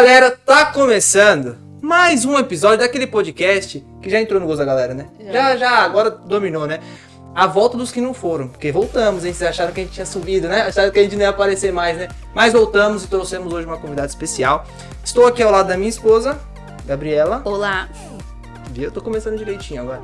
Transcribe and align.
galera, 0.00 0.30
tá 0.30 0.64
começando 0.64 1.58
mais 1.82 2.24
um 2.24 2.38
episódio 2.38 2.78
daquele 2.78 3.06
podcast 3.06 3.84
que 4.00 4.08
já 4.08 4.18
entrou 4.18 4.40
no 4.40 4.46
gosto 4.46 4.60
da 4.60 4.64
galera, 4.64 4.94
né? 4.94 5.08
Já, 5.26 5.32
já, 5.32 5.56
já 5.58 5.70
agora 5.80 6.08
dominou, 6.08 6.66
né? 6.66 6.80
A 7.34 7.46
volta 7.46 7.76
dos 7.76 7.92
que 7.92 8.00
não 8.00 8.14
foram, 8.14 8.48
porque 8.48 8.72
voltamos, 8.72 9.26
hein? 9.26 9.34
Vocês 9.34 9.50
acharam 9.50 9.74
que 9.74 9.80
a 9.82 9.84
gente 9.84 9.92
tinha 9.92 10.06
subido, 10.06 10.48
né? 10.48 10.62
Acharam 10.62 10.90
que 10.90 10.98
a 10.98 11.02
gente 11.02 11.16
não 11.16 11.20
ia 11.20 11.28
aparecer 11.28 11.70
mais, 11.70 11.98
né? 11.98 12.08
Mas 12.34 12.54
voltamos 12.54 13.04
e 13.04 13.08
trouxemos 13.08 13.52
hoje 13.52 13.66
uma 13.66 13.76
convidada 13.76 14.08
especial. 14.08 14.64
Estou 15.04 15.26
aqui 15.26 15.42
ao 15.42 15.52
lado 15.52 15.68
da 15.68 15.76
minha 15.76 15.90
esposa, 15.90 16.40
Gabriela. 16.86 17.42
Olá. 17.44 17.86
Viu? 18.70 18.84
Eu 18.84 18.90
tô 18.90 19.02
começando 19.02 19.36
direitinho 19.36 19.82
agora. 19.82 20.00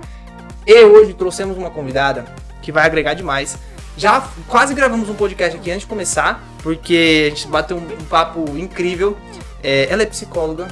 E 0.66 0.84
hoje 0.84 1.14
trouxemos 1.14 1.56
uma 1.56 1.70
convidada 1.70 2.26
que 2.60 2.70
vai 2.70 2.84
agregar 2.84 3.14
demais. 3.14 3.56
Já 3.96 4.28
quase 4.46 4.74
gravamos 4.74 5.08
um 5.08 5.14
podcast 5.14 5.56
aqui 5.56 5.70
antes 5.70 5.84
de 5.84 5.86
começar, 5.86 6.44
porque 6.62 7.28
a 7.28 7.34
gente 7.34 7.48
bateu 7.48 7.78
um 7.78 8.04
papo 8.10 8.44
incrível. 8.58 9.16
É, 9.68 9.88
ela 9.90 10.04
é 10.04 10.06
psicóloga, 10.06 10.68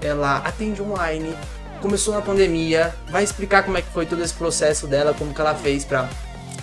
ela 0.00 0.38
atende 0.38 0.80
online, 0.80 1.36
começou 1.82 2.14
na 2.14 2.22
pandemia, 2.22 2.94
vai 3.10 3.22
explicar 3.22 3.62
como 3.62 3.76
é 3.76 3.82
que 3.82 3.90
foi 3.90 4.06
todo 4.06 4.22
esse 4.22 4.32
processo 4.32 4.86
dela, 4.86 5.12
como 5.12 5.34
que 5.34 5.40
ela 5.42 5.54
fez 5.54 5.84
para 5.84 6.08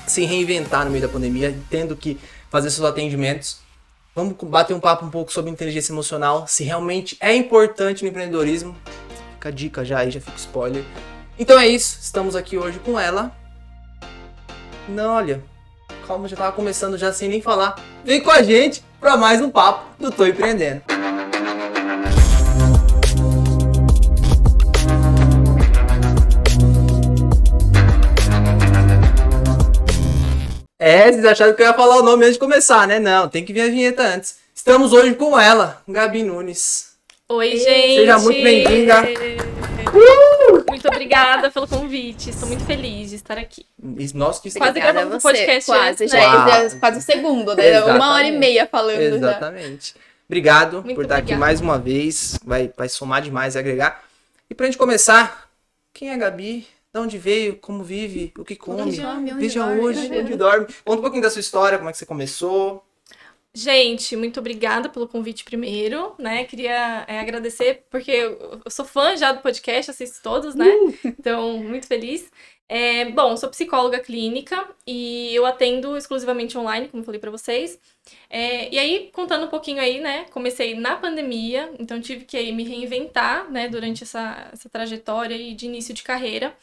se 0.07 0.25
reinventar 0.25 0.85
no 0.85 0.89
meio 0.89 1.03
da 1.03 1.07
pandemia, 1.07 1.55
tendo 1.69 1.95
que 1.95 2.19
fazer 2.49 2.71
seus 2.71 2.83
atendimentos. 2.83 3.59
Vamos 4.15 4.35
bater 4.41 4.73
um 4.73 4.79
papo 4.79 5.05
um 5.05 5.11
pouco 5.11 5.31
sobre 5.31 5.51
inteligência 5.51 5.91
emocional, 5.91 6.47
se 6.47 6.63
realmente 6.63 7.15
é 7.19 7.35
importante 7.35 8.01
no 8.03 8.09
empreendedorismo. 8.09 8.75
Fica 9.33 9.49
a 9.49 9.51
dica 9.51 9.85
já 9.85 9.99
aí, 9.99 10.09
já 10.09 10.19
fica 10.19 10.35
spoiler. 10.35 10.83
Então 11.37 11.59
é 11.59 11.67
isso, 11.67 11.99
estamos 12.01 12.35
aqui 12.35 12.57
hoje 12.57 12.79
com 12.79 12.99
ela. 12.99 13.31
Não, 14.89 15.13
olha, 15.13 15.43
calma, 16.07 16.27
já 16.27 16.35
tava 16.35 16.53
começando 16.53 16.97
já 16.97 17.13
sem 17.13 17.29
nem 17.29 17.39
falar. 17.39 17.75
Vem 18.03 18.19
com 18.19 18.31
a 18.31 18.41
gente 18.41 18.83
para 18.99 19.15
mais 19.15 19.39
um 19.41 19.51
papo 19.51 19.85
do 19.99 20.09
Tô 20.09 20.25
Empreendendo. 20.25 20.96
É, 30.79 31.11
vocês 31.11 31.25
acharam 31.25 31.55
que 31.55 31.61
eu 31.63 31.65
ia 31.65 31.73
falar 31.73 31.97
o 31.97 32.03
nome 32.03 32.23
antes 32.23 32.35
de 32.35 32.39
começar, 32.39 32.87
né? 32.87 32.99
Não, 32.99 33.27
tem 33.27 33.43
que 33.43 33.51
vir 33.51 33.61
a 33.61 33.67
vinheta 33.67 34.03
antes. 34.03 34.37
Estamos 34.53 34.93
hoje 34.93 35.15
com 35.15 35.39
ela, 35.39 35.81
Gabi 35.87 36.21
Nunes. 36.21 36.91
Oi, 37.27 37.57
gente. 37.57 37.95
Seja 37.95 38.19
muito 38.19 38.43
bem-vinda. 38.43 39.01
Uh! 39.01 40.63
Muito 40.69 40.87
obrigada 40.87 41.49
pelo 41.49 41.67
convite. 41.67 42.29
Estou 42.29 42.47
muito 42.47 42.63
feliz 42.63 43.09
de 43.09 43.15
estar 43.15 43.39
aqui. 43.39 43.65
Nossa, 44.13 44.39
que 44.39 44.51
Quase 44.51 44.69
obrigada 44.69 44.93
gravamos 44.93 45.17
um 45.17 45.27
podcast 45.27 45.65
quase, 45.65 46.03
antes, 46.03 46.11
já 46.11 46.17
né? 46.17 46.43
Quase. 46.45 46.75
é 46.75 46.79
quase 46.79 46.99
o 46.99 47.01
segundo, 47.01 47.55
né? 47.55 47.69
Exatamente. 47.69 47.95
Uma 47.97 48.13
hora 48.13 48.27
e 48.27 48.31
meia 48.37 48.67
falando 48.67 48.99
já. 48.99 49.15
Exatamente. 49.15 49.95
Obrigado 50.29 50.83
Muito 50.83 50.93
por 50.93 51.05
estar 51.05 51.15
aqui 51.15 51.33
obrigada. 51.33 51.39
mais 51.39 51.59
uma 51.59 51.79
vez. 51.79 52.39
Vai, 52.45 52.71
vai 52.77 52.87
somar 52.87 53.23
demais 53.23 53.55
e 53.55 53.57
agregar. 53.57 54.03
E 54.47 54.53
pra 54.53 54.67
gente 54.67 54.77
começar, 54.77 55.49
quem 55.91 56.09
é 56.11 56.13
a 56.13 56.17
Gabi? 56.17 56.67
De 56.97 57.03
onde 57.03 57.17
veio? 57.19 57.57
Como 57.57 57.83
vive? 57.83 58.33
O 58.39 58.43
que 58.43 58.55
come? 58.55 58.81
Onde 58.81 58.99
dorme, 58.99 59.31
onde 59.31 59.39
Veja 59.41 59.63
dorme. 59.63 59.81
hoje, 59.81 60.09
onde 60.19 60.35
dorme. 60.35 60.65
Conta 60.83 60.97
um 60.97 61.01
pouquinho 61.01 61.21
da 61.21 61.29
sua 61.29 61.39
história, 61.39 61.77
como 61.77 61.89
é 61.89 61.91
que 61.91 61.97
você 61.99 62.07
começou. 62.07 62.83
Gente, 63.53 64.15
muito 64.15 64.39
obrigada 64.39 64.89
pelo 64.89 65.07
convite 65.07 65.43
primeiro, 65.43 66.13
né? 66.17 66.43
Queria 66.45 67.05
é, 67.07 67.19
agradecer, 67.19 67.85
porque 67.89 68.11
eu 68.11 68.61
eu 68.65 68.71
sou 68.71 68.85
fã 68.85 69.15
já 69.15 69.31
do 69.31 69.41
podcast, 69.41 69.91
assisto 69.91 70.21
todos, 70.23 70.55
né? 70.55 70.67
Então, 71.05 71.59
muito 71.59 71.87
feliz. 71.87 72.31
É, 72.69 73.05
bom, 73.11 73.37
sou 73.37 73.49
psicóloga 73.49 73.99
clínica 73.99 74.67
e 74.85 75.33
eu 75.33 75.45
atendo 75.45 75.95
exclusivamente 75.95 76.57
online, 76.57 76.89
como 76.89 77.01
eu 77.01 77.05
falei 77.05 77.19
pra 77.19 77.31
vocês. 77.31 77.79
É, 78.29 78.73
e 78.73 78.77
aí, 78.77 79.09
contando 79.13 79.45
um 79.45 79.49
pouquinho 79.49 79.81
aí, 79.81 79.99
né? 79.99 80.25
Comecei 80.31 80.75
na 80.75 80.97
pandemia, 80.97 81.71
então 81.79 82.01
tive 82.01 82.25
que 82.25 82.35
aí 82.35 82.51
me 82.51 82.63
reinventar, 82.63 83.49
né? 83.49 83.69
Durante 83.69 84.03
essa, 84.03 84.49
essa 84.51 84.69
trajetória 84.69 85.35
aí 85.35 85.53
de 85.53 85.65
início 85.65 85.93
de 85.93 86.03
carreira. 86.03 86.55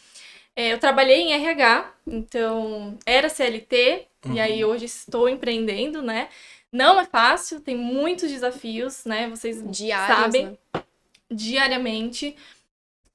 É, 0.57 0.73
eu 0.73 0.79
trabalhei 0.79 1.21
em 1.23 1.33
RH, 1.33 1.93
então 2.07 2.97
era 3.05 3.29
CLT, 3.29 4.07
e 4.33 4.41
aí 4.41 4.65
hoje 4.65 4.85
estou 4.85 5.29
empreendendo, 5.29 6.01
né? 6.01 6.29
Não 6.73 6.99
é 6.99 7.05
fácil, 7.05 7.61
tem 7.61 7.77
muitos 7.77 8.31
desafios, 8.31 9.05
né? 9.05 9.29
Vocês 9.29 9.63
Diários, 9.71 10.19
sabem 10.19 10.47
né? 10.47 10.83
diariamente. 11.31 12.37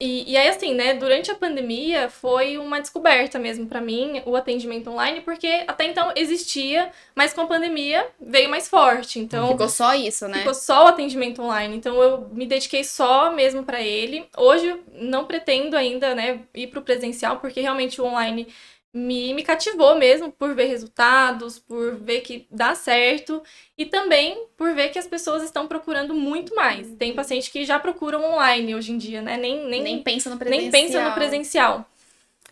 E, 0.02 0.32
e 0.32 0.34
aí, 0.34 0.48
assim, 0.48 0.72
né, 0.72 0.94
durante 0.94 1.30
a 1.30 1.34
pandemia 1.34 2.08
foi 2.08 2.56
uma 2.56 2.80
descoberta 2.80 3.38
mesmo 3.38 3.66
pra 3.66 3.82
mim 3.82 4.22
o 4.24 4.34
atendimento 4.34 4.88
online, 4.88 5.20
porque 5.20 5.62
até 5.68 5.84
então 5.84 6.10
existia, 6.16 6.90
mas 7.14 7.34
com 7.34 7.42
a 7.42 7.46
pandemia 7.46 8.08
veio 8.18 8.48
mais 8.48 8.66
forte. 8.66 9.18
Então, 9.18 9.48
Ficou 9.48 9.68
só 9.68 9.94
isso, 9.94 10.26
né? 10.26 10.38
Ficou 10.38 10.54
só 10.54 10.86
o 10.86 10.88
atendimento 10.88 11.42
online, 11.42 11.76
então 11.76 12.02
eu 12.02 12.26
me 12.32 12.46
dediquei 12.46 12.82
só 12.82 13.30
mesmo 13.30 13.62
para 13.62 13.82
ele. 13.82 14.26
Hoje 14.38 14.74
não 14.94 15.26
pretendo 15.26 15.76
ainda, 15.76 16.14
né, 16.14 16.40
ir 16.54 16.68
pro 16.68 16.80
presencial, 16.80 17.38
porque 17.38 17.60
realmente 17.60 18.00
o 18.00 18.06
online 18.06 18.48
me, 18.92 19.32
me 19.34 19.42
cativou 19.42 19.96
mesmo 19.96 20.32
por 20.32 20.54
ver 20.54 20.66
resultados, 20.66 21.58
por 21.58 21.96
ver 21.96 22.22
que 22.22 22.46
dá 22.50 22.74
certo 22.74 23.42
e 23.78 23.86
também 23.86 24.46
por 24.56 24.74
ver 24.74 24.90
que 24.90 24.98
as 24.98 25.06
pessoas 25.06 25.42
estão 25.42 25.66
procurando 25.68 26.14
muito 26.14 26.54
mais. 26.54 26.90
Tem 26.96 27.14
paciente 27.14 27.50
que 27.50 27.64
já 27.64 27.78
procuram 27.78 28.24
online 28.24 28.74
hoje 28.74 28.92
em 28.92 28.98
dia, 28.98 29.22
né? 29.22 29.36
Nem, 29.36 29.66
nem, 29.68 29.82
Nem 29.82 30.02
pensa 30.02 30.28
no 30.28 30.36
presencial. 30.36 30.62
nem 30.62 30.70
pensa 30.70 31.04
no 31.04 31.14
presencial. 31.14 31.86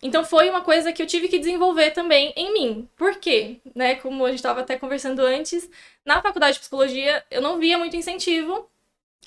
Então 0.01 0.25
foi 0.25 0.49
uma 0.49 0.61
coisa 0.61 0.93
que 0.93 1.03
eu 1.03 1.07
tive 1.07 1.29
que 1.29 1.39
desenvolver 1.39 1.91
também 1.91 2.33
em 2.37 2.53
mim. 2.53 2.89
Por 2.97 3.17
quê? 3.17 3.57
Né, 3.75 3.97
como 3.97 4.25
a 4.25 4.29
gente 4.29 4.39
estava 4.39 4.61
até 4.61 4.77
conversando 4.79 5.21
antes, 5.23 5.69
na 6.05 6.23
faculdade 6.23 6.55
de 6.55 6.61
psicologia 6.61 7.25
eu 7.31 7.43
não 7.43 7.59
via 7.59 7.77
muito 7.79 7.97
incentivo 7.97 8.71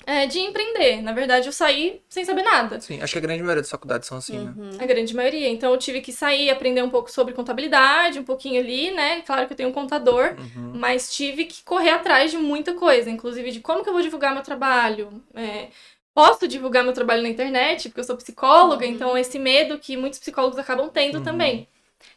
é, 0.06 0.26
de 0.26 0.38
empreender. 0.40 1.00
Na 1.00 1.12
verdade, 1.12 1.46
eu 1.46 1.52
saí 1.52 2.00
sem 2.08 2.24
saber 2.24 2.42
nada. 2.42 2.80
Sim, 2.80 3.00
acho 3.00 3.12
que 3.12 3.18
a 3.18 3.22
grande 3.22 3.42
maioria 3.42 3.62
das 3.62 3.70
faculdades 3.70 4.08
são 4.08 4.18
assim, 4.18 4.38
né? 4.38 4.52
Uhum. 4.56 4.70
A 4.80 4.86
grande 4.86 5.14
maioria. 5.14 5.48
Então 5.48 5.70
eu 5.72 5.78
tive 5.78 6.00
que 6.00 6.12
sair, 6.12 6.50
aprender 6.50 6.82
um 6.82 6.90
pouco 6.90 7.10
sobre 7.10 7.34
contabilidade, 7.34 8.18
um 8.18 8.24
pouquinho 8.24 8.60
ali, 8.60 8.90
né? 8.90 9.20
Claro 9.22 9.46
que 9.46 9.52
eu 9.52 9.56
tenho 9.56 9.68
um 9.68 9.72
contador, 9.72 10.34
Uhum. 10.38 10.72
mas 10.74 11.14
tive 11.14 11.44
que 11.44 11.62
correr 11.62 11.90
atrás 11.90 12.30
de 12.32 12.36
muita 12.38 12.74
coisa, 12.74 13.08
inclusive 13.10 13.50
de 13.52 13.60
como 13.60 13.82
que 13.82 13.88
eu 13.88 13.92
vou 13.92 14.02
divulgar 14.02 14.34
meu 14.34 14.42
trabalho. 14.42 15.22
é, 15.34 15.68
posso 16.14 16.46
divulgar 16.46 16.84
meu 16.84 16.92
trabalho 16.92 17.22
na 17.22 17.28
internet, 17.28 17.88
porque 17.88 18.00
eu 18.00 18.04
sou 18.04 18.16
psicóloga, 18.16 18.84
então 18.84 19.16
esse 19.16 19.38
medo 19.38 19.78
que 19.78 19.96
muitos 19.96 20.18
psicólogos 20.18 20.58
acabam 20.58 20.90
tendo 20.90 21.18
Uhum. 21.18 21.24
também. 21.24 21.66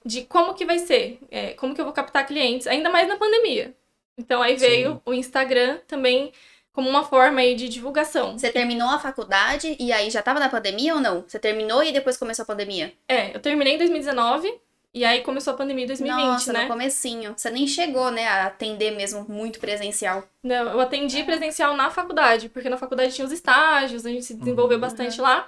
De 0.03 0.23
como 0.23 0.53
que 0.53 0.65
vai 0.65 0.79
ser, 0.79 1.19
é, 1.31 1.53
como 1.53 1.73
que 1.73 1.79
eu 1.79 1.85
vou 1.85 1.93
captar 1.93 2.25
clientes, 2.25 2.65
ainda 2.67 2.89
mais 2.89 3.07
na 3.07 3.15
pandemia. 3.15 3.73
Então 4.17 4.41
aí 4.41 4.57
Sim. 4.59 4.65
veio 4.65 5.01
o 5.05 5.13
Instagram 5.13 5.77
também 5.87 6.31
como 6.75 6.89
uma 6.89 7.05
forma 7.05 7.39
aí 7.39 7.55
de 7.55 7.69
divulgação. 7.69 8.37
Você 8.37 8.51
terminou 8.51 8.89
a 8.89 8.99
faculdade 8.99 9.75
e 9.79 9.91
aí 9.93 10.09
já 10.11 10.21
tava 10.21 10.39
na 10.41 10.49
pandemia 10.49 10.93
ou 10.93 10.99
não? 11.01 11.23
Você 11.25 11.39
terminou 11.39 11.81
e 11.81 11.93
depois 11.93 12.17
começou 12.17 12.43
a 12.43 12.45
pandemia? 12.45 12.93
É, 13.07 13.33
eu 13.33 13.39
terminei 13.39 13.75
em 13.75 13.77
2019 13.77 14.53
e 14.93 15.05
aí 15.05 15.21
começou 15.21 15.53
a 15.53 15.57
pandemia 15.57 15.85
em 15.85 15.87
2020, 15.87 16.21
Nossa, 16.25 16.53
né? 16.53 16.63
no 16.63 16.67
comecinho. 16.67 17.33
Você 17.35 17.49
nem 17.49 17.65
chegou, 17.65 18.11
né, 18.11 18.27
a 18.27 18.47
atender 18.47 18.91
mesmo 18.91 19.25
muito 19.29 19.57
presencial. 19.59 20.23
Não, 20.43 20.71
eu 20.73 20.79
atendi 20.81 21.23
presencial 21.23 21.75
na 21.77 21.89
faculdade, 21.89 22.49
porque 22.49 22.69
na 22.69 22.77
faculdade 22.77 23.15
tinha 23.15 23.25
os 23.25 23.31
estágios, 23.31 24.05
a 24.05 24.09
gente 24.09 24.25
se 24.25 24.33
desenvolveu 24.33 24.75
Uhum. 24.75 24.81
bastante 24.81 25.19
lá. 25.21 25.47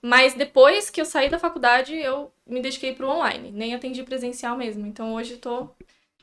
Mas 0.00 0.34
depois 0.34 0.88
que 0.88 1.00
eu 1.00 1.04
saí 1.04 1.28
da 1.28 1.38
faculdade, 1.38 1.94
eu 1.94 2.32
me 2.46 2.62
dediquei 2.62 2.94
pro 2.94 3.08
online, 3.08 3.50
nem 3.52 3.74
atendi 3.74 4.02
presencial 4.02 4.56
mesmo. 4.56 4.86
Então 4.86 5.14
hoje 5.14 5.32
eu 5.32 5.38
tô 5.38 5.68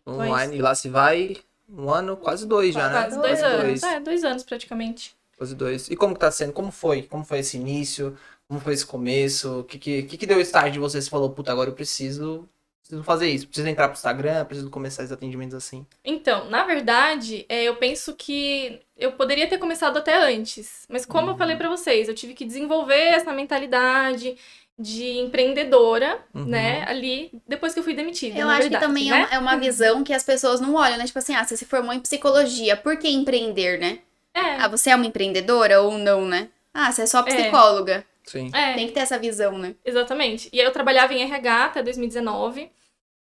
Online, 0.08 0.56
e 0.58 0.62
lá 0.62 0.74
se 0.74 0.88
vai 0.90 1.36
um 1.70 1.90
ano, 1.90 2.16
quase 2.18 2.48
dois 2.48 2.74
já, 2.74 2.90
né? 2.90 3.02
quase 3.02 3.18
dois 3.20 3.40
Quase 3.40 3.44
anos. 3.46 3.82
dois. 3.82 3.84
É, 3.84 4.00
dois 4.00 4.24
anos 4.24 4.44
praticamente. 4.44 5.16
Quase 5.38 5.56
dois. 5.56 5.90
E 5.90 5.96
como 5.96 6.14
que 6.14 6.20
tá 6.20 6.32
sendo? 6.32 6.54
Como 6.54 6.72
foi? 6.72 7.04
Como 7.04 7.24
foi 7.24 7.40
esse 7.40 7.58
início? 7.58 8.18
Como 8.48 8.60
foi 8.60 8.74
esse 8.74 8.86
começo? 8.86 9.60
O 9.60 9.64
que 9.64 9.78
que, 9.78 10.04
que, 10.04 10.18
que 10.18 10.26
deu 10.26 10.40
start 10.42 10.72
de 10.74 10.80
você? 10.80 11.02
Você 11.02 11.10
falou, 11.10 11.30
puta, 11.30 11.52
agora 11.52 11.70
eu 11.70 11.74
preciso, 11.76 12.48
preciso 12.82 13.04
fazer 13.04 13.30
isso. 13.30 13.46
Preciso 13.48 13.68
entrar 13.68 13.88
pro 13.90 13.98
Instagram, 13.98 14.46
preciso 14.46 14.70
começar 14.70 15.04
esses 15.04 15.12
atendimentos 15.12 15.54
assim. 15.54 15.86
Então, 16.04 16.50
na 16.50 16.64
verdade, 16.64 17.46
é, 17.50 17.64
eu 17.66 17.76
penso 17.76 18.16
que 18.16 18.80
eu 18.98 19.12
poderia 19.12 19.48
ter 19.48 19.58
começado 19.60 19.98
até 19.98 20.16
antes. 20.18 20.86
Mas 20.90 21.06
como 21.06 21.28
eu 21.28 21.32
Uhum. 21.34 21.38
falei 21.38 21.56
pra 21.56 21.70
vocês, 21.70 22.08
eu 22.08 22.16
tive 22.16 22.34
que 22.34 22.46
desenvolver 22.46 22.96
essa 22.96 23.32
mentalidade 23.34 24.36
de 24.80 25.18
empreendedora, 25.20 26.20
Uhum. 26.34 26.46
né, 26.46 26.84
ali, 26.88 27.32
depois 27.48 27.74
que 27.74 27.80
eu 27.80 27.84
fui 27.84 27.94
demitida. 27.96 28.38
Eu 28.40 28.46
na 28.48 28.54
acho 28.54 28.62
verdade, 28.64 28.84
que 28.84 28.88
também 28.88 29.10
né? 29.10 29.18
é, 29.18 29.20
uma, 29.20 29.36
é 29.36 29.40
uma 29.40 29.58
visão 29.58 30.04
que 30.04 30.14
as 30.14 30.24
pessoas 30.24 30.60
não 30.62 30.76
olham, 30.76 30.98
né? 30.98 31.06
Tipo 31.06 31.18
assim, 31.20 31.34
ah, 31.36 31.44
você 31.44 31.58
se 31.58 31.66
formou 31.66 31.94
em 31.94 32.00
psicologia, 32.00 32.78
por 32.78 32.98
que 32.98 33.08
empreender, 33.10 33.80
né? 33.80 34.00
É, 34.34 34.58
Ah, 34.58 34.68
você 34.68 34.92
é 34.92 34.96
uma 34.96 35.06
empreendedora 35.08 35.82
ou 35.82 35.98
não, 35.98 36.26
né? 36.26 36.50
Ah, 36.74 36.92
você 36.92 37.02
é 37.04 37.06
só 37.08 37.24
psicóloga. 37.24 38.06
Sim. 38.24 38.52
é. 38.54 38.74
Tem 38.76 38.88
que 38.88 38.94
ter 38.94 39.00
essa 39.00 39.18
visão, 39.18 39.58
né? 39.58 39.74
Exatamente. 39.86 40.50
E 40.54 40.60
aí 40.60 40.66
eu 40.68 40.72
trabalhava 40.72 41.14
em 41.14 41.22
RH 41.24 41.66
até 41.66 41.82
2019. 41.82 42.70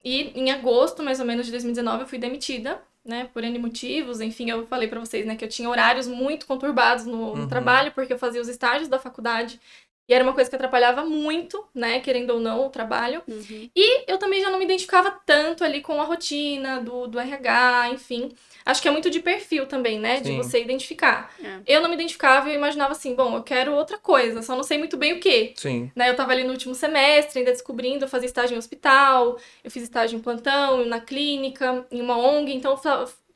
E 0.04 0.32
em 0.34 0.50
agosto, 0.50 1.02
mais 1.02 1.20
ou 1.20 1.26
menos, 1.26 1.44
de 1.46 1.52
2019, 1.52 2.02
eu 2.02 2.06
fui 2.08 2.18
demitida, 2.18 2.80
né? 3.04 3.28
Por 3.32 3.44
N 3.44 3.58
motivos. 3.58 4.20
Enfim, 4.20 4.48
eu 4.50 4.66
falei 4.66 4.88
pra 4.88 4.98
vocês, 5.00 5.26
né? 5.26 5.36
Que 5.36 5.44
eu 5.44 5.48
tinha 5.48 5.68
horários 5.68 6.06
muito 6.08 6.46
conturbados 6.46 7.04
no, 7.04 7.34
no 7.36 7.42
Uhum. 7.42 7.48
trabalho, 7.48 7.92
porque 7.92 8.12
eu 8.12 8.18
fazia 8.18 8.40
os 8.40 8.48
estágios 8.48 8.88
da 8.88 8.98
faculdade 8.98 9.60
E 10.08 10.14
era 10.14 10.24
uma 10.24 10.32
coisa 10.32 10.50
que 10.50 10.56
atrapalhava 10.56 11.04
muito, 11.04 11.64
né? 11.74 12.00
Querendo 12.00 12.30
ou 12.30 12.40
não, 12.40 12.66
o 12.66 12.70
trabalho. 12.70 13.22
Uhum. 13.26 13.70
E 13.74 14.10
eu 14.10 14.18
também 14.18 14.40
já 14.40 14.50
não 14.50 14.58
me 14.58 14.64
identificava 14.64 15.10
tanto 15.24 15.62
ali 15.62 15.80
com 15.80 16.00
a 16.00 16.04
rotina 16.04 16.80
do, 16.80 17.06
do 17.06 17.20
RH, 17.20 17.90
enfim. 17.90 18.32
Acho 18.64 18.82
que 18.82 18.88
é 18.88 18.90
muito 18.90 19.08
de 19.08 19.20
perfil 19.20 19.66
também, 19.66 19.98
né? 19.98 20.20
De 20.20 20.28
Sim. 20.28 20.36
você 20.36 20.60
identificar. 20.60 21.32
É. 21.42 21.60
Eu 21.66 21.80
não 21.80 21.88
me 21.88 21.94
identificava 21.94 22.48
e 22.48 22.52
eu 22.52 22.56
imaginava 22.56 22.92
assim, 22.92 23.14
bom, 23.14 23.36
eu 23.36 23.42
quero 23.42 23.72
outra 23.72 23.96
coisa, 23.96 24.42
só 24.42 24.56
não 24.56 24.64
sei 24.64 24.76
muito 24.76 24.96
bem 24.96 25.14
o 25.14 25.20
quê. 25.20 25.54
Sim. 25.56 25.90
Né, 25.94 26.10
eu 26.10 26.16
tava 26.16 26.32
ali 26.32 26.44
no 26.44 26.50
último 26.50 26.74
semestre, 26.74 27.38
ainda 27.38 27.52
descobrindo, 27.52 28.04
eu 28.04 28.08
fazia 28.08 28.26
estágio 28.26 28.54
em 28.54 28.58
hospital, 28.58 29.38
eu 29.62 29.70
fiz 29.70 29.84
estágio 29.84 30.18
em 30.18 30.22
plantão, 30.22 30.84
na 30.84 31.00
clínica, 31.00 31.86
em 31.90 32.00
uma 32.00 32.16
ONG, 32.18 32.54
então 32.54 32.76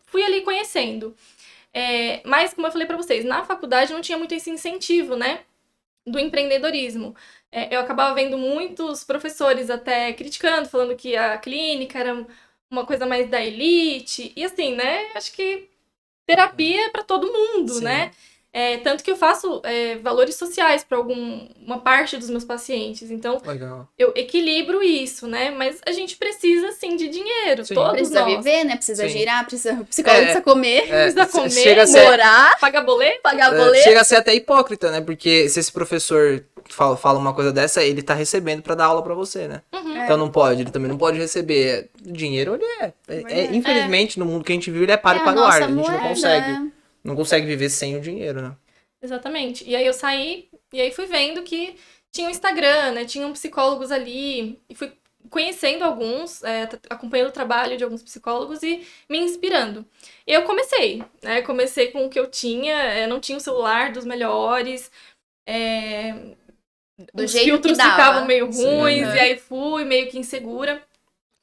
fui 0.07 0.23
ali 0.23 0.43
conhecendo. 0.43 1.15
É, 1.73 2.23
mas, 2.25 2.55
como 2.55 2.67
eu 2.67 2.73
falei 2.73 2.87
pra 2.87 2.97
vocês, 2.97 3.25
na 3.25 3.45
faculdade 3.45 3.93
não 3.93 4.01
tinha 4.01 4.17
muito 4.17 4.35
esse 4.35 4.49
incentivo, 4.49 5.15
né? 5.15 5.41
Do 6.07 6.19
empreendedorismo. 6.19 7.15
É, 7.51 7.75
eu 7.75 7.81
acabava 7.81 8.15
vendo 8.15 8.39
muitos 8.39 9.03
professores 9.05 9.71
até 9.71 10.13
criticando, 10.13 10.69
falando 10.69 10.97
que 10.97 11.17
a 11.17 11.37
clínica 11.39 11.99
era 11.99 12.27
uma 12.71 12.87
coisa 12.87 13.07
mais 13.07 13.29
da 13.29 13.43
elite. 13.45 14.33
E 14.37 14.45
assim, 14.45 14.75
né? 14.75 15.11
Acho 15.15 15.33
que 15.33 15.69
terapia 16.27 16.87
é 16.87 16.91
pra 16.91 17.05
todo 17.05 17.33
mundo, 17.33 17.75
Sim. 17.75 17.85
né? 17.85 18.13
É, 18.59 18.79
tanto 18.79 19.05
que 19.05 19.11
eu 19.11 19.17
faço 19.17 19.61
é, 19.65 19.97
valores 19.97 20.35
sociais 20.37 20.83
para 20.83 20.97
alguma 20.97 21.79
parte 21.85 22.17
dos 22.17 22.31
meus 22.31 22.43
pacientes. 22.43 23.11
Então, 23.11 23.39
Legal. 23.45 23.87
eu 23.99 24.15
equilibro 24.17 24.83
isso, 24.83 25.27
né? 25.27 25.51
Mas 25.51 25.79
a 25.87 25.93
gente 25.93 26.17
precisa, 26.17 26.73
sim, 26.73 26.97
de 26.97 27.07
dinheiro. 27.09 27.67
Sim. 27.67 27.75
Todos 27.75 27.93
Precisa 27.93 28.21
nós. 28.23 28.37
viver, 28.39 28.65
né? 28.65 28.77
Precisa 28.77 29.03
Sim. 29.03 29.11
girar, 29.11 29.45
precisa. 29.45 29.75
O 29.75 29.85
psicólogo 29.85 30.21
É, 30.23 30.25
precisa 30.25 30.43
comer, 30.43 30.91
É, 30.91 31.03
Precisa 31.03 31.27
comer, 31.27 31.51
chega 31.51 31.83
a 31.83 31.87
ser, 31.87 32.05
morar, 32.09 32.59
Pagar 32.59 32.81
boleto? 32.83 33.21
pagar 33.23 33.53
é, 33.53 33.59
boleto. 33.59 33.85
chega 33.85 34.01
a 34.01 34.05
ser 34.05 34.17
até 34.17 34.35
hipócrita, 34.35 34.91
né? 34.91 35.03
Porque 35.03 35.51
se 35.51 35.61
esse 35.61 35.71
professor 35.71 36.43
fala, 36.71 36.97
fala 36.97 37.19
uma 37.19 37.35
coisa 37.35 37.53
dessa, 37.53 37.85
ele 37.85 38.01
tá 38.03 38.15
recebendo 38.15 38.63
pra 38.63 38.75
dar 38.75 38.87
aula 38.87 39.03
pra 39.03 39.13
você, 39.13 39.47
né? 39.47 39.61
Uhum. 39.75 39.97
É. 39.99 40.05
Então 40.05 40.17
não 40.17 40.31
pode, 40.31 40.63
ele 40.63 40.71
também 40.71 40.89
não 40.89 40.97
pode 40.97 41.19
receber. 41.19 41.91
O 42.07 42.11
dinheiro, 42.13 42.55
ele 42.55 42.65
é. 42.81 42.93
é- 43.09 43.41
é- 43.41 43.55
infelizmente, 43.55 44.19
no 44.19 44.25
mundo 44.25 44.43
que 44.45 44.53
a 44.53 44.55
gente 44.55 44.71
vive, 44.71 44.85
ele 44.87 44.93
é 44.93 44.95
É 44.95 44.99
a 44.99 44.99
para 44.99 45.19
o 45.19 45.29
ar. 45.29 45.35
nossa 45.35 45.59
A 45.59 45.69
gente 45.69 45.91
não 45.91 45.99
consegue. 46.01 46.76
Não 47.07 47.17
consegue 47.17 47.47
viver 47.47 47.71
sem 47.71 47.97
o 47.97 48.01
dinheiro, 48.01 48.43
né? 48.43 48.57
Exatamente. 49.03 49.65
E 49.69 49.77
aí 49.77 49.87
eu 49.87 49.93
saí, 49.93 50.49
e 50.73 50.81
aí 50.81 50.91
fui 50.91 51.07
vendo 51.07 51.43
que 51.43 51.77
tinha 52.13 52.27
um 52.29 52.31
Instagram, 52.31 52.93
né? 52.93 53.05
Tinham 53.05 53.33
psicólogos 53.33 53.93
ali, 53.93 54.61
e 54.69 54.75
fui 54.75 54.93
conhecendo 55.31 55.83
alguns, 55.85 56.43
é, 56.45 56.69
acompanhando 56.89 57.29
o 57.29 57.33
trabalho 57.33 57.77
de 57.77 57.85
alguns 57.85 58.03
psicólogos 58.03 58.63
e 58.63 58.87
me 59.09 59.19
inspirando. 59.19 59.85
E 60.27 60.33
eu 60.33 60.43
comecei, 60.45 61.03
né? 61.23 61.43
Comecei 61.43 61.89
com 61.91 62.07
o 62.07 62.11
que 62.11 62.19
eu 62.19 62.29
tinha, 62.31 62.75
é, 62.75 63.07
não 63.07 63.21
tinha 63.21 63.37
um 63.37 63.41
celular 63.41 63.93
dos 63.93 64.05
melhores, 64.05 64.91
é, 65.49 66.13
Do 67.15 67.25
os 67.25 67.31
jeito 67.31 67.45
que 67.45 67.51
filtros 67.51 67.77
dava. 67.79 67.91
ficavam 67.91 68.25
meio 68.27 68.51
Sim. 68.53 68.65
ruins, 68.65 69.07
Uhum. 69.09 69.15
e 69.15 69.19
aí 69.21 69.39
fui 69.39 69.85
meio 69.85 70.09
que 70.11 70.19
insegura. 70.19 70.83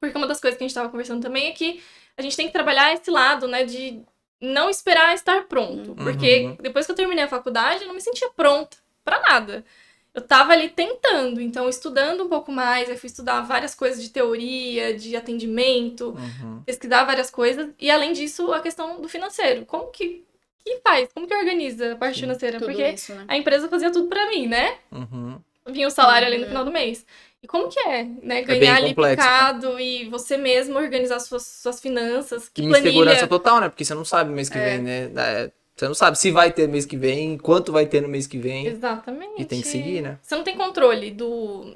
Porque 0.01 0.17
uma 0.17 0.27
das 0.27 0.39
coisas 0.41 0.57
que 0.57 0.63
a 0.63 0.65
gente 0.65 0.71
estava 0.71 0.89
conversando 0.89 1.21
também 1.21 1.47
é 1.47 1.51
que 1.51 1.81
a 2.17 2.21
gente 2.21 2.35
tem 2.35 2.47
que 2.47 2.53
trabalhar 2.53 2.93
esse 2.93 3.09
lado, 3.11 3.47
né, 3.47 3.63
de 3.63 4.01
não 4.45 4.69
esperar 4.69 5.13
estar 5.15 5.43
pronto. 5.43 5.89
Uhum. 5.91 5.95
Porque 5.95 6.55
depois 6.61 6.85
que 6.85 6.91
eu 6.91 6.95
terminei 6.95 7.23
a 7.23 7.27
faculdade, 7.29 7.81
eu 7.81 7.87
não 7.87 7.95
me 7.95 8.01
sentia 8.01 8.29
pronta 8.35 8.75
pra 9.03 9.21
nada. 9.21 9.63
Eu 10.13 10.21
tava 10.21 10.51
ali 10.53 10.69
tentando, 10.69 11.41
então 11.41 11.67
estudando 11.67 12.23
um 12.25 12.29
pouco 12.29 12.51
mais, 12.51 12.87
eu 12.87 12.95
fui 12.97 13.07
estudar 13.07 13.41
várias 13.41 13.73
coisas 13.73 14.03
de 14.03 14.09
teoria, 14.09 14.93
de 14.93 15.15
atendimento, 15.15 16.09
Uhum. 16.11 16.61
pesquisar 16.65 17.03
várias 17.03 17.31
coisas, 17.31 17.69
e 17.79 17.89
além 17.89 18.13
disso, 18.13 18.53
a 18.53 18.59
questão 18.59 19.01
do 19.01 19.09
financeiro. 19.09 19.65
Como 19.65 19.87
que, 19.89 20.23
que 20.63 20.79
faz? 20.83 21.09
Como 21.13 21.25
que 21.27 21.33
organiza 21.33 21.93
a 21.93 21.95
parte 21.95 22.15
Sim. 22.15 22.21
financeira? 22.21 22.59
Tudo 22.59 22.67
Porque 22.67 22.87
isso, 22.89 23.11
né? 23.15 23.25
a 23.27 23.35
empresa 23.37 23.67
fazia 23.67 23.91
tudo 23.91 24.07
pra 24.07 24.27
mim, 24.29 24.45
né? 24.47 24.77
Uhum. 24.91 25.39
vinha 25.67 25.87
o 25.87 25.91
salário 25.91 26.27
ali 26.27 26.35
no 26.37 26.43
Uhum. 26.43 26.49
final 26.49 26.65
do 26.65 26.71
mês. 26.71 27.05
E 27.43 27.47
como 27.47 27.67
que 27.67 27.77
é, 27.79 28.05
né? 28.05 28.41
bem 28.43 28.59
Ganhar 28.61 28.77
ali 28.77 28.87
complexo, 28.89 29.17
picado 29.27 29.79
e 29.79 30.07
você 30.07 30.37
mesmo 30.37 30.77
organizar 30.79 31.19
suas, 31.19 31.43
suas 31.45 31.81
finanças. 31.81 32.47
Que 32.47 32.61
E 32.61 32.67
planilha. 32.69 32.89
insegurança 32.89 33.27
total, 33.27 33.59
né? 33.59 33.67
Porque 33.67 33.83
você 33.83 33.93
não 33.93 34.05
sabe 34.05 34.31
mês 34.31 34.47
que 34.47 34.57
É. 34.57 34.63
vem, 34.63 34.81
né? 34.81 35.11
É, 35.15 35.51
Você 35.75 35.87
não 35.87 35.93
sabe 35.95 36.17
se 36.19 36.31
vai 36.31 36.51
ter 36.51 36.67
mês 36.69 36.85
que 36.85 36.95
vem, 36.95 37.37
quanto 37.37 37.71
vai 37.71 37.85
ter 37.85 37.99
no 38.01 38.07
mês 38.07 38.27
que 38.27 38.37
vem. 38.37 38.67
Exatamente. 38.67 39.41
E 39.41 39.43
tem 39.45 39.59
que 39.61 39.67
seguir, 39.67 40.01
né? 40.01 40.19
Você 40.21 40.35
não 40.35 40.43
tem 40.43 40.55
controle 40.55 41.11
do... 41.11 41.75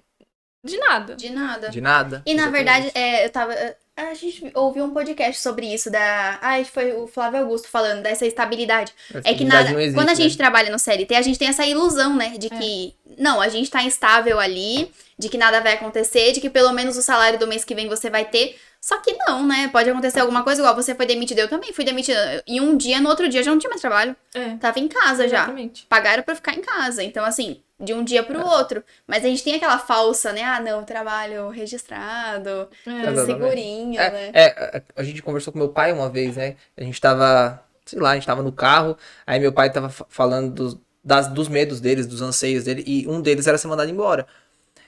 De 0.64 0.78
nada. 0.78 1.16
De 1.16 1.30
nada. 1.32 1.70
De 1.70 1.82
nada. 1.82 2.22
E 2.26 2.34
na 2.34 2.44
Exatamente. 2.44 2.52
verdade, 2.64 2.92
é, 2.94 3.26
eu 3.26 3.30
tava. 3.30 3.54
A 3.98 4.14
gente 4.14 4.52
ouviu 4.54 4.86
um 4.86 4.92
podcast 4.92 5.42
sobre 5.42 5.74
isso, 5.74 5.90
da. 5.90 6.38
Ai, 6.40 6.64
foi 6.64 6.94
o 6.94 7.08
Flávio 7.08 7.40
Augusto 7.40 7.68
falando 7.68 8.04
dessa 8.04 8.28
estabilidade. 8.28 8.94
A 9.12 9.18
É 9.18 9.22
que 9.22 9.30
estabilidade 9.30 9.70
nada. 9.70 9.82
existe, 9.82 9.96
quando 9.96 10.10
a 10.10 10.14
gente 10.14 10.32
né? 10.34 10.38
trabalha 10.38 10.70
no 10.70 10.78
CLT, 10.78 11.16
a 11.16 11.22
gente 11.24 11.40
tem 11.40 11.48
essa 11.48 11.66
ilusão, 11.66 12.16
né? 12.16 12.34
É. 12.36 12.38
De 12.38 12.48
que. 12.48 12.94
Não, 13.18 13.42
a 13.42 13.50
gente 13.50 13.72
tá 13.72 13.84
estável 13.84 14.40
ali, 14.40 14.92
de 15.18 15.30
que 15.30 15.38
nada 15.38 15.60
vai 15.62 15.74
acontecer, 15.74 16.32
de 16.32 16.40
que 16.40 16.48
pelo 16.50 16.72
menos 16.74 16.96
o 16.96 17.02
salário 17.02 17.40
do 17.40 17.48
mês 17.48 17.64
que 17.64 17.74
vem 17.74 17.90
você 17.90 18.08
vai 18.08 18.24
ter. 18.24 18.56
Só 18.80 19.00
que 19.00 19.14
não, 19.14 19.44
né? 19.46 19.68
Pode 19.70 19.90
acontecer 19.90 20.20
alguma 20.20 20.44
coisa, 20.44 20.62
igual 20.62 20.76
você 20.76 20.94
foi 20.94 21.08
demitido. 21.08 21.40
Eu 21.40 21.50
também 21.50 21.74
fui 21.74 21.84
demitida. 21.84 22.44
Em 22.46 22.62
um 22.62 22.78
dia, 22.78 23.02
no 23.02 23.10
outro 23.10 23.28
dia, 23.28 23.42
já 23.42 23.50
não 23.50 23.58
tinha 23.58 23.70
mais 23.72 23.82
trabalho. 23.82 24.16
É. 24.34 24.56
Tava 24.58 24.80
em 24.80 24.88
casa 24.88 25.28
já. 25.28 25.38
Exatamente. 25.38 25.88
Pagaram 25.90 26.22
pra 26.22 26.36
ficar 26.36 26.54
em 26.54 26.62
casa. 26.62 27.04
Então, 27.04 27.26
assim, 27.26 27.60
de 27.80 27.94
um 27.94 28.04
dia 28.04 28.24
pro 28.24 28.44
outro. 28.46 28.84
Mas 29.08 29.24
a 29.24 29.28
gente 29.28 29.44
tem 29.44 29.56
aquela 29.56 29.78
falsa, 29.78 30.34
né? 30.34 30.44
Ah, 30.44 30.60
não, 30.60 30.84
trabalho 30.84 31.50
registrado, 31.50 32.68
É. 32.86 33.26
Segurinho, 33.26 34.00
É, 34.00 34.10
né? 34.12 34.32
é, 34.34 34.84
a- 34.96 35.04
gente 35.04 35.22
conversou 35.22 35.54
com 35.54 35.60
meu 35.60 35.70
pai 35.70 35.92
uma 35.92 36.10
vez, 36.10 36.36
né? 36.38 36.56
A 36.76 36.84
gente 36.84 37.00
tava, 37.00 37.64
sei 37.86 38.00
lá, 38.00 38.12
a 38.12 38.16
gente 38.16 38.26
tava 38.28 38.42
no 38.44 38.52
carro, 38.52 38.98
aí 39.26 39.40
meu 39.40 39.52
pai 39.54 39.72
tava 39.72 39.90
fa- 39.90 40.06
falando 40.10 40.54
dos, 40.54 40.78
das, 41.04 41.28
dos 41.28 41.48
medos 41.48 41.80
deles, 41.80 42.08
dos 42.08 42.22
anseios 42.22 42.64
dele, 42.64 42.84
e 42.86 43.08
um 43.08 43.22
deles 43.22 43.48
era 43.48 43.58
ser 43.58 43.68
mandado 43.68 43.90
embora. 43.90 44.28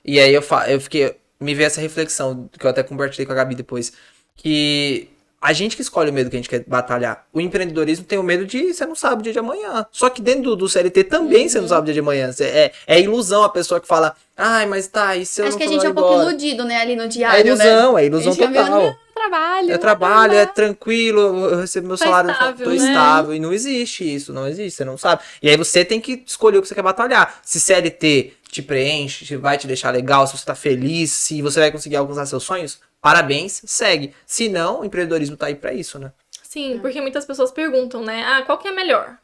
E 0.03 0.19
aí 0.19 0.33
eu, 0.33 0.43
eu 0.67 0.81
fiquei, 0.81 1.15
me 1.39 1.53
veio 1.55 1.67
essa 1.67 1.81
reflexão, 1.81 2.49
que 2.57 2.65
eu 2.65 2.69
até 2.69 2.83
compartilhei 2.83 3.25
com 3.25 3.31
a 3.31 3.35
Gabi 3.35 3.55
depois, 3.55 3.93
que 4.35 5.09
a 5.41 5.53
gente 5.53 5.75
que 5.75 5.81
escolhe 5.81 6.09
o 6.09 6.13
medo 6.13 6.29
que 6.29 6.35
a 6.35 6.39
gente 6.39 6.49
quer 6.49 6.63
batalhar. 6.67 7.25
O 7.31 7.39
empreendedorismo 7.39 8.05
tem 8.05 8.19
o 8.19 8.23
medo 8.23 8.45
de 8.45 8.73
você 8.73 8.85
não 8.85 8.95
sabe 8.95 9.21
o 9.21 9.23
dia 9.23 9.33
de 9.33 9.39
amanhã. 9.39 9.85
Só 9.91 10.09
que 10.09 10.21
dentro 10.21 10.43
do, 10.43 10.55
do 10.55 10.69
CLT 10.69 11.05
também 11.05 11.47
você 11.47 11.61
não 11.61 11.67
sabe 11.67 11.81
o 11.81 11.85
dia 11.85 11.93
de 11.93 11.99
amanhã. 12.01 12.29
É, 12.41 12.71
é 12.87 12.99
ilusão 13.01 13.43
a 13.43 13.49
pessoa 13.49 13.79
que 13.79 13.87
fala, 13.87 14.15
ai, 14.35 14.65
mas 14.65 14.87
tá, 14.87 15.15
e 15.15 15.25
se 15.25 15.41
eu 15.41 15.45
Acho 15.45 15.53
não 15.53 15.57
que 15.59 15.63
a 15.63 15.67
gente 15.71 15.85
é 15.85 15.89
um 15.89 15.93
pouco 15.93 16.11
embora?" 16.13 16.29
iludido, 16.29 16.65
né? 16.65 16.77
Ali 16.81 16.95
no 16.95 17.03
É 17.03 17.07
diário, 17.07 17.55
né? 17.55 17.65
ilusão, 17.65 17.97
é 17.97 18.05
ilusão 18.05 18.35
total. 18.35 18.49
meio, 18.81 18.95
Trabalho. 19.15 19.71
É 19.73 19.77
trabalho, 19.77 20.33
é 20.33 20.45
tranquilo, 20.45 21.19
eu 21.49 21.57
recebo 21.57 21.87
meu 21.87 21.97
Tá 21.97 22.05
salário, 22.05 22.31
estável, 22.31 22.63
tô 22.65 22.69
né? 22.71 22.75
estável. 22.77 23.33
E 23.35 23.39
não 23.39 23.51
existe 23.51 24.15
isso, 24.15 24.31
não 24.33 24.47
existe, 24.47 24.77
você 24.77 24.85
não 24.85 24.97
sabe. 24.97 25.21
E 25.41 25.49
aí 25.49 25.57
você 25.57 25.83
tem 25.83 25.99
que 25.99 26.23
escolher 26.25 26.57
o 26.57 26.61
que 26.61 26.67
você 26.69 26.73
quer 26.75 26.81
batalhar. 26.81 27.37
Se 27.43 27.59
CLT 27.59 28.33
te 28.49 28.61
preenche, 28.61 29.25
se 29.25 29.35
vai 29.35 29.57
te 29.57 29.67
deixar 29.67 29.91
legal, 29.91 30.25
se 30.25 30.37
você 30.37 30.45
tá 30.45 30.55
feliz, 30.55 31.11
se 31.11 31.41
você 31.41 31.59
vai 31.59 31.69
conseguir 31.71 31.97
alcançar 31.97 32.25
seus 32.25 32.43
sonhos, 32.43 32.79
parabéns, 33.01 33.61
segue. 33.65 34.13
Se 34.25 34.49
não, 34.49 34.81
o 34.81 34.85
empreendedorismo 34.85 35.37
tá 35.37 35.47
aí 35.47 35.55
pra 35.55 35.73
isso, 35.73 35.97
né? 35.99 36.11
Sim, 36.43 36.79
porque 36.79 36.99
muitas 37.01 37.25
pessoas 37.25 37.51
perguntam, 37.51 38.03
né? 38.03 38.23
Ah, 38.25 38.41
qual 38.43 38.57
que 38.57 38.67
é 38.67 38.71
melhor? 38.71 39.17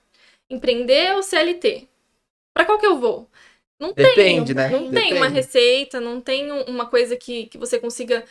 Empreender 0.50 1.16
ou 1.16 1.24
CLT? 1.24 1.88
Pra 2.54 2.66
qual 2.66 2.78
que 2.78 2.86
eu 2.86 3.00
vou? 3.00 3.28
Não 3.80 3.94
tem. 3.94 4.06
Depende, 4.06 4.54
né? 4.54 4.70
Não 4.70 4.90
tem 4.92 5.14
uma 5.14 5.22
Depende. 5.28 5.34
receita, 5.34 6.00
não 6.00 6.22
tem 6.22 6.52
um- 6.52 6.64
uma 6.64 6.86
coisa 6.86 7.16
que, 7.18 7.48
que 7.48 7.58
você 7.58 7.80
consiga 7.80 8.24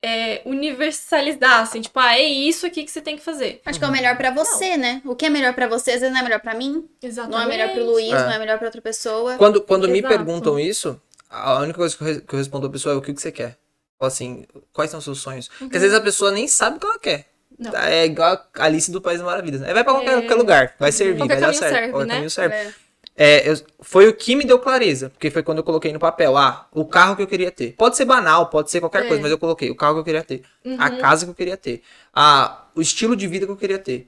é, 0.00 0.42
universalizar, 0.44 1.60
assim, 1.60 1.80
tipo, 1.80 1.98
ah, 1.98 2.16
é 2.16 2.22
isso 2.22 2.64
aqui 2.64 2.84
que 2.84 2.90
você 2.90 3.02
tem 3.02 3.16
que 3.16 3.22
fazer. 3.22 3.60
Acho 3.66 3.80
que 3.80 3.84
é 3.84 3.88
o 3.88 3.90
melhor 3.90 4.16
pra 4.16 4.30
você, 4.30 4.76
né? 4.76 5.02
O 5.04 5.16
que 5.16 5.26
é 5.26 5.28
melhor 5.28 5.52
pra 5.54 5.66
você, 5.66 5.90
às 5.90 6.00
vezes 6.00 6.12
não 6.12 6.20
é 6.20 6.22
melhor 6.22 6.38
pra 6.40 6.54
mim, 6.54 6.88
Exatamente. 7.02 7.36
não 7.36 7.42
é 7.42 7.48
melhor 7.48 7.72
pro 7.74 7.84
Luiz, 7.84 8.12
É. 8.12 8.24
não 8.24 8.30
é 8.32 8.38
melhor 8.38 8.58
pra 8.58 8.68
outra 8.68 8.80
pessoa. 8.80 9.36
Quando, 9.36 9.60
quando 9.60 9.88
me 9.88 10.00
perguntam 10.00 10.56
isso, 10.58 11.00
a 11.28 11.58
única 11.58 11.78
coisa 11.78 11.96
que 11.96 12.02
eu, 12.04 12.06
re- 12.06 12.20
que 12.20 12.32
eu 12.32 12.38
respondo 12.38 12.68
à 12.68 12.70
pessoa 12.70 12.94
é 12.94 12.96
o 12.96 13.02
que, 13.02 13.12
que 13.12 13.20
você 13.20 13.32
quer. 13.32 13.58
Assim, 14.00 14.44
quais 14.72 14.90
são 14.90 14.98
os 14.98 15.04
seus 15.04 15.18
sonhos? 15.20 15.48
Porque 15.58 15.76
às 15.76 15.82
vezes 15.82 15.96
a 15.96 16.00
pessoa 16.00 16.30
nem 16.30 16.46
sabe 16.46 16.76
o 16.76 16.80
que 16.80 16.86
ela 16.86 16.98
quer. 16.98 17.26
Não. 17.58 17.72
Tá, 17.72 17.90
É 17.90 18.04
igual 18.04 18.32
a 18.54 18.64
Alice 18.64 18.90
do 18.90 19.00
País 19.00 19.18
das 19.18 19.26
Maravilhas. 19.26 19.60
Né? 19.60 19.72
Vai 19.74 19.82
pra 19.82 19.92
qualquer, 19.92 20.10
É. 20.18 20.20
qualquer 20.20 20.34
lugar, 20.36 20.74
vai 20.78 20.92
servir, 20.92 21.18
Qualquer 21.18 21.40
vai 21.40 21.50
dar 21.50 21.54
certo. 21.54 21.72
serve, 21.74 21.88
qualquer 21.90 22.06
né? 22.06 22.14
caminho 22.14 22.30
serve. 22.30 22.54
É. 22.54 22.72
É, 23.20 23.50
eu- 23.50 23.56
foi 23.80 24.06
o 24.06 24.14
que 24.14 24.36
me 24.36 24.44
deu 24.44 24.60
clareza, 24.60 25.10
porque 25.10 25.28
foi 25.28 25.42
quando 25.42 25.58
eu 25.58 25.64
coloquei 25.64 25.92
no 25.92 25.98
papel, 25.98 26.36
ah, 26.36 26.68
o 26.72 26.84
carro 26.84 27.16
que 27.16 27.22
eu 27.22 27.26
queria 27.26 27.50
ter. 27.50 27.72
Pode 27.72 27.96
ser 27.96 28.04
banal, 28.04 28.46
pode 28.46 28.70
ser 28.70 28.78
qualquer 28.78 29.04
É. 29.04 29.08
coisa, 29.08 29.20
mas 29.20 29.32
eu 29.32 29.38
coloquei 29.38 29.68
o 29.70 29.74
carro 29.74 29.94
que 29.94 30.00
eu 30.00 30.04
queria 30.04 30.22
ter, 30.22 30.42
a 30.78 30.88
Uhum. 30.88 30.98
casa 30.98 31.24
que 31.24 31.30
eu 31.32 31.34
queria 31.34 31.56
ter, 31.56 31.82
a, 32.14 32.66
o 32.76 32.80
estilo 32.80 33.16
de 33.16 33.26
vida 33.26 33.44
que 33.44 33.50
eu 33.50 33.56
queria 33.56 33.78
ter, 33.80 34.06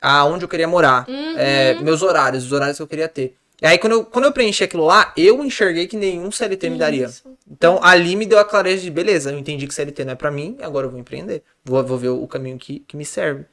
aonde 0.00 0.44
eu 0.46 0.48
queria 0.48 0.66
morar, 0.66 1.04
Uhum. 1.06 1.34
é, 1.36 1.74
meus 1.82 2.00
horários, 2.00 2.46
os 2.46 2.52
horários 2.52 2.78
que 2.78 2.82
eu 2.82 2.86
queria 2.86 3.08
ter. 3.08 3.36
E 3.60 3.66
aí, 3.66 3.78
quando 3.78 3.92
eu, 3.94 4.04
quando 4.04 4.26
eu 4.26 4.32
preenchi 4.32 4.64
aquilo 4.64 4.84
lá, 4.84 5.12
eu 5.16 5.42
enxerguei 5.42 5.86
que 5.86 5.96
nenhum 5.96 6.30
CLT 6.30 6.68
me 6.68 6.78
daria. 6.78 7.06
Isso. 7.06 7.24
Então, 7.50 7.82
ali 7.82 8.14
me 8.14 8.26
deu 8.26 8.38
a 8.38 8.44
clareza 8.44 8.82
de, 8.82 8.90
beleza, 8.90 9.32
eu 9.32 9.38
entendi 9.38 9.66
que 9.66 9.74
CLT 9.74 10.04
não 10.04 10.12
é 10.12 10.16
pra 10.16 10.30
mim, 10.30 10.58
agora 10.60 10.86
eu 10.86 10.90
vou 10.90 11.00
empreender. 11.00 11.42
Vou, 11.64 11.82
vou 11.82 11.96
ver 11.96 12.10
o 12.10 12.26
caminho 12.26 12.58
que, 12.58 12.80
que 12.80 12.96
me 12.96 13.04
serve. 13.04 13.46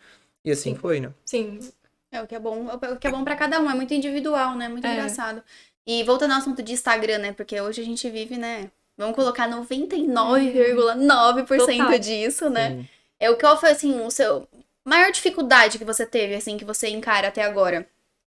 E 0.43 0.51
assim 0.51 0.73
Sim. 0.73 0.79
foi, 0.79 0.99
né? 0.99 1.09
Sim, 1.25 1.59
É 2.11 2.21
o 2.21 2.27
que 2.27 2.35
é 2.35 2.39
bom, 2.39 2.67
o 2.67 2.97
que 2.97 3.07
é 3.07 3.11
bom 3.11 3.23
para 3.23 3.35
cada 3.35 3.59
um, 3.61 3.71
é 3.71 3.73
muito 3.73 3.93
individual, 3.93 4.55
né? 4.55 4.67
Muito 4.67 4.85
É. 4.85 4.91
engraçado. 4.91 5.41
E 5.87 6.03
voltando 6.03 6.31
ao 6.31 6.39
assunto 6.39 6.61
de 6.61 6.73
Instagram, 6.73 7.19
né? 7.19 7.31
Porque 7.31 7.59
hoje 7.59 7.81
a 7.81 7.85
gente 7.85 8.07
vive, 8.09 8.37
né? 8.37 8.69
Vamos 8.97 9.15
colocar 9.15 9.49
99,9% 9.49 11.57
Total. 11.57 11.99
disso, 11.99 12.49
né? 12.49 12.71
Sim. 12.71 12.87
É 13.19 13.29
o 13.29 13.37
que 13.37 13.55
foi 13.55 13.71
assim, 13.71 14.01
o 14.01 14.11
seu 14.11 14.47
maior 14.85 15.11
dificuldade 15.11 15.77
que 15.77 15.85
você 15.85 16.05
teve, 16.05 16.35
assim, 16.35 16.57
que 16.57 16.65
você 16.65 16.89
encara 16.89 17.29
até 17.29 17.43
agora 17.43 17.87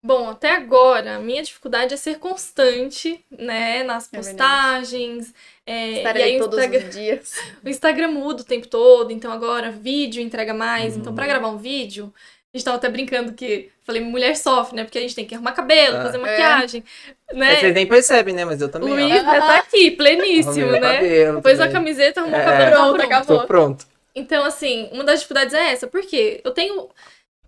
Bom, 0.07 0.29
até 0.29 0.51
agora, 0.51 1.17
a 1.17 1.19
minha 1.19 1.43
dificuldade 1.43 1.95
é 1.95 1.97
ser 1.97 2.19
constante, 2.19 3.25
né, 3.31 3.83
nas 3.85 4.07
É 4.13 4.17
postagens. 4.19 5.33
é, 5.67 5.93
Estar 5.93 6.17
e 6.17 6.23
aí 6.23 6.29
ali 6.35 6.37
o 6.37 6.41
todos 6.45 6.59
Instagram, 6.59 6.87
os 6.89 6.95
dias. 6.95 7.33
o 7.65 7.69
Instagram 7.71 8.09
muda 8.09 8.43
o 8.43 8.45
tempo 8.45 8.69
todo, 8.69 9.11
então 9.11 9.33
agora 9.33 9.71
vídeo 9.71 10.21
entrega 10.23 10.53
mais. 10.53 10.95
Então, 10.95 11.09
Uhum. 11.11 11.17
pra 11.17 11.27
gravar 11.27 11.49
um 11.49 11.57
vídeo, 11.57 12.13
a 12.53 12.57
gente 12.59 12.65
tava 12.67 12.77
até 12.77 12.89
brincando 12.91 13.33
que. 13.33 13.71
Falei, 13.83 14.03
mulher 14.03 14.37
sofre, 14.37 14.77
né? 14.77 14.85
Porque 14.85 14.99
a 14.99 15.01
gente 15.01 15.15
tem 15.15 15.25
que 15.25 15.35
arrumar 15.35 15.53
cabelo, 15.53 15.97
Ah. 15.97 16.03
fazer 16.03 16.19
É. 16.19 16.21
maquiagem. 16.21 16.85
É, 17.29 17.35
Né? 17.35 17.57
Vocês 17.57 17.75
nem 17.75 17.87
percebem, 17.87 18.35
né? 18.35 18.45
Mas 18.45 18.61
eu 18.61 18.69
também. 18.71 18.91
ó. 18.93 18.95
Luiz 18.95 19.23
né, 19.25 19.41
tá 19.41 19.57
aqui, 19.57 19.91
pleníssimo, 19.91 20.71
né? 20.73 20.81
cabelo 20.81 21.41
Pôs 21.43 21.59
a 21.61 21.69
camiseta, 21.69 22.21
arrumou 22.21 22.39
o 22.39 22.43
É. 22.43 22.45
cabelo, 22.45 22.71
tá 22.71 22.77
Pronto, 22.77 22.97
pronto. 22.97 23.07
acabou. 23.07 23.41
Tô 23.41 23.47
pronto. 23.47 23.87
Então, 24.15 24.45
assim, 24.45 24.89
uma 24.93 25.03
das 25.03 25.21
dificuldades 25.21 25.55
é 25.55 25.73
essa, 25.73 25.87
porque 25.87 26.41
eu 26.45 26.51
tenho 26.53 26.89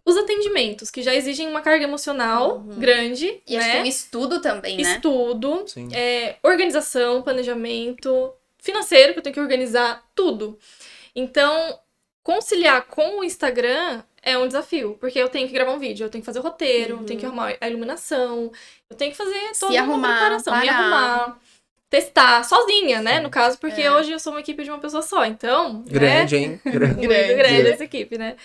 os 0.06 0.16
atendimentos 0.16 0.90
que 0.90 1.02
já 1.02 1.14
exigem 1.14 1.48
uma 1.48 1.60
carga 1.60 1.84
emocional 1.84 2.58
Uhum. 2.58 2.78
grande, 2.78 3.42
E 3.46 3.56
acho 3.56 3.66
né? 3.66 3.74
que 3.74 3.80
um 3.82 3.86
estudo 3.86 4.40
também, 4.40 4.76
né? 4.76 4.82
Estudo, 4.94 5.64
é, 5.92 6.36
organização, 6.42 7.20
planejamento, 7.22 8.32
financeiro, 8.58 9.12
que 9.12 9.18
eu 9.18 9.22
tenho 9.22 9.34
que 9.34 9.40
organizar 9.40 10.02
tudo. 10.14 10.58
Então, 11.14 11.78
conciliar 12.22 12.82
com 12.86 13.18
o 13.20 13.24
Instagram 13.24 14.02
é 14.22 14.36
um 14.38 14.46
desafio, 14.46 14.96
porque 15.00 15.18
eu 15.18 15.28
tenho 15.28 15.46
que 15.46 15.52
gravar 15.54 15.72
um 15.72 15.78
vídeo, 15.78 16.04
eu 16.04 16.10
tenho 16.10 16.22
que 16.22 16.26
fazer 16.26 16.38
o 16.38 16.42
roteiro, 16.42 16.94
Uhum. 16.94 17.00
eu 17.02 17.06
tenho 17.06 17.20
que 17.20 17.26
arrumar 17.26 17.56
a 17.60 17.68
iluminação, 17.68 18.50
eu 18.90 18.96
tenho 18.96 19.10
que 19.12 19.16
fazer 19.16 19.54
Se 19.54 19.60
toda 19.60 19.72
uma 19.74 19.82
arrumar, 19.82 20.08
preparação, 20.18 20.56
me 20.58 20.66
parar. 20.66 20.78
arrumar, 20.78 21.38
testar 21.88 22.42
sozinha, 22.44 23.00
né, 23.00 23.20
no 23.20 23.30
caso, 23.30 23.58
porque 23.58 23.80
É. 23.80 23.92
hoje 23.92 24.10
eu 24.10 24.18
sou 24.18 24.32
uma 24.32 24.40
equipe 24.40 24.64
de 24.64 24.70
uma 24.70 24.80
pessoa 24.80 25.02
só, 25.02 25.24
então, 25.24 25.74
né, 25.74 25.82
Grande, 25.86 26.36
hein? 26.36 26.60
Grande. 26.64 26.94
muito 26.96 27.08
Grande. 27.08 27.34
grande 27.34 27.68
essa 27.70 27.84
equipe, 27.84 28.18
né? 28.18 28.36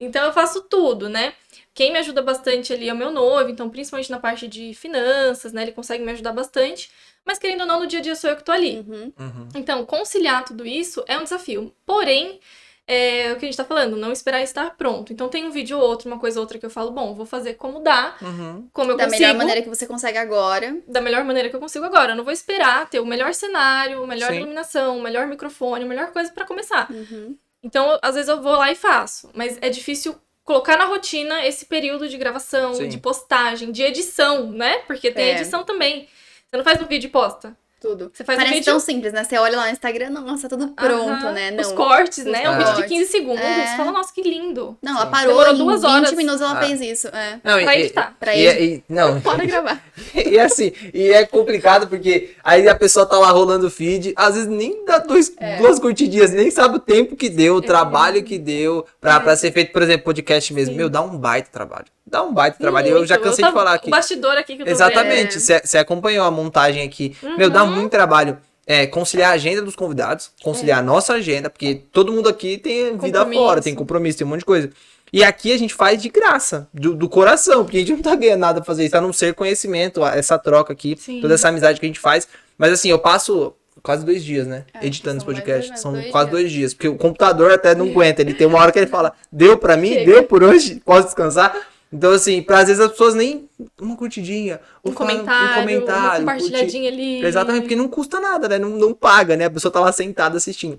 Então 0.00 0.24
eu 0.24 0.32
faço 0.32 0.62
tudo, 0.62 1.08
né? 1.08 1.34
Quem 1.74 1.92
me 1.92 1.98
ajuda 1.98 2.22
bastante 2.22 2.72
ali 2.72 2.88
é 2.88 2.92
o 2.92 2.96
meu 2.96 3.10
noivo, 3.10 3.50
então 3.50 3.68
principalmente 3.70 4.10
na 4.10 4.18
parte 4.18 4.46
de 4.48 4.74
finanças, 4.74 5.52
né? 5.52 5.62
Ele 5.62 5.72
consegue 5.72 6.04
me 6.04 6.12
ajudar 6.12 6.32
bastante. 6.32 6.90
Mas 7.24 7.38
querendo 7.38 7.60
ou 7.60 7.66
não, 7.66 7.80
no 7.80 7.86
dia 7.86 7.98
a 7.98 8.02
dia 8.02 8.14
sou 8.16 8.30
eu 8.30 8.36
que 8.36 8.42
tô 8.44 8.52
ali. 8.52 8.78
Uhum. 8.88 9.12
Uhum. 9.18 9.48
Então, 9.54 9.84
conciliar 9.84 10.44
tudo 10.44 10.66
isso 10.66 11.04
é 11.06 11.18
um 11.18 11.24
desafio. 11.24 11.72
Porém, 11.84 12.40
é 12.86 13.32
o 13.32 13.36
que 13.36 13.44
a 13.44 13.48
gente 13.48 13.56
tá 13.56 13.64
falando, 13.66 13.96
não 13.96 14.10
esperar 14.10 14.40
estar 14.40 14.74
pronto. 14.76 15.12
Então 15.12 15.28
tem 15.28 15.44
um 15.44 15.50
vídeo 15.50 15.78
ou 15.78 15.84
outro, 15.86 16.08
uma 16.08 16.18
coisa 16.18 16.38
ou 16.40 16.42
outra 16.42 16.58
que 16.58 16.64
eu 16.64 16.70
falo, 16.70 16.90
bom, 16.90 17.14
vou 17.14 17.26
fazer 17.26 17.54
como 17.54 17.80
dá, 17.80 18.16
Uhum. 18.22 18.66
como 18.72 18.92
eu 18.92 18.96
Da 18.96 19.04
consigo, 19.04 19.20
melhor 19.22 19.36
maneira 19.36 19.60
que 19.62 19.68
você 19.68 19.86
consegue 19.86 20.16
agora. 20.16 20.78
da 20.88 21.00
melhor 21.02 21.22
maneira 21.22 21.50
que 21.50 21.56
eu 21.56 21.60
consigo 21.60 21.84
agora. 21.84 22.12
Eu 22.12 22.16
não 22.16 22.24
vou 22.24 22.32
esperar 22.32 22.88
ter 22.88 22.98
o 22.98 23.04
melhor 23.06 23.34
cenário, 23.34 24.02
a 24.02 24.06
melhor 24.06 24.30
Sim. 24.30 24.38
iluminação, 24.38 24.96
o 24.98 25.02
melhor 25.02 25.26
microfone, 25.26 25.84
a 25.84 25.88
melhor 25.88 26.12
coisa 26.12 26.32
pra 26.32 26.46
começar. 26.46 26.90
Uhum. 26.90 27.36
Então, 27.62 27.98
às 28.02 28.14
vezes 28.14 28.28
eu 28.28 28.40
vou 28.40 28.52
lá 28.52 28.70
e 28.70 28.74
faço, 28.76 29.30
mas 29.34 29.58
é 29.60 29.68
difícil 29.68 30.14
colocar 30.44 30.76
na 30.78 30.84
rotina 30.84 31.44
esse 31.46 31.66
período 31.66 32.08
de 32.08 32.16
gravação, 32.16 32.74
Sim. 32.74 32.88
de 32.88 32.98
postagem, 32.98 33.70
de 33.70 33.82
edição, 33.82 34.50
né? 34.50 34.78
Porque 34.86 35.10
tem 35.10 35.30
É. 35.30 35.32
edição 35.32 35.64
também. 35.64 36.08
Você 36.48 36.56
não 36.56 36.64
faz 36.64 36.80
um 36.80 36.86
vídeo 36.86 37.08
e 37.08 37.10
posta. 37.10 37.56
Tudo. 37.80 38.10
Você 38.12 38.24
faz 38.24 38.36
um 38.36 38.42
Parece 38.42 38.54
vídeo. 38.58 38.72
tão 38.72 38.80
simples, 38.80 39.12
né? 39.12 39.22
Você 39.22 39.38
olha 39.38 39.56
lá 39.56 39.66
no 39.66 39.70
Instagram, 39.72 40.10
nossa, 40.10 40.48
tudo 40.48 40.66
pronto, 40.68 41.10
Aham. 41.26 41.30
né? 41.32 41.52
Não. 41.52 41.60
Os 41.60 41.70
cortes, 41.70 42.24
né? 42.24 42.42
Os 42.50 42.54
Um 42.56 42.58
vídeo 42.58 42.70
de 42.70 42.74
cortes. 42.80 42.88
15 42.98 43.10
segundos. 43.10 43.40
É. 43.44 43.66
Você 43.68 43.76
fala, 43.76 43.92
nossa, 43.92 44.12
que 44.12 44.20
lindo. 44.20 44.76
Não, 44.82 44.96
ela 44.96 45.04
Sim. 45.04 45.10
parou 45.12 45.28
Demorou 45.34 45.54
em 45.54 45.58
duas 45.58 45.82
20 45.82 45.90
horas. 45.90 46.12
minutos 46.12 46.40
ela 46.40 46.58
Ah. 46.58 46.62
fez 46.64 46.80
isso. 46.80 47.06
É. 47.08 47.38
Não, 47.44 47.62
Pra 47.62 47.76
e- 47.76 47.80
editar. 47.82 48.16
Pra 48.18 48.34
e, 48.34 48.40
ele. 48.46 48.64
e- 48.88 48.92
não, 48.92 49.18
Bora 49.20 49.46
gravar. 49.46 49.80
e 50.12 50.38
assim, 50.40 50.72
e 50.92 51.10
é 51.12 51.24
complicado 51.24 51.86
porque 51.86 52.34
aí 52.42 52.68
a 52.68 52.74
pessoa 52.74 53.06
tá 53.06 53.16
lá 53.16 53.30
rolando 53.30 53.68
o 53.68 53.70
feed, 53.70 54.12
às 54.16 54.34
vezes 54.34 54.48
nem 54.48 54.84
dá 54.84 54.98
dois, 54.98 55.32
É. 55.38 55.58
duas 55.58 55.78
curtidinhas, 55.78 56.32
nem 56.32 56.50
sabe 56.50 56.76
o 56.76 56.80
tempo 56.80 57.14
que 57.14 57.28
deu, 57.28 57.54
o 57.54 57.62
trabalho 57.62 58.24
que 58.24 58.38
deu 58.38 58.84
pra, 59.00 59.20
pra 59.20 59.36
ser 59.36 59.52
feito, 59.52 59.72
por 59.72 59.82
exemplo, 59.82 60.04
podcast 60.04 60.52
mesmo. 60.52 60.72
Sim. 60.72 60.78
Meu, 60.78 60.88
dá 60.90 61.00
um 61.00 61.16
baita 61.16 61.48
trabalho. 61.52 61.84
Dá 62.10 62.22
um 62.22 62.32
baita 62.32 62.56
trabalho. 62.58 62.88
Eu 62.88 63.06
já 63.06 63.18
cansei 63.18 63.42
tava- 63.42 63.52
de 63.52 63.58
falar 63.58 63.74
aqui. 63.74 63.88
O 63.88 63.90
bastidor 63.90 64.32
aqui 64.38 64.56
que 64.56 64.62
eu 64.62 64.66
tô 64.66 64.72
Exatamente, 64.72 65.36
É. 65.52 65.60
você 65.62 65.76
acompanhou 65.76 66.24
a 66.24 66.30
montagem 66.30 66.82
aqui. 66.82 67.14
Meu, 67.36 67.50
dá 67.50 67.62
Uhum. 67.64 67.67
Muito 67.70 67.90
trabalho. 67.90 68.38
É, 68.66 68.86
conciliar 68.86 69.30
a 69.30 69.34
agenda 69.34 69.62
dos 69.62 69.74
convidados, 69.74 70.30
conciliar 70.42 70.80
a 70.80 70.82
nossa 70.82 71.14
agenda, 71.14 71.48
porque 71.48 71.82
todo 71.90 72.12
mundo 72.12 72.28
aqui 72.28 72.58
tem 72.58 72.98
vida 72.98 73.24
fora, 73.24 73.62
tem 73.62 73.74
compromisso, 73.74 74.18
tem 74.18 74.26
um 74.26 74.30
monte 74.30 74.40
de 74.40 74.44
coisa. 74.44 74.70
E 75.10 75.24
aqui 75.24 75.52
a 75.54 75.58
gente 75.58 75.72
faz 75.72 76.02
de 76.02 76.10
graça, 76.10 76.68
do, 76.74 76.94
do 76.94 77.08
coração, 77.08 77.64
porque 77.64 77.78
a 77.78 77.80
gente 77.80 77.92
não 77.92 78.02
tá 78.02 78.14
ganhando 78.14 78.40
nada 78.40 78.60
pra 78.60 78.66
fazer 78.66 78.84
isso, 78.84 78.94
a 78.94 79.00
não 79.00 79.10
ser 79.10 79.32
conhecimento, 79.32 80.04
essa 80.04 80.38
troca 80.38 80.70
aqui, 80.74 80.96
Sim. 81.00 81.22
toda 81.22 81.32
essa 81.32 81.48
amizade 81.48 81.80
que 81.80 81.86
a 81.86 81.88
gente 81.88 81.98
faz. 81.98 82.28
Mas 82.58 82.70
assim, 82.72 82.90
eu 82.90 82.98
passo 82.98 83.54
quase 83.82 84.04
dois 84.04 84.22
dias, 84.22 84.46
né? 84.46 84.64
É, 84.74 84.86
editando 84.86 85.16
esse 85.16 85.24
podcast. 85.24 85.68
dois- 85.70 85.80
São 85.80 85.92
dois 85.94 86.10
quase 86.10 86.26
dias. 86.28 86.40
dois 86.42 86.52
dias, 86.52 86.74
porque 86.74 86.88
o 86.88 86.96
computador 86.96 87.50
até 87.52 87.74
não 87.74 87.86
aguenta. 87.88 88.20
Ele 88.20 88.34
tem 88.34 88.46
uma 88.46 88.58
hora 88.58 88.70
que 88.70 88.78
ele 88.78 88.86
fala, 88.86 89.14
deu 89.32 89.56
pra 89.56 89.78
mim, 89.78 89.94
Chega. 89.94 90.12
deu 90.12 90.24
por 90.24 90.42
hoje, 90.42 90.82
posso 90.84 91.06
descansar. 91.06 91.56
Então, 91.92 92.10
assim, 92.10 92.42
pra 92.42 92.58
às 92.58 92.68
vezes 92.68 92.80
as 92.82 92.90
pessoas 92.90 93.14
nem. 93.14 93.48
Uma 93.80 93.96
curtidinha, 93.96 94.60
Um 94.84 94.92
fala 94.92 95.10
comentário, 95.10 95.46
um 95.50 95.60
comentário, 95.60 96.22
uma 96.22 96.32
curtir. 96.32 96.50
compartilhadinha 96.50 96.90
ali. 96.90 97.24
Exatamente, 97.24 97.62
porque 97.62 97.76
não 97.76 97.88
custa 97.88 98.20
nada, 98.20 98.48
né? 98.48 98.58
Não, 98.58 98.70
não 98.70 98.92
paga, 98.92 99.36
né? 99.36 99.46
A 99.46 99.50
pessoa 99.50 99.72
tá 99.72 99.80
lá 99.80 99.90
sentada 99.90 100.36
assistindo. 100.36 100.78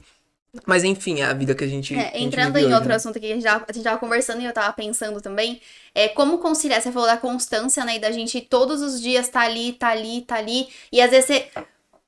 Mas 0.66 0.84
enfim, 0.84 1.20
é 1.20 1.26
a 1.26 1.34
vida 1.34 1.54
que 1.54 1.64
a 1.64 1.68
gente. 1.68 1.94
É, 1.94 2.00
a 2.00 2.04
gente 2.04 2.26
entrando 2.26 2.54
vive 2.54 2.62
em 2.62 2.66
hoje, 2.66 2.74
outro 2.74 2.90
né? 2.90 2.96
assunto 2.96 3.18
aqui 3.18 3.28
que 3.28 3.34
a 3.34 3.36
gente, 3.36 3.44
tava, 3.44 3.66
a 3.68 3.74
gente 3.74 3.84
tava 3.84 4.00
conversando 4.00 4.42
e 4.42 4.46
eu 4.46 4.54
tava 4.54 4.74
pensando 4.74 5.22
também, 5.22 5.62
é 5.94 6.08
como 6.08 6.40
conciliar, 6.40 6.82
você 6.82 6.92
falou 6.92 7.08
da 7.08 7.18
constância, 7.18 7.86
né, 7.86 7.98
e 7.98 8.00
da 8.00 8.12
gente 8.12 8.42
todos 8.42 8.82
os 8.82 9.00
dias 9.00 9.30
tá 9.30 9.42
ali, 9.42 9.74
tá 9.74 9.90
ali, 9.90 10.22
tá 10.22 10.36
ali, 10.38 10.68
e 10.92 11.02
às 11.02 11.12
vezes 11.12 11.26
você 11.28 11.48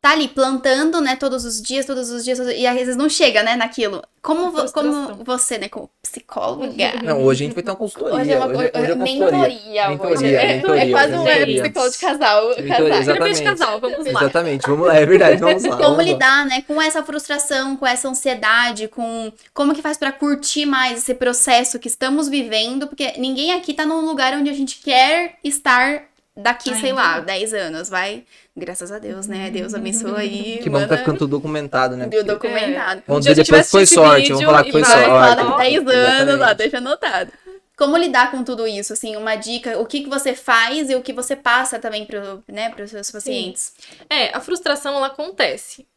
tá 0.02 0.12
ali 0.14 0.28
plantando, 0.28 1.00
né, 1.00 1.16
todos 1.16 1.46
os 1.46 1.62
dias, 1.62 1.86
todos 1.86 2.10
os 2.10 2.24
dias, 2.26 2.40
e 2.40 2.66
às 2.66 2.74
vezes 2.76 2.96
não 2.96 3.08
chega, 3.08 3.44
né, 3.44 3.56
naquilo. 3.56 4.02
Como, 4.20 4.52
vo- 4.52 4.72
como 4.72 5.24
você, 5.24 5.60
né, 5.60 5.70
como 5.70 5.90
psicóloga, 6.02 6.68
Não, 7.04 7.24
hoje 7.24 7.44
a 7.44 7.48
gente 7.48 7.54
vai 7.54 7.64
ter 7.64 7.70
uma 7.70 7.76
consultoria. 7.76 8.16
Hoje 8.20 8.32
é 8.32 8.38
uma 8.38 8.48
hoje, 8.48 8.58
hoje 8.58 8.68
é 8.68 8.72
consultoria. 8.72 8.96
mentoria, 8.96 9.90
Mentoria, 9.90 10.16
hoje. 10.18 10.36
É, 10.36 10.54
mentoria, 10.56 10.82
é 10.84 10.90
quase 10.92 11.14
um 11.14 11.28
é, 11.28 11.34
mentoria. 11.36 11.62
psicólogo 11.62 11.92
de 11.94 11.98
casal. 12.00 12.48
Mentoria, 12.48 12.68
casal. 12.70 12.82
Terapia 12.88 13.00
de 13.00 13.02
Exatamente. 13.02 13.44
casal, 13.44 13.80
vamos 13.80 13.98
lá. 14.06 14.22
Exatamente, 14.22 14.68
vamos 14.68 14.88
lá, 14.88 14.96
é 14.98 15.06
verdade, 15.06 15.38
vamos 15.40 15.64
lá. 15.64 15.70
Como 15.78 15.82
vamos 15.84 15.98
lá. 15.98 16.04
lidar, 16.04 16.46
né, 16.48 16.64
com 16.68 16.82
essa 16.82 17.04
frustração, 17.04 17.78
com 17.78 17.86
essa 17.86 18.10
ansiedade, 18.10 18.88
com 18.88 19.32
como 19.54 19.76
que 19.76 19.82
faz 19.84 19.98
pra 19.98 20.12
curtir 20.12 20.66
mais 20.66 20.98
esse 20.98 21.14
processo 21.14 21.78
que 21.78 21.88
estamos 21.88 22.28
vivendo, 22.28 22.88
porque 22.88 23.14
ninguém 23.18 23.54
aqui 23.54 23.72
tá 23.74 23.86
num 23.86 24.02
lugar 24.06 24.34
onde 24.34 24.50
a 24.50 24.54
gente 24.54 24.80
quer 24.84 25.36
estar 25.44 26.06
daqui, 26.36 26.70
sei 26.76 26.90
Ainda 26.90 26.94
lá, 27.02 27.18
não. 27.18 27.26
10 27.26 27.54
anos, 27.54 27.90
vai. 27.90 28.24
Graças 28.56 28.92
a 28.92 29.00
Deus, 29.00 29.28
né? 29.28 29.50
Deus 29.50 29.74
abençoe 29.74 30.20
aí. 30.20 30.60
Que 30.64 30.70
bom 30.70 30.80
que 30.82 30.88
tá 30.88 30.98
ficando 30.98 31.20
tudo 31.20 31.32
documentado, 31.32 31.96
né? 31.96 32.06
o 32.08 32.24
documentado. 32.24 33.02
Vamos 33.08 33.26
Um 33.26 33.26
dia 33.26 33.32
dizer 33.34 33.44
depois 33.46 33.66
que 33.66 33.72
foi 33.72 33.86
sorte, 33.86 34.30
vamos 34.30 34.46
falar 34.46 34.64
que 34.64 34.72
foi 34.72 34.84
sorte. 34.84 35.06
Falar 35.06 35.36
daqui 35.36 35.58
10 35.58 35.88
anos, 35.88 35.88
ó, 35.88 36.34
Exatamente. 36.34 36.58
deixa 36.58 36.78
anotado. 36.78 37.32
Como 37.78 37.98
lidar 37.98 38.30
com 38.30 38.44
tudo 38.44 38.68
isso? 38.68 38.94
Assim, 38.94 39.16
uma 39.16 39.36
dica, 39.36 39.80
o 39.80 39.86
que, 39.86 40.02
que 40.02 40.10
você 40.10 40.36
faz 40.36 40.90
e 40.90 40.96
o 40.96 41.02
que 41.02 41.14
você 41.14 41.36
passa 41.36 41.80
também 41.80 42.06
pro, 42.06 42.44
né, 42.48 42.70
pros 42.70 42.92
seus 42.92 43.10
pacientes. 43.10 43.74
É, 44.10 44.36
a 44.36 44.40
frustração 44.42 44.96
ela 44.98 45.08
acontece. 45.08 45.88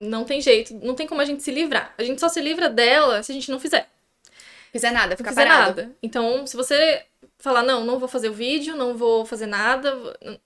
Não 0.00 0.24
tem 0.24 0.40
jeito, 0.40 0.74
não 0.82 0.94
tem 0.94 1.06
como 1.06 1.20
a 1.20 1.24
gente 1.24 1.42
se 1.42 1.50
livrar. 1.50 1.92
A 1.98 2.04
gente 2.04 2.20
só 2.20 2.28
se 2.28 2.40
livra 2.40 2.70
dela 2.70 3.22
se 3.22 3.32
a 3.32 3.34
gente 3.34 3.50
não 3.50 3.58
fizer. 3.58 3.88
Fizer 4.72 4.90
nada, 4.92 5.10
Não 5.10 5.16
ficar 5.16 5.30
fizer 5.30 5.46
parado. 5.46 5.82
nada. 5.82 5.90
Então, 6.02 6.46
se 6.46 6.56
você 6.56 7.02
falar, 7.38 7.62
não, 7.62 7.84
não 7.84 7.98
vou 7.98 8.08
fazer 8.08 8.28
o 8.28 8.32
vídeo, 8.34 8.76
não 8.76 8.96
vou 8.96 9.24
fazer 9.26 9.46
nada, 9.46 9.94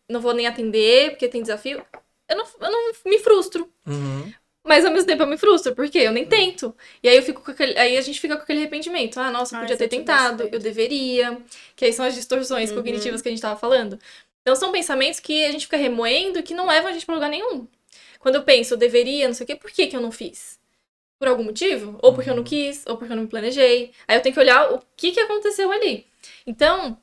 não 0.09 0.21
vou 0.21 0.35
nem 0.35 0.47
atender, 0.47 1.11
porque 1.11 1.29
tem 1.29 1.43
desafio, 1.43 1.85
eu 2.29 2.37
não, 2.37 2.45
eu 2.61 2.71
não 2.71 2.93
me 3.07 3.19
frustro. 3.19 3.71
Uhum. 3.87 4.33
Mas 4.63 4.85
ao 4.85 4.93
mesmo 4.93 5.07
tempo 5.07 5.23
eu 5.23 5.27
me 5.27 5.39
frustro, 5.39 5.75
porque 5.75 5.99
eu 5.99 6.13
nem 6.13 6.27
tento. 6.27 6.75
E 7.03 7.09
aí 7.09 7.17
eu 7.17 7.23
fico 7.23 7.43
com 7.43 7.51
aquele, 7.51 7.77
aí 7.79 7.97
a 7.97 8.01
gente 8.03 8.21
fica 8.21 8.37
com 8.37 8.43
aquele 8.43 8.61
arrependimento. 8.61 9.19
Ah, 9.19 9.31
nossa, 9.31 9.55
eu 9.55 9.59
Ah, 9.59 9.63
podia 9.63 9.77
se 9.77 9.85
eu 9.85 9.89
ter 9.89 9.97
tentado, 9.97 10.49
eu 10.53 10.59
deveria. 10.59 11.39
Que 11.75 11.87
aí 11.87 11.93
são 11.93 12.05
as 12.05 12.15
distorções 12.15 12.71
Uhum. 12.71 12.77
cognitivas 12.77 13.23
que 13.23 13.29
a 13.29 13.33
gente 13.33 13.41
tava 13.41 13.59
falando. 13.59 13.99
Então 14.43 14.55
são 14.55 14.71
pensamentos 14.71 15.19
que 15.19 15.45
a 15.45 15.51
gente 15.51 15.65
fica 15.65 15.77
remoendo 15.79 16.39
e 16.39 16.43
que 16.43 16.55
não 16.55 16.67
levam 16.67 16.91
a 16.91 16.93
gente 16.93 17.07
pra 17.07 17.15
lugar 17.15 17.31
nenhum. 17.31 17.67
Quando 18.19 18.35
eu 18.35 18.43
penso, 18.43 18.75
eu 18.75 18.79
deveria, 18.79 19.27
não 19.27 19.35
sei 19.35 19.45
o 19.45 19.47
quê, 19.47 19.57
por 19.57 19.71
que 19.71 19.87
que 19.87 19.97
eu 19.97 20.01
não 20.01 20.13
fiz? 20.13 20.59
Por 21.19 21.29
algum 21.29 21.45
motivo? 21.45 21.99
Ou 22.03 22.15
porque 22.15 22.31
eu 22.31 22.37
não 22.37 22.45
quis, 22.45 22.85
ou 22.87 22.97
porque 22.97 23.13
eu 23.13 23.17
não 23.17 23.25
me 23.25 23.29
planejei. 23.31 23.93
Aí 24.09 24.17
eu 24.17 24.23
tenho 24.23 24.35
que 24.35 24.41
olhar 24.41 24.73
o 24.73 24.83
que 24.97 25.13
que 25.13 25.21
aconteceu 25.21 25.73
ali. 25.73 26.07
Então, 26.51 26.99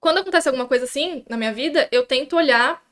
quando 0.00 0.18
acontece 0.18 0.48
alguma 0.48 0.66
coisa 0.66 0.84
assim 0.84 1.24
na 1.28 1.36
minha 1.36 1.52
vida, 1.52 1.88
eu 1.92 2.04
tento 2.04 2.34
olhar 2.34 2.82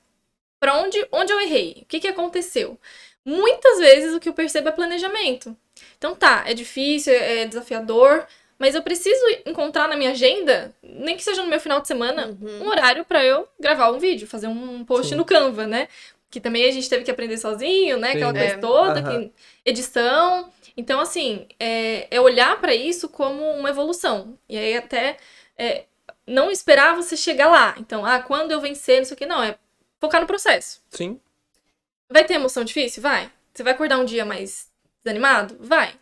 pra 0.60 0.76
onde, 0.76 1.04
onde 1.10 1.32
eu 1.32 1.40
errei. 1.40 1.80
O 1.82 1.86
que 1.86 1.98
que 1.98 2.06
aconteceu? 2.06 2.78
Muitas 3.24 3.78
vezes 3.80 4.14
o 4.14 4.20
que 4.20 4.28
eu 4.28 4.32
percebo 4.32 4.68
é 4.68 4.72
planejamento. 4.72 5.56
Então 5.96 6.14
tá, 6.14 6.44
é 6.46 6.54
difícil, 6.54 7.12
é 7.12 7.46
desafiador, 7.46 8.24
mas 8.60 8.76
eu 8.76 8.82
preciso 8.82 9.20
encontrar 9.44 9.88
na 9.88 9.96
minha 9.96 10.12
agenda, 10.12 10.72
nem 10.84 11.16
que 11.16 11.24
seja 11.24 11.42
no 11.42 11.48
meu 11.48 11.58
final 11.58 11.80
de 11.80 11.88
semana, 11.88 12.28
Uhum. 12.40 12.62
um 12.62 12.68
horário 12.68 13.04
pra 13.04 13.24
eu 13.24 13.48
gravar 13.58 13.90
um 13.90 13.98
vídeo, 13.98 14.28
fazer 14.28 14.46
um 14.46 14.84
post 14.84 15.08
Sim. 15.10 15.16
no 15.16 15.24
Canva, 15.24 15.66
né? 15.66 15.88
Que 16.30 16.40
também 16.40 16.64
a 16.64 16.70
gente 16.70 16.88
teve 16.88 17.02
que 17.04 17.10
aprender 17.10 17.38
sozinho, 17.38 17.98
né? 17.98 18.12
Aquela 18.12 18.32
Sim. 18.32 18.38
coisa 18.38 18.54
É. 18.54 18.58
toda, 18.58 19.00
Aham. 19.00 19.20
que- 19.24 19.32
edição. 19.64 20.52
Então, 20.76 21.00
assim, 21.00 21.46
é, 21.58 22.06
é 22.08 22.20
olhar 22.20 22.60
pra 22.60 22.72
isso 22.72 23.08
como 23.08 23.42
uma 23.52 23.70
evolução. 23.70 24.38
E 24.48 24.56
aí 24.56 24.76
até 24.76 25.16
é, 25.60 25.84
não 26.28 26.50
esperar 26.50 26.94
você 26.94 27.16
chegar 27.16 27.48
lá. 27.48 27.74
Então, 27.78 28.04
ah, 28.04 28.20
quando 28.20 28.52
eu 28.52 28.60
vencer, 28.60 28.98
não 28.98 29.04
sei 29.04 29.14
o 29.14 29.18
que, 29.18 29.26
não, 29.26 29.42
é 29.42 29.58
focar 30.00 30.20
no 30.20 30.26
processo. 30.26 30.80
Sim. 30.90 31.20
Vai 32.10 32.24
ter 32.24 32.34
emoção 32.34 32.64
difícil? 32.64 33.02
Vai. 33.02 33.30
Você 33.52 33.62
vai 33.62 33.72
acordar 33.72 33.98
um 33.98 34.04
dia 34.04 34.24
mais 34.24 34.68
desanimado? 35.04 35.56
Vai. 35.60 35.94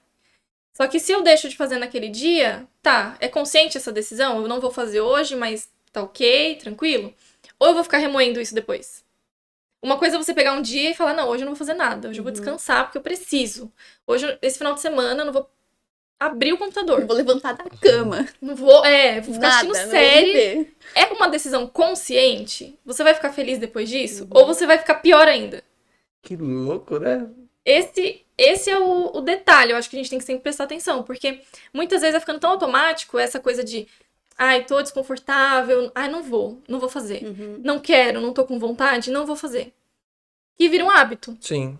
Só 0.73 0.87
que 0.87 1.01
se 1.01 1.11
eu 1.13 1.23
deixo 1.23 1.49
de 1.49 1.57
fazer 1.57 1.79
naquele 1.79 2.09
dia, 2.09 2.69
tá, 2.83 3.17
é 3.19 3.29
consciente 3.29 3.79
essa 3.79 3.91
decisão? 3.93 4.43
Eu 4.43 4.49
não 4.49 4.61
vou 4.61 4.71
fazer 4.71 5.01
hoje, 5.01 5.35
mas 5.35 5.71
tá 5.91 6.03
ok, 6.03 6.57
tranquilo? 6.57 7.15
Ou 7.59 7.69
eu 7.69 7.75
vou 7.75 7.83
ficar 7.83 7.99
remoendo 7.99 8.41
isso 8.41 8.55
depois? 8.55 9.05
Uma 9.83 9.99
coisa 9.99 10.17
é 10.17 10.19
você 10.19 10.35
pegar 10.35 10.53
um 10.53 10.63
dia 10.63 10.91
e 10.91 10.95
falar, 10.95 11.15
não, 11.15 11.29
hoje 11.29 11.43
eu 11.43 11.47
não 11.47 11.55
vou 11.55 11.59
fazer 11.59 11.75
nada, 11.75 12.09
hoje 12.09 12.19
eu 12.21 12.25
vou 12.25 12.31
Uhum. 12.31 12.37
descansar 12.39 12.85
porque 12.85 12.99
eu 12.99 13.03
preciso. 13.03 13.73
Hoje, 14.07 14.39
esse 14.43 14.59
final 14.59 14.75
de 14.75 14.81
semana, 14.81 15.23
eu 15.23 15.27
não 15.27 15.33
vou 15.33 15.51
abrir 16.19 16.53
o 16.53 16.59
computador. 16.59 17.05
vou 17.07 17.17
levantar 17.17 17.53
da 17.53 17.65
cama. 17.65 18.27
Não 18.41 18.55
vou, 18.55 18.85
é, 18.85 19.21
vou 19.21 19.35
ficar 19.35 19.49
Nada, 19.49 19.57
assistindo 19.57 19.75
não 19.75 19.83
vou 19.83 19.91
série. 19.91 20.77
É 20.95 21.05
uma 21.07 21.29
decisão 21.29 21.67
consciente? 21.67 22.79
Você 22.85 23.05
vai 23.05 23.15
ficar 23.15 23.33
feliz 23.33 23.59
depois 23.59 23.89
disso? 23.89 24.25
Uhum. 24.25 24.31
Ou 24.31 24.47
você 24.47 24.67
vai 24.67 24.79
ficar 24.79 24.97
pior 24.97 25.29
ainda? 25.29 25.63
Que 26.23 26.37
louco, 26.37 26.99
né? 26.99 27.29
Esse, 27.65 28.25
esse 28.39 28.71
é 28.71 28.79
o, 28.79 29.17
o 29.17 29.21
detalhe, 29.21 29.73
eu 29.73 29.77
acho 29.77 29.91
que 29.91 29.97
a 29.97 29.99
gente 29.99 30.11
tem 30.11 30.19
que 30.19 30.25
sempre 30.25 30.43
prestar 30.43 30.65
atenção, 30.65 31.03
porque 31.03 31.41
muitas 31.75 32.01
vezes 32.01 32.13
vai 32.13 32.21
ficando 32.21 32.39
tão 32.39 32.51
automático 32.51 33.19
essa 33.19 33.41
coisa 33.41 33.65
de 33.65 33.89
ai, 34.39 34.65
tô 34.65 34.81
desconfortável, 34.81 35.91
ai, 35.95 36.09
não 36.09 36.23
vou, 36.23 36.61
não 36.69 36.79
vou 36.79 36.89
fazer. 36.89 37.25
Uhum. 37.25 37.61
Não 37.65 37.81
quero, 37.81 38.21
não 38.21 38.33
tô 38.33 38.45
com 38.45 38.59
vontade, 38.59 39.11
não 39.11 39.27
vou 39.27 39.35
fazer. 39.37 39.73
E 40.59 40.69
vira 40.69 40.85
um 40.85 40.91
hábito. 40.91 41.37
Sim. 41.41 41.79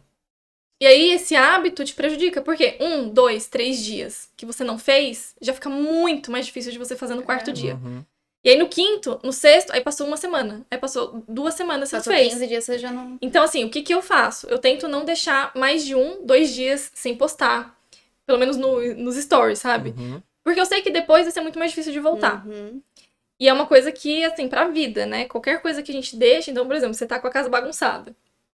E 0.81 0.87
aí 0.87 1.13
esse 1.13 1.35
hábito 1.35 1.85
te 1.85 1.95
prejudica, 1.95 2.43
porque 2.43 2.77
um, 2.81 3.09
dois, 3.09 3.47
três 3.47 3.83
dias 3.83 4.29
que 4.37 4.45
você 4.45 4.63
não 4.63 4.79
fez, 4.79 5.35
já 5.41 5.55
fica 5.55 5.71
muito 5.71 6.31
mais 6.31 6.45
difícil 6.47 6.71
de 6.71 6.79
você 6.79 6.95
fazer 6.95 7.15
no 7.15 7.23
quarto 7.23 7.51
É. 7.51 7.53
dia. 7.53 7.75
Uhum. 7.77 8.05
E 8.45 8.51
aí 8.51 8.57
no 8.59 8.69
quinto, 8.69 9.19
no 9.25 9.33
sexto, 9.33 9.73
aí 9.73 9.81
passou 9.81 10.07
uma 10.07 10.17
semana. 10.17 10.65
Aí 10.71 10.79
passou 10.79 11.25
duas 11.27 11.55
semanas 11.55 11.89
você 11.89 11.97
Passou 11.97 12.13
não 12.13 12.19
fez. 12.21 12.33
15 12.35 12.47
dias, 12.47 12.65
você 12.65 12.79
já 12.79 12.93
não. 12.93 13.19
Então, 13.21 13.43
assim, 13.43 13.65
o 13.65 13.71
que, 13.71 13.83
que 13.83 13.93
eu 13.93 14.01
faço? 14.03 14.47
Eu 14.49 14.59
tento 14.59 14.87
não 14.87 15.05
deixar 15.05 15.51
mais 15.57 15.85
de 15.85 15.95
um, 15.97 16.25
dois 16.25 16.55
dias 16.55 16.91
sem 16.95 17.17
postar. 17.17 17.75
Pelo 18.27 18.39
menos 18.39 18.57
no- 18.57 18.95
nos 18.97 19.17
stories, 19.17 19.59
sabe? 19.59 19.95
Uhum. 19.99 20.23
Porque 20.45 20.61
eu 20.61 20.67
sei 20.67 20.81
que 20.83 20.91
depois 20.91 21.25
vai 21.25 21.33
ser 21.33 21.41
muito 21.41 21.59
mais 21.59 21.71
difícil 21.73 21.93
de 21.93 21.99
voltar. 22.01 22.47
Uhum. 22.47 22.81
E 23.41 23.49
é 23.49 23.53
uma 23.53 23.67
coisa 23.67 23.91
que, 23.91 24.25
assim, 24.25 24.47
pra 24.49 24.69
vida, 24.69 25.07
né? 25.07 25.25
Qualquer 25.25 25.61
coisa 25.61 25.83
que 25.83 25.91
a 25.91 25.95
gente 25.95 26.15
deixa. 26.17 26.51
Então, 26.51 26.67
por 26.67 26.77
exemplo, 26.77 26.95
você 26.95 27.07
tá 27.07 27.19
com 27.19 27.27
a 27.27 27.31
casa 27.31 27.49
bagunçada. 27.49 28.15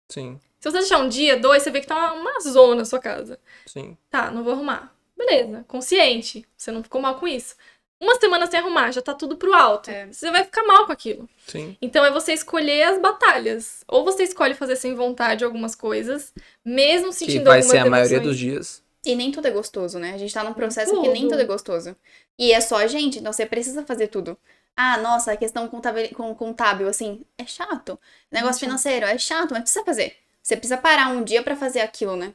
Sim, 0.09 0.39
Se 0.59 0.69
você 0.71 0.79
deixar 0.79 0.99
um 0.99 1.09
dia, 1.09 1.37
dois, 1.37 1.63
você 1.63 1.71
vê 1.71 1.81
que 1.81 1.87
tá 1.87 1.95
uma, 1.95 2.13
uma 2.13 2.39
zona 2.41 2.81
a 2.81 2.85
sua 2.85 2.99
casa. 2.99 3.39
sim. 3.65 3.97
Tá, 4.09 4.31
não 4.31 4.43
vou 4.43 4.53
arrumar. 4.53 4.95
Beleza, 5.17 5.65
consciente. 5.67 6.45
Você 6.55 6.71
não 6.71 6.83
ficou 6.83 7.01
mal 7.01 7.15
com 7.19 7.27
isso. 7.27 7.55
Uma 7.99 8.15
semana 8.19 8.45
sem 8.45 8.59
arrumar, 8.59 8.91
já 8.91 9.01
tá 9.01 9.13
tudo 9.13 9.35
pro 9.37 9.53
alto. 9.53 9.89
É. 9.89 10.05
Você 10.07 10.29
vai 10.29 10.43
ficar 10.43 10.63
mal 10.63 10.85
com 10.85 10.91
aquilo. 10.91 11.27
Sim. 11.47 11.75
Então 11.81 12.05
é 12.05 12.11
você 12.11 12.33
escolher 12.33 12.83
as 12.83 13.01
batalhas. 13.01 13.83
Ou 13.87 14.03
você 14.05 14.23
escolhe 14.23 14.53
fazer 14.53 14.75
sem 14.75 14.93
vontade 14.93 15.43
algumas 15.43 15.73
coisas, 15.75 16.31
mesmo 16.63 17.07
Que 17.09 17.15
sentindo 17.15 17.45
vai 17.45 17.57
algumas 17.59 17.71
ser 17.71 17.77
a 17.79 17.89
maioria 17.89 18.19
dos 18.19 18.37
dias. 18.37 18.83
E 19.03 19.15
nem 19.15 19.31
tudo 19.31 19.47
é 19.47 19.51
gostoso, 19.51 19.97
né? 19.99 20.13
A 20.13 20.17
gente 20.17 20.33
tá 20.33 20.43
num 20.43 20.53
processo 20.53 20.91
que 20.91 20.97
Tudo. 20.97 21.11
nem 21.11 21.27
tudo 21.27 21.41
é 21.41 21.45
gostoso. 21.45 21.95
E 22.37 22.51
é 22.51 22.59
só 22.61 22.75
a 22.77 22.87
gente, 22.87 23.19
então 23.19 23.31
você 23.33 23.45
precisa 23.45 23.83
fazer 23.83 24.07
tudo. 24.07 24.37
Ah, 24.77 24.98
nossa, 25.00 25.31
a 25.34 25.38
questão 25.38 25.67
contábil, 25.67 26.10
com- 26.15 26.36
contábil 26.36 26.88
assim, 26.88 27.25
é 27.38 27.46
chato. 27.48 28.00
Negócio 28.31 28.55
chato. 28.60 28.65
financeiro, 28.67 29.05
é 29.07 29.17
chato, 29.17 29.51
mas 29.51 29.63
precisa 29.63 29.84
fazer. 29.84 30.15
Você 30.43 30.55
precisa 30.55 30.77
parar 30.77 31.10
um 31.10 31.24
dia 31.24 31.43
pra 31.43 31.55
fazer 31.55 31.81
aquilo, 31.81 32.15
né? 32.15 32.34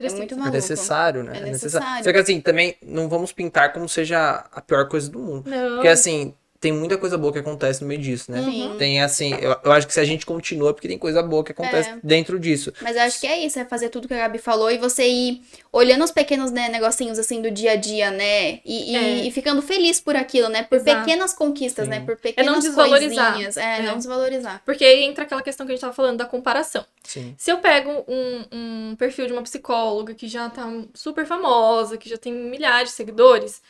É 0.00 0.08
muito 0.12 0.34
É 0.34 0.36
maluco. 0.36 0.54
necessário, 0.56 1.24
né? 1.24 1.38
É 1.38 1.40
necessário. 1.40 2.04
Só 2.04 2.12
que 2.12 2.18
assim, 2.18 2.40
também 2.40 2.76
não 2.82 3.08
vamos 3.08 3.32
pintar 3.32 3.72
como 3.72 3.88
seja 3.88 4.46
a 4.52 4.60
pior 4.60 4.88
coisa 4.88 5.10
do 5.10 5.18
mundo. 5.18 5.50
Não. 5.50 5.76
Porque 5.76 5.88
assim, 5.88 6.34
tem 6.60 6.72
muita 6.72 6.98
coisa 6.98 7.16
boa 7.16 7.32
que 7.32 7.38
acontece 7.38 7.82
no 7.82 7.86
meio 7.88 8.00
disso, 8.00 8.32
né? 8.32 8.42
Sim. 8.42 8.74
Tem 8.78 9.00
assim, 9.00 9.32
eu, 9.40 9.56
eu 9.64 9.70
acho 9.72 9.86
que 9.86 9.92
se 9.94 10.00
a 10.00 10.04
gente 10.04 10.26
continua, 10.26 10.70
é 10.70 10.72
porque 10.72 10.88
tem 10.88 10.98
coisa 10.98 11.22
boa 11.22 11.44
que 11.44 11.52
acontece 11.52 11.88
É. 11.90 11.98
dentro 12.02 12.38
disso. 12.38 12.72
Mas 12.82 12.96
eu 12.96 13.02
acho 13.02 13.20
que 13.20 13.26
é 13.28 13.38
isso, 13.44 13.58
é 13.60 13.64
fazer 13.64 13.90
tudo 13.90 14.08
que 14.08 14.14
a 14.14 14.18
Gabi 14.18 14.38
falou 14.38 14.68
e 14.70 14.76
você 14.76 15.06
ir 15.06 15.42
olhando 15.72 16.02
os 16.04 16.10
pequenos 16.10 16.50
né, 16.50 16.68
negocinhos 16.68 17.18
assim 17.18 17.40
do 17.40 17.48
dia 17.50 17.72
a 17.72 17.76
dia, 17.76 18.10
né? 18.10 18.54
E, 18.64 18.92
e- 18.92 18.96
É. 18.96 19.26
e 19.26 19.30
ficando 19.30 19.62
feliz 19.62 20.00
por 20.00 20.16
aquilo, 20.16 20.48
né? 20.48 20.64
Por 20.64 20.76
Exato. 20.78 21.00
pequenas 21.04 21.32
conquistas, 21.32 21.84
Sim. 21.84 21.90
né? 21.90 22.00
Por 22.00 22.16
pequenas 22.16 22.64
desvalorizar. 22.64 23.28
coisinhas. 23.32 23.56
É, 23.56 23.78
É. 23.78 23.82
não 23.82 23.96
desvalorizar. 23.96 24.60
Porque 24.64 24.84
aí 24.84 25.04
entra 25.04 25.24
aquela 25.24 25.42
questão 25.42 25.64
que 25.64 25.72
a 25.72 25.74
gente 25.76 25.80
tava 25.82 25.92
falando 25.92 26.18
da 26.18 26.24
comparação. 26.26 26.84
Sim. 27.04 27.34
Se 27.38 27.52
eu 27.52 27.58
pego 27.58 28.04
um, 28.08 28.44
um 28.90 28.96
perfil 28.96 29.26
de 29.26 29.32
uma 29.32 29.42
psicóloga 29.42 30.12
que 30.12 30.26
já 30.26 30.50
tá 30.50 30.68
super 30.92 31.24
famosa, 31.24 31.96
que 31.96 32.08
já 32.08 32.18
tem 32.18 32.32
milhares 32.32 32.90
de 32.90 32.96
seguidores, 32.96 33.62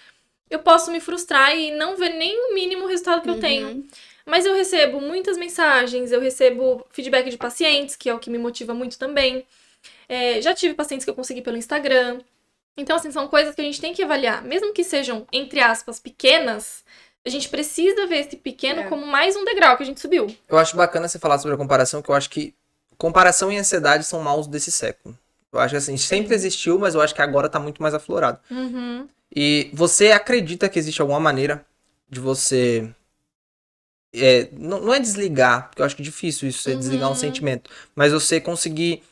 eu 0.51 0.59
posso 0.59 0.91
me 0.91 1.01
frustrar 1.01 1.57
e 1.57 1.71
não 1.71 1.97
ver 1.97 2.11
nem 2.11 2.51
o 2.51 2.55
mínimo 2.55 2.87
resultado 2.87 3.23
que 3.23 3.31
eu 3.31 3.39
tenho. 3.41 3.69
Uhum. 3.69 3.89
Mas 4.27 4.45
eu 4.45 4.55
recebo 4.55 5.01
muitas 5.01 5.39
mensagens, 5.39 6.13
eu 6.13 6.21
recebo 6.21 6.85
feedback 6.91 7.31
de 7.31 7.39
pacientes, 7.39 7.97
que 7.97 8.11
é 8.11 8.15
o 8.15 8.19
que 8.19 8.29
me 8.29 8.37
motiva 8.39 8.75
muito 8.75 8.99
também. 8.99 9.47
É, 10.09 10.41
já 10.43 10.55
tive 10.55 10.75
pacientes 10.75 11.05
que 11.05 11.11
eu 11.11 11.15
consegui 11.15 11.41
pelo 11.41 11.57
Instagram. 11.57 12.21
Então, 12.77 12.97
assim, 12.97 13.11
são 13.11 13.27
coisas 13.27 13.55
que 13.55 13.61
a 13.61 13.65
gente 13.65 13.81
tem 13.81 13.93
que 13.95 14.03
avaliar. 14.03 14.43
Mesmo 14.43 14.73
que 14.73 14.85
sejam, 14.85 15.27
entre 15.33 15.61
aspas, 15.61 15.99
pequenas, 15.99 16.85
a 17.25 17.31
gente 17.31 17.49
precisa 17.49 18.07
ver 18.07 18.19
esse 18.19 18.37
pequeno 18.37 18.83
É. 18.83 18.85
como 18.85 19.07
mais 19.07 19.35
um 19.35 19.45
degrau 19.45 19.77
que 19.77 19.83
a 19.83 19.87
gente 19.87 20.01
subiu. 20.01 20.27
Eu 20.49 20.59
acho 20.59 20.77
bacana 20.77 21.09
você 21.09 21.19
falar 21.19 21.39
sobre 21.39 21.55
a 21.55 21.59
comparação, 21.59 22.03
que 22.03 22.09
eu 22.11 22.15
acho 22.15 22.31
que 22.31 22.55
comparação 22.97 23.51
e 23.51 23.57
ansiedade 23.57 24.05
são 24.05 24.21
maus 24.23 24.47
desse 24.47 24.71
século. 24.71 25.17
Eu 25.53 25.59
acho 25.61 25.73
que 25.73 25.79
assim, 25.79 25.97
sempre 25.97 26.35
existiu, 26.35 26.79
mas 26.79 26.95
eu 26.95 27.01
acho 27.01 27.15
que 27.15 27.23
agora 27.23 27.49
tá 27.49 27.59
muito 27.59 27.81
mais 27.81 27.95
aflorado. 27.95 28.39
Uhum. 28.51 29.09
E 29.35 29.71
você 29.73 30.13
acredita 30.13 30.69
que 30.69 30.79
existe 30.79 31.01
alguma 31.01 31.21
maneira 31.21 31.65
de 32.09 32.21
você. 32.21 32.91
é, 34.15 34.49
não, 34.53 34.81
não 34.81 34.95
é 34.95 35.01
desligar, 35.01 35.69
porque 35.69 35.83
eu 35.83 35.87
acho 35.87 35.95
que 35.97 36.03
é 36.03 36.05
difícil 36.05 36.49
isso, 36.49 36.63
você 36.63 36.73
Uhum. 36.73 36.79
desligar 36.79 37.11
um 37.11 37.15
sentimento, 37.15 37.71
mas 37.95 38.13
você 38.13 38.41
conseguir 38.41 39.03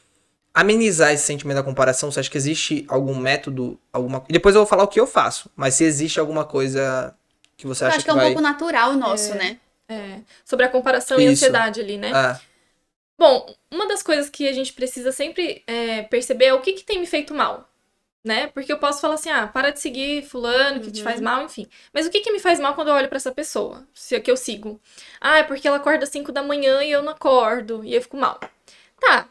amenizar 0.55 1.13
esse 1.13 1.25
sentimento 1.25 1.57
da 1.59 1.63
comparação. 1.63 2.11
Você 2.11 2.21
acha 2.21 2.31
que 2.31 2.39
existe 2.39 2.85
algum 2.89 3.15
método, 3.17 3.79
alguma. 3.93 4.25
E 4.29 4.33
depois 4.33 4.55
eu 4.55 4.63
vou 4.63 4.69
falar 4.69 4.85
o 4.85 4.89
que 4.89 5.01
eu 5.01 5.07
faço, 5.07 5.51
mas 5.57 5.75
se 5.75 5.85
existe 5.85 6.21
alguma 6.21 6.45
coisa 6.45 7.15
que 7.57 7.67
você 7.67 7.85
Eu 7.85 7.89
acha 7.89 7.97
acho 7.97 8.05
que 8.05 8.11
é 8.11 8.15
um 8.15 8.17
vai. 8.17 8.27
pouco 8.27 8.41
natural 8.43 8.95
nosso, 8.95 9.35
né? 9.35 9.59
É, 9.89 10.21
sobre 10.45 10.67
a 10.67 10.69
comparação 10.69 11.21
e 11.21 11.25
Isso. 11.25 11.33
ansiedade 11.45 11.81
ali, 11.81 11.99
né? 11.99 12.13
Ah, 12.15 12.41
Bom, 13.19 13.55
uma 13.71 13.87
das 13.89 14.03
coisas 14.03 14.29
que 14.29 14.47
a 14.49 14.53
gente 14.53 14.73
precisa 14.73 15.11
sempre 15.13 15.63
é, 15.67 16.03
perceber 16.03 16.47
é 16.47 16.55
o 16.55 16.61
que, 16.61 16.75
que 16.75 16.85
tem 16.85 17.01
me 17.01 17.07
feito 17.07 17.35
mal, 17.35 17.69
né? 18.27 18.49
Porque 18.49 18.73
eu 18.73 18.79
posso 18.79 19.01
falar 19.01 19.15
assim, 19.15 19.31
ah, 19.31 19.47
para 19.47 19.71
de 19.71 19.81
seguir 19.81 20.23
fulano 20.27 20.81
que 20.81 20.91
te 20.91 21.01
Uhum. 21.01 21.05
faz 21.05 21.21
mal, 21.21 21.45
enfim. 21.45 21.67
Mas 21.95 22.07
o 22.07 22.11
que, 22.11 22.21
que 22.21 22.33
me 22.33 22.41
faz 22.41 22.61
mal 22.61 22.75
quando 22.75 22.89
eu 22.89 22.95
olho 22.95 23.09
pra 23.09 23.17
essa 23.17 23.33
pessoa, 23.33 23.87
se 23.95 24.15
é 24.17 24.21
que 24.21 24.31
eu 24.31 24.37
sigo? 24.37 24.81
Ah, 25.21 25.39
é 25.39 25.43
porque 25.45 25.67
ela 25.69 25.79
acorda 25.79 26.05
às 26.05 26.11
5 26.11 26.33
da 26.33 26.43
manhã 26.43 26.83
e 26.83 26.91
eu 26.91 27.03
não 27.03 27.13
acordo, 27.13 27.85
e 27.85 27.95
eu 27.95 28.03
fico 28.03 28.17
mal. 28.17 28.39
Tá. 29.01 29.29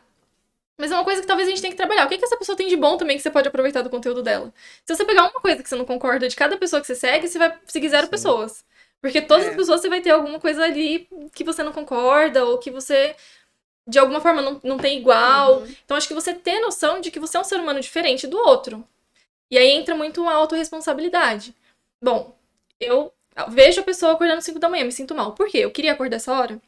Mas 0.78 0.92
é 0.92 0.96
uma 0.96 1.06
coisa 1.06 1.22
que 1.22 1.28
talvez 1.28 1.48
a 1.48 1.52
gente 1.52 1.62
tenha 1.62 1.72
que 1.72 1.78
trabalhar. 1.78 2.06
O 2.06 2.10
que, 2.10 2.18
que 2.18 2.26
essa 2.26 2.38
pessoa 2.38 2.56
tem 2.58 2.68
de 2.68 2.76
bom 2.76 2.98
também 2.98 3.16
que 3.18 3.24
você 3.24 3.32
pode 3.32 3.48
aproveitar 3.48 3.82
do 3.82 3.90
conteúdo 3.90 4.22
dela? 4.24 4.54
Se 4.86 4.96
você 4.96 5.06
pegar 5.06 5.24
uma 5.24 5.42
coisa 5.42 5.64
que 5.64 5.70
você 5.70 5.76
não 5.76 5.86
concorda 5.86 6.28
de 6.28 6.36
cada 6.36 6.58
pessoa 6.58 6.82
que 6.82 6.88
você 6.88 6.96
segue, 6.96 7.28
você 7.30 7.40
vai 7.40 7.58
seguir 7.66 7.90
zero 7.90 8.06
Sim. 8.08 8.12
pessoas. 8.12 8.66
Porque 9.02 9.22
todas 9.22 9.46
É. 9.46 9.50
as 9.52 9.56
pessoas 9.56 9.82
você 9.82 9.90
vai 9.90 10.02
ter 10.02 10.12
alguma 10.12 10.40
coisa 10.40 10.64
ali 10.64 11.08
que 11.34 11.44
você 11.46 11.64
não 11.64 11.72
concorda, 11.72 12.44
ou 12.46 12.58
que 12.58 12.72
você, 12.72 13.16
de 13.88 14.00
alguma 14.00 14.20
forma, 14.20 14.42
não, 14.42 14.60
não 14.64 14.78
tem 14.78 14.98
igual. 14.98 15.60
Uhum. 15.60 15.76
Então, 15.84 15.96
acho 15.96 16.08
que 16.08 16.14
você 16.14 16.34
ter 16.34 16.60
noção 16.60 17.00
de 17.00 17.12
que 17.12 17.20
você 17.20 17.38
é 17.38 17.40
um 17.40 17.44
ser 17.44 17.60
humano 17.60 17.80
diferente 17.80 18.26
do 18.28 18.38
outro. 18.38 18.84
E 19.50 19.58
aí 19.58 19.70
entra 19.70 19.96
muito 19.96 20.28
a 20.28 20.34
autorresponsabilidade. 20.34 21.56
Bom, 22.02 22.36
eu 22.80 23.14
vejo 23.50 23.82
a 23.82 23.84
pessoa 23.84 24.14
acordando 24.14 24.40
às 24.40 24.46
5 24.46 24.60
da 24.60 24.70
manhã, 24.70 24.86
me 24.86 24.92
sinto 24.92 25.14
mal. 25.14 25.34
Por 25.34 25.48
quê? 25.48 25.60
Eu 25.60 25.72
queria 25.72 25.92
acordar 25.94 26.16
essa 26.18 26.34
hora? 26.34 26.60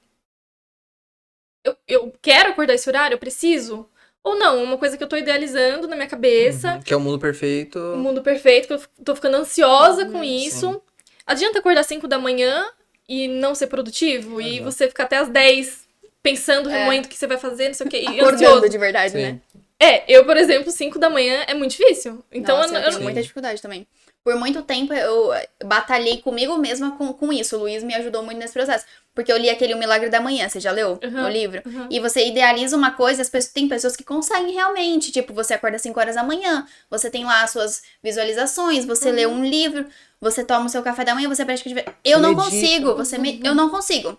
Eu, 1.63 1.75
eu 1.88 2.13
quero 2.21 2.49
acordar 2.51 2.75
esse 2.75 2.88
horário? 2.89 3.15
Eu 3.15 3.19
preciso? 3.19 3.89
Ou 4.23 4.36
não? 4.38 4.63
Uma 4.63 4.77
coisa 4.77 4.97
que 4.97 5.03
eu 5.03 5.08
tô 5.08 5.17
idealizando 5.17 5.88
na 5.88 5.95
minha 5.95 6.08
cabeça 6.08 6.75
uhum, 6.75 6.82
que 6.82 6.93
é 6.93 6.97
o 6.97 6.99
mundo 6.99 7.19
perfeito. 7.19 7.80
o 7.80 7.97
mundo 7.97 8.21
perfeito, 8.21 8.67
que 8.67 8.73
eu 8.73 8.82
tô 9.03 9.15
ficando 9.15 9.38
ansiosa 9.38 10.03
Uhum, 10.06 10.12
com 10.12 10.23
isso. 10.23 10.82
Adianta 11.25 11.60
acordar 11.60 11.82
às 11.82 11.88
5 11.88 12.08
da 12.08 12.19
manhã 12.19 12.69
e 13.08 13.27
não 13.27 13.56
ser 13.56 13.67
produtivo? 13.67 14.39
E 14.41 14.60
você 14.60 14.88
ficar 14.88 15.06
até 15.06 15.17
às 15.17 15.30
10 15.30 15.87
pensando, 16.29 16.69
É. 16.69 16.79
remoendo 16.79 17.07
o 17.07 17.09
que 17.09 17.17
você 17.17 17.27
vai 17.27 17.37
fazer, 17.37 17.67
não 17.67 17.73
sei 17.73 17.87
o 17.87 17.89
quê, 17.89 18.01
e 18.01 18.07
Acordando 18.19 18.33
ansioso. 18.45 18.69
de 18.69 18.77
verdade, 18.77 19.11
Sim. 19.13 19.21
né? 19.21 19.41
É, 19.79 20.03
eu, 20.11 20.25
por 20.25 20.35
exemplo, 20.37 20.71
5 20.71 20.97
da 20.97 21.07
manhã 21.09 21.43
é 21.47 21.53
muito 21.53 21.71
difícil. 21.77 22.23
Então 22.31 22.57
Nossa, 22.57 22.69
eu, 22.73 22.73
eu, 22.73 22.79
eu 22.79 22.83
tenho 22.85 22.97
não. 22.97 23.03
muita 23.03 23.21
dificuldade 23.21 23.61
também. 23.61 23.85
Por 24.23 24.35
muito 24.35 24.61
tempo 24.63 24.91
eu 24.93 25.31
batalhei 25.63 26.17
comigo 26.17 26.57
mesma 26.57 26.97
com, 26.97 27.13
com 27.13 27.31
isso. 27.31 27.55
O 27.55 27.59
Luiz 27.59 27.83
me 27.83 27.93
ajudou 27.93 28.23
muito 28.23 28.39
nesse 28.39 28.53
processo. 28.53 28.85
Porque 29.13 29.31
eu 29.31 29.37
li 29.37 29.49
aquele 29.49 29.73
O 29.73 29.77
Milagre 29.77 30.09
da 30.09 30.19
Manhã, 30.19 30.49
você 30.49 30.59
já 30.59 30.71
leu 30.71 30.99
Uhum, 31.03 31.25
o 31.25 31.29
livro? 31.29 31.61
uhum. 31.65 31.87
E 31.91 31.99
você 31.99 32.27
idealiza 32.27 32.75
uma 32.75 32.91
coisa, 32.91 33.21
as 33.21 33.29
pessoas, 33.29 33.53
tem 33.53 33.67
pessoas 33.69 33.95
que 33.95 34.03
conseguem 34.03 34.53
realmente. 34.55 35.11
Tipo, 35.11 35.31
você 35.33 35.53
acorda 35.53 35.75
às 35.77 35.81
5 35.83 35.97
horas 35.99 36.15
da 36.15 36.23
manhã, 36.23 36.65
você 36.89 37.09
tem 37.09 37.23
lá 37.23 37.43
as 37.43 37.51
suas 37.51 37.83
visualizações, 38.03 38.83
você 38.83 39.11
lê 39.11 39.25
Uhum. 39.27 39.35
um 39.41 39.45
livro, 39.45 39.85
você 40.19 40.43
toma 40.43 40.65
o 40.65 40.69
seu 40.69 40.81
café 40.81 41.03
da 41.05 41.13
manhã, 41.15 41.29
você 41.29 41.45
pratica. 41.45 41.69
Eu 42.03 42.19
não 42.19 42.29
Medita. 42.33 42.45
consigo, 42.49 42.95
você 42.95 43.17
me... 43.19 43.33
Uhum. 43.33 43.41
eu 43.45 43.55
não 43.55 43.69
consigo. 43.69 44.17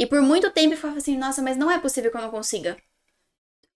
E 0.00 0.06
por 0.06 0.22
muito 0.22 0.50
tempo 0.50 0.72
eu 0.72 0.78
falava 0.78 0.98
assim, 0.98 1.16
nossa, 1.18 1.42
mas 1.42 1.58
não 1.58 1.70
é 1.70 1.78
possível 1.78 2.10
que 2.10 2.16
eu 2.16 2.22
não 2.22 2.30
consiga. 2.30 2.74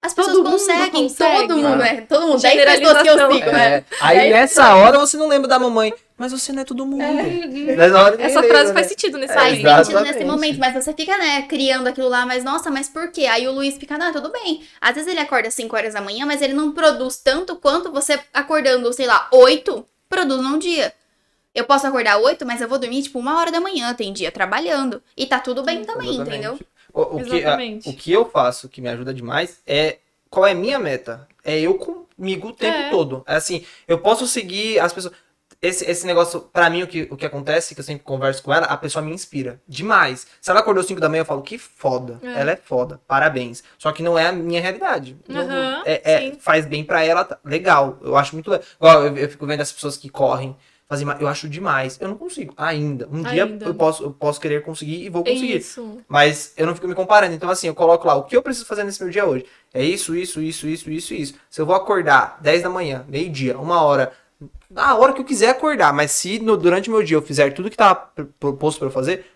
As 0.01 0.13
Todo 0.15 0.27
pessoas 0.27 0.39
mundo 0.45 0.51
conseguem, 0.53 1.03
consegue. 1.09 1.49
todo 1.49 1.57
mundo, 1.57 1.67
Ah. 1.67 1.77
né? 1.77 2.01
Todo 2.09 2.27
mundo, 2.29 2.41
10 2.41 2.65
pessoas 2.79 3.03
que 3.03 3.09
eu 3.09 3.33
sigo, 3.33 3.51
né? 3.53 3.75
É, 3.77 3.85
aí 4.01 4.19
Aí- 4.21 4.31
nessa 4.31 4.75
hora 4.75 4.99
você 4.99 5.17
não 5.19 5.29
lembra 5.29 5.49
da 5.49 5.59
mamãe. 5.59 5.93
Mas 6.17 6.31
você 6.31 6.53
não 6.53 6.63
é 6.63 6.65
todo 6.65 6.87
mundo. 6.87 7.03
Nessa 7.03 8.03
hora 8.03 8.15
Essa 8.23 8.41
lembra, 8.41 8.49
frase 8.57 8.69
né? 8.69 8.75
faz 8.75 8.87
sentido 8.87 9.19
nesse 9.19 9.33
É, 9.33 9.37
Faz 9.37 9.87
sentido 9.87 10.01
nesse 10.01 10.25
momento, 10.25 10.59
mas 10.61 10.73
você 10.73 10.93
fica, 10.95 11.19
né, 11.19 11.43
criando 11.43 11.89
aquilo 11.89 12.09
lá, 12.09 12.25
mas 12.25 12.45
nossa, 12.45 12.71
mas 12.71 12.89
por 12.89 13.11
quê? 13.11 13.27
Aí 13.27 13.49
o 13.49 13.53
Luiz 13.53 13.77
fica, 13.77 13.99
não, 13.99 14.13
tudo 14.13 14.31
bem. 14.31 14.63
Às 14.81 14.95
vezes 14.95 15.11
ele 15.11 15.19
acorda 15.21 15.49
às 15.49 15.55
5 15.55 15.75
horas 15.77 15.93
da 15.93 16.01
manhã, 16.01 16.25
mas 16.25 16.41
ele 16.41 16.53
não 16.55 16.71
produz 16.73 17.17
tanto 17.17 17.57
quanto 17.57 17.91
você 17.91 18.19
acordando, 18.33 18.93
sei 18.93 19.07
lá, 19.07 19.29
8, 19.33 19.85
produz 20.09 20.41
num 20.41 20.57
dia. 20.59 20.93
Eu 21.55 21.65
posso 21.65 21.87
acordar 21.87 22.19
8, 22.19 22.45
mas 22.45 22.61
eu 22.61 22.69
vou 22.69 22.79
dormir, 22.79 23.03
tipo, 23.03 23.19
uma 23.19 23.39
hora 23.39 23.53
da 23.53 23.61
manhã, 23.61 23.95
tem 23.95 24.13
dia 24.13 24.33
trabalhando. 24.33 25.03
E 25.17 25.25
tá 25.27 25.39
tudo 25.39 25.63
bem 25.63 25.85
também, 25.85 26.09
Exatamente. 26.15 26.37
entendeu? 26.37 26.59
O, 26.93 27.01
o 27.19 27.25
que, 27.25 27.33
a- 27.35 27.39
Exatamente. 27.39 27.89
o 27.89 27.93
que 27.95 28.13
eu 28.13 28.29
faço 28.29 28.69
que 28.69 28.81
me 28.81 28.89
ajuda 28.89 29.13
demais 29.15 29.61
é 29.67 29.99
qual 30.31 30.47
é 30.47 30.53
a 30.53 30.55
minha 30.55 30.79
meta? 30.79 31.29
É 31.45 31.61
eu 31.61 31.75
comigo 31.75 32.49
o 32.49 32.53
tempo 32.53 32.77
É. 32.79 32.91
todo. 32.91 33.23
É 33.27 33.37
assim, 33.37 33.65
eu 33.87 33.99
posso 33.99 34.27
seguir 34.27 34.79
as 34.81 34.93
pessoas. 34.93 35.15
Esse, 35.63 35.89
esse 35.91 36.05
negócio, 36.07 36.41
pra 36.53 36.69
mim, 36.69 36.83
o 36.83 36.87
que, 36.87 37.09
o 37.11 37.17
que 37.17 37.25
acontece, 37.25 37.75
que 37.75 37.81
eu 37.81 37.85
sempre 37.85 38.05
converso 38.05 38.43
com 38.43 38.53
ela, 38.53 38.67
a 38.67 38.77
pessoa 38.77 39.03
me 39.03 39.15
inspira 39.15 39.63
demais. 39.67 40.27
Se 40.39 40.51
ela 40.51 40.61
acordou 40.61 40.83
5 40.83 41.01
da 41.01 41.09
manhã, 41.09 41.23
eu 41.23 41.25
falo, 41.25 41.41
que 41.41 41.57
foda. 41.57 42.19
É. 42.23 42.41
Ela 42.41 42.51
é 42.51 42.57
foda, 42.57 43.01
parabéns. 43.09 43.63
Só 43.79 43.91
que 43.91 44.03
não 44.03 44.19
é 44.19 44.27
a 44.27 44.33
minha 44.33 44.61
realidade. 44.61 45.17
Não- 45.27 45.41
Aham, 45.41 45.83
é, 45.87 46.03
é- 46.27 46.33
faz 46.39 46.67
bem 46.67 46.85
pra 46.85 47.03
ela, 47.03 47.25
tá- 47.25 47.39
legal. 47.45 47.99
Eu 48.03 48.15
acho 48.17 48.35
muito 48.35 48.51
legal. 48.51 48.67
Eu, 49.07 49.17
eu 49.17 49.29
fico 49.31 49.47
vendo 49.47 49.63
as 49.63 49.73
pessoas 49.73 49.97
que 49.97 50.11
correm, 50.11 50.55
fazem, 50.89 51.07
ma- 51.07 51.17
eu 51.21 51.27
acho 51.29 51.49
demais. 51.49 51.99
Eu 52.01 52.09
não 52.09 52.17
consigo, 52.17 52.53
ainda. 52.57 53.09
Um 53.11 53.23
dia 53.23 53.45
Ainda. 53.45 53.67
eu 53.67 53.75
posso, 53.75 54.03
eu 54.05 54.11
posso 54.11 54.41
querer 54.41 54.63
conseguir 54.63 55.05
e 55.05 55.09
vou 55.09 55.25
conseguir. 55.25 55.57
isso. 55.57 55.99
Mas 56.09 56.53
eu 56.57 56.67
não 56.67 56.75
fico 56.75 56.87
me 56.89 56.95
comparando. 56.95 57.35
Então, 57.35 57.49
assim, 57.51 57.67
eu 57.67 57.75
coloco 57.75 58.07
lá 58.07 58.15
o 58.15 58.25
que 58.25 58.37
eu 58.37 58.43
preciso 58.43 58.67
fazer 58.67 58.85
nesse 58.85 59.03
meu 59.03 59.11
dia 59.11 59.25
hoje. 59.27 59.47
É 59.73 59.83
isso, 59.85 60.15
isso, 60.15 60.41
isso, 60.41 60.67
isso, 60.69 60.91
isso, 60.91 61.15
isso. 61.15 61.35
Se 61.51 61.61
eu 61.61 61.67
vou 61.67 61.75
acordar 61.75 62.39
10 62.41 62.63
da 62.63 62.69
manhã, 62.71 63.05
meio-dia, 63.09 63.59
uma 63.59 63.83
hora, 63.83 64.13
a 64.77 64.95
hora 64.97 65.13
que 65.13 65.21
eu 65.21 65.25
quiser 65.25 65.51
acordar, 65.51 65.93
mas 65.93 66.11
se 66.13 66.39
no- 66.39 66.57
durante 66.57 66.89
o 66.89 66.93
meu 66.93 67.03
dia 67.03 67.17
eu 67.17 67.23
fizer 67.23 67.51
tudo 67.53 67.71
que 67.71 67.77
pr- 67.77 68.23
proposto 68.39 68.79
pra 68.79 68.89
eu 68.89 68.93
fazer, 68.93 69.27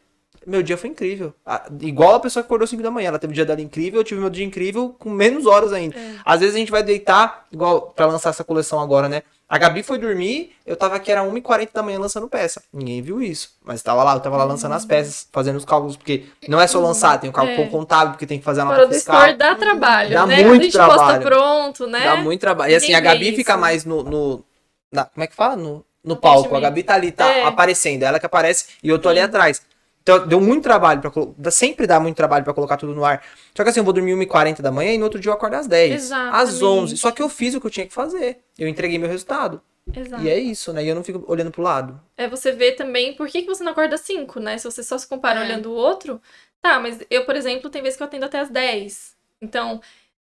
meu 0.47 0.63
dia 0.63 0.77
foi 0.79 0.89
incrível. 0.91 1.35
Igual 1.81 2.15
a 2.15 2.21
pessoa 2.21 2.43
que 2.43 2.47
acordou 2.47 2.67
5 2.67 2.83
da 2.83 2.91
manhã. 2.91 3.09
Ela 3.09 3.19
teve 3.19 3.33
o 3.33 3.35
dia 3.35 3.45
dela 3.45 3.61
incrível, 3.61 4.01
eu 4.01 4.05
tive 4.05 4.21
meu 4.21 4.31
dia 4.31 4.45
incrível 4.45 4.95
com 4.99 5.11
menos 5.11 5.45
horas 5.45 5.73
ainda. 5.73 5.99
É. 5.99 6.15
Às 6.25 6.41
vezes 6.41 6.55
a 6.55 6.59
gente 6.59 6.71
vai 6.71 6.83
deitar, 6.83 7.47
igual 7.53 7.91
pra 7.95 8.07
lançar 8.07 8.31
essa 8.31 8.43
coleção 8.45 8.81
agora, 8.81 9.09
né? 9.09 9.23
A 9.49 9.57
Gabi 9.57 9.83
foi 9.83 9.97
dormir, 9.99 10.53
eu 10.67 10.77
tava 10.77 10.97
aqui, 10.97 11.11
era 11.11 11.23
1h40 11.23 11.71
da 11.73 11.83
manhã 11.83 11.99
lançando 11.99 12.29
peça. 12.29 12.63
Ninguém 12.71 13.01
viu 13.01 13.23
isso. 13.23 13.51
Mas 13.65 13.81
tava 13.83 14.05
lá, 14.05 14.13
eu 14.15 14.21
tava 14.21 14.37
lá 14.37 14.45
lançando 14.45 14.75
as 14.75 14.85
peças, 14.85 15.27
fazendo 15.33 15.57
os 15.57 15.65
cálculos, 15.65 15.97
porque 15.97 16.27
não 16.47 16.61
é 16.61 16.67
só 16.67 16.79
lançar, 16.79 17.19
tem 17.19 17.31
o 17.31 17.33
cálculo 17.33 17.63
É. 17.63 17.67
contábil, 17.67 18.13
porque 18.13 18.27
tem 18.27 18.39
que 18.39 18.45
fazer 18.45 18.61
a 18.61 18.65
Fora 18.67 18.77
nota 18.77 18.89
do 18.89 18.95
fiscal. 18.95 19.17
store 19.17 19.37
dá 19.39 19.55
trabalho, 19.55 20.11
Dá 20.11 20.27
né? 20.27 20.37
muito 20.37 20.49
Quando 20.51 20.63
gente 20.65 20.77
posta 20.77 20.95
trabalho. 20.97 21.23
pronto, 21.23 21.87
né? 21.87 22.05
Dá 22.05 22.17
muito 22.17 22.41
trabalho. 22.41 22.73
E 22.73 22.75
assim, 22.75 22.89
Ninguém 22.93 22.97
a 22.97 23.13
Gabi 23.15 23.37
fica 23.37 23.53
isso. 23.53 23.61
mais 23.61 23.85
no. 23.87 24.03
no- 24.03 24.45
na- 24.93 25.07
como 25.07 25.25
é 25.25 25.27
que 25.27 25.35
fala? 25.35 25.57
No, 25.57 25.83
no 26.05 26.17
palco. 26.17 26.55
A. 26.55 26.61
Gabi 26.61 26.83
tá 26.83 26.95
ali, 26.95 27.11
tá 27.11 27.27
É. 27.27 27.45
aparecendo. 27.47 28.03
Ela 28.03 28.21
que 28.21 28.27
aparece 28.27 28.67
e 28.83 28.89
eu 28.91 28.99
tô 28.99 29.09
ali 29.09 29.21
atrás. 29.21 29.63
Então 30.09 30.27
deu 30.27 30.41
muito 30.41 30.63
trabalho 30.63 31.01
pra 31.03 31.11
colocar. 31.11 31.51
Sempre 31.51 31.87
dá 31.87 32.01
muito 32.01 32.17
trabalho 32.17 32.43
pra 32.43 32.55
colocar 32.55 32.79
tudo 32.79 32.95
no 32.95 33.05
ar. 33.05 33.23
Só 33.55 33.63
que 33.63 33.69
assim, 33.69 33.81
eu 33.81 33.85
vou 33.85 33.93
dormir 33.93 34.15
1h40 34.15 34.63
da 34.63 34.73
manhã 34.73 34.93
e 34.93 34.99
no 34.99 35.05
outro 35.05 35.21
dia 35.21 35.31
eu 35.31 35.35
acordo 35.35 35.55
às 35.55 35.67
10. 35.67 35.95
Às 35.95 36.03
Exatamente. 36.05 36.65
11. 36.65 36.97
Só 36.97 37.11
que 37.11 37.21
eu 37.21 37.29
fiz 37.29 37.55
o 37.55 37.61
que 37.61 37.67
eu 37.67 37.71
tinha 37.71 37.87
que 37.87 37.93
fazer. 37.93 38.39
Eu 38.59 38.67
entreguei 38.67 38.99
meu 38.99 39.09
resultado. 39.09 39.61
Exato. 39.95 40.23
E 40.23 40.31
é 40.31 40.39
isso, 40.39 40.73
né? 40.73 40.83
E 40.85 40.89
eu 40.89 40.95
não 40.95 41.05
fico 41.05 41.25
olhando 41.31 41.51
pro 41.51 41.63
lado. 41.63 42.01
É 42.17 42.27
você 42.27 42.53
ver 42.53 42.73
também 42.73 43.15
por 43.15 43.29
que, 43.29 43.43
que 43.43 43.49
você 43.49 43.63
não 43.63 43.73
acorda 43.73 43.95
às 43.95 44.01
5, 44.03 44.41
né? 44.41 44.57
Se 44.57 44.65
você 44.65 44.83
só 44.83 44.97
se 44.97 45.07
compara 45.07 45.41
É. 45.41 45.45
olhando 45.45 45.71
o 45.71 45.75
outro. 45.75 46.21
Tá, 46.61 46.81
mas 46.81 46.99
eu, 47.11 47.25
por 47.25 47.37
exemplo, 47.37 47.71
tem 47.71 47.83
vezes 47.83 47.97
que 47.97 48.03
eu 48.03 48.07
atendo 48.07 48.25
até 48.25 48.41
às 48.41 48.49
10. 48.51 49.15
Então, 49.41 49.81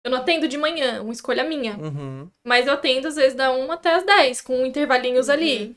eu 0.04 0.12
não 0.12 0.20
atendo 0.20 0.48
de 0.48 0.58
manhã, 0.58 1.02
uma 1.02 1.14
escolha 1.14 1.44
minha. 1.44 1.78
Uhum. 1.78 2.28
Mas 2.44 2.68
eu 2.68 2.74
atendo, 2.74 3.08
às 3.08 3.16
vezes, 3.16 3.34
da 3.34 3.52
1 3.52 3.72
até 3.72 3.96
às 3.96 4.04
10, 4.04 4.42
com 4.42 4.66
intervalinhos 4.66 5.30
ali. 5.30 5.76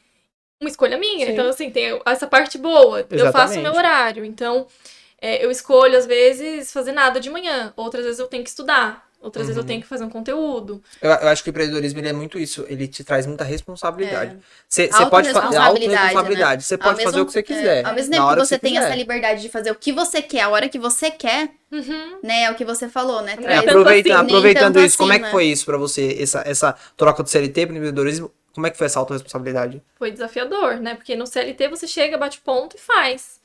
Uma 0.61 0.69
escolha 0.69 0.99
minha. 0.99 1.25
Sim. 1.27 1.33
Então, 1.33 1.49
assim, 1.49 1.71
tem 1.71 1.99
essa 2.05 2.27
parte 2.27 2.59
boa. 2.59 3.01
Eu 3.11 3.33
faço 3.33 3.55
o 3.59 3.63
meu 3.63 3.73
Exatamente. 3.73 3.77
horário. 3.79 4.25
Então, 4.27 4.67
é, 5.21 5.43
eu 5.43 5.51
escolho, 5.51 5.97
às 5.97 6.07
vezes, 6.07 6.71
fazer 6.71 6.93
nada 6.93 7.19
de 7.19 7.31
manhã. 7.31 7.73
Outras 7.77 8.05
vezes 8.05 8.21
eu 8.21 8.27
tenho 8.27 8.45
que 8.45 8.51
estudar. 8.51 9.09
Outras 9.23 9.47
vezes 9.47 9.57
eu 9.59 9.63
Uhum. 9.63 9.67
tenho 9.69 9.81
que 9.83 9.87
fazer 9.87 10.05
um 10.05 10.09
conteúdo. 10.11 10.83
Eu, 11.01 11.11
eu 11.11 11.29
acho 11.29 11.43
que 11.43 11.49
o 11.49 11.53
empreendedorismo 11.53 11.99
ele 12.01 12.09
é 12.09 12.13
muito 12.13 12.39
isso. 12.39 12.65
Ele 12.71 12.87
te 12.89 13.03
traz 13.05 13.27
muita 13.27 13.45
responsabilidade. 13.45 14.39
Você 14.67 14.87
você 14.89 15.03
Autoresponsabilidade, 15.03 15.11
pode 15.11 15.45
fazer 15.45 15.89
né? 15.89 15.97
autorresponsabilidade. 15.99 16.63
Você 16.65 16.75
Ao 16.75 16.79
pode 16.81 16.97
fazer 17.05 17.07
mesmo- 17.17 17.23
o 17.23 17.27
que 17.27 17.33
você 17.33 17.43
quiser. 17.43 17.83
é, 17.85 17.87
ao 17.87 17.95
mesmo 17.95 18.13
tempo 18.13 18.25
hora 18.25 18.41
que 18.41 18.47
você 18.47 18.59
tem 18.59 18.73
quiser. 18.73 18.87
essa 18.87 18.95
liberdade 18.97 19.43
de 19.43 19.49
fazer 19.51 19.71
o 19.71 19.75
que 19.75 19.93
você 19.93 20.23
quer, 20.23 20.41
a 20.41 20.49
hora 20.49 20.69
que 20.71 20.79
você 20.79 21.11
quer, 21.11 21.51
Uhum. 21.71 22.19
né? 22.23 22.45
É 22.45 22.51
o 22.51 22.55
que 22.55 22.65
você 22.65 22.89
falou, 22.89 23.21
né? 23.21 23.33
É, 23.43 23.57
tanto 23.61 23.69
aproveitando, 23.69 24.13
assim, 24.15 24.25
aproveitando 24.27 24.81
isso, 24.81 24.97
como 24.97 25.13
é 25.13 25.17
assim, 25.17 25.21
que 25.23 25.27
né? 25.27 25.33
foi 25.33 25.45
isso 25.47 25.65
pra 25.67 25.77
você, 25.77 26.17
essa, 26.19 26.43
essa 26.47 26.75
troca 26.97 27.23
do 27.23 27.29
CLT 27.29 27.67
pro 27.67 27.77
empreendedorismo? 27.77 28.31
Como 28.55 28.67
é 28.67 28.71
que 28.71 28.79
foi 28.79 28.87
essa 28.87 28.99
autorresponsabilidade? 29.01 29.83
foi 29.97 30.11
desafiador, 30.11 30.81
né? 30.81 30.95
Porque 30.95 31.15
no 31.15 31.27
CLT 31.27 31.69
você 31.69 31.87
chega, 31.87 32.19
bate 32.19 32.41
ponto 32.41 32.77
e 32.77 32.81
faz. 32.81 33.41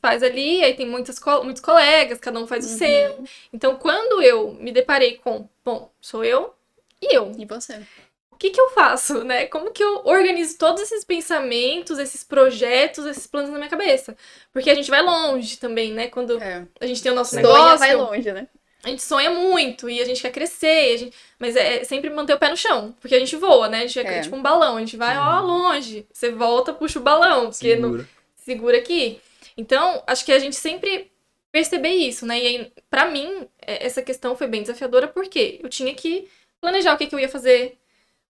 Faz 0.00 0.22
ali, 0.22 0.64
aí 0.64 0.74
tem 0.74 0.86
muitas, 0.86 1.18
co- 1.18 1.44
muitos 1.44 1.62
colegas, 1.62 2.18
cada 2.18 2.38
um 2.40 2.46
faz 2.46 2.64
o 2.64 2.68
Uhum. 2.68 2.76
seu. 2.78 3.24
Então, 3.52 3.76
quando 3.76 4.20
eu 4.20 4.52
me 4.54 4.72
deparei 4.72 5.18
com, 5.18 5.48
bom, 5.64 5.90
sou 6.00 6.24
eu 6.24 6.54
e 7.00 7.16
eu, 7.16 7.30
E 7.38 7.44
você? 7.44 7.86
o 8.32 8.36
que 8.36 8.50
que 8.50 8.60
eu 8.60 8.70
faço, 8.70 9.22
né? 9.22 9.46
Como 9.46 9.70
que 9.70 9.82
eu 9.82 10.02
organizo 10.04 10.58
todos 10.58 10.82
esses 10.82 11.04
pensamentos, 11.04 11.98
esses 12.00 12.24
projetos, 12.24 13.06
esses 13.06 13.26
planos 13.28 13.50
na 13.50 13.58
minha 13.58 13.70
cabeça? 13.70 14.16
Porque 14.52 14.70
a 14.70 14.74
gente 14.74 14.90
vai 14.90 15.02
longe 15.02 15.56
também, 15.58 15.92
né? 15.92 16.08
Quando 16.08 16.38
É. 16.40 16.66
a 16.80 16.86
gente 16.86 17.00
tem 17.02 17.12
o 17.12 17.14
nosso 17.14 17.30
Sonha 17.30 17.42
negócio, 17.42 17.78
vai 17.78 17.94
longe, 17.94 18.32
né? 18.32 18.48
A 18.84 18.88
gente 18.88 19.02
sonha 19.02 19.30
muito 19.30 19.88
e 19.88 20.00
a 20.00 20.04
gente 20.04 20.20
quer 20.20 20.30
crescer, 20.32 20.94
a 20.94 20.96
gente- 20.96 21.16
mas 21.38 21.54
é 21.56 21.84
sempre 21.84 22.10
manter 22.10 22.34
o 22.34 22.38
pé 22.38 22.48
no 22.48 22.56
chão, 22.56 22.94
porque 23.00 23.14
a 23.14 23.18
gente 23.18 23.36
voa, 23.36 23.68
né? 23.68 23.78
A 23.78 23.86
gente 23.86 23.98
é, 24.00 24.18
É. 24.18 24.20
tipo 24.20 24.34
um 24.36 24.42
balão, 24.42 24.76
a 24.76 24.80
gente 24.80 24.96
vai, 24.96 25.16
ó, 25.16 25.40
longe. 25.40 26.06
Você 26.12 26.30
volta, 26.30 26.72
puxa 26.72 26.98
o 26.98 27.02
balão, 27.02 27.50
porque 27.50 27.76
não 27.76 27.90
Segura. 27.90 28.08
segura 28.36 28.78
aqui. 28.78 29.20
Então, 29.56 30.02
acho 30.06 30.24
que 30.24 30.32
a 30.32 30.38
gente 30.38 30.56
sempre 30.56 31.10
perceber 31.52 31.90
isso, 31.90 32.24
né? 32.26 32.40
E 32.40 32.46
aí, 32.46 32.72
pra 32.88 33.06
mim, 33.10 33.46
é- 33.60 33.84
essa 33.86 34.00
questão 34.02 34.34
foi 34.34 34.46
bem 34.46 34.62
desafiadora, 34.62 35.06
porque 35.08 35.60
eu 35.62 35.68
tinha 35.68 35.94
que 35.94 36.26
planejar 36.60 36.94
o 36.94 36.98
que, 36.98 37.06
que 37.06 37.14
eu 37.14 37.18
ia 37.20 37.28
fazer, 37.28 37.76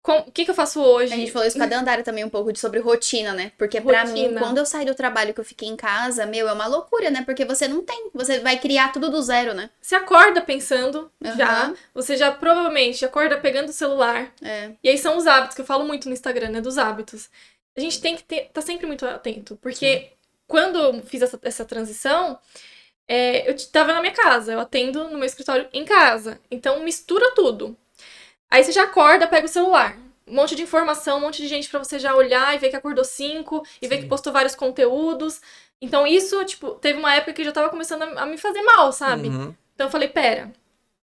o 0.04 0.32
que, 0.32 0.44
que 0.44 0.50
eu 0.50 0.54
faço 0.54 0.80
hoje. 0.80 1.12
A 1.12 1.16
gente 1.16 1.30
falou 1.30 1.46
isso 1.46 1.56
com 1.56 1.62
a 1.62 1.66
Dandara 1.66 2.02
também 2.02 2.24
um 2.24 2.28
pouco 2.28 2.52
de 2.52 2.58
sobre 2.58 2.80
rotina, 2.80 3.32
né? 3.32 3.52
Porque 3.56 3.80
pra 3.80 4.04
mim, 4.04 4.34
quando 4.36 4.58
eu 4.58 4.66
saí 4.66 4.84
do 4.84 4.94
trabalho 4.94 5.32
que 5.32 5.40
eu 5.40 5.44
fiquei 5.44 5.68
em 5.68 5.76
casa, 5.76 6.26
meu, 6.26 6.48
é 6.48 6.52
uma 6.52 6.66
loucura, 6.66 7.08
né? 7.10 7.22
Porque 7.24 7.44
você 7.44 7.68
não 7.68 7.82
tem, 7.82 8.10
você 8.12 8.40
vai 8.40 8.58
criar 8.58 8.92
tudo 8.92 9.10
do 9.10 9.22
zero, 9.22 9.54
né? 9.54 9.70
Você 9.80 9.94
acorda 9.94 10.40
pensando 10.40 11.10
já, 11.36 11.66
Aham. 11.66 11.74
você 11.94 12.16
já 12.16 12.32
provavelmente 12.32 13.04
acorda 13.04 13.38
pegando 13.38 13.68
o 13.68 13.72
celular. 13.72 14.32
É. 14.42 14.72
E 14.82 14.88
aí 14.88 14.98
são 14.98 15.16
os 15.16 15.26
hábitos, 15.26 15.54
que 15.54 15.60
eu 15.60 15.66
falo 15.66 15.84
muito 15.84 16.08
no 16.08 16.14
Instagram, 16.14 16.48
né? 16.50 16.60
Dos 16.60 16.78
hábitos. 16.78 17.30
A 17.76 17.80
gente 17.80 18.00
tem 18.00 18.16
que 18.16 18.22
estar 18.22 18.52
tá 18.52 18.60
sempre 18.60 18.86
muito 18.86 19.06
atento, 19.06 19.56
porque 19.62 20.10
quando 20.48 20.78
eu 20.78 21.02
fiz 21.02 21.22
essa, 21.22 21.38
essa 21.42 21.64
transição, 21.64 22.38
é, 23.06 23.48
eu 23.48 23.56
tava 23.68 23.92
na 23.92 24.00
minha 24.00 24.12
casa, 24.12 24.52
eu 24.52 24.60
atendo 24.60 25.08
no 25.08 25.16
meu 25.16 25.24
escritório 25.24 25.68
em 25.72 25.84
casa. 25.84 26.40
Então 26.50 26.82
mistura 26.82 27.34
tudo. 27.34 27.76
Aí 28.52 28.62
você 28.62 28.70
já 28.70 28.82
acorda, 28.82 29.26
pega 29.26 29.46
o 29.46 29.48
celular. 29.48 29.96
Um 30.26 30.34
monte 30.34 30.54
de 30.54 30.60
informação, 30.60 31.16
um 31.16 31.20
monte 31.22 31.40
de 31.40 31.48
gente 31.48 31.70
pra 31.70 31.78
você 31.78 31.98
já 31.98 32.14
olhar 32.14 32.54
e 32.54 32.58
ver 32.58 32.68
que 32.68 32.76
acordou 32.76 33.02
cinco, 33.02 33.66
e 33.80 33.88
ver 33.88 33.96
que 33.96 34.06
postou 34.06 34.30
vários 34.30 34.54
conteúdos. 34.54 35.40
Então 35.80 36.06
isso, 36.06 36.44
tipo, 36.44 36.72
teve 36.72 36.98
uma 36.98 37.14
época 37.14 37.32
que 37.32 37.44
já 37.44 37.50
tava 37.50 37.70
começando 37.70 38.02
a, 38.02 38.26
me 38.26 38.36
fazer 38.36 38.60
mal, 38.60 38.92
sabe? 38.92 39.28
Uhum. 39.28 39.54
Então 39.74 39.86
eu 39.86 39.90
falei, 39.90 40.06
pera, 40.06 40.52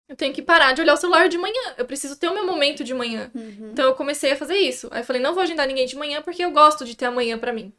eu 0.09 0.16
tenho 0.16 0.35
que 0.35 0.42
parar 0.42 0.72
de 0.72 0.80
olhar 0.80 0.94
o 0.94 0.96
celular 0.96 1.28
de 1.28 1.38
manhã. 1.38 1.74
Eu 1.78 1.85
preciso 1.85 2.16
ter 2.16 2.28
o 2.28 2.35
meu 2.35 2.44
momento 2.44 2.82
de 2.82 2.92
manhã. 2.92 3.30
Uhum. 3.32 3.70
Então 3.72 3.85
eu 3.85 3.94
comecei 3.94 4.32
a 4.32 4.37
fazer 4.37 4.56
isso. 4.56 4.88
Aí 4.90 5.02
eu 5.02 5.04
falei, 5.04 5.22
não 5.22 5.32
vou 5.32 5.44
agendar 5.44 5.68
ninguém 5.68 5.87
de 5.87 5.94
manhã 5.94 6.20
porque 6.22 6.44
eu 6.44 6.50
gosto 6.50 6.85
de 6.85 6.96
ter 6.96 7.04
amanhã 7.04 7.38
pra 7.38 7.52
mim. 7.52 7.72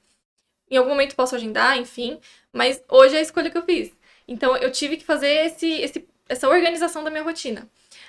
Em 0.71 0.77
algum 0.77 0.91
momento 0.91 1.13
posso 1.13 1.35
agendar, 1.35 1.77
enfim, 1.77 2.21
mas 2.53 2.81
hoje 2.87 3.17
é 3.17 3.19
a 3.19 3.21
escolha 3.21 3.51
que 3.51 3.57
eu 3.57 3.63
fiz. 3.63 3.91
Então 4.25 4.55
eu 4.55 4.71
tive 4.71 4.95
que 4.95 5.03
fazer 5.03 5.45
esse, 5.45 5.69
esse, 5.69 6.07
essa 6.29 6.47
organização 6.47 7.03
da 7.03 7.09
minha 7.09 7.23
rotina. 7.23 7.67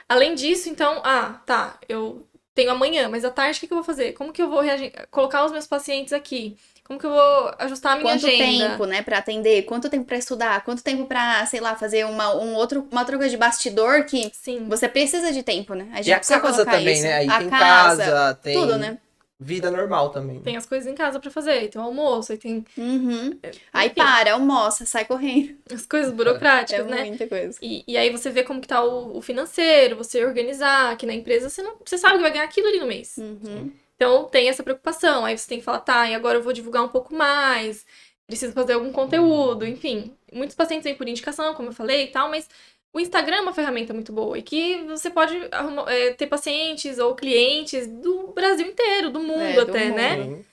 Além 0.09 0.35
disso, 0.35 0.69
então, 0.69 1.03
ah, 1.05 1.41
tá, 1.45 1.79
eu 1.89 2.27
tenho 2.55 2.71
amanhã, 2.71 3.09
mas 3.09 3.25
à 3.25 3.31
tarde 3.31 3.59
o 3.59 3.61
que, 3.61 3.67
que 3.69 3.73
eu 3.73 3.77
vou 3.77 3.85
fazer? 3.85 4.13
Como 4.15 4.33
que 4.33 4.41
eu 4.43 4.49
vou 4.49 4.63
colocar 5.11 5.45
os 5.45 5.53
meus 5.53 5.67
pacientes 5.67 6.13
aqui? 6.13 6.57
Como 6.83 6.99
que 6.99 7.05
eu 7.05 7.11
vou 7.11 7.55
ajustar 7.59 7.93
a 7.93 7.97
minha 7.97 8.15
Quanto 8.15 8.25
agenda? 8.27 8.69
tempo, 8.69 8.85
né, 8.87 9.03
pra 9.03 9.19
atender? 9.19 9.63
Quanto 9.65 9.91
tempo 9.91 10.07
pra 10.07 10.17
estudar? 10.17 10.65
Quanto 10.65 10.83
tempo 10.83 11.05
pra, 11.05 11.45
sei 11.45 11.61
lá, 11.61 11.77
fazer 11.77 12.07
uma, 12.07 12.35
um 12.35 12.55
outro, 12.55 12.89
uma 12.91 13.03
outra 13.03 13.17
coisa 13.19 13.31
de 13.31 13.37
bastidor 13.37 14.05
que 14.07 14.31
Sim. 14.35 14.67
você 14.67 14.89
precisa 14.89 15.31
de 15.33 15.43
tempo, 15.43 15.75
né? 15.75 15.91
A 15.93 15.97
gente 15.97 16.09
E 16.09 16.13
a 16.13 16.21
casa 16.21 16.41
colocar 16.41 16.79
também, 16.79 16.95
isso. 16.95 17.03
né? 17.03 17.15
Aí 17.15 17.29
a 17.29 17.39
tem 17.39 17.51
casa, 17.51 18.05
casa, 18.05 18.35
tem 18.37 18.55
tudo, 18.55 18.79
né? 18.79 18.99
Vida 19.39 19.71
normal 19.71 20.11
também. 20.11 20.41
Tem 20.41 20.57
as 20.57 20.67
coisas 20.67 20.91
em 20.91 20.95
casa 20.95 21.21
pra 21.21 21.31
fazer, 21.31 21.53
aí 21.53 21.69
tem 21.69 21.81
o 21.81 21.85
almoço, 21.85 22.33
aí 22.33 22.39
tem 22.39 22.65
Uhum. 22.77 23.39
Aí 23.73 23.89
enfim, 23.89 23.95
para, 23.97 24.33
almoça, 24.35 24.85
sai 24.87 25.05
correndo. 25.05 25.57
as 25.73 25.87
coisas 25.87 26.13
É 26.13 26.15
burocráticas, 26.17 26.87
né? 26.87 27.05
muita 27.05 27.29
coisa. 27.29 27.59
E, 27.63 27.85
e 27.87 27.97
aí 27.97 28.11
você 28.11 28.31
vê 28.31 28.43
como 28.43 28.61
que 28.61 28.69
tá 28.69 28.83
o, 28.83 29.17
o 29.19 29.23
financeiro, 29.23 29.97
você 29.97 30.25
organizar, 30.25 30.97
que 30.97 31.07
na 31.07 31.15
empresa 31.15 31.49
você 31.49 31.63
não. 31.63 31.77
Você 31.85 31.99
sabe 31.99 32.17
que 32.17 32.23
vai 32.23 32.33
ganhar 32.33 32.45
aquilo 32.45 32.69
ali 32.69 32.81
no 32.81 32.87
mês. 32.87 33.17
Uhum. 33.17 33.73
Então 33.97 34.25
tem 34.29 34.49
essa 34.49 34.63
preocupação. 34.63 35.25
Aí 35.25 35.37
você 35.37 35.49
tem 35.49 35.59
que 35.59 35.65
falar, 35.65 35.81
tá, 35.81 36.09
e 36.09 36.15
agora 36.15 36.39
eu 36.39 36.43
vou 36.43 36.53
divulgar 36.53 36.85
um 36.85 36.89
pouco 36.89 37.15
mais, 37.15 37.85
preciso 38.27 38.53
fazer 38.53 38.75
algum 38.75 38.93
conteúdo, 38.93 39.67
enfim. 39.67 40.17
Muitos 40.33 40.55
pacientes 40.57 40.85
vêm 40.85 40.95
por 40.97 41.09
indicação, 41.09 41.55
como 41.55 41.69
eu 41.71 41.73
falei 41.73 42.05
e 42.05 42.09
tal, 42.09 42.29
mas 42.31 42.49
o 42.93 43.01
Instagram 43.01 43.37
é 43.37 43.41
uma 43.41 43.53
ferramenta 43.55 43.95
muito 43.95 44.13
boa 44.13 44.39
e 44.39 44.43
que 44.43 44.83
você 44.85 45.11
pode 45.11 45.37
arrumar- 45.53 45.91
é, 45.91 46.13
ter 46.15 46.27
pacientes 46.27 46.99
ou 46.99 47.15
clientes 47.15 47.87
do 47.87 48.29
Brasil 48.29 48.67
inteiro, 48.67 49.11
do 49.11 49.21
mundo 49.21 49.41
É, 49.41 49.65
do 49.65 49.71
até, 49.71 49.85
mundo. 49.87 49.97
né? 49.97 50.45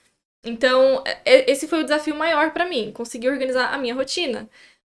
Então, 0.44 1.02
é- 1.24 1.50
esse 1.50 1.66
foi 1.66 1.80
o 1.80 1.84
desafio 1.84 2.14
maior 2.14 2.52
pra 2.52 2.66
mim, 2.66 2.92
conseguir 2.92 3.28
organizar 3.30 3.72
a 3.74 3.78
minha 3.78 3.94
rotina. 3.94 4.48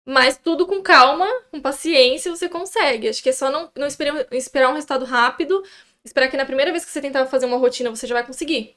Mas 0.05 0.37
tudo 0.37 0.67
com 0.67 0.83
calma, 0.83 1.27
com 1.51 1.61
paciência, 1.61 2.35
você 2.35 2.49
consegue. 2.49 3.09
Acho 3.09 3.23
que 3.23 3.29
é 3.29 3.33
só 3.33 3.51
não, 3.51 3.71
não 3.77 3.87
esperar, 3.87 4.27
esperar 4.33 4.71
um 4.71 4.75
resultado 4.75 5.05
rápido, 5.05 5.63
esperar 6.05 6.29
que 6.29 6.37
na 6.37 6.45
primeira 6.47 6.73
vez 6.73 6.85
que 6.85 6.91
você 6.91 7.01
tentar 7.01 7.27
fazer 7.27 7.47
uma 7.47 7.57
rotina 7.59 7.91
você 7.91 8.07
já 8.07 8.15
vai 8.15 8.27
conseguir. 8.27 8.75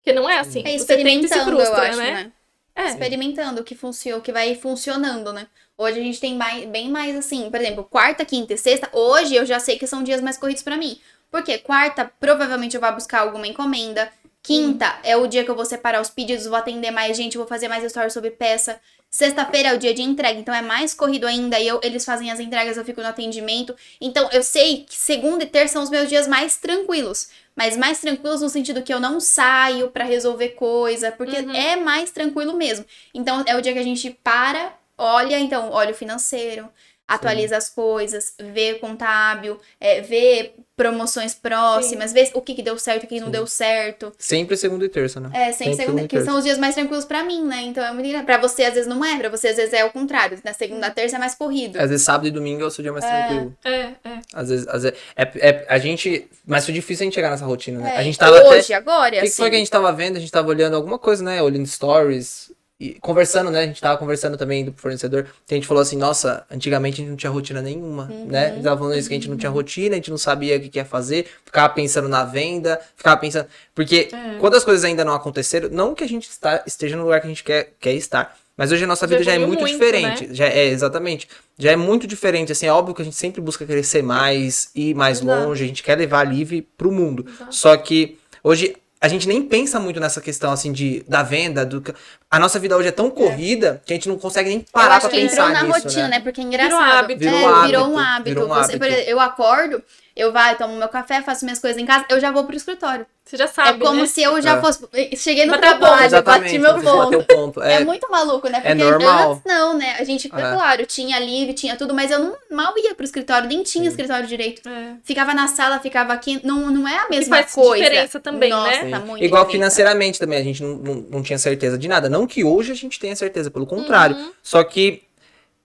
Porque 0.00 0.12
não 0.12 0.28
é 0.28 0.38
assim. 0.38 0.62
É 0.66 0.76
Você 0.76 0.86
tenta 0.96 1.26
e 1.26 1.28
se 1.28 1.34
experimentando, 1.34 1.44
frustra, 1.56 1.78
eu 1.78 1.90
acho, 1.90 1.98
né? 1.98 2.12
né? 2.12 2.32
É. 2.74 2.86
Experimentando 2.88 3.60
o 3.60 3.64
que 3.64 3.74
funciona, 3.74 4.18
o 4.18 4.22
que 4.22 4.32
vai 4.32 4.54
funcionando, 4.54 5.32
né? 5.32 5.48
Hoje 5.76 5.98
a 5.98 6.02
gente 6.02 6.20
tem 6.20 6.34
mais, 6.36 6.64
bem 6.66 6.88
mais 6.90 7.16
assim, 7.16 7.50
por 7.50 7.60
exemplo, 7.60 7.84
quarta, 7.84 8.24
quinta 8.24 8.54
e 8.54 8.58
sexta. 8.58 8.88
Hoje 8.92 9.34
eu 9.34 9.44
já 9.44 9.58
sei 9.58 9.78
que 9.78 9.86
são 9.86 10.02
dias 10.02 10.20
mais 10.20 10.36
corridos 10.36 10.62
pra 10.62 10.76
mim. 10.76 10.98
Porque 11.30 11.58
quarta, 11.58 12.10
provavelmente 12.20 12.74
eu 12.76 12.80
vou 12.80 12.92
buscar 12.92 13.20
alguma 13.20 13.46
encomenda. 13.46 14.10
Quinta 14.42 14.98
é 15.02 15.16
o 15.16 15.26
dia 15.26 15.44
que 15.44 15.50
eu 15.50 15.54
vou 15.56 15.64
separar 15.64 16.00
os 16.00 16.10
pedidos, 16.10 16.46
vou 16.46 16.56
atender 16.56 16.90
mais 16.90 17.16
gente, 17.16 17.38
vou 17.38 17.46
fazer 17.46 17.68
mais 17.68 17.88
stories 17.90 18.12
sobre 18.12 18.30
peça. 18.30 18.78
Sexta-feira 19.08 19.68
é 19.70 19.74
o 19.74 19.78
dia 19.78 19.94
de 19.94 20.02
entrega, 20.02 20.38
então 20.38 20.54
é 20.54 20.62
mais 20.62 20.94
corrido 20.94 21.26
ainda. 21.26 21.58
E 21.60 21.68
eu, 21.68 21.78
eles 21.82 22.04
fazem 22.04 22.30
as 22.30 22.40
entregas, 22.40 22.76
eu 22.76 22.84
fico 22.84 23.00
no 23.00 23.06
atendimento. 23.06 23.74
Então 24.00 24.28
eu 24.32 24.42
sei 24.42 24.84
que 24.88 24.96
segunda 24.96 25.44
e 25.44 25.46
terça 25.46 25.74
são 25.74 25.82
os 25.82 25.90
meus 25.90 26.08
dias 26.08 26.26
mais 26.26 26.56
tranquilos. 26.56 27.28
Mas 27.54 27.76
mais 27.76 28.00
tranquilos 28.00 28.40
no 28.40 28.48
sentido 28.48 28.82
que 28.82 28.92
eu 28.92 28.98
não 29.00 29.20
saio 29.20 29.90
pra 29.90 30.04
resolver 30.04 30.50
coisa, 30.50 31.12
porque 31.12 31.36
Uhum. 31.38 31.54
é 31.54 31.76
mais 31.76 32.10
tranquilo 32.10 32.54
mesmo. 32.56 32.84
Então 33.14 33.44
é 33.46 33.54
o 33.56 33.60
dia 33.60 33.72
que 33.72 33.78
a 33.78 33.82
gente 33.84 34.10
para, 34.24 34.72
olha, 35.02 35.38
então, 35.38 35.70
olha 35.70 35.90
o 35.90 35.94
financeiro, 35.94 36.68
atualiza 37.06 37.56
as 37.58 37.68
coisas, 37.68 38.32
vê 38.40 38.74
contábil, 38.74 39.60
é, 39.78 40.00
vê 40.00 40.52
promoções 40.74 41.34
próximas, 41.34 42.10
vê 42.12 42.30
o 42.32 42.40
que, 42.40 42.54
que 42.54 42.62
deu 42.62 42.78
certo, 42.78 43.04
o 43.04 43.06
que 43.06 43.20
não 43.20 43.26
Sim. 43.26 43.32
deu 43.32 43.46
certo. 43.46 44.12
Sempre 44.18 44.56
segunda 44.56 44.84
e 44.86 44.88
terça, 44.88 45.20
né? 45.20 45.28
É, 45.34 45.52
sem 45.52 45.52
Sempre 45.52 45.64
segunda, 45.64 45.76
segunda 45.82 46.02
e 46.04 46.08
que 46.08 46.16
terça. 46.16 46.30
são 46.30 46.38
os 46.38 46.44
dias 46.44 46.56
mais 46.58 46.74
tranquilos 46.74 47.04
pra 47.04 47.22
mim, 47.22 47.44
né? 47.44 47.60
Então 47.62 47.84
é 47.84 47.92
muito 47.92 48.06
engraçado. 48.06 48.24
Pra 48.26 48.38
você, 48.38 48.64
às 48.64 48.72
vezes, 48.74 48.88
não 48.88 49.04
é, 49.04 49.18
pra 49.18 49.28
você, 49.28 49.48
às 49.48 49.56
vezes, 49.56 49.74
é 49.74 49.84
o 49.84 49.90
contrário. 49.90 50.38
Na 50.42 50.54
segunda, 50.54 50.90
terça 50.90 51.16
é 51.16 51.18
mais 51.18 51.34
corrido. 51.34 51.76
Às 51.78 51.90
vezes 51.90 52.04
sábado 52.06 52.26
e 52.28 52.30
domingo 52.30 52.62
é 52.62 52.66
o 52.66 52.70
seu 52.70 52.82
dia 52.82 52.92
mais 52.92 53.04
tranquilo. 53.04 53.54
É, 53.62 53.70
é. 53.70 53.94
Às 54.32 54.48
vezes, 54.48 54.66
às 54.68 54.82
vezes 54.82 54.98
é, 55.14 55.22
é- 55.48 55.66
a 55.68 55.78
gente, 55.78 56.28
mas 56.46 56.64
foi 56.64 56.72
difícil 56.72 57.02
a 57.02 57.06
gente 57.06 57.14
chegar 57.14 57.30
nessa 57.30 57.44
rotina, 57.44 57.78
né? 57.80 57.94
É, 57.94 57.98
A 57.98 58.02
gente 58.02 58.18
tava 58.18 58.38
até 58.38 58.48
Hoje, 58.48 58.72
agora, 58.72 59.08
O 59.08 59.10
que, 59.12 59.20
que 59.20 59.26
assim. 59.26 59.36
foi 59.36 59.50
que 59.50 59.56
a 59.56 59.58
gente 59.58 59.70
tava 59.70 59.92
vendo? 59.92 60.16
A 60.16 60.20
gente 60.20 60.32
tava 60.32 60.48
olhando 60.48 60.74
alguma 60.76 60.98
coisa, 60.98 61.22
né? 61.22 61.42
Olhando 61.42 61.66
stories. 61.66 62.50
E 62.84 62.94
conversando, 63.00 63.48
né? 63.48 63.60
A 63.60 63.66
gente 63.66 63.80
tava 63.80 63.96
conversando 63.96 64.36
também 64.36 64.64
do 64.64 64.72
fornecedor. 64.72 65.26
Que 65.46 65.54
a 65.54 65.56
gente 65.56 65.68
falou 65.68 65.80
assim, 65.82 65.96
nossa, 65.96 66.44
antigamente 66.50 66.94
a 66.96 66.98
gente 67.04 67.10
não 67.10 67.16
tinha 67.16 67.30
rotina 67.30 67.62
nenhuma, 67.62 68.08
Uhum. 68.10 68.26
né? 68.26 68.46
A 68.46 68.50
gente 68.54 68.64
tava 68.64 68.76
falando 68.78 68.98
isso 68.98 69.08
que 69.08 69.14
a 69.14 69.18
gente 69.18 69.30
não 69.30 69.36
tinha 69.36 69.50
rotina, 69.50 69.94
a 69.94 69.96
gente 69.98 70.10
não 70.10 70.18
sabia 70.18 70.56
o 70.56 70.60
que, 70.60 70.68
que 70.68 70.78
ia 70.80 70.84
fazer, 70.84 71.26
ficava 71.44 71.68
pensando 71.72 72.08
na 72.08 72.24
venda, 72.24 72.80
ficava 72.96 73.16
pensando. 73.20 73.46
Porque 73.72 74.08
É. 74.12 74.38
quando 74.40 74.56
as 74.56 74.64
coisas 74.64 74.84
ainda 74.84 75.04
não 75.04 75.14
aconteceram, 75.14 75.68
não 75.70 75.94
que 75.94 76.02
a 76.02 76.08
gente 76.08 76.28
está, 76.28 76.64
esteja 76.66 76.96
no 76.96 77.04
lugar 77.04 77.20
que 77.20 77.26
a 77.26 77.30
gente 77.30 77.44
quer, 77.44 77.72
quer 77.78 77.92
estar. 77.94 78.36
Mas 78.56 78.72
hoje 78.72 78.82
a 78.82 78.86
nossa 78.86 79.06
Já 79.06 79.10
vida 79.16 79.22
já 79.22 79.30
é 79.32 79.36
evoluiu 79.36 79.60
muito, 79.60 79.60
muito, 79.70 79.72
diferente. 79.80 80.34
Já 80.34 80.46
é, 80.46 80.66
exatamente. 80.66 81.28
Já 81.56 81.70
é 81.70 81.76
muito 81.76 82.06
diferente. 82.06 82.50
Assim, 82.50 82.66
é 82.66 82.72
óbvio 82.72 82.94
que 82.94 83.00
a 83.02 83.04
gente 83.04 83.16
sempre 83.16 83.40
busca 83.40 83.64
crescer 83.64 84.02
mais, 84.02 84.70
ir 84.74 84.92
mais 84.94 85.20
Exato. 85.22 85.40
longe, 85.48 85.64
a 85.64 85.66
gente 85.68 85.82
quer 85.84 85.96
levar 85.96 86.26
a 86.26 86.28
Live 86.28 86.62
pro 86.76 86.90
mundo. 86.92 87.24
Exato. 87.28 87.54
Só 87.54 87.76
que 87.76 88.18
hoje 88.42 88.76
a 89.02 89.08
gente 89.08 89.26
nem 89.26 89.42
pensa 89.42 89.80
muito 89.80 89.98
nessa 89.98 90.20
questão 90.20 90.52
assim 90.52 90.70
de 90.72 91.04
da 91.08 91.24
venda, 91.24 91.66
do 91.66 91.82
a 92.30 92.38
nossa 92.38 92.58
vida 92.60 92.76
hoje 92.76 92.86
é 92.88 92.92
tão 92.92 93.10
corrida 93.10 93.82
que 93.84 93.92
a 93.92 93.96
gente 93.96 94.08
não 94.08 94.16
consegue 94.16 94.48
nem 94.48 94.60
parar 94.72 95.00
que 95.00 95.08
pensar 95.08 95.48
entrou 95.48 95.48
na 95.50 95.62
nisso, 95.64 95.82
rotina, 95.84 96.02
né? 96.04 96.08
né? 96.10 96.20
Porque 96.20 96.40
é 96.40 96.44
engraçado. 96.44 96.78
Virou 96.78 96.88
hábito. 96.98 97.18
Virou 97.20 97.38
É, 97.38 97.44
hábito, 97.44 97.66
virou 97.66 97.88
um 97.88 97.98
hábito. 97.98 98.24
virou 98.30 98.44
um 98.44 98.48
Você- 98.48 98.60
hábito. 98.60 98.78
por 98.78 98.86
exemplo, 98.86 99.10
eu 99.10 99.20
acordo, 99.20 99.82
eu 100.16 100.32
vai, 100.32 100.56
tomo 100.56 100.76
meu 100.76 100.88
café, 100.88 101.22
faço 101.22 101.44
minhas 101.44 101.58
coisas 101.58 101.80
em 101.80 101.86
casa, 101.86 102.04
eu 102.08 102.20
já 102.20 102.30
vou 102.30 102.44
pro 102.44 102.56
escritório. 102.56 103.06
Você 103.24 103.36
já 103.36 103.46
sabe, 103.46 103.80
é 103.82 103.86
como 103.86 104.00
né? 104.00 104.06
se 104.06 104.20
eu 104.20 104.42
já 104.42 104.56
É. 104.56 104.60
fosse. 104.60 104.84
Cheguei 105.16 105.46
no 105.46 105.52
Bateu 105.52 105.70
o 105.70 105.72
ponto, 105.78 105.86
trabalho, 106.08 106.22
bati 106.24 106.58
meu 106.58 106.74
bateu 106.74 106.92
ponto. 107.22 107.24
ponto. 107.34 107.62
É, 107.62 107.74
É, 107.74 107.84
muito 107.84 108.10
maluco, 108.10 108.48
né? 108.48 108.60
Porque 108.60 108.74
normal. 108.74 109.32
antes 109.34 109.44
não, 109.46 109.78
né? 109.78 109.94
A 109.98 110.02
gente, 110.04 110.26
É. 110.26 110.30
claro, 110.30 110.84
tinha 110.86 111.18
livre, 111.20 111.54
tinha 111.54 111.76
tudo, 111.76 111.94
mas 111.94 112.10
eu 112.10 112.18
não, 112.18 112.36
mal 112.50 112.74
ia 112.76 112.94
pro 112.96 113.04
escritório, 113.04 113.48
nem 113.48 113.62
tinha 113.62 113.84
Sim. 113.84 113.90
escritório 113.90 114.26
direito. 114.26 114.68
É. 114.68 114.94
Ficava 115.04 115.32
na 115.34 115.46
sala, 115.46 115.78
ficava 115.78 116.12
aqui. 116.12 116.40
Não, 116.44 116.68
não 116.70 116.86
é 116.88 116.98
a 116.98 117.08
mesma 117.08 117.36
faz 117.36 117.52
coisa. 117.54 117.84
diferença 117.84 118.18
também, 118.18 118.50
Nossa, 118.50 118.82
né? 118.82 118.98
Muito 118.98 119.24
Igual 119.24 119.44
diferença. 119.44 119.50
financeiramente 119.50 120.18
também, 120.18 120.38
a 120.38 120.42
gente 120.44 120.60
não, 120.62 120.74
não, 120.76 120.94
não 121.10 121.22
tinha 121.22 121.38
certeza 121.38 121.78
de 121.78 121.86
nada. 121.86 122.08
Não 122.08 122.26
que 122.26 122.42
hoje 122.42 122.72
a 122.72 122.74
gente 122.76 122.98
tenha 122.98 123.14
certeza, 123.14 123.50
pelo 123.52 123.66
contrário. 123.66 124.16
Uhum. 124.16 124.32
Só 124.42 124.64
que 124.64 125.04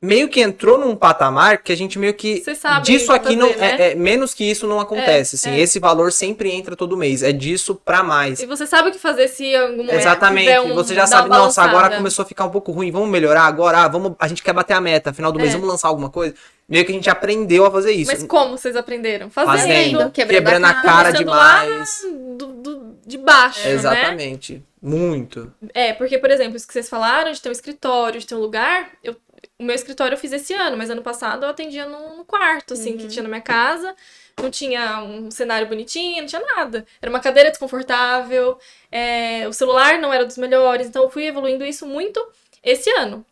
meio 0.01 0.29
que 0.29 0.39
entrou 0.41 0.77
num 0.77 0.95
patamar 0.95 1.57
que 1.63 1.71
a 1.71 1.75
gente 1.77 1.97
meio 1.97 2.13
que. 2.13 2.41
Você 2.43 2.53
sabe 2.55 2.85
disso 2.85 3.11
aqui 3.11 3.35
não. 3.35 3.47
fazer, 3.49 3.59
né? 3.59 3.75
É, 3.79 3.91
é- 3.91 3.95
menos 3.95 4.33
que 4.33 4.43
isso 4.43 4.67
não 4.67 4.79
acontece. 4.79 5.35
assim, 5.35 5.51
é. 5.51 5.59
Esse 5.59 5.79
valor 5.79 6.11
sempre 6.11 6.51
entra 6.51 6.75
todo 6.75 6.95
mês. 6.95 7.23
É 7.23 7.31
disso 7.31 7.75
pra 7.75 8.03
mais. 8.03 8.39
E 8.39 8.45
você 8.45 8.67
sabe 8.67 8.89
o 8.89 8.91
que 8.91 8.99
fazer 8.99 9.27
se 9.27 9.55
algum 9.55 9.77
momento 9.77 9.95
Exatamente. 9.95 10.59
um, 10.59 10.75
você 10.75 10.93
já 10.93 11.07
sabe, 11.07 11.29
nossa, 11.29 11.61
agora 11.63 11.95
começou 11.97 12.23
a 12.23 12.25
ficar 12.25 12.45
um 12.45 12.49
pouco 12.51 12.71
ruim, 12.71 12.91
vamos 12.91 13.09
melhorar 13.09 13.43
agora, 13.43 13.79
ah, 13.79 13.87
vamos, 13.87 14.13
a 14.19 14.27
gente 14.27 14.43
quer 14.43 14.53
bater 14.53 14.73
a 14.73 14.81
meta, 14.81 15.11
final 15.13 15.31
do 15.31 15.39
mês, 15.39 15.49
É. 15.51 15.53
vamos 15.53 15.67
lançar 15.69 15.87
alguma 15.87 16.09
coisa. 16.09 16.35
Meio 16.69 16.85
que 16.85 16.91
a 16.91 16.95
gente 16.95 17.09
aprendeu 17.09 17.65
a 17.65 17.71
fazer 17.71 17.91
isso. 17.93 18.11
Mas 18.11 18.23
como 18.23 18.57
vocês 18.57 18.75
aprenderam? 18.75 19.29
Fazendo. 19.29 19.57
Fazendo, 19.57 20.11
quebrando 20.11 20.37
quebrando 20.43 20.65
a 20.65 20.73
cara. 20.73 20.85
cara 20.85 21.11
demais. 21.13 22.01
Do, 22.37 22.47
do- 22.47 22.97
de 23.05 23.17
baixo, 23.17 23.61
né? 23.65 23.71
Exatamente. 23.71 24.61
Muito. 24.81 25.51
É, 25.73 25.93
porque, 25.93 26.17
por 26.17 26.29
exemplo, 26.29 26.57
isso 26.57 26.67
que 26.67 26.73
vocês 26.73 26.89
falaram, 26.89 27.31
de 27.31 27.41
ter 27.41 27.47
um 27.49 27.53
escritório, 27.53 28.19
de 28.19 28.27
ter 28.27 28.35
um 28.35 28.39
lugar, 28.39 28.89
eu, 29.01 29.15
o 29.59 29.63
meu 29.63 29.75
escritório 29.75 30.13
eu 30.15 30.19
fiz 30.19 30.31
esse 30.31 30.53
ano, 30.53 30.77
mas 30.77 30.89
ano 30.89 31.01
passado 31.01 31.43
eu 31.45 31.49
atendia 31.49 31.85
no, 31.85 32.17
no 32.17 32.25
quarto, 32.25 32.73
assim, 32.73 32.91
Uhum. 32.91 32.97
que 32.97 33.07
tinha 33.07 33.23
na 33.23 33.29
minha 33.29 33.41
casa. 33.41 33.95
Não 34.39 34.51
tinha 34.51 35.01
um 35.01 35.31
cenário 35.31 35.67
bonitinho, 35.67 36.21
não 36.21 36.27
tinha 36.27 36.41
nada. 36.55 36.85
Era 37.01 37.09
uma 37.09 37.19
cadeira 37.19 37.49
desconfortável, 37.49 38.59
é, 38.91 39.47
o 39.47 39.53
celular 39.53 39.97
não 39.99 40.13
era 40.13 40.25
dos 40.25 40.37
melhores, 40.37 40.87
então 40.87 41.01
eu 41.03 41.09
fui 41.09 41.25
evoluindo 41.25 41.65
isso 41.65 41.87
muito 41.87 42.23
esse 42.63 42.87
ano. 42.91 43.25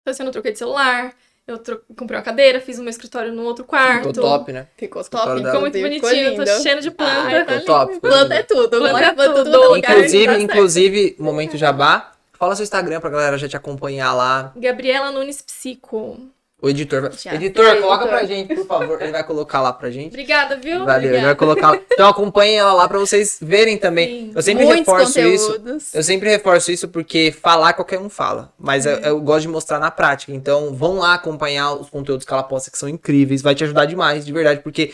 Então, 0.00 0.12
esse 0.12 0.22
ano 0.22 0.28
eu 0.30 0.32
troquei 0.32 0.52
de 0.52 0.58
celular, 0.58 1.14
eu 1.46 1.58
tro- 1.58 1.82
comprei 1.96 2.16
uma 2.18 2.24
cadeira, 2.24 2.60
fiz 2.62 2.78
o 2.78 2.82
meu 2.82 2.88
escritório 2.90 3.30
no 3.32 3.42
outro 3.42 3.64
quarto. 3.64 4.08
Ficou 4.08 4.22
top, 4.22 4.52
né? 4.52 4.66
Ficou 4.76 5.04
top. 5.04 5.26
dela. 5.26 5.44
Ficou 5.44 5.60
muito 5.60 5.76
inclusive, 5.78 6.00
bonitinho, 6.00 6.30
ficou 6.30 6.44
tô 6.46 6.50
lindo. 6.52 6.62
cheio 6.62 6.80
de 6.80 6.90
planta. 6.90 7.12
Ai, 7.28 7.44
Ficou 7.44 7.60
top. 7.66 7.94
ficou 7.94 8.10
Planta 8.10 8.34
é 8.34 8.36
lindo. 8.38 8.48
tudo. 8.48 8.68
Planta 8.70 8.92
Bora 8.92 9.06
é 9.06 9.14
tudo. 9.14 9.34
tudo 9.44 9.50
no 9.50 9.74
lugar, 9.74 9.96
Inclusive, 9.98 10.26
tá 10.26 10.38
inclusive, 10.38 11.16
momento 11.18 11.56
jabá. 11.58 12.12
Fala 12.38 12.54
seu 12.54 12.62
Instagram 12.62 13.00
pra 13.00 13.10
galera 13.10 13.36
já 13.36 13.48
te 13.48 13.56
acompanhar 13.56 14.12
lá. 14.14 14.52
Gabriela 14.56 15.10
Nunes 15.10 15.42
Psico. 15.42 16.18
O 16.60 16.68
editor 16.68 17.02
vai. 17.02 17.12
Já. 17.12 17.34
Editor, 17.34 17.64
Editor. 17.64 17.82
coloca 17.82 18.06
pra 18.08 18.24
gente, 18.24 18.52
por 18.52 18.66
favor. 18.66 19.00
Ele 19.00 19.12
vai 19.12 19.22
colocar 19.22 19.60
lá 19.60 19.72
pra 19.72 19.90
gente. 19.90 20.08
Obrigada, 20.08 20.56
viu? 20.56 20.84
Valeu, 20.84 21.10
ele 21.10 21.22
vai 21.22 21.32
Obrigada. 21.32 21.36
colocar. 21.36 21.80
Então 21.92 22.08
acompanhem 22.08 22.58
ela 22.58 22.72
lá 22.72 22.88
pra 22.88 22.98
vocês 22.98 23.38
verem 23.40 23.78
também. 23.78 24.08
Sim. 24.08 24.32
Eu 24.34 24.42
sempre 24.42 24.64
reforço 24.64 25.20
isso. 25.20 25.52
conteúdos. 25.52 25.94
Eu 25.94 26.02
sempre 26.02 26.28
reforço 26.28 26.72
isso 26.72 26.88
porque 26.88 27.30
falar 27.30 27.74
qualquer 27.74 28.00
um 28.00 28.08
fala. 28.08 28.52
Mas 28.58 28.86
eu, 28.86 28.96
eu 28.98 29.20
gosto 29.20 29.42
de 29.42 29.48
mostrar 29.48 29.78
na 29.78 29.90
prática. 29.90 30.32
Então 30.32 30.74
vão 30.74 30.98
lá 30.98 31.14
acompanhar 31.14 31.74
os 31.74 31.88
conteúdos 31.88 32.26
que 32.26 32.32
ela 32.32 32.42
posta 32.42 32.72
que 32.72 32.78
são 32.78 32.88
incríveis. 32.88 33.40
Vai 33.40 33.54
te 33.54 33.62
ajudar 33.62 33.84
demais, 33.84 34.26
de 34.26 34.32
verdade. 34.32 34.60
Porque 34.60 34.92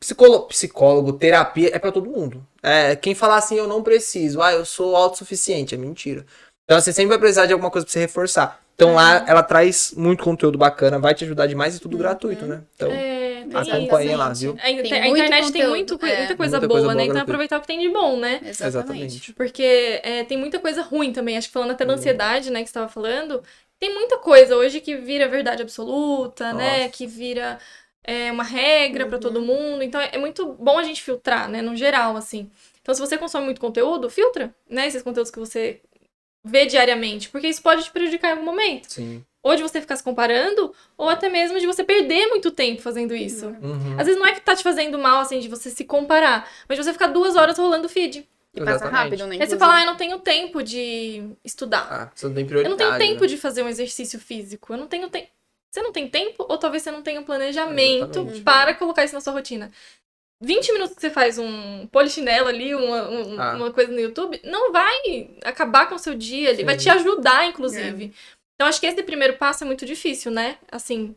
psicólogo, 0.00 0.46
psicólogo 0.48 1.12
terapia 1.12 1.70
é 1.72 1.78
pra 1.78 1.92
todo 1.92 2.10
mundo. 2.10 2.44
É, 2.60 2.96
quem 2.96 3.14
falar 3.14 3.36
assim, 3.36 3.56
eu 3.56 3.68
não 3.68 3.80
preciso. 3.80 4.42
Ah, 4.42 4.52
eu 4.52 4.64
sou 4.64 4.96
autossuficiente. 4.96 5.72
É 5.72 5.78
mentira. 5.78 6.26
Então 6.66 6.80
você 6.80 6.92
sempre 6.92 7.10
vai 7.10 7.18
precisar 7.18 7.46
de 7.46 7.52
alguma 7.52 7.70
coisa 7.70 7.86
pra 7.86 7.92
você 7.92 8.00
reforçar. 8.00 8.60
Então 8.74 8.92
lá 8.94 9.24
ela 9.26 9.42
traz 9.42 9.94
muito 9.96 10.22
conteúdo 10.22 10.58
bacana, 10.58 10.98
vai 10.98 11.14
te 11.14 11.24
ajudar 11.24 11.46
demais 11.46 11.76
e 11.76 11.80
tudo 11.80 11.96
gratuito, 11.96 12.44
né? 12.44 12.62
Então 12.74 12.90
É, 12.90 13.44
tem 13.64 14.08
isso. 14.08 14.16
lá, 14.18 14.32
viu? 14.32 14.56
A, 14.58 14.62
Tem 14.62 14.74
a 14.74 15.04
muito 15.06 15.16
internet 15.16 15.30
tem 15.30 15.42
conteúdo, 15.62 15.68
muito, 15.70 15.98
coi- 15.98 16.10
é. 16.10 16.18
muita 16.18 16.36
coisa 16.36 16.56
Muita 16.58 16.68
boa, 16.68 16.80
coisa 16.80 16.92
boa 16.92 16.94
né? 16.96 17.04
Então 17.08 17.22
aproveitar 17.22 17.56
o 17.58 17.60
que 17.60 17.66
tem 17.68 17.78
de 17.80 17.88
bom, 17.88 18.18
né? 18.18 18.40
Exatamente. 18.42 18.66
Exatamente. 18.66 19.32
Porque 19.32 20.00
é, 20.02 20.24
tem 20.24 20.36
muita 20.36 20.58
coisa 20.58 20.82
ruim 20.82 21.12
também. 21.12 21.38
Acho 21.38 21.46
que 21.46 21.52
falando 21.54 21.70
até 21.70 21.84
da 21.84 21.92
Uhum. 21.92 21.98
ansiedade, 21.98 22.50
né, 22.50 22.58
que 22.60 22.66
você 22.66 22.70
estava 22.70 22.88
falando, 22.88 23.42
tem 23.78 23.94
muita 23.94 24.18
coisa 24.18 24.56
hoje 24.56 24.80
que 24.80 24.96
vira 24.96 25.28
verdade 25.28 25.62
absoluta, 25.62 26.52
né? 26.52 26.78
Nossa. 26.80 26.88
Que 26.90 27.06
vira 27.06 27.58
é, 28.04 28.30
uma 28.30 28.44
regra 28.44 29.06
pra 29.06 29.14
Uhum. 29.16 29.20
todo 29.20 29.40
mundo. 29.40 29.82
Então 29.84 30.00
é, 30.00 30.10
é 30.12 30.18
muito 30.18 30.52
bom 30.54 30.78
a 30.78 30.82
gente 30.82 31.00
filtrar, 31.02 31.48
né? 31.48 31.62
No 31.62 31.74
geral, 31.76 32.16
assim. 32.16 32.50
Então, 32.82 32.94
se 32.94 33.00
você 33.00 33.16
consome 33.18 33.46
muito 33.46 33.60
conteúdo, 33.60 34.08
filtra, 34.10 34.54
né? 34.70 34.86
Esses 34.86 35.02
conteúdos 35.02 35.30
que 35.30 35.38
você 35.40 35.80
vê 36.46 36.66
diariamente. 36.66 37.28
Porque 37.28 37.48
isso 37.48 37.62
pode 37.62 37.84
te 37.84 37.90
prejudicar 37.90 38.28
em 38.28 38.32
algum 38.32 38.44
momento. 38.44 38.92
Sim. 38.92 39.24
Ou 39.42 39.54
de 39.54 39.62
você 39.62 39.80
ficar 39.80 39.96
se 39.96 40.02
comparando, 40.02 40.74
ou 40.96 41.08
até 41.08 41.28
mesmo 41.28 41.60
de 41.60 41.66
você 41.66 41.84
perder 41.84 42.26
muito 42.28 42.50
tempo 42.50 42.82
fazendo 42.82 43.14
isso. 43.14 43.46
Uhum. 43.46 43.94
Às 43.98 44.06
vezes 44.06 44.18
não 44.18 44.26
é 44.26 44.32
que 44.32 44.40
tá 44.40 44.56
te 44.56 44.62
fazendo 44.62 44.98
mal, 44.98 45.20
assim, 45.20 45.38
de 45.38 45.48
você 45.48 45.70
se 45.70 45.84
comparar, 45.84 46.48
mas 46.68 46.76
de 46.76 46.84
você 46.84 46.92
ficar 46.92 47.08
duas 47.08 47.36
horas 47.36 47.56
rolando 47.56 47.86
o 47.86 47.88
feed. 47.88 48.28
E 48.54 48.60
passa 48.60 48.86
Exatamente. 48.86 49.02
rápido, 49.02 49.26
né? 49.26 49.36
Aí 49.38 49.46
você 49.46 49.58
fala, 49.58 49.76
ah, 49.76 49.80
eu 49.82 49.86
não 49.86 49.96
tenho 49.96 50.18
tempo 50.18 50.62
de 50.62 51.30
estudar. 51.44 51.86
Ah, 51.90 52.10
você 52.14 52.26
não 52.26 52.34
tem 52.34 52.42
eu 52.42 52.48
prioridade. 52.48 52.70
não 52.70 52.76
tenho 52.76 52.98
tempo 52.98 53.20
né? 53.20 53.26
de 53.26 53.36
fazer 53.36 53.62
um 53.62 53.68
exercício 53.68 54.18
físico. 54.18 54.72
Eu 54.72 54.78
não 54.78 54.86
tenho 54.86 55.08
tempo. 55.10 55.28
Você 55.70 55.82
não 55.82 55.92
tem 55.92 56.08
tempo, 56.08 56.46
ou 56.48 56.56
talvez 56.56 56.82
você 56.82 56.90
não 56.90 57.02
tenha 57.02 57.20
um 57.20 57.24
planejamento 57.24 58.18
Exatamente. 58.20 58.40
para 58.40 58.74
colocar 58.74 59.04
isso 59.04 59.14
na 59.14 59.20
sua 59.20 59.34
rotina. 59.34 59.70
20 60.40 60.72
minutos 60.72 60.94
que 60.94 61.00
você 61.00 61.10
faz 61.10 61.38
um 61.38 61.86
polichinelo 61.86 62.48
ali, 62.48 62.74
uma, 62.74 63.08
um- 63.08 63.40
Ah. 63.40 63.54
uma 63.56 63.72
coisa 63.72 63.90
no 63.92 63.98
YouTube, 64.00 64.40
não 64.44 64.70
vai 64.72 65.30
acabar 65.44 65.88
com 65.88 65.94
o 65.94 65.98
seu 65.98 66.14
dia, 66.14 66.50
ele 66.50 66.64
vai 66.64 66.76
te 66.76 66.88
ajudar, 66.90 67.46
inclusive. 67.46 68.12
Então, 68.54 68.66
acho 68.68 68.80
que 68.80 68.86
esse 68.86 69.02
primeiro 69.02 69.34
passo 69.36 69.64
é 69.64 69.66
muito 69.66 69.84
difícil, 69.86 70.30
né? 70.30 70.56
Assim, 70.70 71.14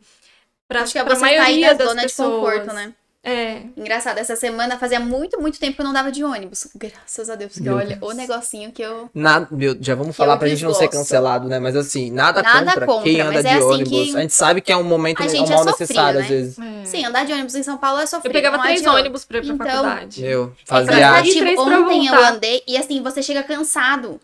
pra, 0.68 0.82
Acho 0.82 0.92
que 0.92 0.98
é 0.98 1.04
pra 1.04 1.14
você 1.14 1.20
sair 1.20 1.38
maioria 1.38 1.68
da 1.68 1.74
das 1.74 1.88
zona 1.88 2.02
pessoas. 2.02 2.28
de 2.30 2.34
conforto, 2.60 2.74
né? 2.74 2.94
É, 3.22 3.60
Engraçado, 3.76 4.16
essa 4.16 4.34
semana 4.34 4.78
fazia 4.78 4.98
muito, 4.98 5.38
muito 5.40 5.58
tempo 5.60 5.74
que 5.76 5.80
eu 5.82 5.84
não 5.84 5.92
dava 5.92 6.10
de 6.10 6.24
ônibus. 6.24 6.68
Graças 6.74 7.28
a 7.28 7.34
Deus, 7.34 7.52
porque 7.52 7.68
Meu 7.68 7.76
olha, 7.76 7.96
Deus. 7.96 8.12
o 8.12 8.14
negocinho 8.16 8.72
que 8.72 8.80
eu. 8.80 9.10
Nada, 9.14 9.46
meu, 9.50 9.76
já 9.78 9.94
vamos 9.94 10.12
Que 10.12 10.16
falar 10.16 10.38
pra 10.38 10.48
gente 10.48 10.64
não 10.64 10.72
ser 10.72 10.88
cancelado, 10.88 11.46
né? 11.46 11.58
Mas 11.58 11.76
assim, 11.76 12.10
nada, 12.10 12.40
Nada 12.42 12.64
contra, 12.72 12.86
contra, 12.86 13.02
quem 13.04 13.20
anda 13.20 13.42
de 13.42 13.48
é 13.48 13.52
assim 13.54 13.62
ônibus. 13.62 13.90
que- 13.90 14.16
A 14.16 14.20
gente 14.22 14.32
sabe 14.32 14.60
que 14.62 14.72
é 14.72 14.76
um 14.76 14.82
momento 14.84 15.20
é 15.22 15.26
um 15.26 15.44
é 15.44 15.50
mal 15.50 15.64
necessário, 15.66 16.20
né? 16.20 16.24
às 16.24 16.30
vezes. 16.30 16.58
é. 16.58 16.84
Sim, 16.86 17.04
andar 17.04 17.26
de 17.26 17.32
ônibus 17.34 17.54
em 17.54 17.62
São 17.62 17.76
Paulo 17.76 18.00
é 18.00 18.06
sofrido. 18.06 18.30
Eu 18.30 18.32
pegava 18.32 18.56
não 18.56 18.64
três 18.64 18.86
ônibus 18.86 19.24
pra 19.26 19.38
ir 19.38 19.42
pra 19.54 19.54
Então, 19.54 19.66
faculdade. 19.84 20.24
Eu 20.24 20.54
É 20.62 20.66
fazia. 20.66 20.92
cansativo. 20.92 21.44
pra 21.64 21.78
Ontem 21.80 22.06
eu 22.06 22.14
voltar. 22.14 22.32
andei 22.32 22.62
e 22.66 22.76
assim, 22.78 23.02
você 23.02 23.22
chega 23.22 23.42
cansado. 23.42 24.18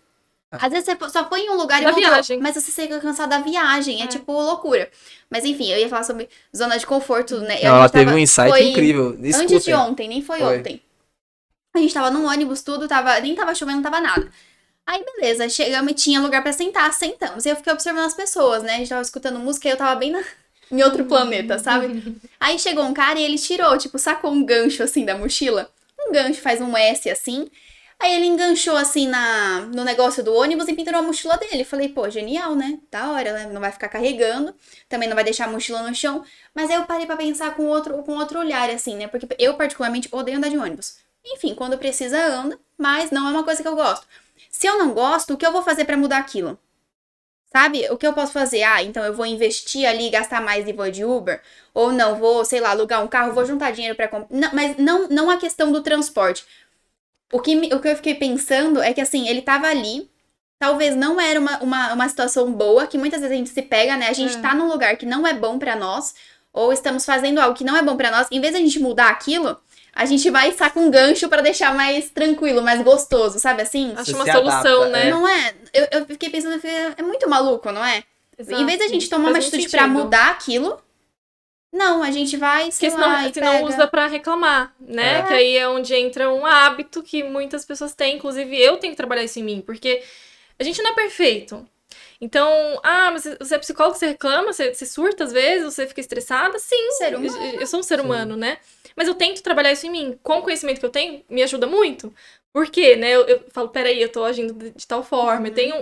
Às 0.53 0.71
vezes 0.73 0.85
você 0.87 1.11
só 1.11 1.29
foi 1.29 1.41
em 1.41 1.51
um 1.51 1.57
lugar 1.57 1.81
e 1.83 1.85
Da 1.85 1.91
voltou, 1.91 2.09
viagem. 2.11 2.39
mas 2.41 2.55
você 2.55 2.71
chega 2.71 3.01
cansado 3.01 3.29
da 3.31 3.41
viagem. 3.41 4.01
É, 4.01 4.05
É. 4.05 4.07
tipo 4.07 4.33
loucura. 4.33 4.89
Mas 5.29 5.45
enfim, 5.45 5.71
eu 5.71 5.79
ia 5.79 5.89
falar 5.89 6.05
sobre 6.05 6.29
zona 6.57 6.79
de 6.79 6.87
conforto, 6.87 7.39
né? 7.41 7.59
Não, 7.63 7.77
ela 7.77 7.89
teve 7.89 8.05
tava- 8.07 8.17
um 8.17 8.19
insight 8.21 8.49
foi 8.51 8.63
incrível. 8.71 9.19
Antes 9.35 9.65
de 9.65 9.75
ontem, 9.75 10.09
nem 10.09 10.23
foi, 10.23 10.39
Foi. 10.39 10.59
ontem. 10.59 10.83
A 11.75 11.79
gente 11.79 11.93
tava 11.93 12.11
num 12.11 12.27
ônibus, 12.27 12.63
tudo, 12.63 12.89
tava, 12.89 13.19
nem 13.21 13.35
tava 13.35 13.55
chovendo, 13.55 13.77
não 13.77 13.83
tava 13.83 14.01
nada. 14.01 14.31
Aí, 14.87 15.05
beleza, 15.05 15.49
chegamos 15.49 15.91
e 15.91 15.95
tinha 15.95 16.21
lugar 16.21 16.43
pra 16.43 16.53
sentar, 16.53 16.91
sentamos. 16.95 17.45
E 17.45 17.49
eu 17.49 17.57
fiquei 17.57 17.73
observando 17.73 18.05
as 18.07 18.15
pessoas, 18.15 18.63
né? 18.63 18.75
A 18.75 18.79
gente 18.79 18.89
tava 18.89 19.03
escutando 19.03 19.39
música 19.41 19.69
e 19.69 19.73
eu 19.73 19.77
tava 19.77 19.95
bem 19.99 20.13
na- 20.13 20.23
em 20.71 20.83
outro 20.83 21.05
planeta, 21.05 21.59
sabe? 21.59 21.87
Aí 22.41 22.57
chegou 22.59 22.85
um 22.85 22.95
cara 22.95 23.19
e 23.19 23.25
ele 23.25 23.37
tirou, 23.37 23.77
tipo, 23.77 23.99
sacou 23.99 24.31
um 24.31 24.45
gancho 24.45 24.83
assim 24.85 25.05
da 25.05 25.19
mochila. 25.19 25.69
Um 26.01 26.13
gancho, 26.13 26.41
faz 26.41 26.61
um 26.61 26.75
S 26.77 27.11
assim. 27.11 27.51
Aí 27.99 28.15
ele 28.15 28.27
enganchou 28.27 28.77
assim 28.77 29.09
na, 29.09 29.61
no 29.61 29.83
negócio 29.83 30.23
do 30.23 30.35
ônibus 30.35 30.69
e 30.69 30.75
pendurou 30.75 31.01
a 31.01 31.03
mochila 31.03 31.37
dele. 31.39 31.65
Falei, 31.65 31.89
pô, 31.89 32.09
genial, 32.11 32.55
né? 32.55 32.79
Da 32.91 33.11
hora, 33.11 33.33
né? 33.33 33.47
Não 33.47 33.61
vai 33.61 33.73
ficar 33.73 33.89
carregando, 33.89 34.55
também 34.89 35.09
não 35.09 35.15
vai 35.15 35.25
deixar 35.25 35.47
a 35.47 35.51
mochila 35.51 35.83
no 35.83 35.95
chão. 35.95 36.25
Mas 36.55 36.71
aí 36.71 36.77
eu 36.77 36.85
parei 36.85 37.07
pra 37.07 37.17
pensar 37.17 37.55
com 37.57 37.67
outro, 37.67 38.03
com 38.03 38.17
outro 38.17 38.39
olhar, 38.39 38.69
assim, 38.71 38.97
né? 38.97 39.09
Porque 39.09 39.27
eu, 39.39 39.55
particularmente, 39.55 40.09
odeio 40.13 40.37
andar 40.39 40.51
de 40.51 40.59
ônibus. 40.59 40.99
Enfim, 41.25 41.55
quando 41.55 41.79
precisa, 41.79 42.19
anda, 42.19 42.59
mas 42.79 43.11
não 43.11 43.27
é 43.29 43.31
uma 43.31 43.45
coisa 43.45 43.63
que 43.63 43.69
eu 43.69 43.75
gosto. 43.75 44.07
Se 44.51 44.67
eu 44.67 44.79
não 44.79 44.93
gosto, 44.95 45.35
o 45.35 45.37
que 45.37 45.47
eu 45.47 45.53
vou 45.53 45.63
fazer 45.63 45.85
pra 45.85 45.97
mudar 45.97 46.19
aquilo? 46.19 46.59
Sabe? 47.53 47.89
O 47.91 47.97
que 47.97 48.07
eu 48.07 48.13
posso 48.13 48.33
fazer? 48.33 48.63
Ah, 48.63 48.83
então 48.83 49.03
eu 49.05 49.15
vou 49.15 49.25
investir 49.25 49.89
ali, 49.89 50.11
gastar 50.11 50.43
mais 50.43 50.69
e 50.69 50.73
vou 50.73 50.91
de 50.91 51.05
Uber? 51.05 51.41
Ou 51.73 51.91
não, 51.91 52.17
vou, 52.17 52.45
sei 52.45 52.61
lá, 52.61 52.71
alugar 52.71 53.03
um 53.03 53.09
carro, 53.09 53.33
vou 53.33 53.47
juntar 53.47 53.71
dinheiro 53.71 53.97
pra 53.97 54.09
comprar. 54.09 54.55
Mas 54.55 54.77
não, 54.77 55.09
não 55.09 55.31
a 55.31 55.39
questão 55.39 55.73
do 55.73 55.83
transporte. 55.83 56.45
O 57.33 57.41
que, 57.41 57.57
o 57.75 57.81
que 57.81 57.89
eu 57.89 57.97
fiquei 57.97 58.15
pensando 58.15 58.81
é 58.83 58.93
que, 58.93 59.01
assim, 59.01 59.29
ele 59.29 59.43
tava 59.43 59.67
ali. 59.67 60.09
Talvez 60.59 60.97
não 60.97 61.21
era 61.21 61.39
uma, 61.39 61.59
uma, 61.59 61.93
uma 61.93 62.09
situação 62.09 62.51
boa, 62.53 62.87
que 62.87 62.97
muitas 62.97 63.21
vezes 63.21 63.35
a 63.35 63.39
gente 63.39 63.51
se 63.51 63.61
pega, 63.63 63.97
né? 63.97 64.09
A 64.09 64.13
gente 64.15 64.37
É. 64.37 64.41
tá 64.41 64.55
num 64.55 64.69
lugar 64.69 64.97
que 64.97 65.05
não 65.05 65.27
é 65.27 65.35
bom 65.35 65.59
pra 65.59 65.77
nós, 65.77 66.15
ou 66.53 66.73
estamos 66.73 67.05
fazendo 67.05 67.39
algo 67.41 67.55
que 67.57 67.65
não 67.65 67.77
é 67.77 67.83
bom 67.83 67.95
pra 67.97 68.11
nós. 68.11 68.27
Em 68.31 68.41
vez 68.41 68.55
de 68.55 68.61
a 68.61 68.65
gente 68.65 68.79
mudar 68.81 69.09
aquilo, 69.11 69.59
a 69.93 70.07
gente 70.07 70.31
vai 70.31 70.49
e 70.49 70.55
saca 70.55 70.79
um 70.81 70.91
gancho 70.91 71.29
pra 71.29 71.43
deixar 71.43 71.75
mais 71.75 72.09
tranquilo, 72.11 72.63
mais 72.63 72.81
gostoso, 72.83 73.39
sabe 73.39 73.61
assim? 73.61 73.93
Acho 73.97 74.15
uma 74.15 74.25
solução, 74.33 74.83
adapta, 74.83 74.89
né? 74.89 75.07
é. 75.09 75.11
Não 75.11 75.29
é? 75.29 75.55
Eu, 75.75 75.89
eu 76.01 76.07
fiquei 76.07 76.31
pensando, 76.31 76.55
fiquei- 76.61 76.95
é 76.97 77.03
muito 77.03 77.29
maluco, 77.29 77.71
não 77.71 77.85
é? 77.85 78.03
Exato. 78.39 78.59
Em 78.61 78.65
vez 78.65 78.79
da 78.79 78.89
gente 78.89 79.11
tomar 79.11 79.25
uma 79.29 79.33
Faz 79.33 79.45
muito 79.45 79.55
atitude 79.57 79.71
pra 79.71 79.83
sentido. 79.85 79.99
mudar 80.03 80.31
aquilo, 80.31 80.79
não, 81.77 82.03
a 82.03 82.11
gente 82.11 82.37
vai, 82.37 82.71
sei 82.73 82.91
Porque 82.91 82.91
senão, 82.91 83.09
lá, 83.09 83.33
senão 83.33 83.53
pega. 83.53 83.67
usa 83.67 83.87
pra 83.87 84.07
reclamar, 84.07 84.75
né? 84.81 85.21
É. 85.21 85.23
Que 85.23 85.35
aí 85.35 85.57
é 85.57 85.69
onde 85.69 85.95
entra 85.95 86.33
um 86.33 86.45
hábito 86.47 87.03
que 87.03 87.23
muitas 87.23 87.65
pessoas 87.65 87.95
têm, 87.95 88.17
inclusive 88.17 88.59
eu 88.61 88.77
tenho 88.79 88.93
que 88.93 88.97
trabalhar 88.97 89.25
isso 89.25 89.39
em 89.39 89.45
mim, 89.45 89.61
porque 89.61 90.03
a 90.59 90.65
gente 90.65 90.83
não 90.83 90.91
é 90.91 90.95
perfeito. 90.95 91.69
Então, 92.21 92.49
ah, 92.83 93.11
mas 93.13 93.25
você 93.39 93.55
é 93.55 93.59
psicólogo, 93.59 93.97
você 93.97 94.07
reclama, 94.09 94.53
você, 94.53 94.73
você 94.73 94.87
surta 94.87 95.25
às 95.25 95.33
vezes, 95.33 95.75
você 95.75 95.87
fica 95.87 96.01
estressada? 96.01 96.59
Sim, 96.59 96.91
Ser 96.93 97.15
humano. 97.15 97.37
eu, 97.55 97.61
eu 97.61 97.67
sou 97.67 97.81
um 97.81 97.83
ser 97.83 97.99
Sim. 98.01 98.07
humano, 98.07 98.37
né? 98.37 98.59
Mas 98.97 99.07
eu 99.09 99.15
tento 99.15 99.43
trabalhar 99.43 99.73
isso 99.73 99.87
em 99.87 99.91
mim. 99.91 100.19
Com 100.23 100.39
o 100.39 100.43
conhecimento 100.43 100.81
que 100.81 100.87
eu 100.87 100.91
tenho, 100.91 101.23
me 101.29 101.43
ajuda 101.43 101.67
muito. 101.67 102.13
Por 102.53 102.69
quê, 102.71 102.97
né? 102.97 103.11
Eu, 103.11 103.27
eu 103.27 103.45
falo, 103.53 103.69
peraí, 103.69 104.01
eu 104.01 104.09
tô 104.09 104.25
agindo 104.25 104.55
de, 104.55 104.71
de 104.71 104.87
tal 104.87 105.03
forma, 105.03 105.49
eu 105.49 105.55
tenho... 105.55 105.75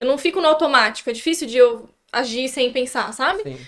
Eu 0.00 0.06
não 0.08 0.16
fico 0.16 0.40
no 0.40 0.48
automático, 0.48 1.10
é 1.10 1.12
difícil 1.12 1.46
de 1.46 1.58
eu 1.58 1.86
agir 2.10 2.48
sem 2.48 2.72
pensar, 2.72 3.12
sabe? 3.12 3.42
Sim. 3.42 3.58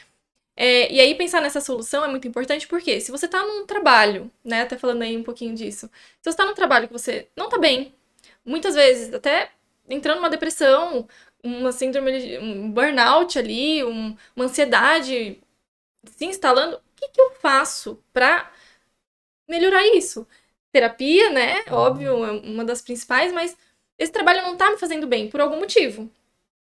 É, 0.57 0.93
e 0.93 1.01
aí, 1.01 1.15
pensar 1.17 1.41
nessa 1.41 1.61
solução 1.61 2.05
é 2.05 2.09
muito 2.09 2.29
importante, 2.29 2.69
porque 2.69 3.01
se 3.01 3.11
você 3.11 3.27
tá 3.27 3.43
num 3.45 3.67
trabalho, 3.67 4.31
né, 4.45 4.63
até 4.63 4.79
falando 4.79 5.03
aí 5.03 5.17
um 5.17 5.23
pouquinho 5.25 5.55
disso, 5.55 5.89
se 6.23 6.31
você 6.31 6.37
tá 6.37 6.47
num 6.47 6.55
trabalho 6.55 6.87
que 6.87 6.93
você 6.93 7.29
não 7.37 7.49
tá 7.49 7.59
bem, 7.59 7.93
muitas 8.45 8.75
vezes 8.75 9.13
até 9.13 9.51
entrando 9.89 10.19
numa 10.19 10.31
depressão, 10.31 11.09
uma 11.43 11.73
síndrome, 11.73 12.21
de- 12.21 12.39
um 12.39 12.71
burnout 12.71 13.39
ali, 13.39 13.85
um- 13.85 14.17
uma 14.37 14.45
ansiedade 14.47 15.41
se 16.07 16.27
instalando, 16.27 16.77
o 16.77 16.81
que, 16.97 17.09
que 17.11 17.21
eu 17.21 17.33
faço 17.33 18.03
pra 18.13 18.53
melhorar 19.49 19.87
isso? 19.97 20.27
Terapia, 20.73 21.31
né, 21.31 21.65
óbvio, 21.71 22.25
é 22.25 22.33
uma 22.33 22.65
das 22.65 22.83
principais, 22.83 23.33
mas 23.33 23.57
esse 23.99 24.13
trabalho 24.13 24.43
não 24.43 24.57
tá 24.57 24.71
me 24.71 24.79
fazendo 24.79 25.07
bem, 25.07 25.29
por 25.31 25.41
algum 25.41 25.59
motivo. 25.59 26.11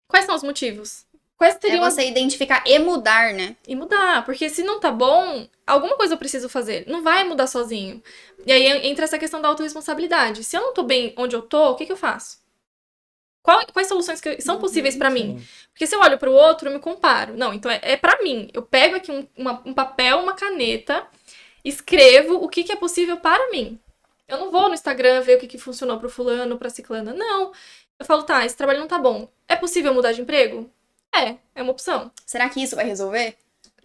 Quais 0.08 0.26
são 0.26 0.36
os 0.36 0.44
motivos? 0.44 1.06
Quais 1.38 1.54
É 1.54 1.58
teriam 1.58 1.84
você 1.88 2.04
identificar 2.06 2.64
e 2.66 2.78
mudar, 2.80 3.32
né? 3.32 3.56
e 3.66 3.76
mudar, 3.76 4.24
porque 4.24 4.50
se 4.50 4.62
não 4.64 4.80
tá 4.80 4.90
bom, 4.90 5.46
alguma 5.64 5.96
coisa 5.96 6.14
eu 6.14 6.18
preciso 6.18 6.48
fazer. 6.48 6.84
Não 6.88 7.02
vai 7.02 7.22
mudar 7.24 7.46
sozinho. 7.46 8.02
E 8.44 8.50
aí 8.52 8.66
entra 8.88 9.04
essa 9.04 9.18
questão 9.18 9.40
da 9.40 9.48
autorresponsabilidade. 9.48 10.42
Se 10.42 10.56
eu 10.56 10.60
não 10.62 10.74
tô 10.74 10.82
bem 10.82 11.14
onde 11.16 11.36
eu 11.36 11.42
tô, 11.42 11.70
o 11.70 11.74
que 11.76 11.86
que 11.86 11.92
eu 11.92 11.96
faço? 11.96 12.38
Qual- 13.42 13.64
quais 13.72 13.86
soluções 13.88 14.20
que 14.20 14.40
são 14.40 14.58
possíveis 14.58 14.96
pra 14.96 15.10
mim? 15.10 15.40
Porque 15.72 15.86
se 15.86 15.94
eu 15.94 16.00
olho 16.00 16.18
pro 16.18 16.32
outro, 16.32 16.68
eu 16.68 16.72
me 16.74 16.80
comparo. 16.80 17.36
Não, 17.36 17.54
então 17.54 17.70
é, 17.70 17.78
é 17.82 17.96
para 17.96 18.20
mim. 18.22 18.48
Eu 18.52 18.62
pego 18.62 18.96
aqui 18.96 19.10
um, 19.12 19.26
uma- 19.36 19.62
um 19.64 19.72
papel, 19.72 20.18
uma 20.18 20.34
caneta, 20.34 21.06
escrevo 21.64 22.34
o 22.34 22.48
que, 22.48 22.64
que 22.64 22.72
é 22.72 22.76
possível 22.76 23.16
para 23.18 23.50
mim. 23.50 23.78
Eu 24.26 24.38
não 24.38 24.50
vou 24.50 24.68
no 24.68 24.74
Instagram 24.74 25.20
ver 25.22 25.36
o 25.36 25.40
que, 25.40 25.46
que 25.46 25.56
funcionou 25.58 25.98
pro 25.98 26.10
fulano, 26.10 26.58
pra 26.58 26.68
ciclana. 26.68 27.14
Não. 27.14 27.52
Eu 27.98 28.04
falo, 28.04 28.22
tá, 28.24 28.44
esse 28.44 28.56
trabalho 28.56 28.80
não 28.80 28.88
tá 28.88 28.98
bom. 28.98 29.28
É 29.46 29.56
possível 29.56 29.94
mudar 29.94 30.12
de 30.12 30.20
emprego? 30.20 30.70
É, 31.14 31.36
é 31.54 31.62
uma 31.62 31.72
opção. 31.72 32.10
Será 32.26 32.48
que 32.48 32.62
isso 32.62 32.76
vai 32.76 32.84
resolver? 32.84 33.36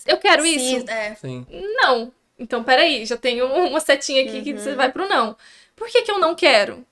Eu 0.05 0.17
quero 0.17 0.43
Se- 0.43 0.49
isso? 0.77 0.89
é. 0.89 1.15
Sim. 1.15 1.45
Não. 1.49 2.11
Então, 2.37 2.63
peraí, 2.63 3.05
já 3.05 3.15
tenho 3.15 3.45
uma 3.47 3.79
setinha 3.79 4.23
aqui 4.23 4.41
que 4.41 4.53
Uhum. 4.53 4.59
você 4.59 4.75
vai 4.75 4.91
pro 4.91 5.07
não. 5.07 5.35
Por 5.75 5.87
que, 5.87 6.01
que 6.01 6.11
eu 6.11 6.19
não 6.19 6.35
quero? 6.35 6.85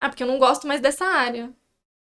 Ah, 0.00 0.08
porque 0.08 0.22
eu 0.22 0.26
não 0.26 0.38
gosto 0.38 0.66
mais 0.66 0.80
dessa 0.80 1.04
área. 1.04 1.50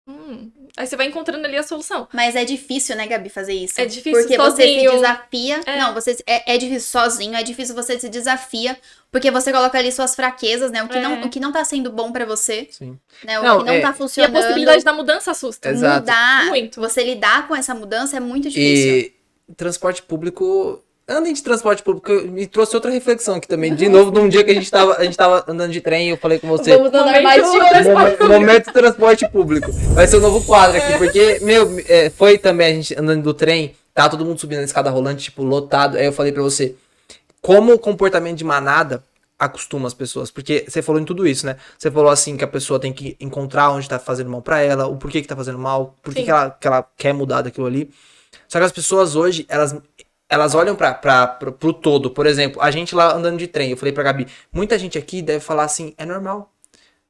Hum. 0.07 0.51
Aí 0.75 0.87
você 0.87 0.95
vai 0.95 1.05
encontrando 1.05 1.45
ali 1.45 1.55
a 1.55 1.61
solução. 1.61 2.07
Mas 2.11 2.35
é 2.35 2.43
difícil, 2.43 2.95
né, 2.95 3.05
Gabi, 3.05 3.29
fazer 3.29 3.53
isso? 3.53 3.79
É 3.79 3.85
difícil 3.85 4.19
Porque 4.21 4.35
você 4.37 4.63
se 4.63 4.73
sozinho. 4.73 4.91
desafia. 4.91 5.61
É. 5.67 5.77
Não, 5.77 5.93
você 5.93 6.17
é, 6.25 6.55
é 6.55 6.57
difícil 6.57 6.89
sozinho, 6.89 7.35
é 7.35 7.43
difícil 7.43 7.75
você 7.75 7.99
se 7.99 8.09
desafia, 8.09 8.75
porque 9.11 9.29
você 9.29 9.51
coloca 9.51 9.77
ali 9.77 9.91
suas 9.91 10.15
fraquezas, 10.15 10.71
né? 10.71 10.81
O 10.81 10.87
que, 10.89 10.97
É. 10.97 11.01
não, 11.01 11.21
o 11.21 11.29
que 11.29 11.39
não 11.39 11.51
tá 11.51 11.63
sendo 11.63 11.91
bom 11.91 12.11
pra 12.11 12.25
você, 12.25 12.67
Sim. 12.71 12.97
né? 13.23 13.39
O 13.39 13.43
Não, 13.43 13.59
que 13.59 13.65
não 13.65 13.73
é- 13.73 13.81
tá 13.81 13.87
E 13.89 13.91
a 13.91 13.93
funcionando. 13.93 14.33
possibilidade 14.33 14.83
da 14.83 14.93
mudança 14.93 15.29
assusta. 15.29 15.69
Exato. 15.69 15.99
Mudar, 15.99 16.45
Muito. 16.47 16.81
você 16.81 17.03
lidar 17.03 17.47
com 17.47 17.55
essa 17.55 17.75
mudança 17.75 18.17
é 18.17 18.19
muito 18.19 18.49
difícil. 18.49 18.93
E 18.97 19.13
transporte 19.55 20.01
público. 20.01 20.83
Andem 21.05 21.33
de 21.33 21.43
transporte 21.43 21.83
público, 21.83 22.09
me 22.29 22.47
trouxe 22.47 22.73
outra 22.75 22.89
reflexão 22.89 23.35
aqui 23.35 23.45
também. 23.45 23.75
De 23.75 23.89
novo, 23.89 24.09
num 24.09 24.29
dia 24.29 24.41
que 24.41 24.51
a 24.51 24.53
gente 24.53 24.71
tava, 24.71 24.95
a 24.95 25.03
gente 25.03 25.17
tava 25.17 25.43
andando 25.49 25.71
de 25.71 25.81
trem 25.81 26.07
e 26.07 26.11
eu 26.11 26.17
falei 26.17 26.39
com 26.39 26.47
você. 26.47 26.77
Vamos 26.77 26.93
andar 26.93 27.21
mais 27.21 27.43
de 27.43 27.59
transporte 27.59 28.23
horas. 28.23 28.29
Momento, 28.29 28.71
transporte 28.71 29.29
público. 29.29 29.69
Vai 29.93 30.07
ser 30.07 30.15
o 30.15 30.21
novo 30.21 30.41
quadro 30.45 30.77
aqui, 30.77 30.97
porque, 30.97 31.39
meu, 31.41 31.77
é, 31.89 32.09
foi 32.09 32.37
também 32.37 32.67
a 32.67 32.73
gente 32.73 32.97
andando 32.97 33.21
do 33.21 33.33
trem, 33.33 33.75
tá 33.93 34.07
todo 34.07 34.23
mundo 34.23 34.39
subindo 34.39 34.59
na 34.59 34.63
escada 34.63 34.89
rolante, 34.89 35.25
tipo, 35.25 35.43
lotado. 35.43 35.97
Aí 35.97 36.05
eu 36.05 36.13
falei 36.13 36.31
pra 36.31 36.41
você, 36.41 36.73
como 37.41 37.73
o 37.73 37.79
comportamento 37.79 38.37
de 38.37 38.45
manada 38.45 39.03
acostuma 39.37 39.87
as 39.87 39.93
pessoas, 39.93 40.31
porque 40.31 40.63
você 40.69 40.81
falou 40.81 41.01
em 41.01 41.05
tudo 41.05 41.27
isso, 41.27 41.45
né? 41.45 41.57
Você 41.77 41.91
falou 41.91 42.09
assim 42.09 42.37
que 42.37 42.45
a 42.45 42.47
pessoa 42.47 42.79
tem 42.79 42.93
que 42.93 43.17
encontrar 43.19 43.71
onde 43.71 43.89
tá 43.89 43.99
fazendo 43.99 44.29
mal 44.29 44.41
pra 44.41 44.61
ela, 44.61 44.87
o 44.87 44.95
porquê 44.95 45.21
que 45.21 45.27
tá 45.27 45.35
fazendo 45.35 45.59
mal, 45.59 45.95
por 46.01 46.13
que, 46.13 46.29
ela, 46.29 46.49
que 46.49 46.65
ela 46.65 46.87
quer 46.97 47.13
mudar 47.13 47.41
daquilo 47.41 47.67
ali. 47.67 47.91
Só 48.47 48.59
que 48.59 48.65
as 48.65 48.71
pessoas 48.71 49.15
hoje, 49.15 49.45
elas 49.49 49.75
elas 50.33 50.55
olham 50.55 50.75
pro, 50.75 51.51
pro 51.53 51.73
todo. 51.73 52.09
Por 52.11 52.25
exemplo, 52.25 52.61
a 52.61 52.69
gente 52.71 52.93
lá 52.95 53.13
andando 53.13 53.37
de 53.37 53.47
trem, 53.47 53.71
eu 53.71 53.77
falei 53.77 53.93
pra 53.93 54.03
Gabi, 54.03 54.27
muita 54.51 54.77
gente 54.77 54.97
aqui 54.97 55.21
deve 55.21 55.39
falar 55.39 55.63
assim, 55.63 55.93
é 55.97 56.05
normal. 56.05 56.49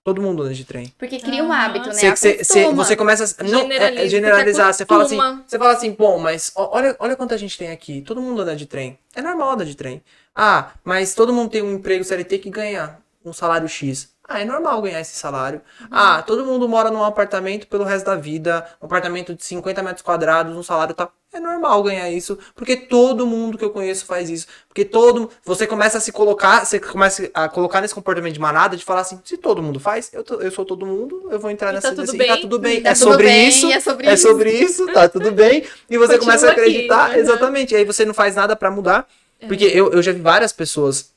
Todo 0.04 0.22
mundo 0.22 0.44
anda 0.44 0.54
de 0.54 0.66
trem. 0.66 0.94
Porque 0.98 1.18
cria 1.18 1.42
um 1.42 1.54
hábito, 1.54 1.88
né? 1.88 1.94
Você, 1.94 2.10
você, 2.14 2.44
você, 2.44 2.60
Acostuma. 2.60 2.84
você 2.84 2.96
começa 2.98 3.24
a 3.40 3.44
não, 3.46 3.60
é- 3.60 3.64
é 3.64 3.68
Generaliza, 3.70 4.10
generalizar. 4.10 4.74
você 4.74 4.86
fala 4.86 5.04
assim, 5.06 5.18
você 5.48 5.58
fala 5.58 5.72
assim, 5.72 5.92
bom, 5.98 6.20
mas 6.20 6.52
olha, 6.56 6.94
olha 7.00 7.16
quanta 7.16 7.38
gente 7.38 7.58
tem 7.58 7.72
aqui. 7.72 8.02
Todo 8.02 8.22
mundo 8.22 8.42
anda 8.42 8.54
de 8.54 8.66
trem. 8.66 9.00
É 9.16 9.22
normal 9.22 9.52
andar 9.52 9.64
de 9.64 9.76
trem. 9.76 10.04
Ah, 10.36 10.72
mas 10.84 11.16
todo 11.16 11.32
mundo 11.32 11.50
tem 11.52 11.62
um 11.62 11.76
emprego 11.76 12.04
CLT 12.04 12.38
que 12.40 12.50
ganha 12.50 12.98
um 13.24 13.32
salário 13.32 13.70
X. 13.70 14.13
Ah, 14.28 14.40
é 14.40 14.46
normal 14.46 14.82
ganhar 14.82 15.02
esse 15.02 15.16
salário. 15.18 15.62
Ah, 15.92 16.22
todo 16.26 16.46
mundo 16.46 16.68
mora 16.70 16.90
num 16.90 17.04
apartamento 17.04 17.68
pelo 17.68 17.84
resto 17.84 18.06
da 18.06 18.16
vida, 18.16 18.66
um 18.82 18.86
apartamento 18.86 19.36
de 19.36 19.44
50 19.44 19.84
metros 19.84 20.02
quadrados, 20.02 20.56
um 20.56 20.64
salário 20.64 20.96
tá. 20.96 21.10
É 21.36 21.40
normal 21.40 21.82
ganhar 21.82 22.12
isso, 22.12 22.38
porque 22.56 22.76
todo 22.78 23.26
mundo 23.26 23.58
que 23.58 23.66
eu 23.66 23.72
conheço 23.72 24.06
faz 24.06 24.30
isso. 24.30 24.46
Porque 24.68 24.86
todo. 24.86 25.32
Você 25.44 25.66
começa 25.66 25.98
a 25.98 26.02
se 26.02 26.12
colocar, 26.12 26.64
você 26.64 26.80
começa 26.80 27.28
a 27.34 27.50
colocar 27.50 27.82
nesse 27.82 27.96
comportamento 27.96 28.34
de 28.36 28.40
manada, 28.40 28.78
de 28.78 28.86
falar 28.86 29.02
assim: 29.02 29.20
se 29.26 29.36
todo 29.36 29.62
mundo 29.62 29.80
faz, 29.80 30.12
eu, 30.14 30.24
tô- 30.24 30.40
eu 30.40 30.52
sou 30.52 30.64
todo 30.64 30.86
mundo, 30.86 31.28
eu 31.32 31.40
vou 31.40 31.50
entrar 31.50 31.72
E 31.72 31.74
nessa. 31.74 31.90
tá 31.90 31.96
tudo 31.96 32.02
nesse- 32.02 32.16
e 32.16 32.20
bem. 32.20 32.28
tá 32.28 32.38
tudo 32.38 32.60
bem. 32.60 32.82
Tá 32.84 32.90
é 32.90 32.94
tudo 32.94 33.04
sobre 33.12 33.26
bem, 33.26 33.48
isso. 33.50 33.66
é 33.72 33.80
sobre 33.80 34.08
É 34.08 34.14
isso. 34.14 34.28
sobre 34.28 34.52
isso, 34.52 34.86
tá 34.94 35.10
tudo 35.10 35.32
bem. 35.32 35.64
E 35.90 35.98
você 35.98 36.14
Continua 36.14 36.20
começa 36.20 36.48
a 36.48 36.52
aqui, 36.52 36.60
acreditar. 36.62 37.10
uhum. 37.10 37.16
Exatamente. 37.16 37.74
E 37.74 37.78
aí 37.78 37.84
você 37.84 38.06
não 38.06 38.14
faz 38.14 38.36
nada 38.36 38.56
pra 38.56 38.70
mudar. 38.70 39.08
É. 39.42 39.48
Porque 39.48 39.66
eu, 39.66 39.92
eu 39.92 40.04
já 40.04 40.12
vi 40.14 40.22
várias 40.22 40.54
pessoas 40.54 41.13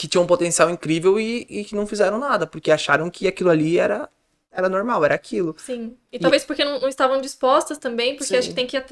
que 0.00 0.08
tinham 0.08 0.24
um 0.24 0.26
potencial 0.26 0.70
incrível 0.70 1.20
e, 1.20 1.46
e 1.50 1.62
que 1.62 1.74
não 1.74 1.86
fizeram 1.86 2.18
nada, 2.18 2.46
porque 2.46 2.70
acharam 2.70 3.10
que 3.10 3.28
aquilo 3.28 3.50
ali 3.50 3.78
era, 3.78 4.08
era 4.50 4.66
normal, 4.66 5.04
era 5.04 5.14
aquilo. 5.14 5.54
Sim. 5.58 5.94
E 6.10 6.18
talvez 6.18 6.42
porque 6.42 6.64
não, 6.64 6.80
não 6.80 6.88
estavam 6.88 7.20
dispostas 7.20 7.76
também, 7.76 8.16
porque 8.16 8.32
Sim. 8.32 8.38
acho 8.38 8.48
que 8.48 8.54
tem 8.54 8.66
que. 8.66 8.82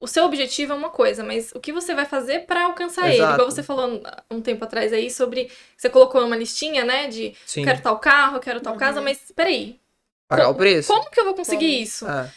o 0.00 0.06
seu 0.06 0.24
objetivo 0.24 0.72
é 0.72 0.76
uma 0.76 0.88
coisa, 0.88 1.22
mas 1.22 1.52
o 1.54 1.60
que 1.60 1.70
você 1.70 1.94
vai 1.94 2.06
fazer 2.06 2.46
pra 2.46 2.64
alcançar 2.64 3.08
ele? 3.08 3.16
Exato. 3.16 3.34
Igual 3.34 3.50
você 3.50 3.62
falou 3.62 4.02
um 4.30 4.40
tempo 4.40 4.64
atrás 4.64 4.90
aí 4.90 5.10
sobre. 5.10 5.50
Você 5.76 5.90
colocou 5.90 6.24
uma 6.24 6.34
listinha, 6.34 6.82
né? 6.82 7.08
De 7.08 7.34
Sim. 7.44 7.62
quero 7.62 7.82
tal 7.82 7.98
carro, 7.98 8.40
quero 8.40 8.62
tal 8.62 8.72
Uhum. 8.72 8.78
casa, 8.78 9.02
mas 9.02 9.18
peraí. 9.36 9.78
Pagar 10.26 10.48
o 10.48 10.54
preço. 10.54 10.90
Como 10.90 11.10
que 11.10 11.20
eu 11.20 11.26
vou 11.26 11.34
conseguir 11.34 11.72
Como? 11.72 11.82
isso? 11.82 12.08
É. 12.08 12.30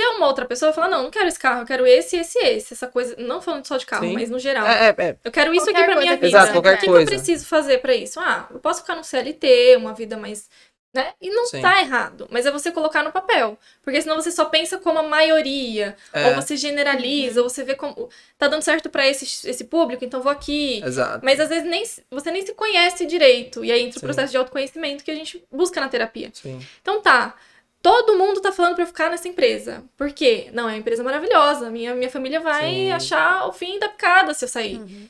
Se 0.00 0.04
é 0.04 0.08
uma 0.12 0.26
outra 0.28 0.46
pessoa, 0.46 0.70
eu 0.70 0.72
falo, 0.72 0.90
não, 0.90 1.02
não 1.02 1.10
quero 1.10 1.28
esse 1.28 1.38
carro, 1.38 1.60
eu 1.60 1.66
quero 1.66 1.86
esse, 1.86 2.16
esse, 2.16 2.38
esse. 2.38 2.72
Essa 2.72 2.86
coisa. 2.86 3.14
Não 3.18 3.42
falando 3.42 3.66
só 3.66 3.76
de 3.76 3.84
carro, 3.84 4.06
Sim. 4.06 4.14
mas 4.14 4.30
no 4.30 4.38
geral. 4.38 4.66
É, 4.66 4.88
é, 4.88 4.94
é. 4.96 5.16
Eu 5.22 5.30
quero 5.30 5.52
isso 5.52 5.66
Qualquer 5.66 5.82
aqui 5.82 5.90
pra 5.92 6.00
minha 6.00 6.14
vida. 6.14 6.26
Exato, 6.26 6.52
qualquer 6.52 6.76
o 6.76 6.78
que, 6.78 6.86
coisa. 6.86 7.06
que 7.06 7.14
eu 7.14 7.18
preciso 7.18 7.46
fazer 7.46 7.78
pra 7.82 7.94
isso? 7.94 8.18
Ah, 8.18 8.48
eu 8.50 8.58
posso 8.60 8.80
ficar 8.80 8.96
no 8.96 9.04
CLT, 9.04 9.76
uma 9.76 9.92
vida 9.92 10.16
mais. 10.16 10.48
Né? 10.94 11.12
E 11.20 11.28
não 11.28 11.44
Sim. 11.44 11.60
tá 11.60 11.82
errado. 11.82 12.26
Mas 12.30 12.46
é 12.46 12.50
você 12.50 12.72
colocar 12.72 13.02
no 13.02 13.12
papel. 13.12 13.58
Porque 13.82 14.00
senão 14.00 14.16
você 14.16 14.32
só 14.32 14.46
pensa 14.46 14.78
como 14.78 14.98
a 14.98 15.02
maioria. 15.02 15.94
É, 16.14 16.28
Ou 16.28 16.34
você 16.36 16.56
generaliza, 16.56 17.42
ou 17.42 17.50
você 17.50 17.62
vê 17.62 17.74
como. 17.74 18.08
Tá 18.38 18.48
dando 18.48 18.62
certo 18.62 18.88
pra 18.88 19.06
esse, 19.06 19.46
esse 19.46 19.64
público, 19.64 20.02
então 20.02 20.22
vou 20.22 20.32
aqui. 20.32 20.82
Exato. 20.82 21.22
Mas 21.22 21.38
às 21.38 21.50
vezes 21.50 21.68
nem, 21.68 21.84
você 22.10 22.30
nem 22.30 22.44
se 22.46 22.54
conhece 22.54 23.04
direito. 23.04 23.62
E 23.62 23.70
aí 23.70 23.82
entra 23.82 23.98
o 23.98 24.00
Sim. 24.00 24.06
processo 24.06 24.30
de 24.30 24.38
autoconhecimento 24.38 25.04
que 25.04 25.10
a 25.10 25.14
gente 25.14 25.44
busca 25.52 25.78
na 25.78 25.88
terapia. 25.90 26.30
Sim. 26.32 26.58
Então 26.80 27.02
tá. 27.02 27.34
Todo 27.82 28.18
mundo 28.18 28.40
tá 28.40 28.52
falando 28.52 28.74
pra 28.74 28.82
eu 28.84 28.86
ficar 28.88 29.10
nessa 29.10 29.26
empresa. 29.26 29.82
Por 29.96 30.12
quê? 30.12 30.50
Não, 30.52 30.64
é 30.68 30.72
uma 30.72 30.78
empresa 30.78 31.02
maravilhosa. 31.02 31.70
Minha, 31.70 31.94
minha 31.94 32.10
família 32.10 32.38
vai 32.40 32.68
Sim. 32.70 32.92
achar 32.92 33.46
o 33.48 33.52
fim 33.52 33.78
da 33.78 33.88
picada 33.88 34.34
se 34.34 34.44
eu 34.44 34.48
sair. 34.48 34.76
Uhum. 34.78 35.08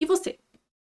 E 0.00 0.06
você? 0.06 0.30
O 0.30 0.34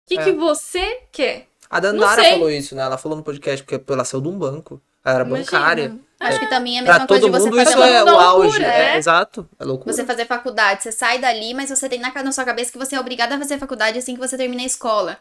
que, 0.08 0.20
É. 0.20 0.24
que 0.26 0.32
você 0.34 1.04
quer? 1.12 1.48
A 1.70 1.80
Dandara 1.80 2.22
falou 2.24 2.52
isso, 2.52 2.76
né? 2.76 2.82
Ela 2.84 2.98
falou 2.98 3.18
no 3.18 3.24
podcast 3.24 3.64
porque 3.66 3.82
ela 3.94 4.04
saiu 4.04 4.20
de 4.22 4.28
um 4.28 4.38
banco. 4.38 4.82
Ela 5.06 5.16
era 5.16 5.24
Imagina. 5.26 5.46
bancária. 5.46 5.96
Acho 6.20 6.40
que 6.40 6.48
também 6.48 6.78
é 6.78 6.82
a 6.82 6.84
Pra 6.84 6.94
mesma 6.94 7.08
coisa 7.08 7.22
todo 7.22 7.32
de 7.32 7.40
você 7.40 7.46
mundo 7.50 7.56
fazer 7.64 7.72
isso 7.72 7.82
é 7.84 8.04
o 8.04 8.20
auge. 8.20 8.60
né? 8.60 8.94
É, 8.94 8.98
exato. 8.98 9.50
É 9.58 9.64
loucura. 9.64 9.92
Você 9.94 10.06
fazer 10.06 10.26
faculdade, 10.26 10.84
você 10.84 10.92
sai 10.92 11.18
dali, 11.18 11.54
mas 11.54 11.70
você 11.70 11.88
tem 11.90 12.00
na, 12.00 12.12
na 12.24 12.32
sua 12.32 12.44
cabeça 12.46 12.72
que 12.72 12.78
você 12.78 12.96
é 12.96 13.00
obrigada 13.00 13.36
a 13.36 13.40
fazer 13.40 13.58
faculdade 13.58 13.98
assim 13.98 14.14
que 14.14 14.20
você 14.20 14.38
termina 14.38 14.62
a 14.62 14.66
escola. 14.66 15.18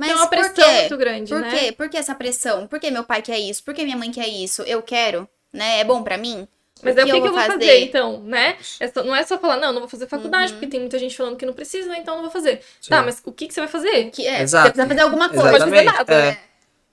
Mas 0.00 0.08
Tem 0.08 0.16
uma 0.16 0.26
por 0.28 0.30
pressão 0.30 0.54
quê? 0.54 0.80
muito 0.80 0.96
grande, 0.96 1.30
Por 1.30 1.40
né? 1.42 1.50
quê? 1.58 1.72
Por 1.72 1.90
que 1.90 1.96
essa 1.98 2.14
pressão? 2.14 2.66
Por 2.66 2.80
que 2.80 2.90
meu 2.90 3.04
pai 3.04 3.20
quer 3.20 3.38
isso? 3.38 3.62
Por 3.62 3.74
que 3.74 3.84
minha 3.84 3.98
mãe 3.98 4.10
quer 4.10 4.26
isso? 4.26 4.62
Eu 4.62 4.80
quero, 4.80 5.28
né? 5.52 5.80
É 5.80 5.84
bom 5.84 6.02
pra 6.02 6.16
mim? 6.16 6.48
Mas 6.82 6.96
é 6.96 7.02
o 7.02 7.04
que, 7.04 7.10
que 7.12 7.18
eu 7.18 7.32
vou 7.34 7.38
fazer, 7.42 7.80
então, 7.80 8.22
né? 8.22 8.56
É 8.80 8.88
só- 8.88 9.04
não 9.04 9.14
é 9.14 9.22
só 9.26 9.38
falar, 9.38 9.58
não, 9.58 9.70
não 9.74 9.80
vou 9.80 9.88
fazer 9.90 10.06
faculdade, 10.06 10.52
Uhum. 10.52 10.58
porque 10.58 10.68
tem 10.68 10.80
muita 10.80 10.98
gente 10.98 11.14
falando 11.14 11.36
que 11.36 11.44
não 11.44 11.52
precisa, 11.52 11.94
então 11.98 12.14
não 12.14 12.22
vou 12.22 12.30
fazer. 12.30 12.62
Sim. 12.80 12.88
Tá, 12.88 13.02
mas 13.02 13.20
o 13.22 13.30
que, 13.30 13.46
que 13.46 13.52
você 13.52 13.60
vai 13.60 13.68
fazer? 13.68 14.06
Que 14.10 14.26
é, 14.26 14.40
Exato. 14.40 14.68
você 14.68 14.72
precisa 14.72 14.88
fazer 14.88 15.00
alguma 15.02 15.28
coisa. 15.28 15.44
Não 15.44 15.50
pode 15.50 15.64
fazer 15.70 15.82
nada, 15.82 16.14
é. 16.14 16.22
né? 16.30 16.38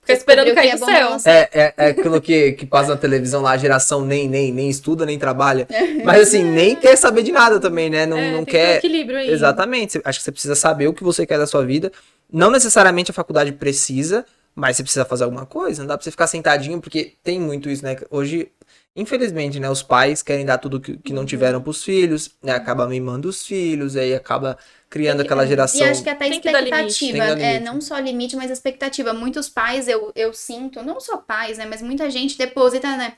Ficar 0.02 0.12
esperando 0.18 0.54
cair 0.54 0.70
do 0.78 0.90
é 0.90 1.00
bom 1.04 1.18
céu. 1.18 1.32
É, 1.32 1.48
é, 1.52 1.74
é 1.78 1.86
aquilo 1.86 2.20
que, 2.20 2.52
que 2.52 2.66
passa 2.66 2.90
na 2.90 2.96
televisão 2.98 3.40
lá, 3.40 3.52
a 3.52 3.56
geração 3.56 4.02
nem, 4.04 4.28
nem, 4.28 4.52
nem 4.52 4.68
estuda, 4.68 5.06
nem 5.06 5.18
trabalha. 5.18 5.66
Mas 6.04 6.28
assim, 6.28 6.42
nem 6.44 6.76
quer 6.76 6.96
saber 6.96 7.22
de 7.22 7.32
nada 7.32 7.58
também, 7.58 7.88
né? 7.88 8.04
Não, 8.04 8.18
É, 8.18 8.30
não 8.32 8.44
tem 8.44 8.44
que 8.44 8.50
ter 8.52 8.58
um 8.58 8.60
quer. 8.66 8.76
equilíbrio 8.76 9.18
aí. 9.18 9.30
Exatamente. 9.30 10.00
Acho 10.04 10.18
que 10.18 10.24
você 10.24 10.32
precisa 10.32 10.54
saber 10.54 10.86
o 10.88 10.92
que 10.94 11.02
você 11.04 11.26
quer 11.26 11.38
da 11.38 11.46
sua 11.46 11.64
vida. 11.64 11.90
Não 12.32 12.50
necessariamente 12.50 13.10
a 13.10 13.14
faculdade 13.14 13.52
precisa, 13.52 14.24
mas 14.54 14.76
você 14.76 14.82
precisa 14.82 15.04
fazer 15.04 15.24
alguma 15.24 15.46
coisa. 15.46 15.82
Não 15.82 15.88
dá 15.88 15.96
pra 15.96 16.04
você 16.04 16.10
ficar 16.10 16.26
sentadinho, 16.26 16.80
porque 16.80 17.16
tem 17.22 17.40
muito 17.40 17.70
isso, 17.70 17.82
né? 17.84 17.96
Hoje, 18.10 18.52
infelizmente, 18.94 19.58
né? 19.60 19.70
Os 19.70 19.82
pais 19.82 20.22
querem 20.22 20.44
dar 20.44 20.58
tudo 20.58 20.80
que, 20.80 20.98
que 20.98 21.12
não 21.12 21.20
Uhum. 21.22 21.26
tiveram 21.26 21.62
pros 21.62 21.82
filhos, 21.82 22.36
né? 22.42 22.52
Acaba 22.52 22.86
mimando 22.86 23.28
os 23.28 23.46
filhos, 23.46 23.96
aí 23.96 24.14
acaba 24.14 24.58
criando 24.90 25.18
Tem 25.18 25.26
que- 25.26 25.32
aquela 25.32 25.44
E 25.44 25.48
geração. 25.48 25.86
acho 25.86 26.02
que 26.02 26.10
até 26.10 26.28
Tem 26.28 26.40
que 26.40 26.50
dar 26.50 26.60
limite. 26.60 27.06
expectativa, 27.06 27.24
Tem 27.24 27.36
que 27.36 27.40
dar 27.40 27.46
é, 27.46 27.60
não 27.60 27.80
só 27.80 27.98
limite, 27.98 28.36
mas 28.36 28.50
expectativa. 28.50 29.12
Muitos 29.14 29.48
pais, 29.48 29.88
eu, 29.88 30.12
eu 30.14 30.32
sinto, 30.34 30.82
não 30.82 31.00
só 31.00 31.16
pais, 31.18 31.56
né, 31.58 31.66
mas 31.66 31.80
muita 31.82 32.10
gente 32.10 32.36
deposita, 32.36 32.96
né, 32.96 33.16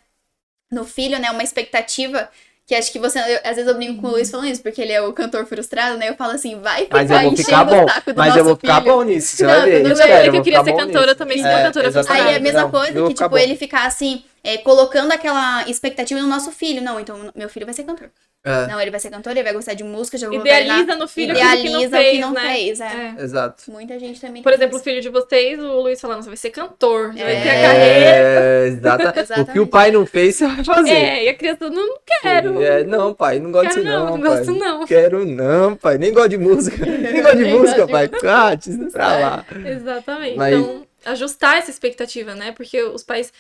no 0.70 0.84
filho, 0.84 1.18
né, 1.18 1.30
uma 1.30 1.42
expectativa 1.42 2.30
que 2.70 2.74
acho 2.76 2.92
que 2.92 3.00
você, 3.00 3.18
eu- 3.18 3.40
às 3.42 3.56
vezes 3.56 3.66
eu 3.66 3.74
brinco 3.74 4.00
com 4.00 4.06
o 4.06 4.10
Luiz 4.12 4.30
falando 4.30 4.46
isso, 4.46 4.62
porque 4.62 4.80
ele 4.80 4.92
é 4.92 5.02
o 5.02 5.12
cantor 5.12 5.44
frustrado, 5.44 5.98
né, 5.98 6.08
eu 6.08 6.14
falo 6.14 6.30
assim, 6.34 6.60
vai 6.60 6.82
ficar 6.84 6.98
Mas 6.98 7.10
eu 7.10 7.18
vou 7.18 7.32
enchendo 7.32 7.44
ficar 7.48 7.62
o 7.62 7.64
bom. 7.66 7.88
saco 7.88 8.12
do 8.12 8.16
Mas 8.16 8.26
nosso 8.28 8.38
eu 8.38 8.44
vou 8.44 8.54
ficar 8.56 8.80
filho. 8.80 8.94
bom 8.94 9.02
nisso. 9.02 9.36
Você 9.36 9.42
Não, 9.44 9.50
vai 9.50 9.64
ver. 9.64 9.76
tudo 9.82 9.88
Eu 9.90 9.96
bem, 9.96 10.30
que 10.30 10.36
eu 10.36 10.42
queria 10.44 10.62
ser 10.62 10.72
cantora 10.76 11.02
nisso. 11.06 11.16
também, 11.16 11.38
sou 11.38 11.46
É, 11.50 11.62
cantora 11.64 11.88
exatamente. 11.88 12.26
Aí 12.28 12.32
é 12.34 12.36
a 12.36 12.40
mesma 12.40 12.62
Não, 12.62 12.70
coisa 12.70 12.92
que, 12.92 13.14
tipo, 13.14 13.28
bom. 13.28 13.38
ele 13.38 13.56
ficar 13.56 13.86
assim, 13.88 14.22
é, 14.42 14.58
colocando 14.58 15.12
aquela 15.12 15.68
expectativa 15.68 16.20
no 16.20 16.28
nosso 16.28 16.50
filho. 16.52 16.80
Não, 16.82 16.98
então 17.00 17.30
meu 17.34 17.48
filho 17.48 17.66
vai 17.66 17.74
ser 17.74 17.84
cantor. 17.84 18.10
É, 18.42 18.66
Não, 18.68 18.80
ele 18.80 18.90
vai 18.90 18.98
ser 18.98 19.10
cantor, 19.10 19.32
ele 19.32 19.42
vai 19.42 19.52
gostar 19.52 19.74
de 19.74 19.84
música, 19.84 20.16
já 20.16 20.26
vou 20.26 20.40
Idealiza 20.40 20.96
no 20.96 21.06
filho 21.06 21.32
Idealiza 21.32 21.62
que 21.62 21.68
o 21.68 21.72
não 21.72 21.90
fez, 21.90 22.10
que 22.12 22.18
não 22.22 22.32
né? 22.32 22.40
fez, 22.54 22.80
é. 22.80 22.84
É. 23.18 23.22
exato. 23.22 23.70
Muita 23.70 23.98
gente 23.98 24.18
também 24.18 24.42
Por 24.42 24.50
exemplo, 24.50 24.78
o 24.78 24.80
filho 24.80 25.02
de 25.02 25.10
vocês, 25.10 25.60
o 25.60 25.82
Luiz 25.82 26.00
falando, 26.00 26.22
você 26.22 26.28
vai 26.30 26.36
ser 26.38 26.48
cantor, 26.48 27.08
vai 27.12 27.16
ter 27.16 27.48
a 27.50 27.52
É. 27.54 27.62
carreira. 27.62 28.06
É, 28.06 28.66
exata. 28.68 29.10
O 29.10 29.12
que 29.12 29.18
o 29.18 29.22
Exatamente. 29.22 29.66
pai 29.70 29.90
não 29.90 30.06
fez, 30.06 30.36
você 30.36 30.46
vai 30.46 30.64
fazer. 30.64 30.90
É, 30.90 31.24
e 31.24 31.28
a 31.28 31.34
criança 31.34 31.68
não, 31.68 31.86
não 31.86 31.98
quero. 32.22 32.62
É, 32.62 32.82
não, 32.84 33.12
pai, 33.12 33.38
não 33.38 33.52
gosto 33.52 33.68
Quero 33.68 33.82
disso 33.82 33.92
não, 33.94 34.06
não, 34.06 34.16
não 34.16 34.30
gosto 34.30 34.54
não. 34.54 34.86
Quero 34.86 35.26
não, 35.26 35.76
pai. 35.76 35.98
Nem 35.98 36.10
gosto 36.14 36.28
de 36.30 36.38
música. 36.38 36.78
Nem 36.88 37.20
gosto 37.22 37.36
de 37.36 37.44
Nem 37.44 37.58
música, 37.58 37.80
gosto 37.86 37.90
pai. 37.92 38.08
Cate, 38.08 38.70
isso 38.70 38.90
pra 38.90 39.18
lá. 39.18 39.44
Exatamente. 39.66 40.36
Mas- 40.38 40.54
Então, 40.58 40.86
ajustar 41.04 41.58
essa 41.58 41.70
expectativa, 41.70 42.34
né? 42.34 42.52
Porque 42.52 42.82
os 42.82 43.02
pais. 43.02 43.30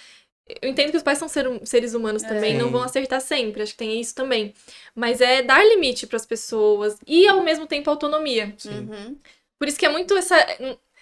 Eu 0.60 0.68
entendo 0.68 0.90
que 0.90 0.96
os 0.96 1.02
pais 1.02 1.18
são 1.18 1.28
ser- 1.28 1.60
seres 1.64 1.94
humanos 1.94 2.22
também, 2.22 2.52
Sim. 2.52 2.58
não 2.58 2.70
vão 2.70 2.82
acertar 2.82 3.20
sempre, 3.20 3.62
acho 3.62 3.72
que 3.72 3.78
tem 3.78 4.00
isso 4.00 4.14
também. 4.14 4.52
Mas 4.94 5.20
é 5.20 5.42
dar 5.42 5.64
limite 5.64 6.06
pras 6.06 6.24
pessoas 6.26 6.96
e 7.06 7.26
ao 7.28 7.42
mesmo 7.42 7.66
tempo 7.66 7.88
autonomia. 7.90 8.54
Uhum. 8.66 9.16
Por 9.58 9.68
isso 9.68 9.78
que 9.78 9.86
é 9.86 9.88
muito 9.90 10.16
essa, 10.16 10.36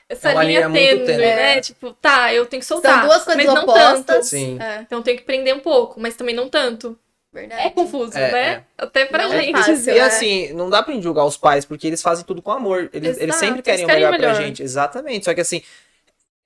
essa 0.08 0.30
É 0.30 0.44
linha 0.44 0.66
linha 0.66 0.70
tênue, 0.72 1.06
tênue. 1.06 1.18
né? 1.26 1.60
Tipo, 1.60 1.92
tá, 1.92 2.32
eu 2.34 2.44
tenho 2.46 2.60
que 2.60 2.66
soltar. 2.66 2.98
São 3.00 3.06
duas 3.08 3.24
coisas 3.24 3.44
mas 3.44 3.54
não 3.54 3.62
opostas. 3.62 4.04
tanto. 4.04 4.24
Sim. 4.26 4.58
É, 4.60 4.80
Então 4.82 4.98
eu 4.98 5.02
tenho 5.04 5.16
que 5.18 5.24
prender 5.24 5.54
um 5.54 5.60
pouco, 5.60 6.00
mas 6.00 6.16
também 6.16 6.34
não 6.34 6.48
tanto. 6.48 6.98
verdade. 7.32 7.66
É 7.66 7.70
confuso, 7.70 8.16
É, 8.18 8.32
né? 8.32 8.64
Até 8.76 9.04
pra 9.04 9.28
Não 9.28 9.34
é 9.34 9.42
gente. 9.42 9.52
fácil. 9.52 9.94
E 9.94 9.98
é. 9.98 10.00
assim, 10.00 10.52
não 10.54 10.68
dá 10.70 10.82
pra 10.82 10.98
julgar 11.00 11.24
os 11.24 11.36
pais, 11.36 11.64
porque 11.64 11.86
eles 11.86 12.02
fazem 12.02 12.24
tudo 12.24 12.40
com 12.42 12.50
amor. 12.50 12.90
Eles, 12.92 13.18
eles 13.20 13.36
sempre 13.36 13.62
querem 13.62 13.80
eles 13.80 13.84
o 13.84 13.86
querem 13.86 14.02
melhor, 14.02 14.08
o 14.08 14.20
melhor. 14.20 14.34
pra 14.34 14.44
gente. 14.44 14.62
Exatamente. 14.62 15.26
Só 15.26 15.34
que 15.34 15.40
assim, 15.42 15.62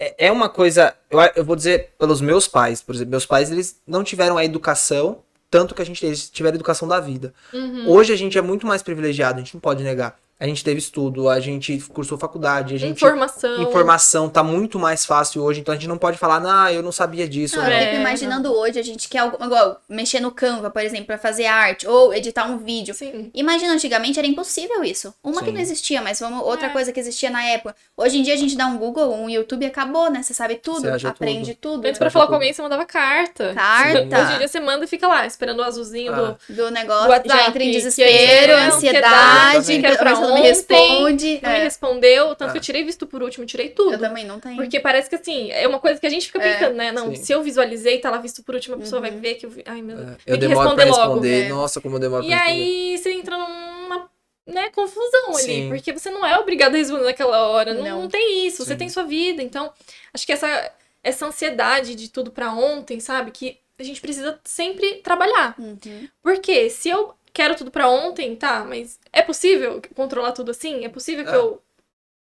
é, 0.03 0.27
é 0.27 0.33
uma 0.33 0.49
coisa. 0.49 0.95
Eu, 1.09 1.21
eu 1.37 1.45
vou 1.45 1.55
dizer 1.55 1.91
pelos 1.99 2.21
meus 2.21 2.49
pais, 2.49 2.83
por 2.83 2.95
exemplo, 2.95 3.13
meus 3.13 3.27
pais, 3.27 3.51
eles 3.51 3.81
não 3.87 4.03
tiveram 4.03 4.37
a 4.37 4.45
educação, 4.45 5.23
tanto 5.49 5.75
que 5.75 5.83
a 5.83 5.87
gente 5.87 6.05
eles 6.05 6.29
tiveram 6.29 6.55
a 6.55 6.57
educação 6.57 6.89
da 6.89 6.99
vida. 6.99 7.33
Uhum. 7.53 7.89
Hoje 7.89 8.13
a 8.13 8.17
gente 8.17 8.37
é 8.37 8.43
muito 8.43 8.67
mais 8.67 8.83
privilegiado, 8.83 9.39
a 9.39 9.43
gente 9.43 9.55
não 9.55 9.61
pode 9.61 9.85
negar. 9.85 10.19
A 10.43 10.47
gente 10.47 10.65
teve 10.65 10.81
estudo, 10.81 11.29
a 11.29 11.39
gente 11.39 11.79
cursou 11.95 12.19
faculdade, 12.19 12.75
a 12.75 12.77
gente. 12.79 12.97
Informação. 12.97 13.63
Informação 13.63 14.29
tá 14.29 14.43
muito 14.43 14.77
mais 14.77 15.07
fácil 15.07 15.41
hoje, 15.41 15.61
então 15.61 15.73
a 15.73 15.77
gente 15.77 15.87
não 15.87 15.97
pode 15.97 16.19
falar, 16.19 16.41
não, 16.41 16.69
eu 16.69 16.83
não 16.83 16.91
sabia 16.91 17.29
disso. 17.29 17.55
Não, 17.59 17.63
não. 17.63 17.71
eu 17.71 17.77
É, 17.77 17.85
fico 17.85 18.01
imaginando 18.01 18.53
hoje, 18.53 18.77
a 18.77 18.83
gente 18.83 19.09
quer 19.09 19.19
algo, 19.19 19.39
igual, 19.41 19.81
mexer 19.89 20.19
no 20.19 20.33
Canva, 20.33 20.69
por 20.69 20.83
exemplo, 20.83 21.07
pra 21.07 21.17
fazer 21.17 21.47
arte, 21.47 21.87
ou 21.87 22.13
editar 22.13 22.45
um 22.47 22.59
vídeo. 22.59 22.93
Sim. 22.93 23.31
Imagina, 23.33 23.73
antigamente 23.73 24.19
era 24.19 24.27
impossível 24.27 24.83
isso. 24.83 25.15
Uma 25.23 25.43
que 25.43 25.47
Sim. 25.51 25.53
não 25.55 25.61
existia, 25.61 26.03
mas 26.03 26.19
vamos, 26.19 26.43
outra 26.45 26.67
É. 26.67 26.71
coisa 26.71 26.93
que 26.93 26.99
existia 26.99 27.31
na 27.31 27.45
época. 27.45 27.77
Hoje 27.97 28.19
em 28.19 28.23
dia 28.25 28.35
a 28.35 28.37
gente 28.37 28.57
dá 28.57 28.67
um 28.67 28.77
Google, 28.79 29.15
um 29.15 29.31
YouTube 29.31 29.63
e 29.63 29.67
acabou, 29.67 30.11
né? 30.11 30.25
Você 30.25 30.35
sabe 30.35 30.57
tudo, 30.57 30.91
Você 30.91 31.07
aprende 31.07 31.55
tudo. 31.55 31.87
Antes 31.87 32.01
pra 32.01 32.11
falar 32.11 32.27
com 32.27 32.35
alguém, 32.35 32.53
você 32.53 32.61
mandava 32.63 32.85
carta. 32.85 33.55
Carta. 33.55 34.23
Hoje 34.25 34.35
em 34.35 34.39
dia 34.39 34.49
você 34.49 34.59
manda 34.59 34.85
e 34.87 34.89
fica 34.89 35.07
lá, 35.07 35.25
esperando 35.25 35.61
o 35.61 35.63
azulzinho 35.63 36.13
Ah. 36.13 36.37
do 36.49 36.55
do 36.63 36.71
negócio, 36.73 37.09
WhatsApp, 37.11 37.29
já 37.29 37.49
entra 37.49 37.63
em 37.63 37.67
que 37.71 37.77
desespero, 37.77 38.53
é 38.55 38.65
ansiedade, 38.67 39.57
ansiedade, 39.59 39.67
que 39.77 39.81
quero 39.81 39.99
pra 39.99 40.17
não 40.35 40.43
me 40.43 40.49
responde. 40.49 41.41
não 41.43 41.51
me 41.51 41.57
É, 41.59 41.63
respondeu, 41.65 42.35
tanto 42.35 42.51
Ah. 42.51 42.53
que 42.53 42.59
eu 42.59 42.63
tirei 42.63 42.85
visto 42.85 43.07
por 43.07 43.23
último, 43.23 43.45
tirei 43.47 43.69
tudo. 43.71 43.95
eu 43.95 43.99
também 43.99 44.25
não 44.25 44.39
tenho. 44.41 44.57
Porque 44.57 44.79
parece 44.81 45.09
que 45.09 45.17
assim, 45.17 45.51
é 45.51 45.67
uma 45.69 45.79
coisa 45.79 46.01
que 46.01 46.07
a 46.07 46.11
gente 46.11 46.27
fica 46.27 46.43
É, 46.43 46.55
pensando, 46.55 46.75
né? 46.77 46.93
Não, 46.93 47.15
sim. 47.15 47.23
se 47.23 47.33
eu 47.33 47.43
visualizei, 47.43 47.99
tá 47.99 48.11
lá 48.11 48.19
visto 48.19 48.43
por 48.43 48.55
último, 48.55 48.77
a 48.77 48.79
pessoa 48.79 49.01
Uhum. 49.03 49.09
vai 49.11 49.19
ver 49.19 49.35
que 49.35 49.47
eu 49.47 49.51
vi. 49.51 49.63
Ai, 49.67 49.83
meu 49.83 49.97
Deus. 49.97 50.11
É, 50.11 50.17
eu 50.27 50.37
demoro 50.37 50.75
pra 50.75 50.85
responder 50.85 51.09
logo, 51.09 51.21
né? 51.21 51.49
Nossa, 51.49 51.81
como 51.81 51.97
eu 51.97 52.01
demoro 52.01 52.25
E 52.25 52.29
pra 52.29 52.37
responder. 52.37 52.61
aí 52.63 52.99
você 52.99 53.13
entra 53.13 53.37
numa 53.39 54.11
né, 54.47 54.71
confusão 54.71 55.31
ali, 55.37 55.43
Sim. 55.43 55.69
porque 55.69 55.93
você 55.93 56.11
não 56.11 56.27
é 56.27 56.37
obrigado 56.39 56.75
a 56.75 56.79
responder 56.79 57.05
naquela 57.05 57.47
hora. 57.49 57.75
Não, 57.75 57.83
Não. 57.85 58.03
não 58.03 58.09
tem 58.09 58.47
isso, 58.47 58.65
você 58.65 58.73
Sim. 58.73 58.79
tem 58.79 58.89
sua 58.89 59.05
vida. 59.05 59.41
Então, 59.43 59.73
acho 60.13 60.27
que 60.27 60.33
essa, 60.33 60.73
essa 61.03 61.27
ansiedade 61.27 61.95
de 61.95 62.09
tudo 62.09 62.31
pra 62.33 62.53
ontem, 62.53 62.99
sabe? 62.99 63.31
Que 63.31 63.59
a 63.79 63.85
gente 63.85 64.01
precisa 64.01 64.39
sempre 64.45 64.97
trabalhar. 64.97 65.55
Uhum. 65.59 66.09
Porque 66.23 66.69
se 66.71 66.89
eu 66.89 67.15
quero 67.33 67.57
tudo 67.57 67.71
pra 67.71 67.89
ontem, 67.89 68.37
tá, 68.37 68.65
mas 68.65 68.99
é 69.13 69.23
possível 69.23 69.81
controlar 69.95 70.33
tudo 70.33 70.51
assim? 70.51 70.85
É 70.85 70.89
possível 70.89 71.25
que 71.25 71.31
É. 71.31 71.37
eu. 71.37 71.63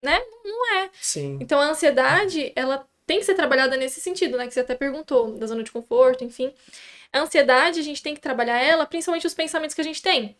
Né? 0.03 0.19
Não 0.43 0.75
é. 0.77 0.89
Sim. 1.01 1.37
Então 1.41 1.59
a 1.61 1.65
ansiedade, 1.69 2.51
ela 2.55 2.85
tem 3.05 3.19
que 3.19 3.25
ser 3.25 3.35
trabalhada 3.35 3.77
nesse 3.77 4.01
sentido, 4.01 4.37
né? 4.37 4.47
Que 4.47 4.53
você 4.53 4.59
até 4.61 4.75
perguntou, 4.75 5.31
da 5.37 5.45
zona 5.47 5.63
de 5.63 5.71
conforto, 5.71 6.23
enfim. 6.23 6.53
A 7.11 7.19
ansiedade, 7.21 7.79
a 7.79 7.83
gente 7.83 8.01
tem 8.03 8.13
que 8.15 8.21
trabalhar 8.21 8.57
ela, 8.59 8.85
principalmente 8.85 9.27
os 9.27 9.33
pensamentos 9.33 9.73
que 9.75 9.81
a 9.81 9.83
gente 9.83 10.01
tem. 10.01 10.35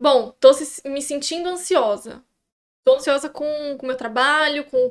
Bom, 0.00 0.30
tô 0.40 0.52
se- 0.54 0.86
me 0.88 1.02
sentindo 1.02 1.48
ansiosa. 1.48 2.22
Tô 2.84 2.94
ansiosa 2.96 3.28
com 3.28 3.44
o 3.76 3.86
meu 3.86 3.96
trabalho, 3.96 4.64
com. 4.64 4.90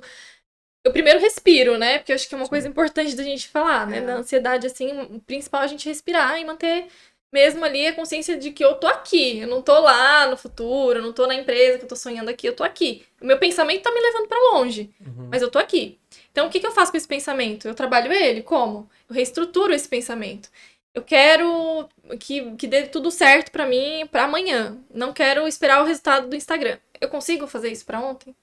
Eu 0.84 0.91
primeiro 0.93 1.20
respiro, 1.20 1.78
né? 1.78 1.97
Porque 1.99 2.12
eu 2.12 2.16
acho 2.16 2.28
que 2.30 2.36
é 2.36 2.38
uma 2.38 2.47
coisa 2.47 2.68
importante 2.68 3.16
da 3.16 3.24
gente 3.24 3.47
falar, 3.49 3.86
né? 3.88 3.97
É. 3.97 4.01
Na 4.01 4.14
ansiedade, 4.18 4.66
assim, 4.68 4.91
o 5.01 5.20
principal 5.20 5.62
é 5.62 5.66
a 5.66 5.68
gente 5.68 5.88
respirar 5.89 6.39
e 6.39 6.45
manter 6.45 6.88
mesmo 7.32 7.64
ali 7.64 7.88
a 7.88 7.94
consciência 7.94 8.38
de 8.38 8.52
que 8.52 8.64
eu 8.64 8.76
tô 8.76 8.88
aqui. 8.88 9.40
Eu 9.40 9.48
não 9.48 9.62
tô 9.62 9.80
lá 9.80 10.28
no 10.28 10.38
futuro, 10.38 11.00
eu 11.00 11.04
não 11.04 11.14
tô 11.14 11.28
na 11.28 11.36
empresa 11.36 11.78
que 11.78 11.86
eu 11.86 11.90
tô 11.90 11.96
sonhando 11.96 12.30
aqui, 12.30 12.48
eu 12.48 12.56
tô 12.56 12.64
aqui. 12.64 13.06
O 13.22 13.26
meu 13.26 13.38
pensamento 13.38 13.84
tá 13.84 13.92
me 13.92 14.00
levando 14.02 14.28
pra 14.28 14.38
longe. 14.54 14.90
Uhum. 15.00 15.30
Mas 15.32 15.42
eu 15.42 15.50
tô 15.52 15.60
aqui. 15.60 16.00
Então, 16.32 16.48
o 16.48 16.50
que, 16.50 16.60
que 16.60 16.68
eu 16.68 16.72
faço 16.72 16.92
com 16.92 16.98
esse 16.98 17.08
pensamento? 17.08 17.68
Eu 17.68 17.76
trabalho 17.76 18.12
ele? 18.12 18.42
Como? 18.42 18.90
Eu 19.10 19.16
reestruturo 19.16 19.74
esse 19.74 19.88
pensamento. 19.88 20.50
eu 20.94 21.04
quero 21.04 21.88
que, 22.20 22.56
que 22.56 22.68
dê 22.68 22.84
tudo 22.88 23.12
certo 23.12 23.52
pra 23.52 23.66
mim 23.66 24.08
pra 24.12 24.24
amanhã. 24.26 24.78
Não 24.94 25.14
quero 25.14 25.48
esperar 25.48 25.82
o 25.82 25.86
resultado 25.86 26.28
do 26.30 26.36
Instagram. 26.36 26.78
Eu 27.00 27.10
consigo 27.10 27.48
fazer 27.48 27.72
isso 27.72 27.86
pra 27.86 28.00
ontem? 28.02 28.36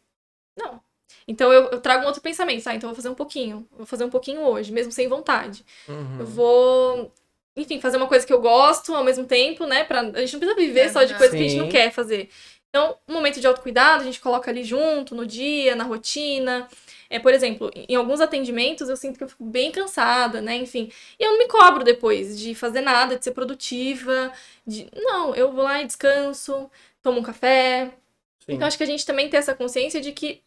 Não. 0.57 0.81
Então 1.29 1.53
eu, 1.53 1.65
eu 1.71 1.81
trago 1.81 2.05
um 2.05 2.07
outro 2.07 2.23
pensamento, 2.23 2.65
tá? 2.65 2.75
Então 2.75 2.89
eu 2.89 2.95
vou 2.95 2.97
fazer 2.97 3.09
um 3.09 3.15
pouquinho. 3.15 3.67
Vou 3.73 3.87
fazer 3.87 4.05
um 4.05 4.11
pouquinho 4.11 4.43
hoje, 4.43 4.73
mesmo 4.73 4.93
sem 4.93 5.09
vontade. 5.09 5.65
Uhum. 5.89 6.21
Eu 6.21 6.27
vou, 6.27 7.13
enfim, 7.57 7.81
fazer 7.81 7.97
uma 7.97 8.07
coisa 8.07 8.27
que 8.27 8.33
eu 8.33 8.41
gosto 8.41 8.95
ao 8.95 9.03
mesmo 9.03 9.25
tempo, 9.25 9.67
né? 9.67 9.85
Pra, 9.85 10.01
a 10.01 10.21
gente 10.21 10.35
não 10.35 10.41
precisa 10.41 10.55
viver 10.55 10.91
só 10.91 11.05
de 11.05 11.15
coisa 11.15 11.37
que 11.37 11.43
a 11.43 11.49
gente 11.49 11.57
não 11.57 11.67
Sim. 11.67 11.73
quer 11.73 11.91
fazer. 11.91 12.29
Então, 12.69 12.99
um 13.09 13.15
momento 13.15 13.41
de 13.41 13.47
autocuidado, 13.47 14.03
a 14.03 14.05
gente 14.05 14.21
coloca 14.21 14.51
ali 14.51 14.63
junto, 14.63 15.15
no 15.15 15.25
dia, 15.25 15.75
na 15.75 15.85
rotina. 15.85 16.69
É, 17.09 17.19
por 17.19 17.33
exemplo, 17.33 17.71
em 17.75 17.95
alguns 17.95 18.21
atendimentos 18.21 18.89
eu 18.91 18.97
sinto 18.97 19.17
que 19.17 19.25
eu 19.25 19.29
fico 19.29 19.45
bem 19.45 19.71
cansada, 19.71 20.43
né? 20.43 20.57
Enfim. 20.57 20.91
E 21.19 21.25
eu 21.25 21.31
não 21.33 21.39
me 21.39 21.49
cobro 21.49 21.83
depois 21.83 22.39
de 22.39 22.55
fazer 22.55 22.83
nada, 22.83 23.17
de 23.17 23.25
ser 23.25 23.31
produtiva. 23.31 24.31
De... 24.67 24.89
Não, 24.95 25.35
eu 25.35 25.51
vou 25.53 25.65
lá 25.65 25.81
e 25.81 25.87
descanso, 25.87 26.71
tomo 27.03 27.21
um 27.21 27.23
café. 27.23 27.93
Sim, 28.41 28.55
Então, 28.55 28.69
acho 28.69 28.77
que 28.77 28.85
a 28.85 28.87
gente 28.87 29.07
também 29.07 29.31
tem 29.31 29.39
essa 29.39 29.55
consciência 29.55 30.01
de 30.01 30.13
que 30.13 30.43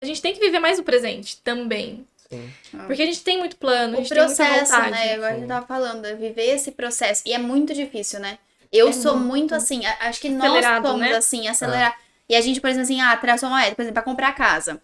a 0.00 0.06
gente 0.06 0.22
tem 0.22 0.32
que 0.32 0.40
viver 0.40 0.60
mais 0.60 0.78
o 0.78 0.84
presente 0.84 1.40
também. 1.42 2.06
Sim. 2.32 2.52
Porque 2.86 3.02
a 3.02 3.06
gente 3.06 3.22
tem 3.22 3.38
muito 3.38 3.56
plano, 3.56 3.94
a 3.96 4.00
O 4.00 4.02
gente 4.02 4.08
tem 4.14 4.18
muita 4.24 4.34
processo, 4.36 4.72
vontade. 4.72 4.90
né? 4.90 5.14
Agora 5.14 5.32
a 5.32 5.36
gente 5.38 5.48
tava 5.48 5.66
falando, 5.66 6.04
é 6.06 6.14
viver 6.14 6.46
esse 6.54 6.72
processo. 6.72 7.22
E 7.26 7.32
é 7.32 7.38
muito 7.38 7.72
difícil, 7.74 8.20
né? 8.20 8.38
Eu 8.72 8.88
É 8.88 8.92
sou 8.92 9.14
muito. 9.16 9.28
muito 9.28 9.54
assim, 9.54 9.84
a- 9.84 9.96
acho 10.08 10.20
que 10.20 10.28
nós 10.28 10.64
somos 10.64 11.00
né? 11.00 11.12
assim, 11.14 11.46
acelerar. 11.48 11.96
E 12.28 12.34
a 12.34 12.40
gente, 12.40 12.60
por 12.60 12.68
exemplo, 12.70 12.84
assim, 12.84 13.00
ah, 13.00 13.16
traçou 13.16 13.48
uma 13.48 13.58
meta, 13.58 13.74
por 13.76 13.82
exemplo, 13.82 13.94
pra 13.94 14.02
comprar 14.02 14.32
casa. 14.34 14.80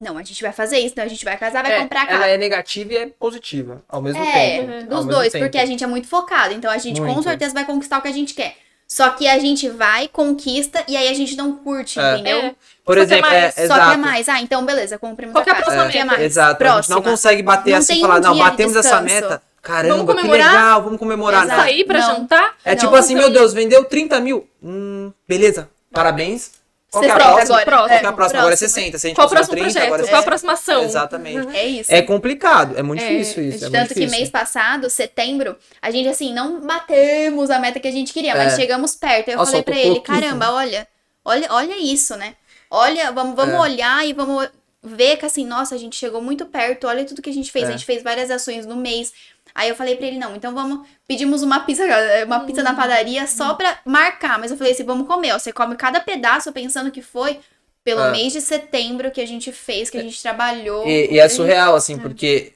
Não, 0.00 0.16
a 0.16 0.22
gente 0.22 0.40
vai 0.40 0.52
fazer 0.52 0.78
isso, 0.78 0.92
então 0.92 1.04
a 1.04 1.08
gente 1.08 1.24
vai 1.24 1.36
casar, 1.36 1.60
vai 1.64 1.72
É, 1.72 1.80
comprar 1.80 2.06
casa. 2.06 2.14
ela 2.18 2.28
é 2.28 2.36
negativa 2.36 2.92
e 2.92 2.96
é 2.98 3.06
positiva 3.08 3.82
ao 3.88 4.00
mesmo 4.00 4.22
É, 4.22 4.32
tempo. 4.58 4.94
Ao 4.94 5.00
dos 5.02 5.06
dois, 5.06 5.32
tempo. 5.32 5.44
porque 5.44 5.58
a 5.58 5.66
gente 5.66 5.82
é 5.82 5.86
muito 5.88 6.06
focado. 6.06 6.54
Então 6.54 6.70
a 6.70 6.78
gente 6.78 7.00
com 7.00 7.06
Muito. 7.06 7.24
certeza 7.24 7.52
vai 7.52 7.64
conquistar 7.64 7.98
o 7.98 8.02
que 8.02 8.06
a 8.08 8.12
gente 8.12 8.32
quer. 8.32 8.56
Só 8.90 9.10
que 9.10 9.28
a 9.28 9.38
gente 9.38 9.68
vai, 9.68 10.08
conquista 10.08 10.82
e 10.88 10.96
aí 10.96 11.08
a 11.08 11.14
gente 11.14 11.36
não 11.36 11.52
curte, 11.52 12.00
É. 12.00 12.14
entendeu? 12.14 12.38
É. 12.38 12.54
Por 12.84 12.96
Só 12.96 13.04
quer 13.06 13.12
exemplo, 13.12 13.30
mais, 13.30 13.44
é, 13.44 13.50
Só 13.50 13.62
exato. 13.74 13.90
quer 13.90 13.96
mais. 13.98 14.28
Ah, 14.30 14.40
então 14.40 14.64
beleza, 14.64 14.98
cumprimos 14.98 15.34
Qual 15.34 15.44
que 15.44 15.50
é 15.50 15.52
a 15.52 15.56
casa. 15.56 15.66
próxima 15.66 15.90
Quer 15.92 15.98
meta? 16.04 16.06
mais? 16.16 16.22
Exato, 16.22 16.46
a 16.48 16.66
gente 16.66 16.72
Próxima. 16.74 16.96
não 16.96 17.02
consegue 17.02 17.42
bater 17.42 17.70
Não 17.72 17.78
assim 17.78 17.98
e 17.98 18.00
falar, 18.00 18.16
um 18.16 18.20
não, 18.22 18.32
dia 18.34 18.44
de 18.44 18.50
batemos 18.50 18.76
essa 18.76 19.00
meta. 19.02 19.42
Caramba, 19.60 19.96
Vamos 19.96 20.14
que 20.14 20.20
comemorar? 20.22 20.52
legal, 20.52 20.82
vamos 20.82 20.98
comemorar. 20.98 21.44
Exato. 21.44 21.56
Não. 21.58 21.64
Sair 21.66 21.84
pra 21.84 21.98
Não. 21.98 22.06
jantar? 22.06 22.54
É 22.64 22.70
Não. 22.70 22.76
tipo 22.78 22.94
assim, 22.96 23.14
meu 23.14 23.28
Deus, 23.30 23.52
vendeu 23.52 23.84
30 23.84 24.18
mil. 24.20 24.48
Hum, 24.62 25.12
beleza, 25.28 25.68
parabéns. 25.92 26.52
Qual 26.90 27.02
que 27.04 27.10
é 27.10 27.12
a 27.12 27.16
60 27.16 27.32
próxima? 27.32 27.56
agora. 27.58 27.64
Qual 27.76 27.86
que 27.86 27.92
é 27.92 27.96
a 27.96 27.98
É, 27.98 28.12
próxima? 28.12 28.40
Agora 28.40 28.54
é 28.54 28.58
próxima. 28.58 28.68
60. 28.68 28.98
Se 28.98 29.06
a 29.06 29.10
gente 29.10 29.16
Qual 29.16 29.26
o 29.26 29.30
próximo 29.30 29.50
30, 29.56 29.64
projeto? 29.72 29.86
agora 29.86 30.02
é 30.02 30.06
Qual 30.06 30.18
a 30.18 30.22
60. 30.22 30.30
próxima 30.30 30.52
ação? 30.54 30.82
Exatamente. 30.84 31.56
É 31.56 31.66
isso. 31.66 31.92
É 31.94 32.02
complicado, 32.02 32.78
é 32.78 32.82
muito 32.82 33.02
É, 33.02 33.08
difícil 33.08 33.42
isso. 33.48 33.64
É 33.64 33.68
muito 33.68 33.72
Tanto 33.72 33.88
que 33.94 34.00
difícil. 34.00 34.18
mês 34.18 34.30
passado, 34.30 34.88
setembro, 34.88 35.56
a 35.82 35.90
gente 35.90 36.08
assim, 36.08 36.32
não 36.32 36.60
batemos 36.60 37.50
a 37.50 37.58
meta 37.58 37.78
que 37.78 37.88
a 37.88 37.92
gente 37.92 38.12
queria, 38.12 38.34
mas 38.34 38.54
É. 38.54 38.56
chegamos 38.56 38.94
perto. 38.96 39.28
Aí 39.28 39.34
eu 39.34 39.38
Nossa, 39.38 39.50
falei 39.50 39.62
pra 39.64 39.74
faltou 39.74 39.90
ele, 39.92 40.00
caramba, 40.00 40.50
olha, 40.52 40.88
olha, 41.24 41.46
olha 41.50 41.76
isso, 41.78 42.16
né? 42.16 42.34
Olha, 42.70 43.12
vamos, 43.12 43.34
vamos 43.36 43.54
É. 43.54 43.58
olhar 43.58 44.06
e 44.06 44.12
vamos 44.12 44.48
ver 44.82 45.16
que 45.16 45.26
assim, 45.26 45.44
nossa, 45.44 45.74
a 45.74 45.78
gente 45.78 45.96
chegou 45.96 46.22
muito 46.22 46.46
perto, 46.46 46.86
olha 46.86 47.04
tudo 47.04 47.20
que 47.20 47.28
a 47.30 47.32
gente 47.32 47.50
fez. 47.50 47.64
É. 47.64 47.68
A 47.68 47.70
gente 47.72 47.84
fez 47.84 48.02
várias 48.02 48.30
ações 48.30 48.64
no 48.64 48.76
mês. 48.76 49.12
Aí 49.58 49.68
eu 49.68 49.74
falei 49.74 49.96
pra 49.96 50.06
ele, 50.06 50.18
não, 50.20 50.36
então 50.36 50.54
vamos, 50.54 50.86
pedimos 51.04 51.42
uma 51.42 51.58
pizza, 51.58 51.82
uma 52.24 52.46
pizza 52.46 52.62
na 52.62 52.74
padaria 52.74 53.26
só 53.26 53.54
pra 53.54 53.80
marcar. 53.84 54.38
Mas 54.38 54.52
eu 54.52 54.56
falei 54.56 54.72
assim, 54.72 54.84
vamos 54.84 55.08
comer, 55.08 55.32
ó, 55.32 55.38
você 55.38 55.52
come 55.52 55.74
cada 55.74 55.98
pedaço 55.98 56.52
pensando 56.52 56.92
que 56.92 57.02
foi 57.02 57.40
pelo 57.82 58.02
É. 58.02 58.12
mês 58.12 58.32
de 58.32 58.40
setembro 58.40 59.10
que 59.10 59.20
a 59.20 59.26
gente 59.26 59.50
fez, 59.50 59.90
que 59.90 59.98
a 59.98 60.02
gente 60.02 60.22
trabalhou. 60.22 60.86
E, 60.86 61.14
e 61.14 61.18
é 61.18 61.28
surreal, 61.28 61.74
assim, 61.74 61.98
porque 61.98 62.52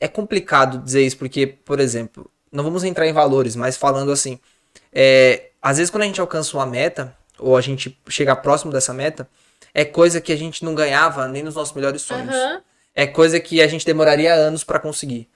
é 0.00 0.08
complicado 0.08 0.78
dizer 0.78 1.06
isso, 1.06 1.16
porque, 1.18 1.46
por 1.46 1.78
exemplo, 1.78 2.28
não 2.50 2.64
vamos 2.64 2.82
entrar 2.82 3.06
em 3.06 3.12
valores, 3.12 3.54
mas 3.54 3.76
falando 3.76 4.10
assim, 4.10 4.40
é, 4.92 5.50
às 5.62 5.76
vezes 5.76 5.88
quando 5.88 6.02
a 6.02 6.06
gente 6.06 6.20
alcança 6.20 6.56
uma 6.56 6.66
meta, 6.66 7.16
ou 7.38 7.56
a 7.56 7.60
gente 7.60 7.96
chega 8.08 8.34
próximo 8.34 8.72
dessa 8.72 8.92
meta, 8.92 9.28
é 9.72 9.84
coisa 9.84 10.20
que 10.20 10.32
a 10.32 10.36
gente 10.36 10.64
não 10.64 10.74
ganhava 10.74 11.28
nem 11.28 11.44
nos 11.44 11.54
nossos 11.54 11.74
melhores 11.76 12.02
sonhos. 12.02 12.34
Aham. 12.34 12.60
É 12.92 13.06
coisa 13.06 13.38
que 13.38 13.62
a 13.62 13.68
gente 13.68 13.86
demoraria 13.86 14.34
anos 14.34 14.64
pra 14.64 14.80
conseguir. 14.80 15.28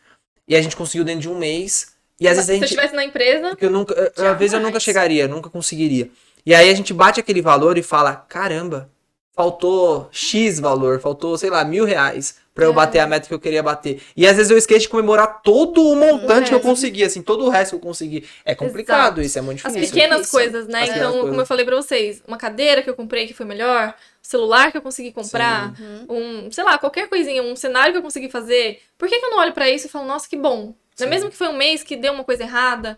E 0.46 0.54
a 0.56 0.62
gente 0.62 0.76
conseguiu 0.76 1.04
dentro 1.04 1.22
de 1.22 1.28
um 1.28 1.38
mês. 1.38 1.92
E 2.20 2.28
às 2.28 2.36
vezes 2.36 2.48
a 2.50 2.52
Se 2.52 2.52
eu 2.52 2.60
gente. 2.60 2.64
estivesse 2.70 2.94
na 2.94 3.04
empresa, 3.04 3.56
que 3.56 3.64
eu 3.64 3.70
nunca, 3.70 4.12
às 4.16 4.38
vezes 4.38 4.52
eu 4.54 4.60
nunca 4.60 4.78
chegaria, 4.78 5.26
nunca 5.26 5.50
conseguiria. 5.50 6.10
E 6.46 6.54
aí 6.54 6.68
a 6.70 6.74
gente 6.74 6.92
bate 6.92 7.18
aquele 7.18 7.40
valor 7.42 7.76
e 7.78 7.82
fala: 7.82 8.14
caramba, 8.14 8.88
faltou 9.34 10.08
X 10.12 10.60
valor, 10.60 11.00
faltou, 11.00 11.36
sei 11.36 11.50
lá, 11.50 11.64
mil 11.64 11.84
reais 11.84 12.36
pra 12.54 12.66
eu 12.66 12.70
É. 12.70 12.74
bater 12.74 13.00
a 13.00 13.06
meta 13.06 13.26
que 13.26 13.34
eu 13.34 13.40
queria 13.40 13.62
bater. 13.64 14.00
E 14.16 14.26
às 14.28 14.36
vezes 14.36 14.50
eu 14.50 14.56
esqueço 14.56 14.82
de 14.82 14.88
comemorar 14.88 15.42
todo 15.42 15.82
o 15.82 15.96
montante 15.96 16.50
que 16.50 16.54
eu 16.54 16.60
consegui, 16.60 17.02
assim, 17.02 17.20
todo 17.20 17.44
o 17.44 17.48
resto 17.48 17.70
que 17.70 17.76
eu 17.76 17.80
consegui. 17.80 18.24
É 18.44 18.54
complicado 18.54 19.14
Exato. 19.18 19.20
isso, 19.22 19.38
é 19.38 19.42
muito 19.42 19.66
as 19.66 19.72
difícil. 19.72 19.92
pequenas 19.94 20.18
difícil. 20.18 20.38
coisas, 20.38 20.68
né? 20.68 20.82
As 20.82 20.88
então, 20.90 20.92
pequenas 20.98 21.10
como 21.12 21.22
coisas. 21.22 21.38
eu 21.40 21.46
falei 21.46 21.64
pra 21.64 21.74
vocês, 21.76 22.22
uma 22.28 22.36
cadeira 22.36 22.80
que 22.80 22.88
eu 22.88 22.94
comprei 22.94 23.26
que 23.26 23.34
foi 23.34 23.44
melhor, 23.44 23.88
o 23.88 23.94
celular 24.26 24.72
que 24.72 24.78
eu 24.78 24.82
consegui 24.82 25.12
comprar, 25.12 25.74
Uhum. 25.78 26.06
um, 26.46 26.50
sei 26.50 26.64
lá, 26.64 26.78
qualquer 26.78 27.08
coisinha, 27.08 27.42
um 27.42 27.54
cenário 27.54 27.92
que 27.92 27.98
eu 27.98 28.02
consegui 28.02 28.30
fazer. 28.30 28.80
Por 28.98 29.08
que, 29.08 29.20
que 29.20 29.26
eu 29.26 29.30
não 29.30 29.38
olho 29.38 29.52
pra 29.52 29.68
isso 29.70 29.86
e 29.86 29.90
falo, 29.90 30.06
nossa, 30.06 30.28
que 30.28 30.36
bom? 30.36 30.74
Sim. 30.96 31.06
Mesmo 31.06 31.30
que 31.30 31.36
foi 31.36 31.48
um 31.48 31.56
mês 31.56 31.82
que 31.82 31.94
deu 31.94 32.12
uma 32.12 32.24
coisa 32.24 32.42
errada, 32.42 32.96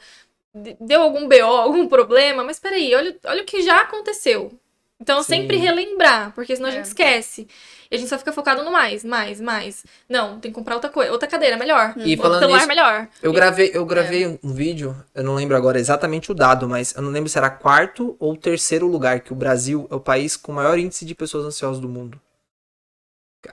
de- 0.55 0.77
deu 0.81 1.03
algum 1.03 1.27
BO, 1.29 1.35
algum 1.45 1.89
problema, 1.89 2.45
mas 2.45 2.61
peraí, 2.61 2.95
olha, 2.95 3.17
olha 3.25 3.43
o 3.43 3.47
que 3.47 3.61
já 3.63 3.81
aconteceu. 3.81 4.53
Então, 5.01 5.23
Sim. 5.23 5.35
sempre 5.43 5.57
relembrar, 5.59 6.33
porque 6.35 6.55
senão 6.57 6.69
a 6.69 6.73
É. 6.73 6.77
gente 6.77 6.87
esquece. 6.87 7.47
E 7.91 7.95
a 7.95 7.99
gente 7.99 8.09
só 8.09 8.19
fica 8.19 8.33
focado 8.33 8.63
no 8.63 8.71
mais, 8.73 9.05
mais, 9.05 9.41
mais. 9.41 9.85
Não, 10.09 10.39
tem 10.41 10.51
que 10.51 10.55
comprar 10.55 10.75
outra 10.75 10.91
coisa, 10.91 11.13
outra 11.13 11.29
cadeira, 11.29 11.57
melhor. 11.57 11.95
E 11.97 12.11
Outro 12.11 12.23
falando 12.23 12.39
celular, 12.41 12.57
nisso, 12.57 12.69
melhor. 12.69 13.09
Eu 13.23 13.33
gravei, 13.33 13.71
eu 13.73 13.85
gravei 13.85 14.27
um 14.43 14.53
vídeo, 14.53 14.97
eu 15.15 15.23
não 15.25 15.35
lembro 15.35 15.57
agora 15.57 15.79
exatamente 15.79 16.31
o 16.31 16.35
dado, 16.35 16.69
mas 16.69 16.95
eu 16.95 17.03
não 17.03 17.11
lembro 17.11 17.29
se 17.29 17.39
era 17.39 17.51
quarto 17.51 18.17
ou 18.19 18.37
terceiro 18.37 18.87
lugar, 18.87 19.21
que 19.21 19.33
o 19.33 19.37
Brasil 19.37 19.87
é 19.91 19.95
o 19.95 20.01
país 20.01 20.37
com 20.37 20.53
o 20.53 20.55
maior 20.55 20.79
índice 20.79 21.05
de 21.05 21.15
pessoas 21.15 21.45
ansiosas 21.47 21.81
do 21.81 21.89
mundo. 21.89 22.21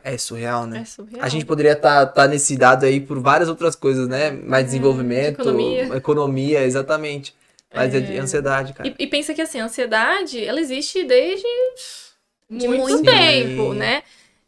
É 0.04 0.18
surreal, 0.18 0.66
né? 0.66 0.80
É 0.80 0.86
surreal. 0.86 1.24
A 1.24 1.30
gente 1.30 1.46
poderia 1.46 1.74
estar 1.74 2.28
nesse 2.28 2.58
dado 2.58 2.86
aí 2.86 3.00
por 3.00 3.20
várias 3.20 3.48
outras 3.48 3.76
coisas, 3.76 4.08
né? 4.08 4.32
Mais 4.32 4.66
desenvolvimento, 4.66 5.42
economia. 5.42 5.96
economia, 5.98 6.64
exatamente. 6.64 7.36
Mas 7.74 7.94
é, 7.94 8.00
de 8.00 8.16
É. 8.16 8.20
ansiedade, 8.20 8.74
cara. 8.74 8.90
E, 8.90 8.96
e 9.04 9.08
pensa 9.08 9.34
que 9.34 9.42
assim, 9.42 9.60
a 9.60 9.66
ansiedade, 9.66 10.44
ela 10.44 10.60
existe 10.60 11.04
desde 11.04 11.46
De 12.50 12.68
muito, 12.68 12.82
muito 12.82 13.04
tempo, 13.04 13.74
né? 13.74 14.04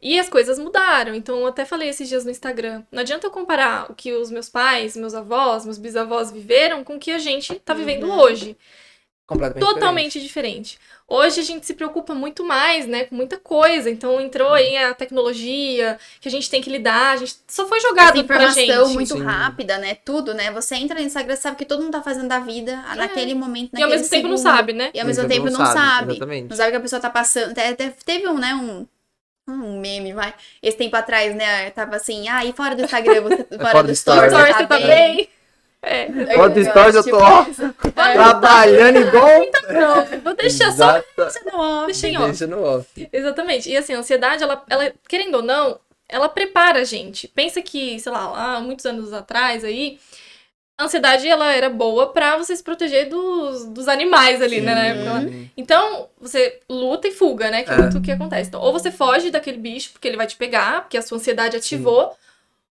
E 0.08 0.20
as 0.20 0.28
coisas 0.28 0.56
mudaram. 0.58 1.14
Então, 1.14 1.38
eu 1.40 1.46
até 1.48 1.64
falei 1.64 1.88
esses 1.88 2.08
dias 2.08 2.24
no 2.24 2.30
Instagram. 2.30 2.82
Não 2.92 3.00
adianta 3.00 3.26
eu 3.26 3.30
comparar 3.30 3.90
o 3.90 3.94
que 3.94 4.12
os 4.12 4.30
meus 4.30 4.48
pais, 4.48 4.96
meus 4.96 5.14
avós, 5.14 5.64
meus 5.64 5.78
bisavós 5.78 6.30
viveram 6.30 6.84
com 6.84 6.94
o 6.94 6.98
que 6.98 7.10
a 7.10 7.18
gente 7.18 7.54
tá 7.56 7.74
vivendo 7.74 8.04
Uhum. 8.06 8.18
hoje. 8.20 8.56
Completamente 9.26 9.66
Totalmente 9.66 10.20
diferente. 10.20 10.78
Hoje 11.08 11.40
a 11.40 11.42
gente 11.42 11.66
se 11.66 11.74
preocupa 11.74 12.14
muito 12.14 12.44
mais, 12.44 12.86
né, 12.86 13.04
com 13.06 13.16
muita 13.16 13.36
coisa. 13.36 13.90
Então 13.90 14.20
entrou 14.20 14.52
aí 14.52 14.76
a 14.76 14.94
tecnologia 14.94 15.98
que 16.20 16.28
a 16.28 16.30
gente 16.30 16.48
tem 16.48 16.62
que 16.62 16.70
lidar. 16.70 17.14
A 17.14 17.16
gente 17.16 17.34
só 17.48 17.66
foi 17.66 17.80
jogado 17.80 18.22
pra 18.24 18.36
informação 18.44 18.84
gente. 18.84 18.94
muito 18.94 19.14
Sim. 19.14 19.24
rápida, 19.24 19.78
né? 19.78 19.96
Tudo, 20.04 20.32
né? 20.32 20.52
Você 20.52 20.76
entra 20.76 21.00
no 21.00 21.04
Instagram, 21.04 21.34
sabe 21.34 21.56
que 21.56 21.64
todo 21.64 21.82
mundo 21.82 21.90
tá 21.92 22.02
fazendo 22.02 22.28
da 22.28 22.38
vida 22.38 22.76
naquele 22.94 23.34
momento, 23.34 23.74
É. 23.74 23.80
E 23.80 23.82
ao 23.82 23.88
naquele 23.88 23.96
mesmo 24.02 24.10
tempo 24.10 24.28
não 24.28 24.36
segundo. 24.36 24.56
sabe, 24.56 24.72
né? 24.72 24.90
E 24.94 25.00
ao 25.00 25.06
mesmo 25.06 25.22
Não 25.24 25.28
tempo 25.30 25.46
não 25.46 25.56
sabe, 25.56 25.72
sabe. 25.74 26.10
exatamente. 26.12 26.48
Não 26.48 26.56
sabe 26.56 26.68
o 26.68 26.70
que 26.70 26.76
a 26.76 26.80
pessoa 26.80 27.00
tá 27.02 27.10
passando. 27.10 27.52
Te- 27.54 27.74
te- 27.74 27.94
Teve 28.04 28.28
um, 28.28 28.38
né, 28.38 28.54
um, 28.54 28.86
um 29.48 29.80
meme, 29.80 30.12
vai. 30.12 30.34
Esse 30.62 30.76
tempo 30.76 30.96
atrás, 30.96 31.34
né, 31.34 31.70
tava 31.70 31.96
assim, 31.96 32.28
ah, 32.28 32.44
e 32.44 32.52
fora 32.52 32.74
do 32.74 32.82
Instagram, 32.82 33.22
você, 33.22 33.44
fora, 33.56 33.70
fora 33.70 33.82
do 33.84 33.86
do 33.88 33.92
story, 33.92 34.30
Sorte, 34.30 34.52
você 34.54 34.66
tá 34.66 34.78
bem? 34.78 35.28
É. 35.82 36.34
Fora 36.34 36.48
do 36.50 36.64
stories, 36.64 36.94
eu 36.96 37.04
tô, 37.04 37.18
ó, 37.18 37.44
Tipo, 37.44 37.92
Trabalhando 37.92 38.98
igual. 38.98 39.28
Não, 39.70 40.20
vou 40.20 40.34
deixar 40.34 40.72
só. 40.72 40.96
Exata- 40.96 41.40
no 41.52 41.60
off. 41.60 41.86
Deixa 41.86 42.08
em 42.08 42.16
off. 42.16 42.26
Deixa 42.26 42.46
no 42.46 42.62
off. 42.64 43.08
Exatamente. 43.12 43.70
E 43.70 43.76
assim, 43.76 43.94
a 43.94 43.98
ansiedade, 43.98 44.42
ela, 44.42 44.64
ela, 44.68 44.92
querendo 45.08 45.36
ou 45.36 45.42
não, 45.42 45.78
ela 46.08 46.28
prepara 46.28 46.80
a 46.80 46.84
gente. 46.84 47.28
Pensa 47.28 47.62
que, 47.62 48.00
sei 48.00 48.10
lá, 48.10 48.28
lá 48.30 48.60
muitos 48.60 48.84
anos 48.84 49.12
atrás 49.12 49.62
aí, 49.62 49.98
a 50.78 50.84
ansiedade 50.84 51.26
ela 51.26 51.52
era 51.52 51.70
boa 51.70 52.12
pra 52.12 52.36
você 52.36 52.54
se 52.54 52.62
proteger 52.62 53.08
dos, 53.08 53.64
dos 53.66 53.88
animais 53.88 54.42
ali, 54.42 54.60
né? 54.60 54.74
na 54.74 54.84
época 54.86 55.12
lá. 55.12 55.20
Sim. 55.22 55.50
Então, 55.56 56.10
você 56.20 56.60
luta 56.68 57.08
e 57.08 57.12
fuga, 57.12 57.50
né? 57.50 57.62
Que 57.62 57.70
é, 57.70 57.74
É. 57.74 57.78
muito 57.78 57.98
o 57.98 58.02
que 58.02 58.12
acontece. 58.12 58.48
Então, 58.48 58.60
ou 58.60 58.72
você 58.72 58.90
foge 58.90 59.30
daquele 59.30 59.56
bicho 59.58 59.92
porque 59.92 60.06
ele 60.06 60.16
vai 60.18 60.26
te 60.26 60.36
pegar, 60.36 60.82
porque 60.82 60.98
a 60.98 61.02
sua 61.02 61.16
ansiedade 61.16 61.56
ativou, 61.56 62.14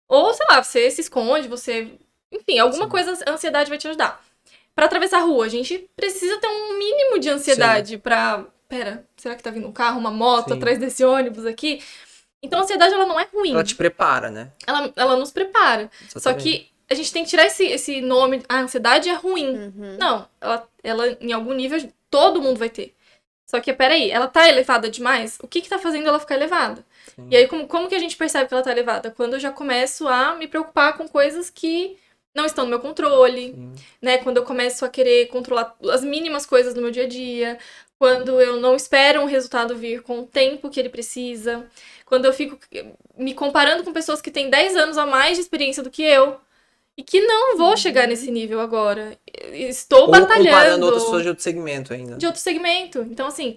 ou, 0.09 0.33
sei 0.33 0.47
lá, 0.49 0.63
você 0.63 0.91
se 0.91 1.01
esconde, 1.01 1.49
você. 1.49 1.89
Enfim, 2.33 2.59
alguma 2.59 2.85
Sim. 2.85 2.91
coisa 2.91 3.19
a 3.27 3.33
ansiedade 3.33 3.69
vai 3.69 3.79
te 3.79 3.89
ajudar. 3.89 4.23
Pra 4.75 4.87
atravessar 4.87 5.19
a 5.19 5.23
rua, 5.23 5.47
a 5.47 5.49
gente 5.49 5.89
precisa 5.97 6.39
ter 6.39 6.47
um 6.47 6.79
mínimo 6.79 7.19
de 7.19 7.29
ansiedade 7.29 7.99
pra. 7.99 8.45
Pera, 8.69 9.03
será 9.17 9.35
que 9.35 9.43
tá 9.43 9.51
vindo 9.51 9.67
um 9.67 9.73
carro, 9.73 9.99
uma 9.99 10.11
moto 10.11 10.51
Sim. 10.51 10.57
atrás 10.59 10.79
desse 10.79 11.03
ônibus 11.03 11.47
aqui? 11.47 11.83
Então 12.43 12.61
a 12.61 12.63
ansiedade 12.63 12.93
ela 12.95 13.07
não 13.07 13.19
é 13.19 13.27
ruim. 13.33 13.53
Ela 13.55 13.65
te 13.65 13.75
prepara, 13.75 14.31
né? 14.31 14.53
Ela, 14.67 14.93
ela 14.95 15.17
nos 15.17 15.33
prepara. 15.33 15.91
Só 16.09 16.19
Exatamente. 16.19 16.43
que 16.45 16.69
a 16.91 16.95
gente 16.95 17.13
tem 17.13 17.25
que 17.25 17.31
tirar 17.31 17.47
esse, 17.47 17.65
esse 17.65 18.01
nome. 18.01 18.43
A 18.49 18.61
ansiedade 18.61 19.09
é 19.09 19.15
ruim. 19.15 19.49
Uhum. 19.49 19.97
Não, 19.99 20.29
ela, 20.41 20.69
ela 20.83 21.19
em 21.21 21.33
algum 21.33 21.53
nível 21.53 21.79
todo 22.11 22.41
mundo 22.41 22.59
vai 22.59 22.71
ter. 22.71 22.95
Só 23.47 23.61
que, 23.61 23.73
peraí, 23.73 24.11
ela 24.11 24.29
tá 24.29 24.47
elevada 24.47 24.91
demais? 24.91 25.39
O 25.43 25.49
que 25.49 25.63
que 25.63 25.69
tá 25.69 25.79
fazendo 25.79 26.07
ela 26.07 26.21
ficar 26.21 26.35
elevada? 26.35 26.85
Sim. 27.15 27.29
E 27.31 27.37
aí, 27.37 27.49
como, 27.49 27.67
como 27.67 27.89
que 27.89 27.95
a 27.95 27.99
gente 27.99 28.17
percebe 28.17 28.47
que 28.47 28.53
ela 28.53 28.63
tá 28.63 28.71
elevada? 28.71 29.11
Quando 29.11 29.35
eu 29.35 29.41
já 29.41 29.51
começo 29.51 30.07
a 30.07 30.35
me 30.35 30.47
preocupar 30.47 30.97
com 30.99 31.09
coisas 31.09 31.49
que 31.49 31.97
não 32.35 32.45
estão 32.45 32.65
no 32.65 32.71
meu 32.71 32.79
controle, 32.79 33.53
Sim. 33.53 33.75
né? 34.03 34.19
Quando 34.19 34.37
eu 34.37 34.45
começo 34.45 34.85
a 34.85 34.89
querer 34.89 35.29
controlar 35.29 35.75
as 35.91 36.05
mínimas 36.05 36.45
coisas 36.45 36.75
no 36.75 36.83
meu 36.83 36.91
dia 36.91 37.05
a 37.05 37.09
dia, 37.09 37.59
quando 37.99 38.39
eu 38.41 38.61
não 38.61 38.77
espero 38.77 39.23
um 39.23 39.27
resultado 39.27 39.75
vir 39.75 40.03
com 40.03 40.21
o 40.21 40.27
tempo 40.27 40.69
que 40.69 40.79
ele 40.79 40.91
precisa, 40.91 41.67
quando 42.05 42.27
eu 42.27 42.33
fico 42.33 42.59
me 43.17 43.33
comparando 43.35 43.83
com 43.83 43.93
pessoas 43.93 44.21
que 44.21 44.31
têm 44.31 44.51
10 44.51 44.77
anos 44.77 44.99
a 44.99 45.07
mais 45.07 45.37
de 45.37 45.41
experiência 45.41 45.83
do 45.83 45.91
que 45.91 46.03
eu. 46.03 46.39
E 46.99 47.03
que 47.05 47.21
não 47.21 47.57
vou 47.57 47.77
chegar 47.77 48.09
nesse 48.09 48.29
nível 48.29 48.61
agora. 48.61 49.17
Estou 49.53 50.07
Ou 50.07 50.11
batalhando 50.11 50.49
comparando 50.49 50.85
outras 50.87 51.05
pessoas 51.05 51.23
de 51.23 51.29
outro 51.29 51.45
segmento 51.45 51.95
ainda. 51.95 52.17
de 52.17 52.27
outro 52.27 52.41
segmento. 52.41 53.07
Então, 53.09 53.29
assim, 53.29 53.57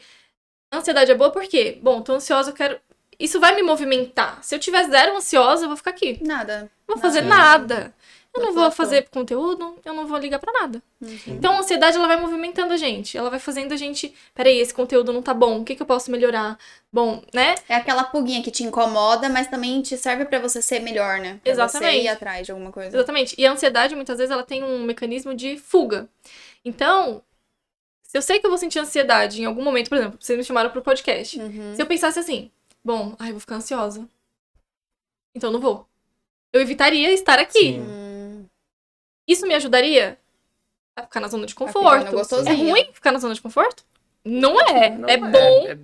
a 0.71 0.77
ansiedade 0.77 1.09
é 1.09 1.15
boa 1.15 1.31
por 1.31 1.41
quê? 1.47 1.79
Bom, 1.81 2.03
tô 2.03 2.13
ansiosa, 2.13 2.51
eu 2.51 2.53
quero. 2.53 2.79
Isso 3.19 3.39
vai 3.39 3.55
me 3.55 3.63
movimentar. 3.63 4.43
Se 4.43 4.53
eu 4.53 4.59
tiver 4.59 4.87
zero 4.87 5.17
ansiosa, 5.17 5.63
eu 5.63 5.69
vou 5.69 5.75
ficar 5.75 5.89
aqui. 5.89 6.19
Nada. 6.23 6.69
Não 6.87 6.95
vou 6.95 7.01
fazer 7.01 7.23
Sim. 7.23 7.29
nada. 7.29 7.91
Eu 8.33 8.43
Não 8.43 8.53
vou 8.53 8.71
fazer 8.71 9.09
conteúdo, 9.09 9.75
eu 9.83 9.93
não 9.93 10.07
vou 10.07 10.17
ligar 10.17 10.39
pra 10.39 10.53
nada. 10.53 10.81
Uhum. 11.01 11.19
Então, 11.27 11.53
a 11.53 11.59
ansiedade, 11.59 11.97
ela 11.97 12.07
vai 12.07 12.15
movimentando 12.15 12.73
a 12.73 12.77
gente. 12.77 13.17
Ela 13.17 13.29
vai 13.29 13.39
fazendo 13.39 13.73
a 13.73 13.75
gente. 13.75 14.13
Peraí, 14.33 14.57
esse 14.57 14.73
conteúdo 14.73 15.11
não 15.11 15.21
tá 15.21 15.33
bom. 15.33 15.59
O 15.59 15.65
que, 15.65 15.75
que 15.75 15.81
eu 15.81 15.85
posso 15.85 16.09
melhorar? 16.09 16.57
Bom, 16.93 17.21
né? 17.33 17.55
É 17.67 17.75
aquela 17.75 18.05
pulguinha 18.05 18.41
que 18.41 18.49
te 18.49 18.63
incomoda, 18.63 19.27
mas 19.27 19.47
também 19.47 19.81
te 19.81 19.97
serve 19.97 20.23
pra 20.23 20.39
você 20.39 20.61
ser 20.61 20.79
melhor, 20.79 21.19
né? 21.19 21.41
Pra 21.43 21.51
Exatamente. 21.51 21.97
Você 21.97 22.03
ir 22.03 22.07
atrás 22.07 22.45
de 22.45 22.53
alguma 22.53 22.71
coisa. 22.71 22.95
Exatamente. 22.95 23.35
E 23.37 23.45
a 23.45 23.51
ansiedade, 23.51 23.95
muitas 23.95 24.17
vezes, 24.17 24.31
ela 24.31 24.43
tem 24.43 24.63
um 24.63 24.81
mecanismo 24.83 25.35
de 25.35 25.57
fuga. 25.57 26.07
Então, 26.63 27.21
se 28.01 28.17
eu 28.17 28.21
sei 28.21 28.39
que 28.39 28.45
eu 28.45 28.49
vou 28.49 28.57
sentir 28.57 28.79
ansiedade 28.79 29.41
em 29.41 29.45
algum 29.45 29.63
momento, 29.63 29.89
por 29.89 29.97
exemplo, 29.97 30.17
vocês 30.19 30.37
me 30.37 30.45
chamaram 30.45 30.69
pro 30.69 30.81
podcast. 30.81 31.37
Uhum. 31.37 31.75
Se 31.75 31.81
eu 31.81 31.85
pensasse 31.85 32.17
assim, 32.17 32.49
bom, 32.81 33.13
ai, 33.19 33.31
vou 33.31 33.41
ficar 33.41 33.55
ansiosa. 33.55 34.07
Então 35.35 35.51
não 35.51 35.59
vou. 35.59 35.85
Eu 36.53 36.61
evitaria 36.61 37.11
estar 37.11 37.39
aqui. 37.39 37.73
Sim. 37.73 38.00
Isso 39.27 39.47
me 39.47 39.53
ajudaria 39.53 40.17
a 40.95 41.03
ficar 41.03 41.19
na 41.19 41.27
zona 41.27 41.45
de 41.45 41.55
conforto. 41.55 42.15
É 42.47 42.53
ruim 42.53 42.89
ficar 42.93 43.11
na 43.11 43.19
zona 43.19 43.33
de 43.33 43.41
conforto? 43.41 43.83
Não 44.23 44.59
é. 44.61 44.89
Não 44.89 45.09
é, 45.09 45.17
bom 45.17 45.67
é- 45.67 45.77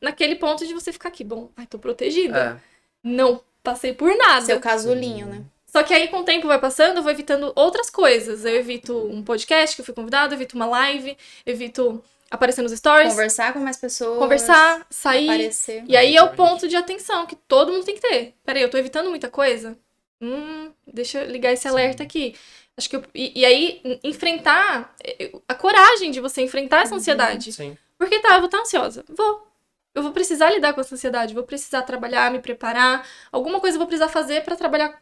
naquele 0.00 0.36
ponto 0.36 0.66
de 0.66 0.74
você 0.74 0.92
ficar 0.92 1.08
aqui. 1.08 1.22
Bom, 1.24 1.50
ai, 1.56 1.66
tô 1.66 1.78
protegida. 1.78 2.60
é. 2.60 2.74
Não 3.02 3.40
passei 3.62 3.92
por 3.92 4.16
nada. 4.16 4.46
Seu 4.46 4.58
casulinho, 4.60 5.26
né? 5.26 5.42
Só 5.66 5.82
que 5.82 5.92
aí, 5.92 6.08
com 6.08 6.20
o 6.20 6.24
tempo 6.24 6.46
vai 6.46 6.58
passando, 6.60 6.98
eu 6.98 7.02
vou 7.02 7.10
evitando 7.10 7.52
outras 7.56 7.90
coisas. 7.90 8.44
Eu 8.44 8.54
evito 8.56 8.96
um 8.96 9.22
podcast 9.22 9.74
que 9.74 9.82
eu 9.82 9.84
fui 9.84 9.94
convidado, 9.94 10.32
eu 10.32 10.36
evito 10.38 10.54
uma 10.56 10.66
live, 10.66 11.16
eu 11.44 11.52
evito 11.52 12.02
aparecer 12.30 12.62
nos 12.62 12.72
stories, 12.72 13.10
Conversar 13.12 13.52
com 13.52 13.58
mais 13.58 13.76
pessoas. 13.76 14.18
conversar, 14.18 14.86
sair. 14.88 15.28
Aparecer. 15.28 15.84
E 15.86 15.96
aí 15.96 16.16
é 16.16 16.22
o 16.22 16.30
ponto 16.32 16.66
de 16.68 16.76
atenção 16.76 17.26
que 17.26 17.36
todo 17.36 17.72
mundo 17.72 17.84
tem 17.84 17.94
que 17.96 18.00
ter. 18.00 18.34
Peraí, 18.44 18.62
eu 18.62 18.70
tô 18.70 18.78
evitando 18.78 19.10
muita 19.10 19.28
coisa? 19.28 19.76
Hum, 20.20 20.70
deixa 20.86 21.22
eu 21.22 21.30
ligar 21.30 21.52
esse 21.52 21.66
alerta 21.68 22.02
aqui. 22.02 22.34
Acho 22.76 22.90
que 22.90 22.96
eu- 22.96 23.04
e, 23.14 23.40
e 23.40 23.44
aí, 23.44 24.00
enfrentar 24.02 24.94
eh, 25.04 25.32
a 25.48 25.54
coragem 25.54 26.10
de 26.10 26.20
você 26.20 26.42
enfrentar 26.42 26.82
essa 26.82 26.94
ansiedade. 26.94 27.52
Sim. 27.52 27.76
Porque 27.98 28.18
tá, 28.20 28.30
eu 28.34 28.38
vou 28.40 28.46
estar 28.46 28.58
ansiosa. 28.60 29.04
Vou. 29.08 29.46
Eu 29.94 30.02
vou 30.02 30.10
precisar 30.10 30.50
lidar 30.50 30.72
com 30.72 30.80
essa 30.80 30.96
ansiedade, 30.96 31.32
vou 31.34 31.44
precisar 31.44 31.82
trabalhar, 31.82 32.28
me 32.32 32.40
preparar. 32.40 33.06
Alguma 33.30 33.60
coisa 33.60 33.76
eu 33.76 33.78
vou 33.78 33.86
precisar 33.86 34.08
fazer 34.08 34.42
pra 34.42 34.56
trabalhar. 34.56 35.00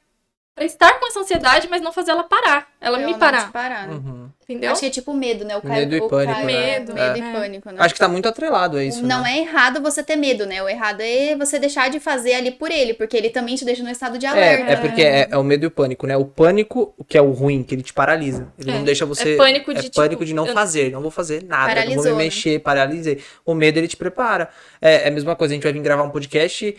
Pra 0.54 0.66
estar 0.66 1.00
com 1.00 1.06
essa 1.06 1.20
ansiedade, 1.20 1.66
mas 1.70 1.80
não 1.80 1.92
fazer 1.92 2.10
ela 2.10 2.24
parar. 2.24 2.66
Ela 2.78 2.98
me 2.98 3.06
não 3.12 3.18
parar. 3.18 3.46
te 3.46 3.52
parar, 3.52 3.88
né? 3.88 3.94
Uhum. 3.94 4.28
Entendeu? 4.42 4.72
Acho 4.72 4.80
que 4.80 4.86
é 4.86 4.90
tipo 4.90 5.14
medo, 5.14 5.46
né? 5.46 5.56
O 5.56 5.62
cara, 5.62 5.76
Medo 5.76 5.96
e 5.96 6.00
o 6.00 6.08
pânico, 6.08 6.32
cara- 6.34 6.44
né? 6.44 6.52
Medo, 6.78 6.92
Medo 6.92 7.16
é. 7.16 7.18
e 7.18 7.32
pânico, 7.32 7.70
né? 7.70 7.76
Acho 7.78 7.94
que 7.94 8.00
tá 8.00 8.06
muito 8.08 8.28
atrelado 8.28 8.76
a 8.76 8.84
isso, 8.84 9.02
não 9.06 9.22
né? 9.22 9.32
é 9.32 9.38
errado 9.38 9.80
você 9.80 10.02
ter 10.02 10.14
medo, 10.16 10.44
né? 10.44 10.62
O 10.62 10.68
errado 10.68 11.00
é 11.00 11.34
você 11.36 11.58
deixar 11.58 11.88
de 11.88 11.98
fazer 11.98 12.34
ali 12.34 12.50
por 12.50 12.70
ele, 12.70 12.92
porque 12.92 13.16
ele 13.16 13.30
também 13.30 13.54
te 13.54 13.64
deixa 13.64 13.82
no 13.82 13.88
estado 13.88 14.18
de 14.18 14.26
alerta. 14.26 14.70
É, 14.70 14.72
é 14.74 14.76
porque 14.76 15.00
é, 15.02 15.28
é 15.30 15.38
o 15.38 15.42
medo 15.42 15.64
e 15.64 15.68
o 15.68 15.70
pânico, 15.70 16.06
né? 16.06 16.18
O 16.18 16.26
pânico, 16.26 16.92
o 16.98 17.04
que 17.04 17.16
é 17.16 17.22
o 17.22 17.30
ruim, 17.30 17.62
que 17.62 17.74
ele 17.74 17.82
te 17.82 17.94
paralisa. 17.94 18.52
Ele 18.58 18.72
É, 18.72 18.74
não 18.74 18.84
deixa 18.84 19.06
você. 19.06 19.32
é 19.32 19.36
pânico 19.38 19.72
de, 19.72 19.80
é 19.80 19.82
tipo, 19.84 19.96
pânico 19.96 20.22
de 20.22 20.34
não 20.34 20.46
eu- 20.46 20.52
fazer, 20.52 20.90
não 20.92 21.00
vou 21.00 21.10
fazer 21.10 21.42
nada, 21.44 21.62
não 21.62 21.66
vou 21.66 21.74
Paralisou, 21.76 22.04
me 22.12 22.18
né? 22.18 22.24
mexer, 22.24 22.58
paralisei. 22.60 23.22
O 23.46 23.54
medo 23.54 23.78
ele 23.78 23.88
te 23.88 23.96
prepara. 23.96 24.50
É, 24.82 25.04
é 25.04 25.08
a 25.08 25.10
mesma 25.10 25.34
coisa, 25.34 25.54
a 25.54 25.56
gente 25.56 25.62
vai 25.64 25.72
vir 25.72 25.80
gravar 25.80 26.02
um 26.02 26.10
podcast. 26.10 26.76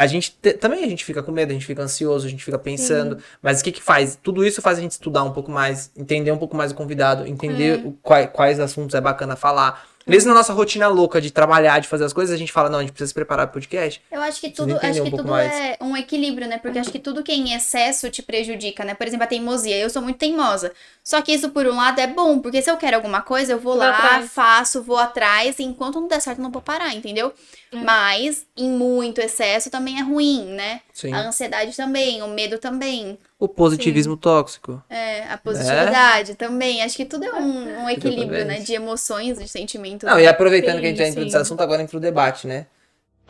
A 0.00 0.06
gente 0.06 0.34
te- 0.40 0.54
também 0.54 0.82
a 0.82 0.88
gente 0.88 1.04
fica 1.04 1.22
com 1.22 1.30
medo, 1.30 1.50
a 1.50 1.52
gente 1.52 1.66
fica 1.66 1.82
ansioso, 1.82 2.26
a 2.26 2.30
gente 2.30 2.42
fica 2.42 2.58
pensando. 2.58 3.18
Mas 3.42 3.60
o 3.60 3.64
que 3.64 3.70
que 3.70 3.82
faz? 3.82 4.18
Tudo 4.22 4.42
isso 4.42 4.62
faz 4.62 4.78
a 4.78 4.80
gente 4.80 4.92
estudar 4.92 5.22
um 5.24 5.30
pouco 5.32 5.50
mais, 5.50 5.90
entender 5.94 6.32
um 6.32 6.38
pouco 6.38 6.56
mais 6.56 6.72
o 6.72 6.74
convidado, 6.74 7.26
entender 7.26 7.84
o- 7.86 7.92
quai- 8.02 8.26
quais 8.26 8.58
assuntos 8.58 8.94
é 8.94 9.00
bacana 9.00 9.36
falar. 9.36 9.89
Mesmo 10.10 10.28
na 10.28 10.34
nossa 10.34 10.52
rotina 10.52 10.88
louca 10.88 11.20
de 11.20 11.30
trabalhar, 11.30 11.78
de 11.78 11.88
fazer 11.88 12.04
as 12.04 12.12
coisas, 12.12 12.34
a 12.34 12.38
gente 12.38 12.52
fala, 12.52 12.68
não, 12.68 12.78
a 12.78 12.82
gente 12.82 12.92
precisa 12.92 13.08
se 13.08 13.14
preparar 13.14 13.46
pro 13.46 13.54
podcast. 13.54 14.02
Eu 14.10 14.20
acho 14.20 14.40
que 14.40 14.50
tudo, 14.50 14.76
acho 14.76 15.00
um 15.00 15.04
que 15.04 15.10
tudo 15.10 15.28
mais. 15.28 15.52
é 15.52 15.76
um 15.80 15.96
equilíbrio, 15.96 16.48
né? 16.48 16.58
Porque 16.58 16.78
acho 16.78 16.90
que 16.90 16.98
tudo 16.98 17.22
que 17.22 17.30
é 17.30 17.34
em 17.34 17.54
excesso 17.54 18.10
te 18.10 18.22
prejudica, 18.22 18.84
né? 18.84 18.94
Por 18.94 19.06
exemplo, 19.06 19.24
a 19.24 19.26
teimosia. 19.26 19.76
Eu 19.76 19.88
sou 19.88 20.02
muito 20.02 20.18
teimosa. 20.18 20.72
Só 21.02 21.22
que 21.22 21.32
isso, 21.32 21.50
por 21.50 21.66
um 21.66 21.76
lado, 21.76 22.00
é 22.00 22.06
bom, 22.06 22.38
porque 22.40 22.60
se 22.60 22.70
eu 22.70 22.76
quero 22.76 22.96
alguma 22.96 23.22
coisa, 23.22 23.52
eu 23.52 23.58
vou 23.58 23.76
Vai 23.76 23.88
lá, 23.88 23.96
atrás. 23.96 24.30
faço, 24.32 24.82
vou 24.82 24.98
atrás, 24.98 25.58
e 25.58 25.62
enquanto 25.62 26.00
não 26.00 26.08
der 26.08 26.20
certo, 26.20 26.38
eu 26.38 26.42
não 26.44 26.50
vou 26.50 26.62
parar, 26.62 26.94
entendeu? 26.94 27.32
É. 27.72 27.76
Mas, 27.76 28.46
em 28.56 28.68
muito 28.68 29.20
excesso 29.20 29.70
também 29.70 29.98
é 29.98 30.02
ruim, 30.02 30.44
né? 30.44 30.80
Sim. 31.00 31.12
A 31.14 31.26
ansiedade 31.26 31.74
também, 31.74 32.22
o 32.22 32.28
medo 32.28 32.58
também, 32.58 33.18
O 33.38 33.48
positivismo 33.48 34.16
tóxico. 34.16 34.82
é, 34.90 35.24
a 35.24 35.38
positividade 35.38 36.34
também. 36.34 36.82
Acho 36.82 36.96
que 36.96 37.06
tudo 37.06 37.24
é 37.24 37.32
um, 37.34 37.84
um 37.84 37.88
equilíbrio, 37.88 38.44
né? 38.44 38.58
De 38.58 38.74
emoções, 38.74 39.38
de 39.38 39.48
sentimentos. 39.48 40.06
Não, 40.08 40.20
e 40.20 40.26
aproveitando 40.26 40.74
Sim, 40.74 40.80
que 40.80 40.86
a 40.86 40.88
gente 40.90 40.98
já 40.98 41.08
entrou 41.08 41.22
sim. 41.22 41.26
nesse 41.26 41.36
assunto, 41.38 41.60
agora 41.62 41.82
entra 41.82 41.96
o 41.96 42.00
debate, 42.00 42.46
né? 42.46 42.66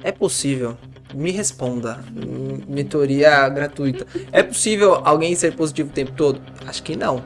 É 0.03 0.11
possível? 0.11 0.77
Me 1.14 1.31
responda. 1.31 2.03
Mentoria 2.66 3.49
gratuita. 3.49 4.07
É 4.33 4.43
possível 4.43 5.01
alguém 5.05 5.35
ser 5.35 5.55
positivo 5.55 5.91
o 5.91 5.93
tempo 5.93 6.12
todo? 6.12 6.41
Acho 6.66 6.83
que 6.83 6.97
não. 6.97 7.23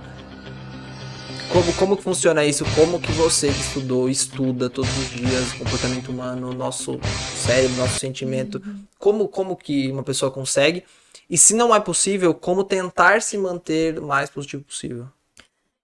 Como, 1.52 1.72
como 1.74 1.96
que 1.96 2.02
funciona 2.02 2.44
isso? 2.44 2.64
Como 2.74 3.00
que 3.00 3.12
você 3.12 3.48
que 3.48 3.60
estudou, 3.60 4.08
estuda 4.08 4.68
todos 4.68 4.90
os 4.96 5.10
dias 5.10 5.52
comportamento 5.52 6.08
humano, 6.10 6.52
nosso 6.52 6.98
cérebro, 7.36 7.76
nosso 7.76 7.98
sentimento, 7.98 8.60
como, 8.98 9.28
como 9.28 9.56
que 9.56 9.90
uma 9.90 10.02
pessoa 10.02 10.30
consegue? 10.30 10.84
E 11.28 11.38
se 11.38 11.54
não 11.54 11.74
é 11.74 11.80
possível, 11.80 12.34
como 12.34 12.64
tentar 12.64 13.22
se 13.22 13.38
manter 13.38 13.98
o 13.98 14.06
mais 14.06 14.28
positivo 14.28 14.64
possível? 14.64 15.08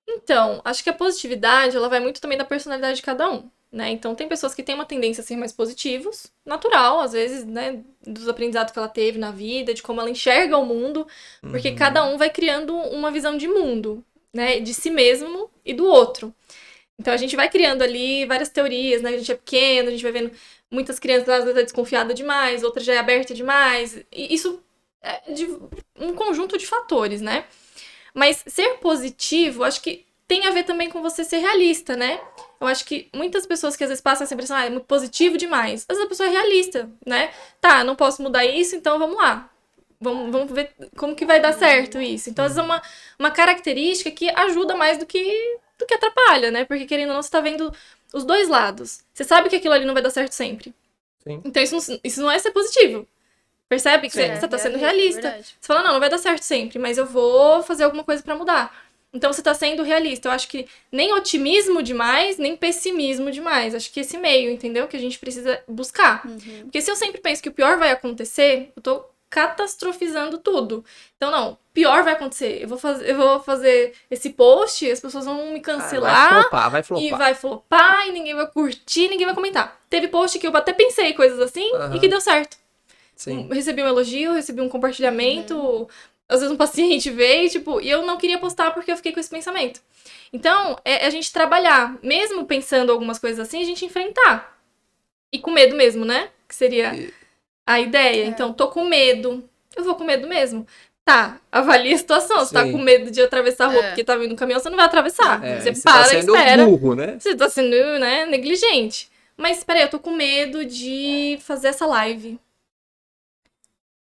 Então, 0.09 0.61
acho 0.65 0.83
que 0.83 0.91
a 0.91 0.95
positividade, 0.95 1.77
ela 1.77 1.89
vai 1.89 2.01
muito 2.01 2.21
também 2.21 2.37
da 2.37 2.45
personalidade 2.45 2.97
de 2.97 3.03
cada 3.03 3.31
um, 3.31 3.49
né? 3.71 3.91
Então, 3.91 4.15
tem 4.15 4.29
pessoas 4.29 4.55
que 4.55 4.63
têm 4.63 4.75
uma 4.75 4.85
tendência 4.85 5.23
a 5.23 5.25
ser 5.25 5.37
mais 5.37 5.53
positivos, 5.53 6.27
natural, 6.45 7.01
às 7.01 7.13
vezes, 7.13 7.45
né? 7.45 7.81
Dos 8.05 8.29
aprendizados 8.29 8.73
que 8.73 8.79
ela 8.79 8.89
teve 8.89 9.19
na 9.19 9.31
vida, 9.31 9.73
de 9.73 9.83
como 9.83 10.01
ela 10.01 10.11
enxerga 10.11 10.59
o 10.59 10.67
mundo, 10.67 11.07
porque 11.41 11.73
cada 11.73 12.05
um 12.05 12.19
vai 12.19 12.29
criando 12.29 12.75
uma 12.75 13.11
visão 13.11 13.37
de 13.37 13.47
mundo, 13.47 14.05
né? 14.33 14.61
De 14.61 14.73
si 14.75 14.91
mesmo 14.91 15.51
e 15.65 15.75
do 15.75 15.87
outro. 15.87 16.35
Então, 16.99 17.15
a 17.15 17.17
gente 17.17 17.35
vai 17.35 17.49
criando 17.49 17.83
ali 17.83 18.27
várias 18.27 18.51
teorias, 18.51 19.01
né? 19.03 19.11
A 19.11 19.19
gente 19.19 19.33
é 19.33 19.35
pequeno, 19.35 19.89
a 19.89 19.91
gente 19.91 20.03
vai 20.03 20.13
vendo 20.13 20.33
muitas 20.71 20.99
crianças, 20.99 21.29
às 21.29 21.45
vezes, 21.45 21.59
é 21.59 21.63
desconfiada 21.63 22.13
demais, 22.15 22.63
outras 22.63 22.85
já 22.85 22.95
é 22.95 22.99
aberta 22.99 23.35
demais. 23.35 23.99
E 24.13 24.35
isso 24.35 24.63
é 25.03 25.33
de 25.33 25.47
um 25.99 26.15
conjunto 26.15 26.59
de 26.59 26.67
fatores, 26.67 27.21
né? 27.21 27.45
Mas 28.15 28.43
ser 28.47 28.79
positivo, 28.79 29.65
acho 29.65 29.81
que 29.83 30.05
tem 30.29 30.47
a 30.47 30.51
ver 30.51 30.65
também 30.65 30.89
com 30.91 31.03
você 31.03 31.25
ser 31.25 31.39
realista, 31.39 31.97
né? 31.97 32.21
Eu 32.61 32.67
acho 32.67 32.85
que 32.85 33.09
muitas 33.15 33.47
pessoas 33.47 33.77
que 33.77 33.83
às 33.83 33.89
vezes 33.89 34.03
passam 34.03 34.25
essa 34.25 34.35
impressão, 34.35 34.57
ah, 34.57 34.67
é 34.67 34.71
muito 34.71 34.87
positivo 34.87 35.37
demais. 35.37 35.85
Às 35.89 35.97
vezes 35.97 36.05
a 36.05 36.09
pessoa 36.09 36.29
é 36.29 36.33
realista, 36.33 36.89
né? 37.05 37.33
Tá, 37.61 37.83
não 37.83 37.97
posso 37.97 38.23
mudar 38.23 38.45
isso, 38.45 38.77
então 38.77 38.99
vamos 38.99 39.17
lá. 39.17 39.51
Vamos, 40.01 40.33
vamos 40.33 40.51
ver 40.53 40.73
como 40.97 41.15
que 41.15 41.27
vai 41.27 41.41
dar 41.41 41.53
certo 41.53 42.01
isso. 42.01 42.31
Então, 42.31 42.45
às 42.45 42.53
vezes 42.53 42.63
é 42.63 42.67
uma, 42.67 42.83
uma 43.19 43.31
característica 43.31 44.11
que 44.11 44.31
ajuda 44.31 44.75
mais 44.77 44.97
do 44.99 45.05
que, 45.07 45.21
do 45.79 45.87
que 45.87 45.95
atrapalha, 45.95 46.51
né? 46.51 46.65
Porque 46.65 46.87
querendo 46.87 47.11
ou 47.11 47.15
não, 47.17 47.23
você 47.23 47.31
tá 47.31 47.41
vendo 47.41 47.73
os 48.13 48.25
dois 48.25 48.49
lados. 48.49 49.03
Você 49.13 49.25
sabe 49.25 49.51
que 49.51 49.57
aquilo 49.57 49.75
ali 49.75 49.85
não 49.85 49.95
vai 49.95 50.03
dar 50.03 50.11
certo 50.11 50.33
sempre. 50.33 50.75
Sim. 51.23 51.41
Então, 51.45 51.63
isso 51.63 51.75
não, 51.75 52.01
isso 52.03 52.23
não 52.23 52.31
é 52.31 52.39
ser 52.39 52.51
positivo. 52.51 53.07
Percebe 53.69 54.11
que 54.11 54.21
É, 54.21 54.35
você, 54.35 54.41
você 54.41 54.49
tá 54.49 54.59
sendo 54.59 54.79
realista, 54.79 55.23
verdade. 55.23 55.57
Você 55.61 55.67
fala, 55.67 55.83
não, 55.83 55.93
não 55.93 56.01
vai 56.01 56.11
dar 56.11 56.19
certo 56.19 56.43
sempre, 56.43 56.79
mas 56.79 56.99
eu 56.99 57.07
vou 57.07 57.63
fazer 57.63 57.85
alguma 57.85 58.03
coisa 58.03 58.23
pra 58.23 58.35
mudar. 58.35 58.75
Então 59.13 59.33
você 59.33 59.43
tá 59.43 59.55
sendo 59.55 59.83
realista. 59.83 60.29
Eu 60.29 60.33
acho 60.33 60.49
que 60.49 60.67
nem 60.91 61.13
otimismo 61.15 61.83
demais, 61.83 62.39
nem 62.39 62.57
pessimismo 62.57 63.31
demais. 63.31 63.75
Acho 63.75 63.93
que 63.93 64.01
esse 64.01 64.17
meio, 64.19 64.51
entendeu? 64.51 64.89
Que 64.89 64.97
a 64.97 65.01
gente 65.01 65.19
precisa 65.19 65.63
buscar. 65.69 66.27
Uhum. 66.27 66.63
Porque 66.63 66.81
se 66.81 66.91
eu 66.91 66.97
sempre 66.97 67.21
penso 67.21 67.43
que 67.43 67.49
o 67.49 67.53
pior 67.53 67.79
vai 67.79 67.91
acontecer, 67.91 68.73
eu 68.77 68.83
tô 68.83 69.05
catastrofizando 69.31 70.39
tudo. 70.39 70.85
Então, 71.17 71.31
não, 71.31 71.57
pior 71.73 72.03
vai 72.03 72.15
acontecer. 72.15 72.61
Eu 72.61 72.69
vou 72.69 72.77
fazer, 72.77 73.09
eu 73.09 73.17
vou 73.17 73.41
fazer 73.41 73.95
esse 74.11 74.31
post, 74.31 74.91
as 74.91 75.01
pessoas 75.01 75.25
vão 75.25 75.37
me 75.37 75.43
Ah, 75.43 75.51
vai 75.53 75.61
cancelar. 75.61 76.43
flopar, 76.43 76.71
vai 76.71 76.83
flopar. 76.83 77.05
E 77.07 77.11
vai 77.13 77.35
flopar, 77.35 78.09
e 78.09 78.13
ninguém 78.13 78.35
vai 78.35 78.47
curtir, 78.49 79.09
ninguém 79.09 79.27
vai 79.27 79.35
comentar. 79.35 79.81
Teve 79.89 80.09
post 80.09 80.39
que 80.39 80.47
eu 80.47 80.57
até 80.57 80.73
pensei 80.73 81.13
coisas 81.15 81.39
assim 81.39 81.73
Aham. 81.75 81.97
e 81.97 82.01
que 82.01 82.09
deu 82.09 82.21
certo. 82.21 82.59
Sim. 83.15 83.49
Recebi 83.53 83.83
um 83.83 83.87
elogio, 83.87 84.33
recebi 84.33 84.61
um 84.61 84.69
compartilhamento. 84.69 85.89
Às 86.29 86.41
vezes 86.41 86.53
um 86.55 86.57
paciente 86.57 87.11
veio, 87.11 87.49
tipo, 87.51 87.81
e 87.81 87.91
eu 87.91 88.03
não 88.05 88.17
queria 88.17 88.39
postar 88.39 88.73
porque 88.73 88.91
eu 88.91 88.97
fiquei 88.97 89.13
com 89.13 89.21
esse 89.21 89.31
pensamento. 89.31 89.81
Então, 90.33 90.77
é 90.85 91.07
a 91.07 91.11
gente 91.11 91.33
trabalhar, 91.33 91.99
mesmo 92.03 92.45
pensando 92.47 92.91
algumas 92.91 93.19
coisas 93.19 93.41
assim, 93.41 93.61
a 93.61 93.67
gente 93.67 93.85
enfrentar. 93.85 94.57
E 95.33 95.39
com 95.39 95.51
medo 95.51 95.77
mesmo, 95.77 96.05
né? 96.05 96.31
Que 96.49 96.55
seria 96.55 96.93
a 97.73 97.81
ideia. 97.81 98.25
Então, 98.27 98.53
tô 98.53 98.69
com 98.69 98.85
medo. 98.85 99.49
Eu 99.77 99.85
vou 99.85 99.95
com 99.95 100.05
medo 100.05 100.27
mesmo. 100.29 100.67
Tá, 101.05 101.41
avalie 101.51 101.95
a 101.95 101.99
situação. 101.99 102.45
Se 102.45 102.53
tá 102.53 102.65
Sim. 102.65 102.73
com 102.73 102.79
medo 102.79 103.11
de 103.11 103.21
atravessar 103.23 103.67
a 103.67 103.69
rua 103.69 103.83
É. 103.83 103.89
porque 103.89 104.05
tá 104.05 104.17
vindo 104.17 104.33
um 104.33 104.37
caminhão, 104.37 104.61
você 104.61 104.69
não 104.69 104.77
vai 104.77 104.87
atravessar. 104.87 105.43
É, 105.45 105.61
você 105.61 105.75
você 105.75 105.83
para 105.83 105.93
tá 106.03 106.07
e 106.07 106.11
sendo 106.11 106.37
espera. 106.37 106.65
burro, 106.67 106.95
né? 106.95 107.17
Você 107.19 107.35
tá 107.35 107.49
sendo, 107.49 107.99
né, 107.99 108.27
negligente. 108.27 109.11
Mas 109.37 109.65
peraí, 109.65 109.83
eu 109.83 109.89
tô 109.91 109.99
com 109.99 110.11
medo 110.11 110.65
de 110.65 111.39
fazer 111.41 111.69
essa 111.69 111.87
live. 111.87 112.39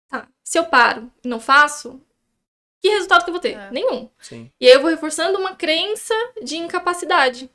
Tá. 0.10 0.28
Se 0.44 0.60
eu 0.60 0.66
paro 0.66 1.10
e 1.24 1.28
não 1.28 1.40
faço, 1.40 2.02
que 2.82 2.90
resultado 2.90 3.24
que 3.24 3.30
eu 3.30 3.34
vou 3.34 3.42
ter? 3.42 3.54
É. 3.58 3.72
Nenhum. 3.72 4.10
Sim. 4.20 4.52
E 4.60 4.68
aí 4.68 4.74
eu 4.74 4.82
vou 4.82 4.90
reforçando 4.90 5.38
uma 5.40 5.56
crença 5.56 6.14
de 6.44 6.58
incapacidade. 6.58 7.50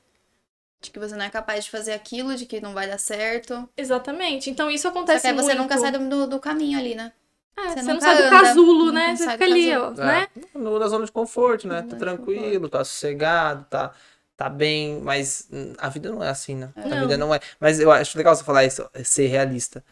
De 0.85 0.91
que 0.91 0.99
você 0.99 1.16
não 1.16 1.24
é 1.24 1.30
capaz 1.30 1.64
de 1.64 1.70
fazer 1.70 1.93
aquilo, 1.93 2.37
de 2.37 2.45
que 2.45 2.61
não 2.61 2.74
vai 2.74 2.87
dar 2.87 2.99
certo. 2.99 3.66
Exatamente. 3.74 4.51
Então 4.51 4.70
isso 4.70 4.87
Só 4.87 4.91
acontece 4.91 5.22
que 5.22 5.28
aí 5.28 5.35
você 5.35 5.55
muito. 5.55 5.62
nunca 5.62 5.78
sai 5.78 5.91
do, 5.93 6.26
do, 6.26 6.39
caminho 6.39 6.78
ali, 6.78 6.95
né? 6.95 7.11
É, 7.57 7.62
você 7.62 7.70
você 7.70 7.82
não 7.82 7.95
nunca 7.95 8.01
sai 8.03 8.22
do 8.22 8.30
casulo, 8.30 8.93
né? 8.93 9.09
não 9.09 9.16
Você 9.16 9.24
sai 9.24 9.39
fica 9.39 9.47
do 9.47 9.51
ali, 9.51 9.70
casulo. 9.70 9.87
ó, 9.87 9.91
né? 10.05 10.28
É, 10.55 10.59
no- 10.59 10.78
na 10.78 10.89
zona 10.89 11.07
de 11.07 11.12
conforto, 11.12 11.66
né? 11.66 11.82
Tá 11.82 11.97
tranquilo, 11.97 12.68
tá 12.68 12.85
sossegado, 12.85 13.64
tá, 13.70 13.95
tá 14.37 14.49
bem, 14.51 15.01
mas 15.01 15.49
hum, 15.51 15.72
a 15.78 15.89
vida 15.89 16.11
não 16.12 16.22
é 16.22 16.28
assim, 16.28 16.55
né? 16.57 16.70
A 16.76 16.89
Não. 16.89 17.01
vida 17.01 17.16
não 17.16 17.35
é. 17.35 17.41
Mas 17.59 17.80
eu 17.80 17.91
acho 17.91 18.18
legal 18.18 18.35
você 18.37 18.45
falar 18.45 18.64
isso, 18.66 18.87
é 18.93 19.03
ser 19.05 19.26
realista. 19.28 19.82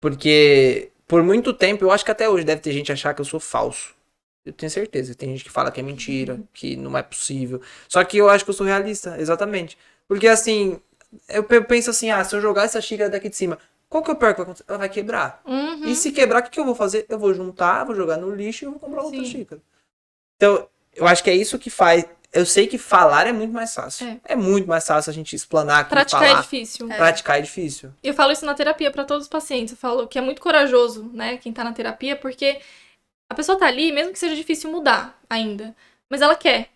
Porque 0.00 0.90
por 1.06 1.22
muito 1.22 1.52
tempo, 1.54 1.84
eu 1.84 1.90
acho 1.90 2.04
que 2.04 2.10
até 2.10 2.28
hoje 2.28 2.44
deve 2.44 2.60
ter 2.60 2.72
gente 2.72 2.92
achar 2.92 3.14
que 3.14 3.20
eu 3.20 3.24
sou 3.24 3.40
falso. 3.40 3.94
Eu 4.44 4.52
tenho 4.52 4.70
certeza. 4.70 5.14
Tem 5.14 5.30
gente 5.30 5.44
que 5.44 5.50
fala 5.50 5.70
que 5.72 5.80
é 5.80 5.82
mentira, 5.82 6.40
que 6.52 6.76
não 6.76 6.96
é 6.96 7.02
possível. 7.02 7.60
Só 7.88 8.02
que 8.04 8.16
eu 8.18 8.28
acho 8.28 8.44
que 8.44 8.50
eu 8.50 8.54
sou 8.54 8.66
realista, 8.66 9.16
exatamente. 9.20 9.76
Porque 10.08 10.28
assim, 10.28 10.80
eu 11.28 11.42
pe- 11.44 11.60
penso 11.62 11.90
assim, 11.90 12.10
ah, 12.10 12.22
se 12.24 12.34
eu 12.34 12.40
jogar 12.40 12.64
essa 12.64 12.80
xícara 12.80 13.10
daqui 13.10 13.28
de 13.28 13.36
cima, 13.36 13.58
qual 13.88 14.02
que 14.02 14.10
é 14.10 14.14
o 14.14 14.16
pior 14.16 14.32
que 14.32 14.38
vai 14.38 14.44
acontecer? 14.44 14.64
Ela 14.68 14.78
vai 14.78 14.88
quebrar. 14.88 15.40
Uhum. 15.44 15.84
E 15.84 15.94
se 15.94 16.12
quebrar, 16.12 16.40
o 16.40 16.42
que, 16.44 16.50
que 16.50 16.60
eu 16.60 16.64
vou 16.64 16.74
fazer? 16.74 17.06
Eu 17.08 17.18
vou 17.18 17.32
juntar, 17.34 17.84
vou 17.84 17.94
jogar 17.94 18.16
no 18.16 18.34
lixo 18.34 18.64
e 18.64 18.68
vou 18.68 18.78
comprar 18.78 19.02
outra 19.02 19.18
Sim. 19.20 19.24
xícara. 19.30 19.60
Então, 20.36 20.68
eu 20.94 21.06
acho 21.06 21.22
que 21.24 21.30
é 21.30 21.34
isso 21.34 21.58
que 21.58 21.70
faz. 21.70 22.04
Eu 22.32 22.44
sei 22.44 22.66
que 22.66 22.76
falar 22.76 23.26
é 23.26 23.32
muito 23.32 23.52
mais 23.52 23.72
fácil. 23.72 24.06
É. 24.06 24.32
É, 24.32 24.36
muito 24.36 24.68
mais 24.68 24.84
fácil 24.86 25.10
a 25.10 25.14
gente 25.14 25.34
explanar 25.34 25.80
aqui, 25.82 25.90
Praticar 25.90 26.22
é 26.24 26.28
falar. 26.28 26.40
difícil. 26.42 26.88
Praticar 26.88 27.38
é 27.38 27.42
difícil. 27.42 27.90
Eu 28.02 28.12
falo 28.12 28.32
isso 28.32 28.44
na 28.44 28.52
terapia 28.52 28.90
pra 28.90 29.04
todos 29.04 29.24
os 29.24 29.28
pacientes. 29.28 29.72
Eu 29.72 29.78
falo 29.78 30.06
que 30.06 30.18
é 30.18 30.20
muito 30.20 30.42
corajoso, 30.42 31.04
né, 31.14 31.38
quem 31.38 31.52
tá 31.52 31.64
na 31.64 31.72
terapia, 31.72 32.14
porque 32.16 32.60
a 33.30 33.34
pessoa 33.34 33.58
tá 33.58 33.66
ali, 33.66 33.90
mesmo 33.92 34.12
que 34.12 34.18
seja 34.18 34.34
difícil 34.36 34.70
mudar 34.70 35.18
ainda, 35.30 35.74
mas 36.10 36.20
ela 36.20 36.34
quer. 36.36 36.68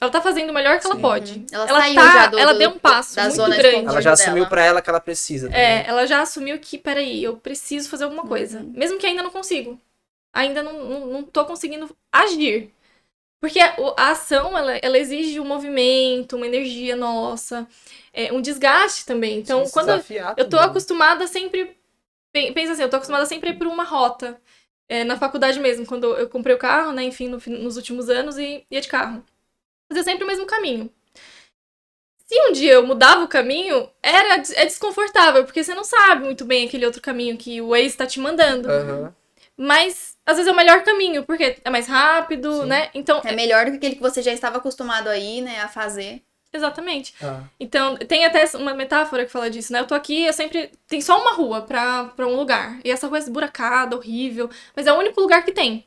Ela 0.00 0.10
tá 0.10 0.20
fazendo 0.20 0.50
o 0.50 0.52
melhor 0.52 0.78
que 0.80 0.86
ela 0.86 0.96
Sim. 0.96 1.00
pode. 1.00 1.32
Uhum. 1.32 1.46
Ela 1.52 1.68
ela 1.68 1.80
saiu 1.80 1.94
tá, 1.94 2.12
já 2.12 2.26
do- 2.26 2.38
ela 2.38 2.52
do- 2.52 2.58
deu 2.58 2.70
um 2.70 2.78
passo 2.78 3.16
da 3.16 3.24
muito 3.24 3.36
grande. 3.56 3.86
Ela 3.86 4.00
já 4.02 4.12
assumiu 4.12 4.46
pra 4.46 4.64
ela 4.64 4.82
que 4.82 4.90
ela 4.90 5.00
precisa. 5.00 5.46
também. 5.48 5.62
É, 5.62 5.84
ela 5.86 6.06
já 6.06 6.20
assumiu 6.20 6.58
que, 6.58 6.76
peraí, 6.76 7.22
eu 7.22 7.36
preciso 7.36 7.88
fazer 7.88 8.04
alguma 8.04 8.24
coisa. 8.26 8.58
Uhum. 8.60 8.72
Mesmo 8.76 8.98
que 8.98 9.06
ainda 9.06 9.22
não 9.22 9.30
consigo. 9.30 9.80
Ainda 10.32 10.62
não, 10.62 10.72
não, 10.84 11.06
não 11.06 11.22
tô 11.22 11.44
conseguindo 11.44 11.88
agir. 12.12 12.70
Porque 13.40 13.60
a, 13.60 13.76
ação, 14.10 14.56
ela, 14.56 14.76
ela 14.78 14.98
exige 14.98 15.38
um 15.38 15.44
movimento, 15.44 16.34
uma 16.36 16.46
energia 16.46 16.96
nossa, 16.96 17.68
é, 18.12 18.32
um 18.32 18.40
desgaste 18.40 19.04
também. 19.04 19.38
Então, 19.40 19.64
Se 19.66 19.72
quando 19.72 19.90
eu- 19.90 20.02
tô 20.48 20.56
também. 20.56 20.66
acostumada 20.66 21.26
sempre. 21.26 21.76
pen- 22.32 22.52
Pensa 22.52 22.72
assim, 22.72 22.82
eu 22.82 22.90
tô 22.90 22.96
acostumada 22.96 23.26
sempre 23.26 23.50
a 23.50 23.52
ir 23.52 23.58
por 23.58 23.66
uma 23.66 23.84
rota. 23.84 24.40
É, 24.88 25.04
na 25.04 25.16
faculdade 25.18 25.60
mesmo, 25.60 25.86
quando 25.86 26.14
eu 26.16 26.28
comprei 26.28 26.54
o 26.54 26.58
carro, 26.58 26.92
né, 26.92 27.04
enfim, 27.04 27.28
no 27.28 27.38
nos 27.46 27.76
últimos 27.76 28.08
anos, 28.10 28.36
e 28.38 28.64
ia 28.70 28.80
de 28.80 28.88
carro. 28.88 29.22
Fazia 29.94 30.02
sempre 30.02 30.24
o 30.24 30.26
mesmo 30.26 30.44
caminho. 30.44 30.90
Se 32.26 32.48
um 32.48 32.52
dia 32.52 32.72
eu 32.72 32.86
mudava 32.86 33.22
o 33.22 33.28
caminho, 33.28 33.88
era 34.02 34.42
é 34.56 34.64
desconfortável, 34.64 35.44
porque 35.44 35.62
você 35.62 35.72
não 35.72 35.84
sabe 35.84 36.24
muito 36.24 36.44
bem 36.44 36.66
aquele 36.66 36.84
outro 36.84 37.00
caminho 37.00 37.36
que 37.36 37.60
o 37.60 37.68
Waze 37.68 37.96
tá 37.96 38.04
te 38.06 38.18
mandando. 38.18 38.68
Aham. 38.68 39.14
Mas 39.56 40.16
às 40.26 40.36
vezes 40.36 40.48
é 40.48 40.52
o 40.52 40.56
melhor 40.56 40.82
caminho, 40.82 41.22
porque 41.22 41.58
é 41.64 41.70
mais 41.70 41.86
rápido, 41.86 42.62
Sim. 42.62 42.66
né? 42.66 42.90
Então, 42.92 43.20
É 43.24 43.32
melhor 43.36 43.66
do 43.66 43.70
que 43.72 43.76
aquele 43.76 43.94
que 43.94 44.02
você 44.02 44.20
já 44.20 44.32
estava 44.32 44.56
acostumado 44.58 45.06
aí, 45.08 45.40
né, 45.40 45.60
a 45.60 45.68
fazer. 45.68 46.22
exatamente. 46.52 47.14
Ah, 47.22 47.42
Então, 47.60 47.96
tem 47.96 48.24
até 48.24 48.44
uma 48.56 48.74
metáfora 48.74 49.24
que 49.24 49.30
fala 49.30 49.48
disso, 49.48 49.72
né? 49.72 49.78
Eu 49.78 49.86
tô 49.86 49.94
aqui, 49.94 50.24
eu 50.24 50.32
sempre. 50.32 50.72
Tem 50.88 51.00
só 51.00 51.20
uma 51.20 51.34
rua 51.34 51.62
pra, 51.62 52.04
pra 52.16 52.26
um 52.26 52.34
lugar. 52.34 52.80
E 52.84 52.90
essa 52.90 53.06
rua 53.06 53.18
é 53.18 53.20
esburacada, 53.20 53.94
horrível. 53.94 54.50
Mas 54.74 54.88
é 54.88 54.92
o 54.92 54.98
único 54.98 55.20
lugar 55.20 55.44
que 55.44 55.52
tem. 55.52 55.86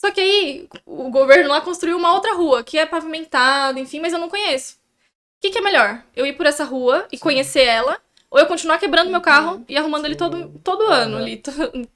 Só 0.00 0.12
que 0.12 0.20
aí, 0.20 0.68
o 0.86 1.10
governo 1.10 1.48
lá 1.50 1.60
construiu 1.60 1.96
uma 1.96 2.14
outra 2.14 2.32
rua, 2.34 2.62
que 2.62 2.78
é 2.78 2.86
pavimentada, 2.86 3.80
enfim, 3.80 3.98
mas 3.98 4.12
eu 4.12 4.18
não 4.20 4.28
conheço. 4.28 4.74
O 4.74 5.40
que, 5.40 5.50
que 5.50 5.58
é 5.58 5.60
melhor? 5.60 6.02
Eu 6.14 6.24
ir 6.24 6.34
por 6.34 6.46
essa 6.46 6.62
rua 6.64 7.06
e 7.10 7.18
conhecer 7.18 7.64
ela, 7.64 8.00
ou 8.30 8.38
eu 8.38 8.46
continuar 8.46 8.78
quebrando 8.78 9.10
meu 9.10 9.20
carro 9.20 9.64
e 9.68 9.76
arrumando 9.76 10.04
ele 10.04 10.14
todo, 10.14 10.52
todo 10.62 10.84
ano 10.84 11.16
ali. 11.16 11.38
to- 11.38 11.50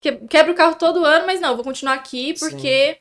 que- 0.00 0.12
Quebro 0.28 0.52
o 0.52 0.54
carro 0.54 0.74
todo 0.76 1.02
ano, 1.04 1.24
mas 1.24 1.40
não, 1.40 1.54
vou 1.54 1.64
continuar 1.64 1.94
aqui 1.94 2.34
porque 2.38 2.98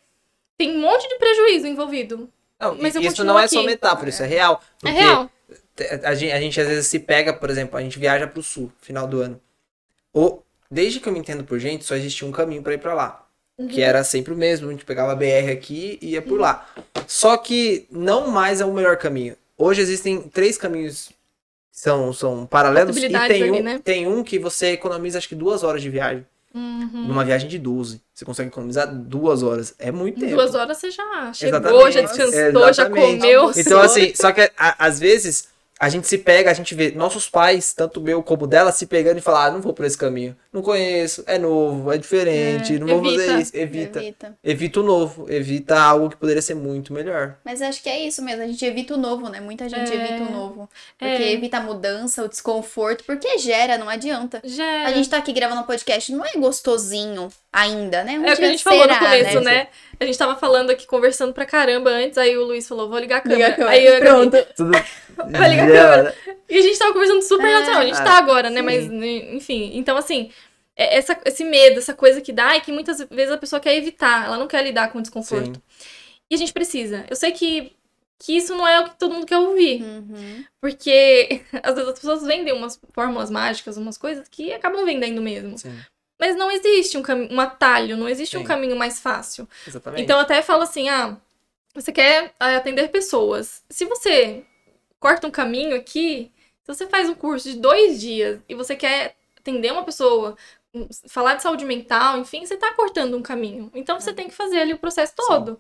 tem 0.58 0.78
um 0.78 0.82
monte 0.82 1.08
de 1.10 1.16
prejuízo 1.18 1.68
envolvido. 1.68 2.30
Não, 2.58 2.76
Mas 2.76 2.96
isso 2.96 3.26
não 3.26 3.38
é 3.38 3.48
só 3.50 3.58
aqui. 3.58 3.66
metáfora, 3.68 4.10
isso 4.10 4.24
é 4.24 4.26
real. 4.26 4.62
É 4.86 4.90
real. 4.90 5.30
A 6.06 6.16
gente, 6.16 6.32
a 6.32 6.40
gente 6.40 6.62
às 6.62 6.68
vezes 6.68 6.88
se 6.88 7.00
pega, 7.00 7.34
por 7.34 7.50
exemplo, 7.50 7.78
a 7.78 7.82
gente 7.82 8.00
viaja 8.00 8.26
pro 8.26 8.42
sul, 8.42 8.72
final 8.82 9.06
do 9.06 9.20
ano. 9.22 9.42
Ou, 10.14 10.42
desde 10.72 11.02
que 11.02 11.10
eu 11.10 11.14
me 11.14 11.20
entendo 11.20 11.44
por 11.44 11.60
gente, 11.60 11.84
só 11.84 11.96
existia 11.96 12.26
um 12.26 12.32
caminho 12.32 12.64
pra 12.64 12.74
ir 12.74 12.78
pra 12.78 12.94
lá. 12.94 13.25
Que 13.70 13.82
era 13.82 14.04
sempre 14.04 14.34
o 14.34 14.38
mesmo, 14.38 14.68
a 14.68 14.72
gente 14.72 14.84
pegava 14.84 15.14
a 15.14 15.16
BR 15.16 15.50
aqui 15.52 15.98
e 16.02 16.10
ia 16.12 16.22
por 16.22 16.40
lá. 16.40 16.68
Só 17.08 17.38
que 17.38 17.86
não 17.90 18.28
mais 18.28 18.60
é 18.60 18.66
o 18.66 18.74
melhor 18.74 18.98
caminho. 18.98 19.36
Hoje 19.58 19.82
existem 19.82 20.22
três 20.22 20.58
caminhos 20.58 21.10
que 21.72 21.80
são, 21.80 22.12
são 22.12 22.46
paralelos 22.46 22.98
e 22.98 23.08
tem 23.08 23.16
um, 23.16 23.54
ali, 23.54 23.64
né? 23.64 23.82
tem 23.84 24.08
um 24.08 24.24
que 24.24 24.38
você 24.38 24.72
economiza 24.72 25.18
acho 25.18 25.30
que 25.30 25.36
duas 25.36 25.64
horas 25.64 25.82
de 25.82 25.90
viagem. 25.90 26.26
Uhum. 26.54 27.08
Numa 27.08 27.24
viagem 27.24 27.50
de 27.50 27.58
12. 27.60 28.02
Você 28.14 28.24
consegue 28.24 28.50
economizar 28.50 28.94
duas 28.94 29.44
horas. 29.44 29.74
É 29.78 29.92
muito 29.92 30.18
Em 30.18 30.22
tempo. 30.22 30.36
duas 30.36 30.56
horas 30.56 30.78
você 30.78 30.90
já 30.90 31.34
chegou, 31.34 31.60
Exatamente. 31.60 31.92
já 31.92 32.02
descansou, 32.02 32.62
já 32.62 32.70
Exatamente. 32.70 33.20
comeu. 33.20 33.52
Então, 33.56 33.82
assim, 33.82 34.14
só 34.16 34.32
que 34.32 34.52
às 34.58 35.00
vezes 35.00 35.50
a 35.80 35.90
gente 35.90 36.08
se 36.08 36.18
pega, 36.18 36.50
a 36.50 36.54
gente 36.54 36.74
vê 36.74 36.92
nossos 36.92 37.28
pais, 37.30 37.74
tanto 37.74 38.00
meu 38.00 38.24
como 38.24 38.48
dela, 38.48 38.72
se 38.72 38.86
pegando 38.86 39.18
e 39.18 39.22
falar, 39.22 39.46
ah, 39.48 39.52
não 39.52 39.62
vou 39.62 39.74
por 39.74 39.86
esse 39.86 39.98
caminho. 39.98 40.36
Não 40.54 40.62
conheço, 40.62 41.24
é 41.28 41.38
novo, 41.38 41.92
é 41.92 41.98
diferente, 41.98 42.76
É, 42.76 42.80
não 42.80 42.88
vou 42.88 43.04
fazer 43.04 43.24
evita. 43.26 43.42
isso. 43.42 43.52
Evita. 43.58 44.00
Evita. 44.00 44.38
Evita 44.42 44.80
o 44.80 44.84
novo, 44.84 45.26
evita 45.30 45.78
algo 45.78 46.10
que 46.10 46.16
poderia 46.16 46.42
ser 46.42 46.56
muito 46.56 46.94
melhor. 46.94 47.36
Mas 47.44 47.62
acho 47.62 47.84
que 47.84 47.90
é 47.90 48.00
isso 48.08 48.22
mesmo, 48.24 48.44
a 48.44 48.48
gente 48.48 48.64
evita 48.66 48.94
o 48.94 48.98
novo, 48.98 49.28
né? 49.28 49.42
Muita 49.42 49.68
gente 49.68 49.92
É. 49.92 49.96
evita 49.96 50.24
o 50.24 50.32
novo. 50.32 50.70
Porque 50.98 51.24
É. 51.24 51.34
evita 51.34 51.58
a 51.58 51.62
mudança, 51.62 52.24
o 52.24 52.30
desconforto, 52.30 53.04
porque 53.04 53.38
gera, 53.38 53.78
não 53.78 53.90
adianta. 53.90 54.42
Já 54.46 54.86
A 54.88 54.94
gente 54.94 55.10
tá 55.10 55.18
aqui 55.18 55.34
gravando 55.34 55.62
um 55.62 55.66
podcast, 55.66 56.12
não 56.14 56.24
é 56.26 56.32
gostosinho 56.38 57.28
ainda, 57.52 58.04
né? 58.04 58.18
Um 58.18 58.26
É 58.26 58.34
o 58.34 58.38
que 58.38 58.44
a 58.46 58.50
gente 58.50 58.64
falou 58.64 58.80
no 58.88 58.94
será, 58.94 59.00
começo, 59.00 59.42
né? 59.42 59.54
né? 59.56 59.68
A 60.00 60.06
gente 60.06 60.18
tava 60.18 60.36
falando 60.36 60.70
aqui, 60.72 60.86
conversando 60.86 61.34
pra 61.34 61.46
caramba 61.46 61.90
antes, 61.90 62.18
aí 62.18 62.38
o 62.38 62.44
Luiz 62.46 62.68
falou, 62.68 62.90
vou 62.90 63.00
ligar 63.00 63.18
a 63.18 63.22
câmera. 63.22 63.40
Liga 63.50 63.54
a 63.54 63.56
câmera. 63.56 63.76
Aí 63.76 63.86
eu, 63.86 64.00
Pronto. 64.00 64.38
Tudo... 64.56 64.72
Vai 65.32 65.50
ligar 65.50 65.66
a 65.68 65.72
câmera. 65.72 66.16
E 66.50 66.58
a 66.58 66.62
gente 66.62 66.78
tava 66.80 66.94
conversando 66.94 67.22
super 67.22 67.48
É. 67.48 67.60
natural, 67.60 67.80
a 67.82 67.86
gente 67.86 68.00
Ah, 68.00 68.04
tá 68.04 68.18
agora, 68.18 68.50
né? 68.50 68.60
sim. 68.60 68.66
Mas, 68.66 68.86
enfim, 69.34 69.72
então 69.76 69.98
assim, 69.98 70.32
é- 70.76 70.98
essa, 70.98 71.18
esse 71.26 71.44
medo, 71.44 71.80
essa 71.80 71.94
coisa 71.94 72.22
que 72.22 72.32
dá, 72.34 72.56
é 72.56 72.60
que 72.60 72.72
muitas 72.72 73.00
vezes 73.10 73.32
a 73.32 73.38
pessoa 73.38 73.60
quer 73.60 73.76
evitar, 73.76 74.26
ela 74.26 74.38
não 74.38 74.48
quer 74.48 74.64
lidar 74.64 74.92
com 74.92 75.00
o 75.00 75.02
desconforto. 75.02 75.56
Sim. 75.56 75.86
E 76.30 76.36
a 76.36 76.38
gente 76.38 76.54
precisa. 76.54 77.06
Eu 77.10 77.16
sei 77.16 77.32
que, 77.32 77.72
que 78.20 78.36
isso 78.38 78.56
não 78.56 78.68
é 78.68 78.80
o 78.80 78.86
que 78.86 78.98
todo 79.00 79.14
mundo 79.14 79.26
quer 79.26 79.38
ouvir. 79.38 79.82
Uhum. 79.84 80.44
Porque 80.62 81.42
às 81.64 81.76
vezes 81.76 81.90
as 81.90 82.00
pessoas 82.00 82.24
vendem 82.24 82.54
umas 82.54 82.80
fórmulas 82.94 83.30
mágicas, 83.30 83.78
umas 83.78 83.98
coisas 83.98 84.28
que 84.28 84.52
acabam 84.54 84.86
vendendo 84.86 85.22
mesmo. 85.22 85.58
Sim, 85.58 85.78
Mas 86.20 86.36
não 86.36 86.50
existe 86.52 86.98
um, 86.98 87.04
um 87.32 87.40
atalho, 87.40 87.96
não 87.98 88.10
existe 88.10 88.36
um 88.38 88.42
Sim. 88.42 88.46
caminho 88.48 88.76
mais 88.76 89.00
fácil. 89.00 89.48
exatamente. 89.68 90.02
Então 90.04 90.18
eu 90.18 90.22
até 90.24 90.42
falo 90.42 90.64
assim, 90.64 90.90
ah, 90.90 91.16
você 91.74 91.92
quer 91.92 92.34
ah, 92.40 92.56
atender 92.56 92.88
pessoas. 92.90 93.62
Se 93.70 93.86
você 93.86 94.44
corta 95.06 95.28
um 95.28 95.32
caminho 95.32 95.76
aqui, 95.76 96.32
se 96.64 96.74
você 96.74 96.88
faz 96.88 97.08
um 97.08 97.14
curso 97.14 97.48
de 97.48 97.60
dois 97.60 98.02
dias 98.02 98.40
e 98.50 98.56
você 98.56 98.76
quer 98.76 99.16
atender 99.38 99.72
uma 99.72 99.84
pessoa, 99.84 100.36
um, 100.74 100.88
falar 101.08 101.36
de 101.36 101.44
saúde 101.44 101.64
mental, 101.64 102.18
enfim, 102.18 102.44
você 102.44 102.58
tá 102.58 102.74
cortando 102.74 103.16
um 103.16 103.22
caminho. 103.22 103.70
Então 103.76 104.00
você 104.00 104.12
tem 104.12 104.28
que 104.28 104.34
fazer 104.34 104.58
ali 104.58 104.74
o 104.74 104.80
processo 104.80 105.14
todo. 105.16 105.60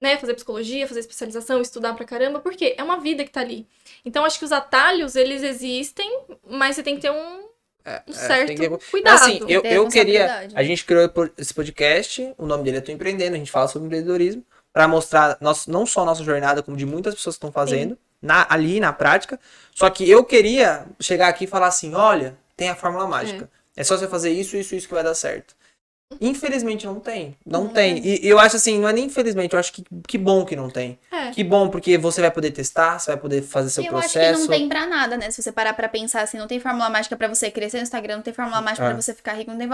Né, 0.00 0.16
fazer 0.16 0.34
psicologia, 0.34 0.86
fazer 0.86 1.00
especialização, 1.00 1.60
estudar 1.60 1.92
pra 1.92 2.04
caramba, 2.04 2.38
porque 2.38 2.72
é 2.78 2.82
uma 2.84 3.00
vida 3.00 3.24
que 3.24 3.30
tá 3.32 3.40
ali. 3.40 3.66
Então, 4.04 4.24
acho 4.24 4.38
que 4.38 4.44
os 4.44 4.52
atalhos, 4.52 5.16
eles 5.16 5.42
existem, 5.42 6.20
mas 6.48 6.76
você 6.76 6.84
tem 6.84 6.94
que 6.94 7.00
ter 7.02 7.10
um, 7.10 7.48
É, 7.84 8.02
um 8.06 8.12
é, 8.12 8.14
certo 8.14 8.46
tem 8.46 8.56
que- 8.56 8.90
cuidado. 8.92 9.14
Assim, 9.16 9.40
eu, 9.48 9.60
eu 9.62 9.88
queria. 9.88 10.48
A 10.54 10.62
gente 10.62 10.84
criou 10.84 11.10
esse 11.36 11.52
podcast, 11.52 12.32
o 12.38 12.46
nome 12.46 12.62
dele 12.62 12.76
é 12.76 12.80
Tô 12.80 12.92
Empreendendo, 12.92 13.34
a 13.34 13.38
gente 13.38 13.50
fala 13.50 13.66
sobre 13.66 13.86
empreendedorismo, 13.86 14.44
para 14.72 14.86
mostrar 14.86 15.36
nosso, 15.40 15.68
não 15.68 15.84
só 15.84 16.02
a 16.02 16.04
nossa 16.04 16.22
jornada, 16.22 16.62
como 16.62 16.76
de 16.76 16.86
muitas 16.86 17.16
pessoas 17.16 17.34
que 17.34 17.38
estão 17.38 17.50
fazendo, 17.50 17.98
na, 18.20 18.46
ali 18.48 18.80
na 18.80 18.92
prática. 18.92 19.38
Só 19.74 19.88
que 19.90 20.08
eu 20.08 20.24
queria 20.24 20.86
chegar 21.00 21.28
aqui 21.28 21.44
e 21.44 21.48
falar 21.48 21.68
assim: 21.68 21.94
olha, 21.94 22.36
tem 22.56 22.68
a 22.68 22.76
fórmula 22.76 23.06
mágica. 23.06 23.48
É, 23.76 23.84
só 23.84 23.96
você 23.96 24.08
fazer 24.08 24.30
isso, 24.30 24.56
isso, 24.56 24.74
isso 24.74 24.88
que 24.88 24.94
vai 24.94 25.04
dar 25.04 25.14
certo. 25.14 25.54
Infelizmente 26.20 26.86
não 26.86 26.98
tem. 26.98 27.36
Não, 27.44 27.64
Não 27.64 27.68
tem. 27.68 27.98
E 27.98 28.24
e 28.24 28.28
eu 28.28 28.38
acho 28.38 28.56
assim, 28.56 28.78
não 28.80 28.88
é 28.88 28.92
nem 28.92 29.04
infelizmente, 29.04 29.52
eu 29.52 29.58
acho 29.58 29.72
que 29.72 29.84
que 30.06 30.16
bom 30.18 30.44
que 30.44 30.56
não 30.56 30.70
tem. 30.70 30.98
É. 31.12 31.30
Que 31.30 31.44
bom, 31.44 31.68
porque 31.68 31.98
você 31.98 32.20
vai 32.20 32.30
poder 32.30 32.50
testar, 32.50 32.98
você 32.98 33.10
vai 33.10 33.20
poder 33.20 33.42
fazer 33.42 33.70
seu 33.70 33.84
eu 33.84 33.90
acho 33.96 34.12
processo. 34.12 34.34
que 34.34 34.40
não 34.40 34.48
tem 34.48 34.68
pra 34.68 34.86
nada, 34.86 35.16
né? 35.16 35.30
Se 35.30 35.42
você 35.42 35.52
parar 35.52 35.74
pra 35.74 35.88
pensar 35.88 36.22
assim, 36.22 36.38
não 36.38 36.46
tem 36.46 36.58
fórmula 36.58 36.88
mágica 36.88 37.16
pra 37.16 37.28
você 37.28 37.50
crescer 37.50 37.76
no 37.78 37.82
Instagram, 37.82 38.16
não 38.16 38.22
tem 38.22 38.32
fórmula 38.32 38.60
mágica 38.62 38.86
É. 38.86 38.88
pra 38.92 39.00
você 39.02 39.12
ficar 39.14 39.34
rico, 39.34 39.50
não 39.50 39.58
tem. 39.58 39.68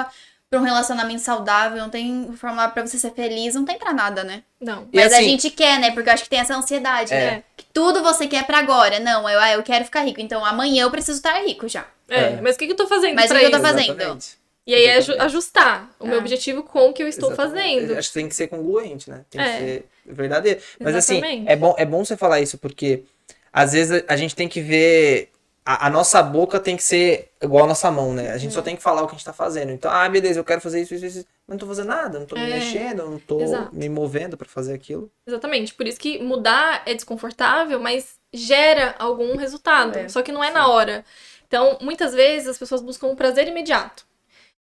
pra 0.51 0.61
um 0.61 0.64
relacionamento 0.64 1.20
saudável, 1.22 1.78
não 1.78 1.89
tem 1.91 2.30
fórmula 2.37 2.68
pra 2.68 2.87
você 2.87 2.99
ser 2.99 3.12
feliz, 3.12 3.55
não 3.55 3.64
tem 3.64 3.78
pra 3.78 3.93
nada, 3.93 4.22
né? 4.22 4.43
Não. 4.61 4.87
Mas 4.93 5.12
a 5.12 5.16
assim- 5.16 5.24
gente 5.30 5.51
quer, 5.51 5.80
né? 5.80 5.91
Porque 5.93 6.09
eu 6.09 6.12
acho 6.14 6.24
que 6.24 6.28
tem 6.30 6.39
essa 6.39 6.55
ansiedade, 6.55 7.12
É. 7.12 7.30
né? 7.30 7.43
Que 7.57 7.64
tudo 7.72 8.03
você 8.03 8.26
quer 8.26 8.45
pra 8.47 8.59
agora. 8.59 9.01
Não, 9.01 9.28
eu, 9.28 9.41
ah, 9.41 9.51
eu 9.53 9.62
quero 9.62 9.85
ficar 9.85 10.03
rico, 10.03 10.20
então 10.20 10.45
amanhã 10.45 10.82
eu 10.82 10.91
preciso 10.91 11.16
estar 11.18 11.41
rico 11.45 11.66
já. 11.68 11.87
É, 12.09 12.35
É. 12.35 12.41
mas 12.43 12.55
o 12.55 12.59
que, 12.59 12.66
que 12.66 12.72
eu 12.72 12.76
tô 12.76 12.87
fazendo 12.87 13.14
Mas 13.16 13.24
o 13.24 13.28
pra 13.28 13.39
que 13.41 13.47
eu 13.47 13.51
tô 13.51 13.57
isso? 13.57 13.66
fazendo? 13.66 13.91
Exatamente. 14.01 14.44
E 14.67 14.75
aí 14.75 14.87
é 14.87 14.97
ajustar 15.23 15.91
o 16.01 16.07
meu 16.07 16.17
Ah. 16.17 16.21
objetivo 16.21 16.62
com 16.62 16.89
o 16.89 16.93
que 16.95 17.03
eu 17.03 17.09
estou 17.09 17.31
Exatamente. 17.33 17.81
fazendo. 17.81 17.99
Acho 17.99 18.09
que 18.09 18.15
tem 18.15 18.29
que 18.29 18.35
ser 18.35 18.49
congruente, 18.49 19.11
né? 19.11 19.25
Tem 19.29 19.41
É. 19.41 19.45
que 19.45 19.59
ser 19.59 19.85
verdadeiro. 20.07 20.61
Mas 20.81 20.95
Exatamente. 20.97 21.37
assim, 21.43 21.45
é 21.47 21.57
bom, 21.57 21.75
é 21.77 21.85
bom 21.85 22.03
você 22.05 22.17
falar 22.17 22.41
isso, 22.41 22.57
porque 22.57 23.05
às 23.53 23.73
vezes 23.73 24.03
a, 24.09 24.17
gente 24.17 24.35
tem 24.35 24.49
que 24.49 24.61
ver. 24.61 25.31
A, 25.67 25.87
a 25.87 25.91
nossa 25.91 26.23
boca 26.23 26.59
tem 26.61 26.77
que 26.77 26.83
ser 26.83 27.31
igual 27.43 27.65
a 27.65 27.69
nossa 27.69 27.91
mão, 27.91 28.12
né? 28.12 28.31
A 28.33 28.39
gente 28.39 28.53
só 28.53 28.61
Uhum. 28.61 28.65
tem 28.65 28.77
que 28.77 28.83
falar 28.83 29.03
o 29.03 29.07
que 29.07 29.15
a 29.15 29.17
gente 29.17 29.25
tá 29.25 29.33
fazendo. 29.33 29.71
Então, 29.71 29.91
ah, 29.91 30.07
beleza, 30.09 30.39
eu 30.41 30.45
quero 30.45 30.61
fazer 30.61 30.81
isso, 30.83 30.95
isso, 30.95 31.07
isso. 31.07 31.27
Mas 31.47 31.55
não 31.55 31.59
tô 31.59 31.67
fazendo 31.67 31.89
nada, 31.89 32.19
não 32.19 32.27
tô 32.27 32.35
me 32.37 32.43
É. 32.51 32.55
mexendo, 32.55 33.01
eu 33.01 33.11
não 33.11 33.19
tô 33.19 33.41
Exato. 33.41 33.75
me 33.75 33.89
movendo 33.89 34.37
pra 34.37 34.47
fazer 34.49 34.75
aquilo. 34.75 35.11
Exatamente. 35.27 35.73
Por 35.75 35.87
isso 35.87 35.99
que 36.01 36.19
mudar 36.23 36.83
é 36.87 36.93
desconfortável, 36.95 37.79
mas 37.81 38.15
gera 38.33 38.95
algum 38.99 39.37
resultado. 39.37 39.99
É. 39.99 40.09
Só 40.09 40.21
que 40.23 40.33
não 40.33 40.43
é 40.45 40.51
na 40.51 40.69
hora. 40.69 41.05
Então, 41.47 41.79
muitas 41.81 42.12
vezes 42.15 42.49
as 42.49 42.59
pessoas 42.59 42.83
buscam 42.83 43.07
um 43.09 43.17
prazer 43.17 43.47
imediato. 43.49 44.07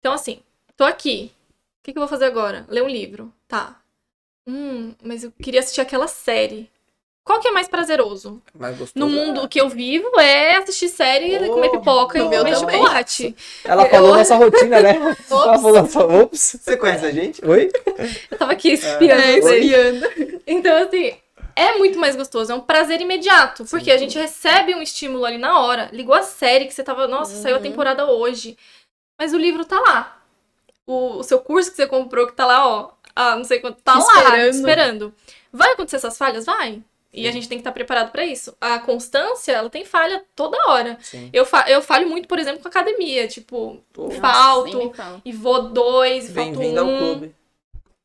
Então, 0.03 0.15
assim, 0.15 0.41
tô 0.77 0.83
aqui. 0.83 1.31
O 1.81 1.85
que, 1.85 1.93
que 1.93 1.99
eu 1.99 2.01
vou 2.03 2.09
fazer 2.09 2.25
agora? 2.25 2.67
Ler 2.69 2.83
um 2.83 2.89
livro. 2.89 3.33
Tá. 3.47 3.77
Hum, 4.45 4.95
mas 5.01 5.23
eu 5.23 5.33
queria 5.41 5.61
assistir 5.61 5.81
aquela 5.81 6.09
série. 6.09 6.69
Qual 7.25 7.39
que 7.39 7.47
é 7.47 7.53
mais 7.53 7.69
prazeroso? 7.69 8.43
Mais 8.59 8.77
gostoso. 8.77 8.93
No 8.99 9.09
mundo 9.09 9.47
que 9.49 9.61
eu 9.61 9.69
vivo 9.69 10.19
é 10.19 10.57
assistir 10.57 10.89
série, 10.89 11.37
Oh, 11.49 11.53
comer 11.55 11.69
pipoca 11.71 12.19
e 12.19 12.23
comer 12.23 12.37
também. 12.39 12.55
chocolate. 12.57 13.37
Ela 13.65 13.85
Eu- 13.85 13.91
falou 13.91 14.17
nossa 14.17 14.35
rotina, 14.35 14.81
né? 14.81 14.97
Ela 15.31 15.53
Ops, 15.53 15.63
falou 15.63 15.73
nossa... 15.73 16.05
Ops, 16.05 16.57
você 16.61 16.77
conhece 16.77 17.07
a 17.07 17.13
gente? 17.13 17.45
Oi? 17.47 17.71
eu 18.29 18.39
tava 18.39 18.51
aqui 18.51 18.71
espiando. 18.73 19.23
É, 19.23 19.41
vocês. 19.41 20.43
Então, 20.49 20.83
assim, 20.83 21.13
é 21.55 21.79
muito 21.79 21.97
mais 21.97 22.17
gostoso, 22.17 22.51
é 22.51 22.57
um 22.57 22.61
prazer 22.61 23.01
imediato. 23.01 23.65
Porque 23.67 23.93
a 23.93 23.97
gente 23.97 24.19
recebe 24.19 24.75
um 24.75 24.83
estímulo 24.83 25.25
ali 25.25 25.39
na 25.39 25.61
hora. 25.61 25.91
Ligou 25.93 26.17
a 26.17 26.23
série 26.25 26.65
que 26.67 26.75
você 26.75 26.83
tava, 26.83 27.07
nossa, 27.07 27.37
saiu 27.37 27.55
a 27.55 27.59
Uhum. 27.59 27.63
temporada 27.63 28.05
hoje. 28.11 28.59
Mas 29.23 29.33
o 29.33 29.39
livro 29.39 29.65
tá 29.65 29.79
lá. 29.79 30.21
O, 30.85 31.19
o 31.19 31.23
seu 31.23 31.39
curso 31.39 31.71
que 31.71 31.77
você 31.77 31.87
comprou, 31.87 32.27
que 32.27 32.33
tá 32.33 32.45
lá, 32.45 32.67
ó. 32.67 32.91
Ah, 33.15 33.37
não 33.37 33.45
sei 33.45 33.61
quanto. 33.61 33.81
Tá 33.81 33.97
lá, 33.97 34.01
Esperando. 34.01 34.51
esperando. 34.51 35.15
Vai 35.53 35.73
acontecer 35.75 35.95
essas 35.95 36.19
falhas? 36.19 36.45
Vai. 36.45 36.83
E 37.13 37.29
a 37.29 37.31
gente 37.31 37.49
tem 37.49 37.57
que 37.57 37.61
estar 37.61 37.71
preparado 37.71 38.11
pra 38.11 38.27
isso. 38.27 38.53
A 38.61 38.81
constância, 38.81 39.53
ela 39.53 39.71
tem 39.71 39.85
falha 39.85 40.25
toda 40.35 40.59
hora. 40.69 40.99
Sim. 41.01 41.31
Eu, 41.33 41.47
fa 41.47 41.67
eu 41.71 41.81
falho 41.81 42.09
muito, 42.09 42.27
por 42.27 42.37
exemplo, 42.41 42.61
com 42.63 42.67
academia. 42.67 43.29
Tipo, 43.29 43.81
Pô, 43.93 44.11
falto. 44.11 44.93
e 45.25 45.33
vou 45.33 45.69
dois, 45.69 46.29
e 46.29 46.33
falto 46.33 46.59
Bem-vindo 46.59 46.81
ao 46.81 46.87
um. 46.89 46.99
clube. 46.99 47.37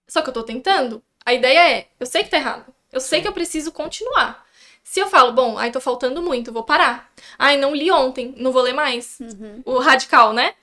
Só 0.07 0.21
que 0.21 0.29
eu 0.29 0.33
tô 0.33 0.43
tentando. 0.43 1.01
A 1.25 1.33
ideia 1.33 1.77
é, 1.79 1.87
eu 1.99 2.05
sei 2.05 2.23
que 2.25 2.29
tá 2.29 2.37
errado. 2.37 2.71
Eu 2.93 2.99
sei 2.99 3.23
que 3.23 3.27
eu 3.27 3.33
preciso 3.33 3.71
continuar. 3.71 4.45
Se 4.83 4.99
eu 4.99 5.07
falo, 5.07 5.31
bom, 5.31 5.57
ai, 5.57 5.71
tô 5.71 5.81
faltando 5.81 6.21
muito, 6.21 6.49
eu 6.51 6.53
vou 6.53 6.63
parar. 6.63 7.11
Ai, 7.39 7.57
não 7.57 7.73
li 7.73 7.89
ontem, 7.89 8.35
não 8.37 8.51
vou 8.51 8.61
ler 8.61 8.73
mais. 8.73 9.19
Uhum. 9.19 9.63
O 9.65 9.79
radical, 9.79 10.31
né? 10.31 10.53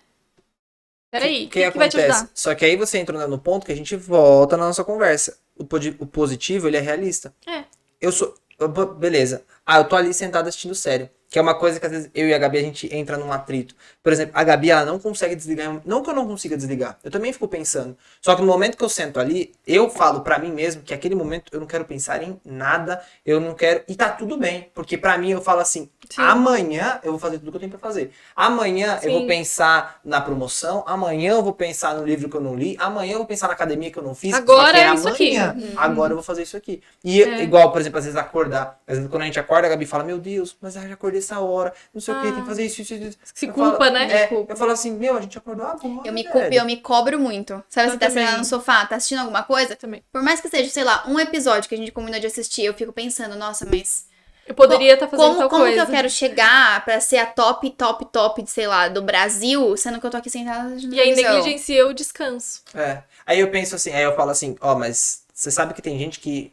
Peraí, 1.20 1.46
o 1.46 1.48
que, 1.48 1.70
que 1.70 1.78
vai 1.78 1.88
te 1.88 1.96
ajudar? 1.96 2.30
Só 2.34 2.54
que 2.54 2.64
aí 2.64 2.76
você 2.76 2.98
entrou 2.98 3.26
no 3.28 3.38
ponto 3.38 3.64
que 3.64 3.72
a 3.72 3.76
gente 3.76 3.94
volta 3.96 4.56
na 4.56 4.66
nossa 4.66 4.82
conversa. 4.82 5.38
O, 5.56 5.62
o 6.00 6.06
positivo, 6.06 6.66
ele 6.66 6.76
é 6.76 6.80
realista. 6.80 7.32
É. 7.46 7.64
Eu 8.00 8.10
sou. 8.10 8.34
eu- 8.58 8.68
Beleza. 8.68 9.44
Ah, 9.64 9.78
eu 9.78 9.84
tô 9.84 9.94
ali 9.96 10.12
sentado 10.12 10.48
assistindo 10.48 10.74
série. 10.74 11.10
Que 11.34 11.38
é 11.40 11.42
uma 11.42 11.56
coisa 11.56 11.80
que 11.80 11.86
às 11.86 11.90
vezes 11.90 12.10
eu 12.14 12.28
e 12.28 12.32
a 12.32 12.38
Gabi 12.38 12.58
a 12.58 12.62
gente 12.62 12.88
entra 12.94 13.16
num 13.16 13.32
atrito. 13.32 13.74
Por 14.00 14.12
exemplo, 14.12 14.38
a 14.38 14.44
Gabi 14.44 14.70
ela 14.70 14.84
não 14.84 15.00
consegue 15.00 15.34
desligar. 15.34 15.80
Não 15.84 16.00
que 16.00 16.08
eu 16.08 16.14
não 16.14 16.28
consiga 16.28 16.56
desligar. 16.56 16.96
Eu 17.02 17.10
também 17.10 17.32
fico 17.32 17.48
pensando. 17.48 17.96
Só 18.22 18.36
que 18.36 18.40
no 18.40 18.46
momento 18.46 18.76
que 18.78 18.84
eu 18.84 18.88
sento 18.88 19.18
ali, 19.18 19.52
eu 19.66 19.90
falo 19.90 20.20
pra 20.20 20.38
mim 20.38 20.52
mesmo 20.52 20.82
que 20.82 20.94
aquele 20.94 21.16
momento 21.16 21.50
eu 21.52 21.58
não 21.58 21.66
quero 21.66 21.84
pensar 21.86 22.22
em 22.22 22.40
nada. 22.44 23.02
Eu 23.26 23.40
não 23.40 23.52
quero. 23.52 23.82
E 23.88 23.96
tá 23.96 24.10
tudo 24.10 24.36
bem. 24.38 24.70
Porque 24.72 24.96
pra 24.96 25.18
mim 25.18 25.32
eu 25.32 25.40
falo 25.42 25.58
assim: 25.58 25.90
Sim. 26.08 26.22
amanhã 26.22 27.00
eu 27.02 27.10
vou 27.10 27.18
fazer 27.18 27.40
tudo 27.40 27.50
que 27.50 27.56
eu 27.56 27.60
tenho 27.62 27.72
pra 27.72 27.80
fazer. 27.80 28.12
Amanhã 28.36 29.00
eu 29.02 29.10
vou 29.10 29.22
Sim. 29.22 29.26
pensar 29.26 29.98
na 30.04 30.20
promoção. 30.20 30.84
Amanhã 30.86 31.32
eu 31.32 31.42
vou 31.42 31.52
pensar 31.52 31.96
no 31.96 32.04
livro 32.06 32.28
que 32.28 32.36
eu 32.36 32.40
não 32.40 32.54
li. 32.54 32.76
Amanhã 32.78 33.14
eu 33.14 33.18
vou 33.18 33.26
pensar 33.26 33.48
na 33.48 33.54
academia 33.54 33.90
que 33.90 33.98
eu 33.98 34.04
não 34.04 34.14
fiz. 34.14 34.32
Agora 34.34 34.78
é 34.78 34.94
isso 34.94 35.08
aqui. 35.08 35.36
amanhã. 35.36 35.72
Agora 35.76 36.12
eu 36.12 36.16
vou 36.16 36.22
fazer 36.22 36.42
isso 36.42 36.56
aqui. 36.56 36.80
E 37.02 37.20
É. 37.24 37.42
igual, 37.42 37.72
por 37.72 37.80
exemplo, 37.80 37.98
às 37.98 38.04
vezes 38.04 38.16
acordar. 38.16 38.78
Às 38.86 38.98
vezes 38.98 39.10
quando 39.10 39.22
a 39.22 39.26
gente 39.26 39.40
acorda, 39.40 39.66
a 39.66 39.70
Gabi 39.70 39.84
fala: 39.84 40.04
Meu 40.04 40.18
Deus, 40.18 40.56
mas 40.62 40.76
eu 40.76 40.82
já 40.86 40.94
acordei 40.94 41.23
essa 41.24 41.40
hora. 41.40 41.72
Não 41.92 42.00
sei 42.00 42.14
o 42.14 42.20
que, 42.20 42.30
tem 42.32 42.40
que 42.42 42.46
fazer 42.46 42.64
isso, 42.66 42.82
isso, 42.82 42.94
isso. 42.94 43.18
Se 43.34 43.46
Eu 43.46 43.52
culpa, 43.52 43.76
falo, 43.78 43.90
né? 43.92 44.12
É, 44.12 44.26
Culpa. 44.28 44.52
eu 44.52 44.56
falo 44.56 44.70
assim: 44.72 44.92
Meu, 44.92 45.16
a 45.16 45.20
gente 45.20 45.36
acordou 45.38 45.66
agora. 45.66 46.02
Eu 46.04 46.12
me 46.12 46.22
velho." 46.22 46.32
culpo 46.32 46.52
e 46.52 46.56
eu 46.56 46.64
me 46.64 46.76
cobro 46.76 47.18
muito. 47.18 47.62
Sabe, 47.68 47.88
Eu 47.88 47.92
você 47.92 47.98
tá 47.98 48.06
também. 48.08 48.24
sentado 48.24 48.38
no 48.38 48.44
sofá, 48.44 48.86
tá 48.86 48.96
assistindo 48.96 49.18
alguma 49.20 49.42
coisa? 49.42 49.74
Também. 49.76 50.04
Por 50.12 50.22
mais 50.22 50.40
que 50.40 50.48
seja, 50.48 50.70
sei 50.70 50.84
lá, 50.84 51.04
um 51.08 51.18
episódio 51.18 51.68
que 51.68 51.74
a 51.74 51.78
gente 51.78 51.90
combinou 51.92 52.20
de 52.20 52.26
assistir, 52.26 52.64
eu 52.64 52.74
fico 52.74 52.92
pensando, 52.92 53.34
nossa, 53.36 53.66
mas 53.66 54.06
Eu 54.46 54.54
poderia 54.54 54.92
estar 54.94 55.08
fazendo 55.08 55.26
como, 55.26 55.38
tal 55.38 55.48
como 55.48 55.62
coisa. 55.64 55.84
que 55.84 55.90
eu 55.90 55.94
quero 55.94 56.10
chegar 56.10 56.84
pra 56.84 57.00
ser 57.00 57.16
a 57.16 57.26
top, 57.26 57.70
top, 57.70 58.04
top, 58.12 58.42
de, 58.42 58.50
sei 58.50 58.66
lá, 58.66 58.88
do 58.88 59.00
Brasil, 59.02 59.74
sendo 59.76 59.98
que 59.98 60.06
eu 60.06 60.10
tô 60.10 60.18
aqui 60.18 60.28
sentada 60.28 60.76
E 60.76 61.00
aí 61.00 61.14
negligencia 61.14 61.86
o 61.86 61.94
descanso. 61.94 62.62
É. 62.74 63.02
Aí 63.26 63.40
eu 63.40 63.50
penso 63.50 63.74
assim, 63.74 63.90
aí 63.90 64.02
eu 64.02 64.14
falo 64.14 64.30
assim, 64.30 64.54
ó, 64.60 64.74
mas 64.74 65.22
você 65.32 65.50
sabe 65.50 65.72
que 65.72 65.80
tem 65.80 65.98
gente 65.98 66.20
que 66.20 66.52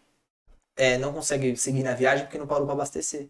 é, 0.77 0.97
não 0.97 1.11
consegue 1.11 1.55
seguir 1.57 1.83
na 1.83 1.93
viagem 1.93 2.25
porque 2.25 2.37
não 2.37 2.47
parou 2.47 2.65
pra 2.65 2.73
abastecer. 2.73 3.27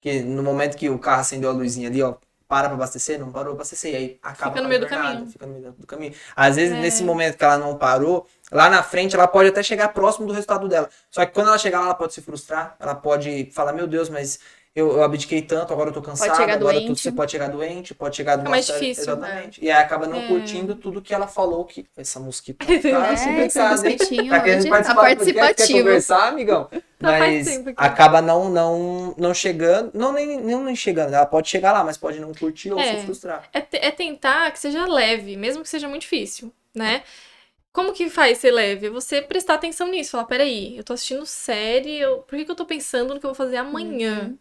Porque 0.00 0.22
no 0.22 0.42
momento 0.42 0.76
que 0.76 0.88
o 0.88 0.98
carro 0.98 1.20
acendeu 1.20 1.50
a 1.50 1.52
luzinha 1.52 1.88
ali, 1.88 2.02
ó, 2.02 2.14
para 2.46 2.68
pra 2.68 2.76
abastecer, 2.76 3.18
não 3.18 3.30
parou 3.30 3.48
pra 3.54 3.56
abastecer, 3.62 3.92
e 3.92 3.96
aí 3.96 4.18
acaba 4.22 4.52
Fica 4.52 4.62
no 4.62 4.68
meio 4.68 4.80
do 4.80 4.88
jornada, 4.88 5.12
caminho. 5.12 5.30
Fica 5.30 5.46
no 5.46 5.52
meio 5.52 5.72
do 5.72 5.86
caminho. 5.86 6.14
Às 6.34 6.56
vezes, 6.56 6.74
É. 6.74 6.80
nesse 6.80 7.04
momento 7.04 7.36
que 7.36 7.44
ela 7.44 7.58
não 7.58 7.76
parou, 7.76 8.26
lá 8.50 8.70
na 8.70 8.82
frente 8.82 9.14
ela 9.14 9.26
pode 9.28 9.50
até 9.50 9.62
chegar 9.62 9.88
próximo 9.88 10.26
do 10.26 10.32
resultado 10.32 10.66
dela. 10.66 10.88
Só 11.10 11.26
que 11.26 11.32
quando 11.32 11.48
ela 11.48 11.58
chegar 11.58 11.80
lá, 11.80 11.86
ela 11.86 11.94
pode 11.94 12.14
se 12.14 12.22
frustrar, 12.22 12.74
ela 12.80 12.94
pode 12.94 13.50
falar, 13.52 13.74
meu 13.74 13.86
Deus, 13.86 14.08
mas 14.08 14.38
eu, 14.78 14.92
eu 14.92 15.02
abdiquei 15.02 15.42
tanto, 15.42 15.72
agora 15.72 15.90
eu 15.90 15.94
tô 15.94 16.00
cansada, 16.02 16.34
chegar 16.34 16.54
agora 16.54 16.78
doente. 16.80 17.00
você 17.00 17.10
pode 17.12 17.32
chegar 17.32 17.48
doente, 17.48 17.94
pode 17.94 18.16
chegar 18.16 18.36
numa 18.38 18.50
mais 18.50 18.66
série- 18.66 18.80
difícil, 18.80 19.12
Exatamente. 19.14 19.64
E 19.64 19.70
aí 19.70 19.82
acaba 19.82 20.06
não 20.06 20.18
É. 20.20 20.26
curtindo 20.28 20.74
tudo 20.74 21.02
que 21.02 21.12
ela 21.14 21.26
falou 21.26 21.64
que. 21.64 21.86
Essa 21.96 22.20
mosquita 22.20 22.64
É, 22.70 22.78
tá 22.78 23.12
esse 23.12 23.24
complicada, 23.24 23.88
hein? 23.88 23.96
mosquitinho 23.98 24.30
Tá 24.30 24.40
querendo 24.40 24.68
participar 24.68 24.94
tá 25.02 25.08
do 25.14 25.16
podcast? 25.18 25.34
Quer 25.34 25.40
participativo. 25.44 25.78
conversar, 25.84 26.28
amigão? 26.28 26.68
Tá 26.98 27.16
Mas 27.16 27.46
acaba 27.76 28.20
não, 28.20 28.50
não, 28.50 29.14
não 29.16 29.32
chegando, 29.32 29.92
não 29.94 30.12
nem, 30.12 30.36
não 30.40 30.64
nem 30.64 30.74
chegando. 30.74 31.14
Ela 31.14 31.26
pode 31.26 31.48
chegar 31.48 31.70
lá, 31.70 31.84
mas 31.84 31.96
pode 31.96 32.18
não 32.18 32.32
curtir 32.34 32.72
ou 32.72 32.80
É. 32.80 32.96
se 32.96 33.04
frustrar. 33.04 33.48
É, 33.54 33.62
é 33.86 33.90
tentar 33.92 34.50
que 34.50 34.58
seja 34.58 34.84
leve, 34.84 35.36
mesmo 35.36 35.62
que 35.62 35.68
seja 35.68 35.88
muito 35.88 36.00
difícil, 36.02 36.52
né? 36.74 37.04
Como 37.72 37.92
que 37.92 38.10
faz 38.10 38.38
ser 38.38 38.50
leve? 38.50 38.88
É 38.88 38.90
Você 38.90 39.22
prestar 39.22 39.54
atenção 39.54 39.86
nisso, 39.86 40.10
falar, 40.10 40.24
peraí, 40.24 40.76
eu 40.76 40.82
tô 40.82 40.92
assistindo 40.92 41.24
série, 41.24 42.00
eu... 42.00 42.18
por 42.18 42.36
que, 42.36 42.44
que 42.44 42.50
eu 42.50 42.56
tô 42.56 42.66
pensando 42.66 43.14
no 43.14 43.20
que 43.20 43.26
eu 43.26 43.30
vou 43.30 43.34
fazer 43.36 43.58
amanhã? 43.58 44.34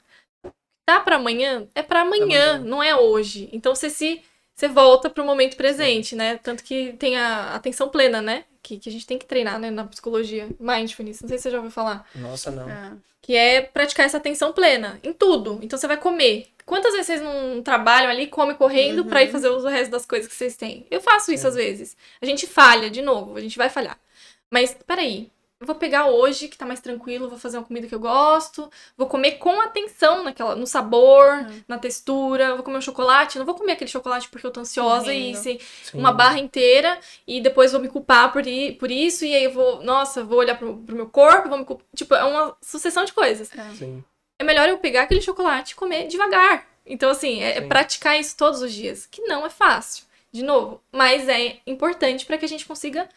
Tá 0.88 1.02
pra 1.02 1.18
amanhã? 1.18 1.68
É 1.76 1.82
pra 1.84 2.00
amanhã, 2.04 2.54
Amanhã. 2.54 2.58
não 2.60 2.82
é 2.82 2.96
hoje. 2.96 3.50
Então 3.52 3.76
você 3.76 3.90
se 3.90 4.22
você 4.56 4.70
volta 4.70 5.10
pro 5.10 5.26
momento 5.26 5.58
presente, 5.58 6.16
né? 6.16 6.38
Tanto 6.42 6.64
que 6.64 6.94
tem 6.94 7.18
a 7.18 7.54
atenção 7.56 7.90
plena, 7.90 8.22
né? 8.22 8.46
Que, 8.64 8.80
que 8.80 8.88
a 8.88 8.92
gente 8.92 9.06
tem 9.06 9.18
que 9.18 9.26
treinar, 9.26 9.60
né, 9.60 9.70
na 9.70 9.84
psicologia. 9.84 10.48
Mindfulness, 10.58 11.22
não 11.22 11.28
sei 11.28 11.38
se 11.38 11.44
você 11.44 11.52
já 11.52 11.58
ouviu 11.58 11.72
falar. 11.72 12.08
Nossa, 12.16 12.52
não. 12.52 12.70
Ah, 12.70 12.94
Que 13.22 13.36
é 13.36 13.62
praticar 13.62 14.06
essa 14.06 14.16
atenção 14.16 14.54
plena 14.54 14.98
em 15.04 15.12
tudo. 15.12 15.60
Então 15.62 15.78
você 15.78 15.88
vai 15.88 15.98
comer. 15.98 16.48
Quantas 16.66 16.94
vezes 16.94 17.08
vocês 17.08 17.22
não 17.22 17.62
trabalham 17.62 18.10
ali, 18.10 18.28
come 18.28 18.54
correndo 18.54 19.04
pra 19.04 19.22
ir 19.22 19.30
fazer 19.30 19.50
o 19.50 19.60
resto 19.68 19.92
das 19.92 20.06
coisas 20.06 20.30
que 20.30 20.36
vocês 20.36 20.56
têm? 20.56 20.88
Eu 20.90 21.02
faço 21.02 21.34
isso 21.34 21.42
Sim. 21.44 21.48
às 21.50 21.56
vezes. 21.56 21.98
A 22.22 22.26
gente 22.26 22.48
falha 22.48 22.90
de 22.90 23.02
novo, 23.02 23.36
a 23.36 23.42
gente 23.42 23.58
vai 23.58 23.70
falhar. 23.70 24.00
Mas 24.50 24.74
peraí, 24.88 25.30
eu 25.60 25.66
vou 25.66 25.76
pegar 25.76 26.06
hoje, 26.08 26.48
que 26.48 26.58
tá 26.58 26.66
mais 26.68 26.80
tranquilo, 26.80 27.30
vou 27.30 27.40
fazer 27.40 27.58
uma 27.58 27.64
comida 27.66 27.88
que 27.88 27.96
eu 27.96 28.00
gosto, 28.00 28.70
vou 28.96 29.08
comer 29.08 29.34
com 29.34 29.60
atenção 29.62 30.24
naquela, 30.24 30.56
no 30.56 30.68
sabor, 30.68 31.46
na 31.68 31.80
textura, 31.80 32.54
vou 32.54 32.64
comer 32.64 32.78
um 32.78 32.82
chocolate, 32.82 33.40
não 33.40 33.46
vou 33.46 33.56
comer 33.56 33.72
aquele 33.74 33.90
chocolate 33.90 34.30
porque 34.30 34.46
eu 34.46 34.52
tô 34.52 34.60
ansiosa 34.60 35.12
e 35.14 35.34
Sim. 35.84 35.98
uma 36.00 36.12
barra 36.14 36.38
inteira 36.40 37.00
e 37.26 37.42
depois 37.42 37.72
vou 37.72 37.82
me 37.82 37.90
culpar 37.90 38.32
por, 38.32 38.46
i- 38.46 38.74
por 38.74 38.92
isso 38.92 39.26
e 39.26 39.34
aí 39.34 39.46
eu 39.46 39.52
vou, 39.52 39.84
nossa, 39.84 40.24
vou 40.24 40.38
olhar 40.40 40.58
pro, 40.60 40.78
pro 40.78 40.96
meu 40.96 41.10
corpo, 41.10 41.50
vou 41.50 41.58
me 41.58 41.66
culpar. 41.66 41.86
Tipo, 41.96 42.14
é 42.14 42.24
uma 42.24 42.56
sucessão 42.62 43.04
de 43.04 43.14
coisas. 43.14 43.50
Sim. 43.76 44.04
É 44.40 44.44
melhor 44.44 44.70
eu 44.70 44.78
pegar 44.78 45.04
aquele 45.04 45.22
chocolate 45.22 45.74
e 45.74 45.76
comer 45.76 46.08
devagar. 46.08 46.68
Então, 46.86 47.10
assim, 47.10 47.42
é, 47.42 47.58
é 47.58 47.62
praticar 47.62 48.20
isso 48.20 48.38
todos 48.38 48.62
os 48.62 48.72
dias, 48.72 49.06
que 49.08 49.22
não 49.24 49.46
é 49.46 49.50
fácil, 49.50 50.06
de 50.32 50.44
novo, 50.44 50.82
mas 50.92 51.28
é 51.28 51.58
importante 51.66 52.26
para 52.26 52.38
que 52.38 52.46
a 52.46 52.48
gente 52.48 52.66
consiga 52.66 53.10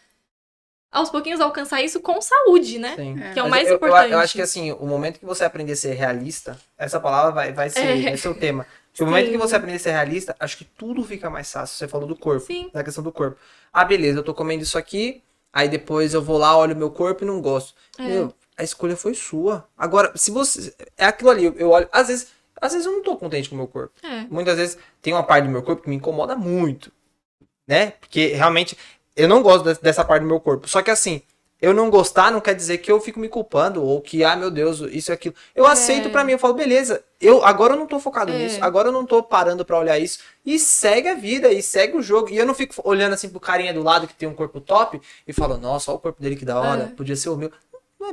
aos 0.91 1.09
pouquinhos 1.09 1.39
alcançar 1.39 1.81
isso 1.81 1.99
com 2.01 2.21
saúde, 2.21 2.77
né? 2.79 2.95
Sim. 2.95 3.19
É. 3.21 3.33
Que 3.33 3.39
é 3.39 3.43
o 3.43 3.49
Mas 3.49 3.51
mais 3.51 3.67
eu, 3.67 3.71
eu- 3.71 3.77
importante. 3.77 4.11
Eu, 4.11 4.19
acho 4.19 4.33
que 4.33 4.41
assim, 4.41 4.71
o 4.73 4.85
momento 4.85 5.19
que 5.19 5.25
você 5.25 5.43
aprender 5.45 5.71
a 5.71 5.75
ser 5.75 5.93
realista, 5.93 6.59
essa 6.77 6.99
palavra 6.99 7.31
vai, 7.31 7.53
vai 7.53 7.69
ser, 7.69 7.79
É. 7.79 8.01
vai 8.03 8.17
ser 8.17 8.27
o 8.29 8.35
tema. 8.35 8.65
No 8.99 9.05
momento 9.05 9.27
Sim. 9.27 9.31
que 9.31 9.37
você 9.37 9.55
aprender 9.55 9.77
a 9.77 9.79
ser 9.79 9.91
realista, 9.91 10.35
acho 10.37 10.57
que 10.57 10.65
tudo 10.65 11.01
fica 11.05 11.29
mais 11.29 11.49
fácil. 11.49 11.77
Você 11.77 11.87
falou 11.87 12.05
do 12.05 12.15
corpo, 12.15 12.45
Sim. 12.45 12.69
da 12.73 12.83
questão 12.83 13.01
do 13.03 13.11
corpo. 13.11 13.37
Ah, 13.71 13.85
beleza, 13.85 14.19
eu 14.19 14.23
tô 14.23 14.33
comendo 14.33 14.63
isso 14.63 14.77
aqui, 14.77 15.23
aí 15.53 15.69
depois 15.69 16.13
eu 16.13 16.21
vou 16.21 16.37
lá, 16.37 16.57
olho 16.57 16.75
meu 16.75 16.91
corpo 16.91 17.23
e 17.23 17.27
não 17.27 17.39
gosto. 17.41 17.73
É. 17.97 18.03
Meu, 18.03 18.33
a 18.57 18.63
escolha 18.63 18.97
foi 18.97 19.13
sua. 19.13 19.65
Agora, 19.77 20.11
se 20.15 20.29
você. 20.29 20.73
É 20.97 21.05
aquilo 21.05 21.29
ali, 21.29 21.45
eu- 21.45 21.55
eu 21.57 21.69
olho. 21.69 21.87
Às 21.89 22.09
vezes, 22.09 22.27
às 22.59 22.73
vezes 22.73 22.85
eu 22.85 22.91
não 22.91 23.01
tô 23.01 23.15
contente 23.15 23.47
com 23.47 23.55
o 23.55 23.57
meu 23.57 23.67
corpo. 23.67 23.93
É. 24.03 24.25
Muitas 24.29 24.57
vezes 24.57 24.77
tem 25.01 25.13
uma 25.13 25.23
parte 25.23 25.45
do 25.45 25.49
meu 25.51 25.63
corpo 25.63 25.83
que 25.83 25.89
me 25.89 25.95
incomoda 25.95 26.35
muito. 26.35 26.91
Né? 27.65 27.91
Porque 27.91 28.27
realmente 28.33 28.77
eu 29.15 29.27
não 29.27 29.41
gosto 29.41 29.73
de- 29.73 29.81
dessa 29.81 30.03
parte 30.03 30.21
do 30.23 30.27
meu 30.27 30.39
corpo. 30.39 30.67
Só 30.67 30.81
que 30.81 30.89
assim, 30.91 31.21
eu 31.61 31.73
não 31.73 31.89
gostar 31.91 32.31
não 32.31 32.41
quer 32.41 32.55
dizer 32.55 32.79
que 32.79 32.91
eu 32.91 32.99
fico 32.99 33.19
me 33.19 33.29
culpando 33.29 33.83
ou 33.83 34.01
que, 34.01 34.23
ah, 34.23 34.35
meu 34.35 34.49
Deus, 34.49 34.79
isso 34.91 35.11
e 35.11 35.13
aquilo. 35.13 35.35
Eu 35.55 35.67
aceito 35.67 36.09
pra 36.09 36.23
mim, 36.23 36.31
eu 36.31 36.39
falo, 36.39 36.55
beleza, 36.55 37.03
eu 37.21 37.45
agora 37.45 37.73
eu 37.73 37.77
não 37.79 37.85
tô 37.85 37.99
focado 37.99 38.31
É. 38.31 38.37
nisso, 38.37 38.57
agora 38.61 38.87
eu 38.87 38.91
não 38.91 39.05
tô 39.05 39.21
parando 39.21 39.63
pra 39.63 39.77
olhar 39.77 39.99
isso. 39.99 40.19
E 40.43 40.57
segue 40.57 41.07
a 41.07 41.13
vida, 41.13 41.51
e 41.53 41.61
segue 41.61 41.95
o 41.97 42.01
jogo. 42.01 42.29
E 42.31 42.37
eu 42.37 42.45
não 42.47 42.55
fico 42.55 42.73
olhando 42.83 43.13
assim 43.13 43.29
pro 43.29 43.39
carinha 43.39 43.73
do 43.73 43.83
lado 43.83 44.07
que 44.07 44.15
tem 44.15 44.27
um 44.27 44.33
corpo 44.33 44.59
top 44.59 44.99
e 45.27 45.31
falo, 45.33 45.55
nossa, 45.57 45.91
olha 45.91 45.97
o 45.97 46.01
corpo 46.01 46.19
dele 46.21 46.35
que 46.35 46.45
da 46.45 46.59
hora, 46.59 46.83
É. 46.91 46.95
podia 46.95 47.15
ser 47.15 47.29
o 47.29 47.35
meu. 47.37 47.51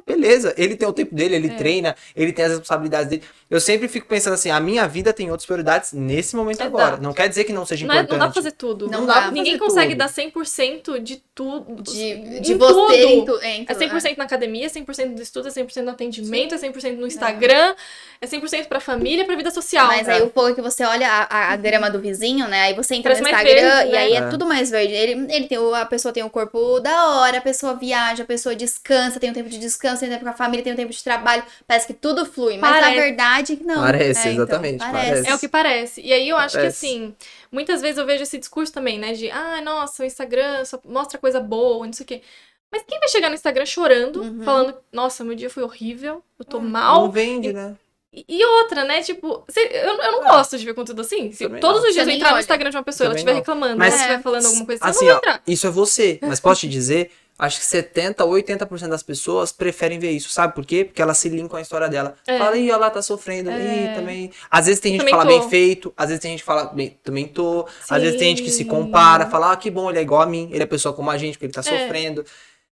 Beleza, 0.06 0.54
ele 0.56 0.76
tem 0.76 0.86
o 0.88 0.92
tempo 0.92 1.14
dele, 1.14 1.34
ele 1.36 1.48
É. 1.48 1.54
treina, 1.54 1.96
ele 2.16 2.32
tem 2.32 2.44
as 2.44 2.50
responsabilidades 2.52 3.08
dele. 3.08 3.22
Eu 3.50 3.60
sempre 3.60 3.88
fico 3.88 4.06
pensando 4.06 4.34
assim, 4.34 4.50
a 4.50 4.60
minha 4.60 4.86
vida 4.86 5.12
tem 5.12 5.30
outras 5.30 5.46
prioridades 5.46 5.92
nesse 5.92 6.36
momento 6.36 6.60
agora. 6.62 6.88
Exato. 6.88 7.02
Não 7.02 7.12
quer 7.14 7.28
dizer 7.28 7.44
que 7.44 7.52
não 7.52 7.64
seja 7.64 7.86
Não, 7.86 7.94
é- 7.94 7.98
importante. 7.98 8.18
não 8.18 8.26
dá 8.26 8.32
pra 8.32 8.34
fazer 8.42 8.52
tudo. 8.52 8.90
Não 8.90 9.00
Não 9.00 9.06
dá 9.06 9.14
dá 9.20 9.30
Ninguém 9.30 9.56
fazer 9.58 9.64
consegue 9.64 9.92
tudo. 9.92 9.98
dar 9.98 10.08
100% 10.08 10.98
de 11.00 11.22
tudo. 11.34 11.82
De, 11.82 12.40
de 12.40 12.54
você 12.54 13.04
em 13.04 13.24
tu- 13.24 13.40
em 13.42 13.62
É 13.66 13.74
tu- 13.74 13.78
100% 13.78 14.18
na 14.18 14.24
academia, 14.24 14.66
é 14.66 14.68
100% 14.68 15.14
do 15.14 15.22
estudo, 15.22 15.48
é 15.48 15.50
100% 15.50 15.84
no 15.84 15.90
atendimento, 15.92 16.54
é 16.54 16.58
100% 16.58 16.96
no 17.00 17.06
Instagram, 17.06 17.74
é 18.20 18.26
100% 18.26 18.68
pra 18.68 18.80
família, 18.80 19.24
pra 19.24 19.34
vida 19.36 19.50
social. 19.50 19.86
Mas 19.86 20.08
aí 20.08 20.20
o 20.22 20.30
fogo 20.30 20.48
é 20.48 20.54
que 20.54 20.60
você 20.62 20.84
olha 20.84 21.08
a, 21.08 21.52
a- 21.52 21.56
grama 21.56 21.90
do 21.90 21.98
vizinho, 22.00 22.46
né? 22.48 22.62
Aí 22.62 22.74
você 22.74 22.94
entra 22.96 23.12
Parece 23.14 23.22
no 23.22 23.28
Instagram 23.28 23.76
verde, 23.76 23.88
e 23.88 23.92
né? 23.92 23.98
aí 23.98 24.12
é, 24.12 24.16
É. 24.16 24.28
tudo 24.28 24.44
mais 24.46 24.70
verde. 24.70 24.92
Ele, 24.92 25.26
ele 25.32 25.46
tem 25.46 25.58
a 25.74 25.86
pessoa 25.86 26.12
tem 26.12 26.22
um 26.22 26.28
corpo 26.28 26.80
da 26.80 27.08
hora, 27.20 27.38
a 27.38 27.40
pessoa 27.40 27.74
viaja, 27.74 28.22
a 28.24 28.26
pessoa 28.26 28.54
descansa, 28.54 29.18
tem 29.18 29.30
um 29.30 29.32
tempo 29.32 29.48
de 29.48 29.58
descanso, 29.58 29.77
tem 29.78 30.08
tempo 30.08 30.24
com 30.24 30.30
a 30.30 30.32
família, 30.32 30.62
tem 30.64 30.72
um 30.72 30.76
tempo 30.76 30.92
de 30.92 31.02
trabalho. 31.04 31.42
Parece 31.66 31.86
que 31.86 31.94
tudo 31.94 32.24
flui. 32.26 32.56
Mas 32.58 32.70
Parece. 32.72 32.96
na 32.96 33.02
verdade, 33.02 33.58
não. 33.64 33.82
Parece, 33.82 34.28
É, 34.28 34.32
então, 34.32 34.44
exatamente, 34.44 34.78
parece. 34.78 35.08
parece. 35.10 35.28
É 35.30 35.34
o 35.34 35.38
que 35.38 35.48
parece. 35.48 36.00
E 36.00 36.12
aí 36.12 36.28
eu 36.28 36.36
acho 36.36 36.56
Parece. 36.56 36.80
que 36.80 36.86
assim, 36.86 37.14
muitas 37.52 37.80
vezes 37.80 37.98
eu 37.98 38.06
vejo 38.06 38.22
esse 38.22 38.38
discurso 38.38 38.72
também, 38.72 38.98
né? 38.98 39.12
De, 39.12 39.30
ah, 39.30 39.60
nossa, 39.60 40.02
o 40.02 40.06
Instagram 40.06 40.64
só 40.64 40.80
mostra 40.84 41.18
coisa 41.18 41.40
boa, 41.40 41.86
não 41.86 41.92
sei 41.92 42.04
o 42.04 42.06
quê. 42.06 42.22
Mas 42.70 42.82
quem 42.86 42.98
vai 42.98 43.08
chegar 43.08 43.28
no 43.28 43.34
Instagram 43.34 43.64
chorando, 43.64 44.20
Uhum. 44.22 44.42
falando, 44.44 44.74
nossa, 44.92 45.24
meu 45.24 45.34
dia 45.34 45.48
foi 45.48 45.62
horrível, 45.62 46.22
eu 46.38 46.44
tô 46.44 46.58
Não 46.60 46.68
mal. 46.68 47.10
vende, 47.10 47.52
né? 47.52 47.74
E 48.12 48.24
e 48.26 48.44
outra, 48.44 48.84
né? 48.84 49.02
Tipo, 49.02 49.44
eu, 49.54 49.98
eu 50.02 50.12
não 50.12 50.22
gosto 50.22 50.56
de 50.58 50.64
ver 50.64 50.72
conteúdo 50.74 51.02
assim. 51.02 51.30
Se 51.30 51.44
Também 51.44 51.60
todos 51.60 51.82
não. 51.82 51.88
os 51.88 51.94
dias 51.94 52.06
eu 52.08 52.14
entrar 52.14 52.28
no 52.28 52.34
olha. 52.36 52.40
Instagram 52.40 52.70
de 52.70 52.76
uma 52.76 52.82
pessoa 52.82 53.04
e 53.04 53.08
ela 53.08 53.14
estiver 53.14 53.32
não. 53.32 53.38
reclamando, 53.38 53.76
Mas- 53.76 53.92
ela 53.94 54.02
estiver 54.02 54.22
falando 54.22 54.46
alguma 54.46 54.64
coisa 54.66 54.82
assim, 54.82 54.90
Assim, 54.90 55.04
eu 55.04 55.08
não 55.12 55.18
ó, 55.18 55.20
vou 55.20 55.28
entrar. 55.30 55.42
isso 55.46 55.66
é 55.66 55.70
você. 55.70 56.18
Mas 56.22 56.40
posso 56.40 56.60
te 56.62 56.68
dizer, 56.68 57.10
acho 57.38 57.60
que 57.60 57.64
70 57.66 58.24
ou 58.24 58.32
80% 58.32 58.88
das 58.88 59.02
pessoas 59.02 59.52
preferem 59.52 59.98
ver 59.98 60.10
isso. 60.10 60.28
Sabe 60.30 60.54
por 60.54 60.66
quê? 60.66 60.84
Porque 60.84 61.00
elas 61.00 61.18
se 61.18 61.28
linkam 61.28 61.48
com 61.48 61.56
a 61.56 61.60
história 61.60 61.88
dela. 61.88 62.14
É. 62.26 62.36
Fala, 62.38 62.56
ih, 62.56 62.68
ela 62.70 62.90
tá 62.90 63.00
sofrendo. 63.00 63.50
Ih, 63.50 63.54
É. 63.54 63.94
também. 63.94 64.30
Às 64.50 64.66
vezes 64.66 64.80
tem 64.80 64.92
gente 64.92 65.04
que 65.04 65.10
Também 65.10 65.20
fala 65.24 65.30
tô. 65.32 65.40
bem 65.40 65.48
feito, 65.50 65.94
às 65.96 66.08
vezes 66.08 66.20
tem 66.20 66.30
gente 66.32 66.40
que 66.40 66.46
fala, 66.46 66.64
bem, 66.66 66.98
também 67.04 67.26
tô. 67.28 67.66
Às 67.88 68.02
vezes 68.02 68.18
tem 68.18 68.30
gente 68.30 68.42
que 68.42 68.50
se 68.50 68.58
Sim. 68.58 68.64
compara, 68.64 69.26
fala, 69.26 69.52
ah, 69.52 69.56
que 69.56 69.70
bom, 69.70 69.88
ele 69.90 69.98
é 70.00 70.02
igual 70.02 70.20
a 70.22 70.26
mim, 70.26 70.48
ele 70.52 70.62
é 70.62 70.66
pessoa 70.66 70.92
como 70.94 71.10
a 71.10 71.16
gente, 71.16 71.34
porque 71.34 71.46
ele 71.46 71.52
tá 71.52 71.60
É. 71.60 71.62
sofrendo. 71.62 72.24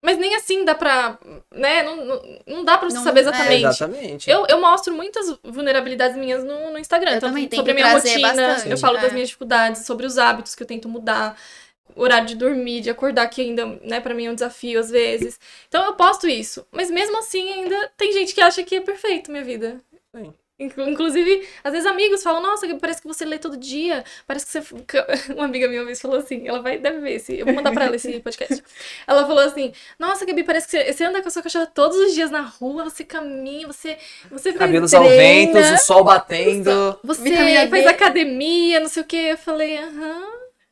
Mas 0.01 0.19
nem 0.19 0.35
assim 0.35 0.63
dá 0.63 0.75
pra. 0.75 1.17
né? 1.51 1.81
Não, 1.81 2.05
não, 2.05 2.21
não 2.45 2.63
dá 2.63 2.77
pra 2.77 2.87
você 2.87 2.97
Não- 2.97 3.03
saber 3.03 3.19
é. 3.19 3.23
exatamente. 3.23 3.65
Exatamente. 3.65 4.29
Eu, 4.29 4.45
eu 4.47 4.61
mostro 4.61 4.93
muitas 4.93 5.35
vulnerabilidades 5.43 6.15
minhas 6.15 6.43
no, 6.43 6.71
no 6.73 6.77
Instagram. 6.77 7.13
Eu 7.13 7.19
tanto 7.21 7.31
também 7.31 7.47
tenho 7.47 7.59
sobre 7.61 7.71
a 7.71 7.75
minha 7.75 7.91
rotina, 7.91 8.27
bastante, 8.27 8.69
eu 8.69 8.77
falo 8.77 8.97
é. 8.97 9.01
das 9.01 9.11
minhas 9.13 9.29
dificuldades, 9.29 9.83
sobre 9.83 10.05
os 10.05 10.19
hábitos 10.19 10.53
que 10.53 10.61
eu 10.61 10.67
tento 10.67 10.87
mudar, 10.87 11.35
horário 11.95 12.27
de 12.27 12.35
dormir, 12.35 12.81
de 12.81 12.89
acordar, 12.89 13.27
que 13.27 13.41
ainda, 13.41 13.65
né, 13.83 13.99
pra 13.99 14.13
mim 14.13 14.25
é 14.25 14.31
um 14.31 14.35
desafio 14.35 14.79
às 14.79 14.89
vezes. 14.89 15.39
Então 15.67 15.85
eu 15.85 15.93
posto 15.93 16.27
isso. 16.27 16.65
Mas 16.71 16.89
mesmo 16.89 17.17
assim, 17.17 17.51
ainda 17.51 17.91
tem 17.97 18.11
gente 18.13 18.33
que 18.33 18.41
acha 18.41 18.63
que 18.63 18.75
é 18.75 18.81
perfeito 18.81 19.31
minha 19.31 19.43
vida. 19.43 19.81
Sim. 20.15 20.33
Inclu- 20.57 20.87
Inclusive, 20.87 21.45
às 21.61 21.73
vezes 21.73 21.85
amigos 21.85 22.23
falam, 22.23 22.41
nossa, 22.41 22.65
parece 22.77 23.01
que 23.01 23.07
você 23.09 23.25
lê 23.25 23.37
todo 23.37 23.57
dia, 23.57 24.05
parece 24.25 24.45
que 24.45 24.51
você... 24.53 24.61
fica-" 24.61 25.05
Uma 25.35 25.43
amiga 25.43 25.67
minha 25.67 25.81
uma 25.81 25.85
vez 25.85 25.99
falou 25.99 26.17
assim, 26.17 26.47
ela 26.47 26.61
vai, 26.61 26.77
deve 26.77 26.99
ver 26.99 27.15
esse, 27.15 27.37
eu 27.37 27.45
vou 27.45 27.53
mandar 27.53 27.73
pra 27.73 27.83
ela 27.85 27.95
esse 27.97 28.19
podcast. 28.21 28.63
Ela 29.05 29.27
falou 29.27 29.43
assim, 29.43 29.73
nossa, 29.99 30.25
Gabi, 30.25 30.45
parece 30.45 30.65
que 30.69 30.93
você, 30.93 31.03
anda 31.03 31.21
com 31.21 31.27
a 31.27 31.31
sua 31.31 31.41
cachorra 31.43 31.65
todos 31.65 31.97
os 31.97 32.13
dias 32.13 32.31
na 32.31 32.39
rua, 32.39 32.85
você 32.85 33.03
caminha, 33.03 33.67
você, 33.67 33.97
você 34.31 34.53
faz 34.53 34.59
Cabelos 34.59 34.93
ao 34.93 35.03
treina, 35.03 35.61
vento, 35.61 35.73
o 35.75 35.77
sol 35.77 36.05
batendo. 36.05 36.99
você 37.03 37.67
faz 37.69 37.85
academia, 37.87 38.79
não 38.79 38.87
sei 38.87 39.03
o 39.03 39.05
que. 39.05 39.17
Eu 39.17 39.37
falei, 39.37 39.77
aham, 39.77 40.23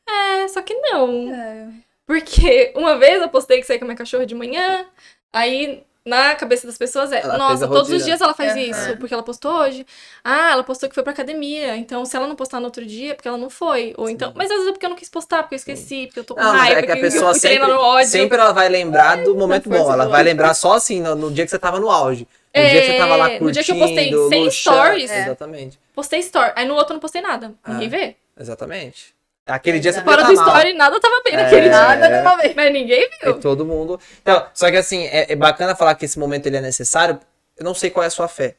é, 0.08 0.48
só 0.48 0.62
que 0.62 0.74
não. 0.74 1.32
É. 1.34 1.68
Porque 2.06 2.72
uma 2.76 2.98
vez 2.98 3.20
eu 3.22 3.28
postei 3.28 3.60
que 3.60 3.66
saí 3.66 3.78
com 3.78 3.84
a 3.84 3.88
minha 3.88 3.96
cachorra 3.96 4.26
de 4.26 4.34
manhã, 4.34 4.86
aí 5.32 5.82
na 6.06 6.34
cabeça 6.34 6.66
das 6.66 6.76
pessoas 6.76 7.10
é, 7.12 7.22
Ela 7.22 7.38
nossa, 7.38 7.66
todos 7.66 7.90
os 7.90 8.04
dias 8.04 8.20
ela 8.20 8.34
faz 8.34 8.54
isso, 8.56 8.94
porque 8.98 9.14
ela 9.14 9.22
postou 9.22 9.50
hoje. 9.52 9.86
Ah, 10.22 10.50
ela 10.52 10.62
postou 10.62 10.86
que 10.86 10.94
foi 10.94 11.02
pra 11.02 11.14
academia, 11.14 11.74
então 11.76 12.04
se 12.04 12.14
ela 12.14 12.26
não 12.26 12.36
postar 12.36 12.60
no 12.60 12.66
outro 12.66 12.84
dia, 12.84 13.12
é 13.12 13.14
porque 13.14 13.26
ela 13.26 13.38
não 13.38 13.48
foi. 13.48 13.94
Ou 13.96 14.10
então, 14.10 14.30
mas 14.36 14.50
às 14.50 14.56
vezes 14.58 14.68
é 14.68 14.72
porque 14.72 14.84
eu 14.84 14.90
não 14.90 14.96
quis 14.98 15.08
postar, 15.08 15.42
porque 15.44 15.54
eu 15.54 15.56
esqueci, 15.56 16.04
porque 16.06 16.20
eu 16.20 16.24
tô 16.24 16.34
com 16.34 16.42
Não, 16.42 16.52
mas 16.52 16.60
raiva, 16.60 16.80
é 16.80 16.82
que 16.82 16.92
a 16.92 16.94
porque 16.96 17.10
pessoa 17.10 17.30
eu 17.30 17.34
sempre, 17.34 17.68
no 17.68 17.80
ódio. 17.80 18.08
sempre 18.10 18.36
ela 18.36 18.52
vai 18.52 18.68
lembrar 18.68 19.16
do 19.24 19.34
momento 19.34 19.70
bom. 19.70 19.90
Ela 19.90 20.06
vai 20.06 20.22
lembrar 20.22 20.52
só 20.52 20.74
assim, 20.74 21.00
no, 21.00 21.14
no 21.14 21.30
dia 21.30 21.44
que 21.46 21.50
você 21.50 21.58
tava 21.58 21.80
no 21.80 21.88
auge. 21.90 22.28
No 22.54 22.62
dia 22.62 22.80
que 22.82 22.86
você 22.92 22.98
tava 22.98 23.16
lá 23.16 23.24
É, 23.30 23.38
curtindo, 23.38 23.44
no 23.46 23.52
dia 23.52 23.64
que 23.64 23.72
eu 23.72 23.78
postei 23.78 24.04
100 24.10 24.14
luxando. 24.44 24.50
stories. 24.52 25.10
É. 25.10 25.22
Exatamente. 25.22 25.80
Postei 25.94 26.20
story, 26.20 26.52
aí 26.54 26.68
no 26.68 26.74
outro 26.74 26.90
eu 26.92 26.94
não 26.96 27.00
postei 27.00 27.22
nada, 27.22 27.54
Ah. 27.64 27.72
ninguém 27.72 27.88
vê. 27.88 28.16
Exatamente. 28.38 29.14
Aquele 29.46 29.78
dia 29.78 29.92
você 29.92 30.02
Fora 30.02 30.22
do 30.24 30.28
tá 30.34 30.40
mal. 30.42 30.48
story, 30.48 30.72
nada 30.72 30.98
tava 31.00 31.22
bem 31.22 31.34
É. 31.34 31.42
naquele 31.42 31.62
dia. 31.62 31.70
Nada 31.70 32.20
uma 32.22 32.36
vez. 32.38 32.54
Mas 32.54 32.72
ninguém 32.72 33.02
E 33.20 33.24
viu. 33.24 33.40
todo 33.40 33.64
mundo. 33.64 34.00
Então, 34.22 34.46
só 34.54 34.70
que 34.70 34.76
assim, 34.76 35.04
é, 35.04 35.32
é 35.32 35.36
bacana 35.36 35.76
falar 35.76 35.94
que 35.96 36.06
esse 36.06 36.18
momento 36.18 36.46
ele 36.46 36.56
é 36.56 36.60
necessário. 36.62 37.20
Eu 37.56 37.64
não 37.64 37.74
sei 37.74 37.90
qual 37.90 38.02
é 38.04 38.06
a 38.06 38.10
sua 38.10 38.26
fé. 38.26 38.56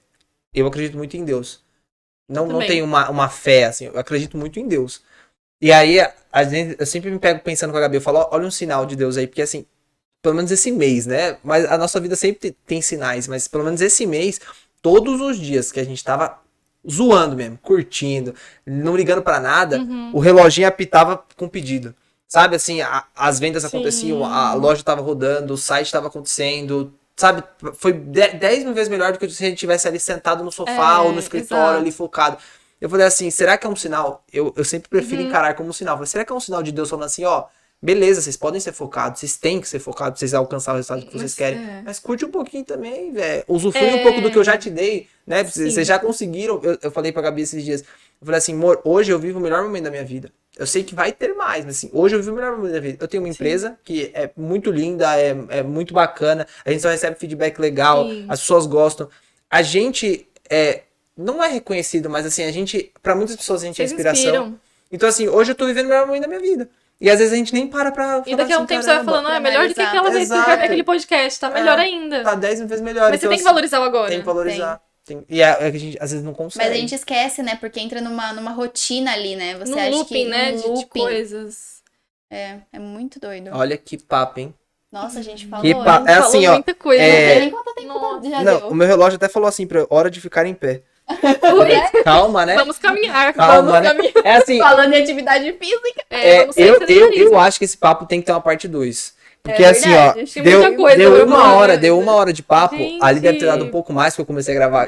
Eu 0.53 0.67
acredito 0.67 0.95
muito 0.95 1.17
em 1.17 1.25
Deus. 1.25 1.63
Não, 2.29 2.45
não 2.47 2.59
tenho 2.59 2.85
uma, 2.85 3.09
uma 3.09 3.29
fé, 3.29 3.65
assim, 3.65 3.85
eu 3.85 3.99
acredito 3.99 4.37
muito 4.37 4.59
em 4.59 4.67
Deus. 4.67 5.03
E 5.61 5.71
aí, 5.71 5.99
a 6.31 6.43
gente, 6.43 6.75
eu 6.79 6.85
sempre 6.85 7.11
me 7.11 7.19
pego 7.19 7.39
pensando 7.39 7.71
com 7.71 7.77
a 7.77 7.81
Gabi, 7.81 7.97
eu 7.97 8.01
falo, 8.01 8.27
olha 8.31 8.45
um 8.47 8.51
sinal 8.51 8.85
de 8.85 8.95
Deus 8.95 9.15
aí, 9.17 9.27
porque 9.27 9.41
assim, 9.43 9.65
pelo 10.23 10.35
menos 10.35 10.49
esse 10.51 10.71
mês, 10.71 11.05
né? 11.05 11.37
Mas 11.43 11.65
a 11.65 11.77
nossa 11.77 11.99
vida 11.99 12.15
sempre 12.15 12.51
te- 12.51 12.57
tem 12.65 12.81
sinais, 12.81 13.27
mas 13.27 13.47
pelo 13.47 13.63
menos 13.63 13.79
esse 13.81 14.05
mês, 14.07 14.39
todos 14.81 15.21
os 15.21 15.37
dias 15.39 15.71
que 15.71 15.79
a 15.79 15.83
gente 15.83 16.03
tava 16.03 16.39
zoando 16.89 17.35
mesmo, 17.35 17.57
curtindo, 17.61 18.33
não 18.65 18.95
ligando 18.95 19.21
pra 19.21 19.39
nada, 19.39 19.77
Uhum. 19.79 20.11
o 20.13 20.19
reloginho 20.19 20.67
apitava 20.67 21.23
com 21.35 21.47
pedido. 21.47 21.93
Sabe, 22.27 22.55
assim, 22.55 22.81
a- 22.81 23.05
as 23.15 23.39
vendas 23.39 23.61
Sim. 23.63 23.67
aconteciam, 23.69 24.25
a 24.25 24.53
loja 24.55 24.83
tava 24.83 25.01
rodando, 25.01 25.53
o 25.53 25.57
site 25.57 25.91
tava 25.91 26.07
acontecendo, 26.07 26.93
sabe? 27.15 27.43
Foi 27.75 27.93
10 27.93 28.63
mil 28.63 28.73
vezes 28.73 28.89
melhor 28.89 29.13
do 29.13 29.19
que 29.19 29.29
se 29.29 29.43
a 29.45 29.47
gente 29.49 29.57
tivesse 29.59 29.87
ali 29.87 29.99
sentado 29.99 30.43
no 30.43 30.51
sofá 30.51 30.95
É, 30.97 30.99
ou 31.01 31.11
no 31.13 31.19
escritório 31.19 31.65
exato. 31.65 31.79
ali 31.81 31.91
focado. 31.91 32.37
Eu 32.81 32.89
falei 32.89 33.05
assim, 33.05 33.29
será 33.31 33.57
que 33.57 33.65
é 33.65 33.69
um 33.69 33.75
sinal? 33.75 34.23
Eu, 34.33 34.53
eu 34.57 34.65
sempre 34.65 34.89
prefiro 34.89 35.21
Uhum. 35.21 35.29
encarar 35.29 35.53
como 35.53 35.69
um 35.69 35.73
sinal. 35.73 35.95
Falei, 35.95 36.07
será 36.07 36.25
que 36.25 36.31
é 36.31 36.35
um 36.35 36.39
sinal 36.39 36.61
de 36.61 36.71
Deus 36.71 36.89
falando 36.89 37.05
assim, 37.05 37.23
ó, 37.23 37.45
beleza, 37.85 38.19
vocês 38.21 38.35
podem 38.35 38.59
ser 38.59 38.71
focados, 38.73 39.19
vocês 39.19 39.37
têm 39.37 39.61
que 39.61 39.67
ser 39.67 39.79
focados 39.79 40.13
pra 40.13 40.19
vocês 40.19 40.33
alcançar 40.33 40.73
o 40.73 40.75
resultado 40.77 41.01
que 41.05 41.11
vocês 41.11 41.21
Mas, 41.21 41.35
querem. 41.35 41.59
é. 41.59 41.81
Mas 41.85 41.99
curte 41.99 42.25
um 42.25 42.31
pouquinho 42.31 42.63
também, 42.65 43.11
velho. 43.13 43.43
Usufrui 43.47 43.83
um 43.89 43.97
É. 43.97 44.03
pouco 44.03 44.21
do 44.21 44.31
que 44.31 44.37
eu 44.37 44.43
já 44.43 44.57
te 44.57 44.69
dei, 44.69 45.07
né? 45.25 45.43
Vocês 45.43 45.69
Sim. 45.69 45.71
vocês 45.75 45.87
já 45.87 45.99
conseguiram. 45.99 46.59
Eu, 46.63 46.77
eu 46.81 46.91
falei 46.91 47.11
pra 47.11 47.21
Gabi 47.21 47.43
esses 47.43 47.63
dias. 47.63 47.81
Eu 47.81 48.25
falei 48.25 48.37
assim, 48.39 48.53
amor, 48.53 48.81
hoje 48.83 49.11
eu 49.11 49.19
vivo 49.19 49.39
o 49.39 49.41
melhor 49.41 49.63
momento 49.63 49.83
da 49.83 49.91
minha 49.91 50.03
vida. 50.03 50.31
Eu 50.57 50.65
sei 50.65 50.83
que 50.83 50.95
vai 50.95 51.11
ter 51.11 51.33
mais, 51.35 51.65
mas 51.65 51.77
assim, 51.77 51.89
hoje 51.93 52.15
eu 52.15 52.19
vivo 52.19 52.31
o 52.31 52.35
melhor 52.35 52.55
momento 52.57 52.71
da 52.73 52.79
vida. 52.79 52.97
Eu 53.03 53.07
tenho 53.07 53.21
uma 53.21 53.29
empresa 53.29 53.77
que 53.83 54.09
é 54.13 54.31
muito 54.37 54.71
linda, 54.71 55.19
é, 55.19 55.35
é 55.49 55.61
muito 55.63 55.93
bacana. 55.93 56.47
A 56.65 56.71
gente 56.71 56.81
só 56.81 56.89
recebe 56.89 57.17
feedback 57.19 57.59
legal, 57.59 58.07
Sim. 58.09 58.25
as 58.29 58.39
pessoas 58.39 58.65
gostam. 58.65 59.09
A 59.49 59.61
gente 59.61 60.27
é, 60.49 60.83
não 61.15 61.43
é 61.43 61.47
reconhecido, 61.49 62.09
mas 62.09 62.25
assim, 62.25 62.43
a 62.43 62.51
gente, 62.51 62.91
pra 63.03 63.13
muitas 63.15 63.35
pessoas 63.35 63.61
a 63.63 63.65
gente 63.65 63.81
é 63.81 63.85
Vocês 63.85 63.91
inspiração. 63.91 64.23
inspiram. 64.23 64.59
Então 64.91 65.09
assim, 65.09 65.27
hoje 65.27 65.51
eu 65.51 65.55
tô 65.55 65.65
vivendo 65.67 65.85
o 65.87 65.89
melhor 65.89 66.07
momento 66.07 66.21
da 66.23 66.27
minha 66.29 66.39
vida. 66.39 66.69
E 66.99 67.09
às 67.09 67.19
vezes 67.19 67.33
a 67.33 67.35
gente 67.35 67.53
nem 67.53 67.67
para 67.67 67.91
pra 67.91 68.21
falar 68.21 68.23
E 68.27 68.35
daqui 68.35 68.53
a 68.53 68.55
um 68.55 68.59
assim, 68.59 68.67
tempo 68.67 68.81
você 68.83 68.87
vai 68.87 68.95
"Caramba, 68.97 69.11
falando, 69.11 69.27
ah, 69.27 69.35
é 69.35 69.39
melhor 69.39 69.67
do 69.67 69.73
que 69.73 69.81
aquela 69.81 70.09
vez 70.09 70.27
que 70.27 70.33
eu 70.33 70.37
Exato. 70.37 70.45
gravei 70.45 70.65
aquele 70.65 70.83
podcast, 70.83 71.39
tá 71.39 71.49
melhor 71.49 71.77
É, 71.77 71.81
ainda. 71.81 72.23
Tá 72.23 72.35
10 72.35 72.59
vezes 72.61 72.81
melhor. 72.81 73.09
Mas 73.11 73.19
você 73.19 73.25
Então, 73.25 73.29
tem 73.29 73.37
que 73.37 73.41
assim, 73.43 73.43
valorizar 73.43 73.79
o 73.81 73.83
agora. 73.83 74.09
Tem 74.09 74.19
que 74.19 74.25
valorizar. 74.25 74.81
Tem- 75.05 75.25
E 75.29 75.41
é, 75.41 75.49
é 75.49 75.71
que 75.71 75.77
a 75.77 75.79
gente 75.79 75.97
às 76.01 76.11
vezes 76.11 76.25
não 76.25 76.33
consegue. 76.33 76.65
Mas 76.65 76.73
a 76.75 76.79
gente 76.79 76.95
esquece, 76.95 77.43
né? 77.43 77.57
Porque 77.57 77.79
entra 77.79 77.99
numa, 78.01 78.31
numa 78.33 78.51
rotina 78.51 79.11
ali, 79.13 79.35
né? 79.35 79.55
Você 79.55 79.71
Num 79.71 79.77
acha 79.79 79.89
looping, 79.89 80.13
que 80.23 80.25
né, 80.25 80.51
num 80.51 80.57
de, 80.57 80.63
de 80.63 80.67
looping. 80.69 80.99
coisas. 81.01 81.81
É, 82.31 82.57
é 82.73 82.79
muito 82.79 83.19
doido. 83.19 83.51
Olha 83.53 83.77
que 83.77 83.97
papo, 84.01 84.39
hein? 84.39 84.53
Nossa, 84.91 85.19
a 85.19 85.21
gente 85.21 85.45
falou. 85.47 85.63
Que 85.63 85.71
hein? 85.73 85.83
pa- 85.83 86.03
É 86.07 86.13
Falou 86.15 86.27
assim, 86.29 86.47
ó, 86.47 86.53
muita 86.53 86.73
coisa. 86.73 87.03
é- 87.03 87.11
Não 87.11 87.27
sei 87.31 87.39
nem 87.41 87.49
quanto 87.51 87.73
tempo 87.75 87.87
Nossa. 87.89 88.29
já 88.29 88.41
não, 88.43 88.57
deu. 88.59 88.67
o 88.69 88.73
meu 88.75 88.87
relógio 88.87 89.17
até 89.17 89.27
falou 89.27 89.47
assim, 89.49 89.67
pra, 89.67 89.85
hora 89.89 90.09
de 90.09 90.21
ficar 90.21 90.45
em 90.45 90.53
pé. 90.53 90.81
Oi? 91.25 92.03
Calma, 92.03 92.45
né? 92.45 92.55
Vamos 92.55 92.77
caminhar. 92.77 93.33
Calma, 93.33 93.71
vamos 93.71 93.81
né? 93.81 93.93
caminhar. 93.93 94.13
É 94.23 94.35
assim, 94.37 94.59
Falando 94.59 94.93
em 94.93 95.01
atividade 95.01 95.51
física. 95.53 96.03
É, 96.09 96.37
é, 96.37 96.49
eu, 96.55 96.79
eu, 96.87 97.13
eu 97.13 97.39
acho 97.39 97.59
que 97.59 97.65
esse 97.65 97.77
papo 97.77 98.05
tem 98.05 98.19
que 98.19 98.25
ter 98.25 98.31
uma 98.31 98.41
parte 98.41 98.67
2. 98.67 99.13
Porque 99.43 99.63
É 99.63 99.69
assim, 99.69 99.93
ó, 99.93 100.13
deu, 100.41 100.75
coisa 100.75 100.97
deu 100.97 101.25
uma 101.25 101.53
hora, 101.53 101.73
né? 101.73 101.79
deu 101.79 101.99
uma 101.99 102.13
hora 102.13 102.33
de 102.33 102.41
papo. 102.41 102.75
Gente. 102.75 102.97
Ali 102.99 103.19
deve 103.19 103.37
ter 103.37 103.45
dado 103.45 103.63
um 103.63 103.69
pouco 103.69 103.93
mais, 103.93 104.13
porque 104.13 104.23
eu 104.23 104.25
comecei 104.25 104.55
a 104.55 104.57
gravar. 104.57 104.87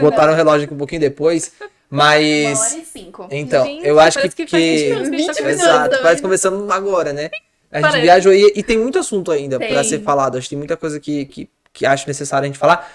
Botaram 0.00 0.32
o 0.32 0.36
relógio 0.36 0.64
aqui 0.66 0.74
um 0.74 0.78
pouquinho 0.78 1.00
depois. 1.00 1.52
Uma 1.90 2.04
hora 2.10 2.20
Mas. 2.20 2.74
e 2.74 2.84
cinco. 2.84 3.26
Então, 3.30 3.64
Gente, 3.64 3.86
eu 3.86 3.98
acho 3.98 4.20
que. 4.20 4.28
que 4.28 4.46
faz 4.46 4.62
20 4.62 4.70
que... 4.70 4.84
que 4.84 4.94
tá 4.94 4.98
20 4.98 5.10
conversando. 5.10 5.46
minutos. 5.46 5.66
Exato, 5.66 5.96
parece 6.02 6.16
que 6.16 6.22
começamos 6.22 6.70
agora, 6.70 7.12
né? 7.12 7.30
A 7.70 7.78
gente 7.78 7.88
Parece. 7.88 8.00
viajou 8.02 8.32
e, 8.32 8.52
e 8.54 8.62
tem 8.62 8.78
muito 8.78 8.98
assunto 8.98 9.32
ainda 9.32 9.58
pra 9.58 9.82
ser 9.82 10.00
falado. 10.00 10.38
Acho 10.38 10.44
que 10.46 10.50
tem 10.50 10.58
muita 10.58 10.76
coisa 10.76 11.00
que, 11.00 11.26
que, 11.26 11.50
que 11.72 11.84
acho 11.84 12.06
necessário 12.06 12.44
a 12.44 12.46
gente 12.46 12.58
falar. 12.58 12.88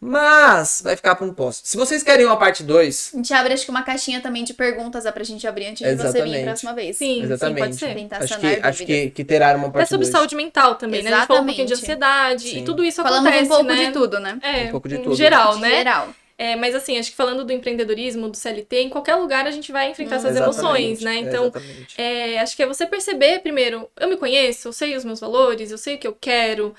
Mas 0.00 0.80
vai 0.82 0.94
ficar 0.94 1.16
para 1.16 1.26
um 1.26 1.34
posto. 1.34 1.66
Se 1.66 1.76
vocês 1.76 2.02
querem 2.04 2.24
uma 2.24 2.36
parte 2.36 2.62
2, 2.62 3.10
A 3.12 3.16
gente 3.16 3.34
abre, 3.34 3.52
acho 3.52 3.64
que 3.64 3.70
uma 3.70 3.82
caixinha 3.82 4.20
também 4.20 4.44
de 4.44 4.54
perguntas 4.54 5.04
dá 5.04 5.10
pra 5.12 5.24
gente 5.24 5.46
abrir 5.46 5.66
antes 5.66 5.78
de 5.86 5.96
você 5.96 5.96
vir 5.96 6.08
Exatamente. 6.18 6.40
a 6.40 6.44
próxima 6.44 6.72
vez. 6.74 6.96
Sim, 6.96 7.22
Exatamente. 7.24 7.56
sim, 7.76 7.86
pode 7.86 8.08
ser. 8.08 8.14
Acho 8.24 8.38
que, 8.38 8.46
acho 8.62 8.86
que, 8.86 9.10
que 9.10 9.24
terá 9.24 9.56
uma 9.56 9.70
parte 9.70 9.88
sobre 9.88 10.06
2. 10.06 10.12
saúde 10.16 10.36
mental 10.36 10.76
também, 10.76 11.02
né? 11.02 11.12
A 11.12 11.16
gente 11.18 11.26
falou 11.26 11.42
um 11.42 11.46
pouquinho 11.46 11.66
de 11.66 11.72
Exatamente. 11.72 12.02
ansiedade 12.02 12.42
Sim. 12.48 12.58
e 12.60 12.64
tudo 12.64 12.84
isso 12.84 13.02
Falamos 13.02 13.26
acontece, 13.26 13.44
um 13.44 13.48
pouco 13.48 13.64
né? 13.64 13.86
de 13.86 13.92
tudo, 13.92 14.20
né? 14.20 14.38
É, 14.40 14.64
Um 14.64 14.70
pouco 14.70 14.88
de 14.88 14.96
em 14.96 15.02
tudo. 15.02 15.16
geral, 15.16 15.58
né? 15.58 15.70
Geral. 15.78 16.08
É, 16.40 16.54
mas 16.54 16.72
assim, 16.72 16.96
acho 16.96 17.10
que 17.10 17.16
falando 17.16 17.44
do 17.44 17.52
empreendedorismo, 17.52 18.28
do 18.28 18.36
CLT, 18.36 18.82
em 18.82 18.88
qualquer 18.88 19.16
lugar 19.16 19.44
a 19.44 19.50
gente 19.50 19.72
vai 19.72 19.90
enfrentar 19.90 20.14
Hum. 20.14 20.18
essas 20.18 20.36
emoções, 20.36 21.00
né? 21.00 21.16
Então, 21.16 21.46
Exatamente. 21.46 22.00
é, 22.00 22.38
acho 22.38 22.54
que 22.56 22.62
é 22.62 22.66
você 22.66 22.86
perceber, 22.86 23.40
primeiro, 23.40 23.90
eu 23.98 24.08
me 24.08 24.16
conheço, 24.16 24.68
eu 24.68 24.72
sei 24.72 24.94
os 24.94 25.04
meus 25.04 25.18
valores, 25.18 25.72
eu 25.72 25.78
sei 25.78 25.96
o 25.96 25.98
que 25.98 26.06
eu 26.06 26.16
quero, 26.18 26.72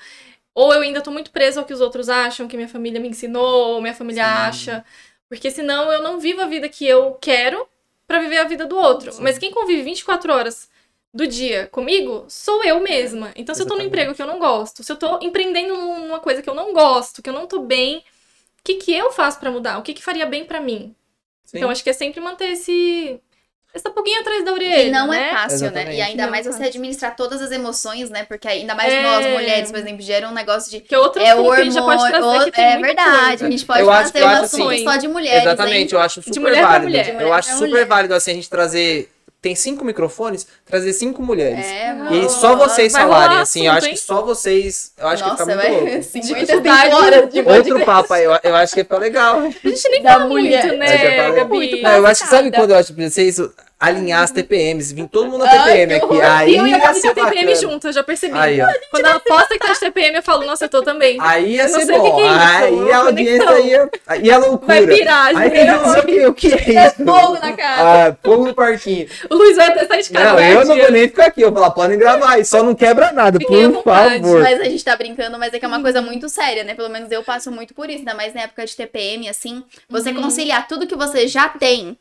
ou 0.54 0.72
eu 0.72 0.80
ainda 0.80 1.00
tô 1.00 1.10
muito 1.10 1.30
preso 1.30 1.60
ao 1.60 1.66
que 1.66 1.72
os 1.72 1.80
outros 1.80 2.08
acham, 2.08 2.48
que 2.48 2.56
minha 2.56 2.68
família 2.68 3.00
me 3.00 3.08
ensinou, 3.08 3.74
ou 3.74 3.80
minha 3.80 3.94
família 3.94 4.24
Sim. 4.24 4.30
acha. 4.30 4.84
Porque 5.28 5.50
senão 5.50 5.92
eu 5.92 6.02
não 6.02 6.18
vivo 6.18 6.42
a 6.42 6.46
vida 6.46 6.68
que 6.68 6.86
eu 6.86 7.14
quero 7.14 7.66
pra 8.06 8.18
viver 8.18 8.38
a 8.38 8.44
vida 8.44 8.66
do 8.66 8.76
outro. 8.76 9.12
Sim. 9.12 9.22
Mas 9.22 9.38
quem 9.38 9.52
convive 9.52 9.82
24 9.82 10.32
horas 10.32 10.68
do 11.12 11.26
dia 11.26 11.66
comigo 11.68 12.24
sou 12.28 12.64
eu 12.64 12.80
mesma. 12.80 13.32
Então, 13.36 13.54
se 13.54 13.62
eu 13.62 13.66
tô 13.66 13.74
Exatamente. 13.74 13.88
emprego 13.88 14.14
que 14.14 14.22
eu 14.22 14.26
não 14.26 14.38
gosto, 14.38 14.82
se 14.82 14.90
eu 14.90 14.96
tô 14.96 15.18
empreendendo 15.20 15.76
numa 15.76 16.20
coisa 16.20 16.42
que 16.42 16.50
eu 16.50 16.54
não 16.54 16.72
gosto, 16.72 17.22
que 17.22 17.28
eu 17.28 17.34
não 17.34 17.46
tô 17.46 17.60
bem, 17.60 17.98
o 17.98 18.02
que, 18.64 18.74
que 18.74 18.92
eu 18.92 19.12
faço 19.12 19.38
pra 19.38 19.50
mudar? 19.50 19.78
O 19.78 19.82
que, 19.82 19.94
que 19.94 20.02
faria 20.02 20.26
bem 20.26 20.44
pra 20.44 20.60
mim? 20.60 20.94
Sim. 21.44 21.58
Então, 21.58 21.70
acho 21.70 21.82
que 21.82 21.90
é 21.90 21.92
sempre 21.92 22.20
manter 22.20 22.52
esse. 22.52 23.20
Essa 23.72 23.88
pulguinha 23.88 24.20
atrás 24.20 24.44
da 24.44 24.52
orelha. 24.52 24.82
E 24.82 24.90
não 24.90 25.06
né? 25.08 25.28
é 25.28 25.34
fácil, 25.34 25.60
né? 25.60 25.66
Exatamente. 25.66 25.96
E 25.96 26.00
ainda 26.02 26.22
Não 26.24 26.30
mais 26.32 26.44
é 26.46 26.50
você 26.52 26.64
administrar 26.64 27.14
todas 27.14 27.40
as 27.40 27.52
emoções, 27.52 28.10
né? 28.10 28.24
Porque 28.24 28.48
ainda 28.48 28.74
mais 28.74 28.92
É. 28.92 29.02
nós, 29.02 29.26
mulheres, 29.26 29.70
por 29.70 29.78
exemplo, 29.78 30.02
gera 30.02 30.28
um 30.28 30.32
negócio 30.32 30.70
de. 30.70 30.80
Que 30.80 30.92
é 30.94 30.98
outro 30.98 31.22
É 31.22 31.34
o 31.36 31.38
assunto 31.40 31.54
que 31.54 31.60
a 31.60 31.64
gente 31.64 31.74
já 31.74 31.82
pode 31.82 32.02
hormônio. 32.02 32.28
trazer. 32.30 32.44
que 32.50 32.56
tem 32.56 32.64
é 32.64 32.78
muita 32.78 32.86
verdade. 32.86 33.28
coisa. 33.28 33.46
A 33.46 33.50
gente 33.50 33.64
pode 33.64 33.80
Eu 33.80 33.90
acho- 33.92 34.10
eu 34.18 34.26
um 34.26 34.28
assunto 34.30 34.70
assim, 34.70 34.84
só 34.84 34.96
de 34.96 35.08
mulheres. 35.08 35.42
Exatamente, 35.42 35.92
hein? 35.94 35.98
eu 35.98 36.00
acho 36.00 36.22
super 36.22 36.60
válido. 36.60 37.22
eu 37.22 37.32
acho 37.32 37.48
super 37.52 37.68
mulher. 37.68 37.86
válido 37.86 38.14
assim 38.14 38.30
a 38.32 38.34
gente 38.34 38.50
trazer. 38.50 39.08
Tem 39.42 39.54
cinco 39.54 39.84
microfones, 39.84 40.46
trazer 40.66 40.92
cinco 40.92 41.22
mulheres. 41.22 41.64
É, 41.64 41.90
E 41.92 41.94
mano. 41.94 42.28
só 42.28 42.56
vocês 42.56 42.92
Vai 42.92 43.02
falarem, 43.02 43.38
assim, 43.38 43.66
eu 43.66 43.72
assunto, 43.72 43.78
acho 43.78 43.86
hein? 43.88 43.94
que 43.94 44.00
só 44.00 44.22
vocês. 44.22 44.92
Eu 44.98 45.08
acho 45.08 45.22
Nossa, 45.24 45.36
que 45.44 45.50
fica 45.50 45.56
muito 45.56 45.72
vai. 45.72 45.80
louco. 45.92 46.02
55 46.02 46.40
Dificuldade. 46.40 46.94
horas 46.94 47.32
de 47.32 47.40
Outro 47.40 47.84
papo 47.86 48.12
aí, 48.14 48.24
eu, 48.24 48.38
eu 48.42 48.54
acho 48.56 48.74
que 48.74 48.82
fica 48.82 48.98
legal. 48.98 49.38
A 49.38 49.48
gente 49.68 49.88
nem 49.88 50.02
Da 50.02 50.12
fala 50.12 50.26
mulher. 50.28 50.62
muito, 50.66 50.74
Eu 50.74 50.78
né, 50.78 51.16
falei 51.16 51.32
Gabi? 51.36 51.50
muito, 51.54 51.82
Não, 51.82 51.90
eu 51.90 52.06
acho 52.06 52.22
que 52.24 52.28
sabe 52.28 52.50
quando 52.50 52.70
eu 52.72 52.76
acho 52.76 52.92
que 52.94 53.08
vocês 53.08 53.40
alinhar 53.80 54.22
as 54.22 54.30
TPMs, 54.30 54.92
vir 54.94 55.08
todo 55.08 55.26
mundo 55.30 55.42
na 55.44 55.50
TPM 55.50 55.94
aqui. 55.94 56.20
Aí 56.20 56.54
eu 56.56 56.66
e 56.66 56.74
a 56.74 56.76
ia 56.76 56.84
Gabi 56.84 57.00
tem 57.00 57.14
TPM 57.14 57.30
bacana. 57.46 57.54
juntas, 57.56 57.94
já 57.94 58.02
percebi. 58.02 58.38
Aí, 58.38 58.60
ó. 58.60 58.66
Quando 58.90 59.06
ela 59.06 59.18
posta 59.20 59.54
que 59.58 59.66
tá 59.66 59.72
de 59.72 59.80
TPM, 59.80 60.16
eu 60.16 60.22
falo, 60.22 60.44
nossa, 60.44 60.66
eu 60.66 60.68
tô 60.68 60.82
também. 60.82 61.16
Aí 61.18 61.54
ia 61.54 61.62
Eu 61.62 61.70
não 61.70 61.80
ser 61.80 61.86
bom. 61.98 62.02
que 62.04 62.10
que 62.10 62.20
é 62.20 62.26
isso, 62.26 62.82
aí 62.84 62.92
a 62.92 62.96
audiência 62.98 63.60
ia. 63.60 63.90
Ia 64.22 64.38
loucura. 64.38 64.66
Vai 64.66 64.86
pirar, 64.86 65.26
Aí 65.34 65.50
gente. 65.50 65.82
dizendo 65.82 66.06
que 66.06 66.26
o 66.26 66.34
que 66.34 66.52
é 66.52 66.74
É 66.76 66.86
isso? 66.88 66.96
fogo 67.04 67.32
na 67.40 67.52
casa. 67.54 68.08
Ah, 68.10 68.16
fogo 68.22 68.46
no 68.46 68.54
parquinho. 68.54 69.08
O 69.30 69.34
Luiz 69.34 69.56
vai 69.56 69.68
até 69.68 69.86
sair 69.86 70.02
de 70.02 70.10
casa. 70.10 70.24
Não, 70.26 70.36
né, 70.36 70.54
eu 70.54 70.64
não 70.66 70.76
vou 70.76 70.90
nem 70.92 71.08
ficar 71.08 71.26
aqui. 71.26 71.40
Eu 71.40 71.50
vou 71.50 71.60
falar, 71.62 71.70
podem 71.74 71.98
gravar 71.98 72.32
aí, 72.34 72.44
só 72.44 72.62
não 72.62 72.74
quebra 72.74 73.12
nada, 73.12 73.38
Fiquem 73.38 73.64
à 73.64 73.70
por 73.70 73.82
favor. 73.84 74.42
Mas 74.42 74.60
a 74.60 74.64
gente 74.64 74.84
tá 74.84 74.94
brincando, 74.94 75.38
mas 75.38 75.54
é 75.54 75.58
que 75.58 75.64
é 75.64 75.68
uma 75.68 75.80
coisa 75.80 76.02
muito 76.02 76.28
séria, 76.28 76.64
né? 76.64 76.74
Pelo 76.74 76.90
menos 76.90 77.10
eu 77.10 77.22
passo 77.22 77.50
muito 77.50 77.72
por 77.74 77.88
isso, 77.88 78.00
ainda 78.00 78.14
mais 78.14 78.34
na 78.34 78.42
época 78.42 78.66
de 78.66 78.76
TPM, 78.76 79.26
assim. 79.28 79.64
Você 79.88 80.10
Uhum. 80.10 80.20
conciliar 80.22 80.68
tudo 80.68 80.86
que 80.86 80.94
você 80.96 81.26
já 81.26 81.48
tem, 81.48 81.96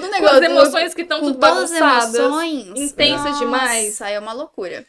tudo 0.00 0.06
Com 0.06 0.12
negócio. 0.12 0.36
as 0.36 0.42
emoções 0.42 0.94
que 0.94 1.02
estão 1.02 1.20
com 1.20 1.26
tudo 1.32 1.38
todas 1.40 1.70
as 1.72 1.78
bagunçadas. 1.80 2.14
emoções. 2.14 2.66
intensas 2.80 3.24
Nossa, 3.24 3.38
demais. 3.44 4.02
Aí 4.02 4.14
é 4.14 4.18
uma 4.18 4.32
loucura. 4.32 4.84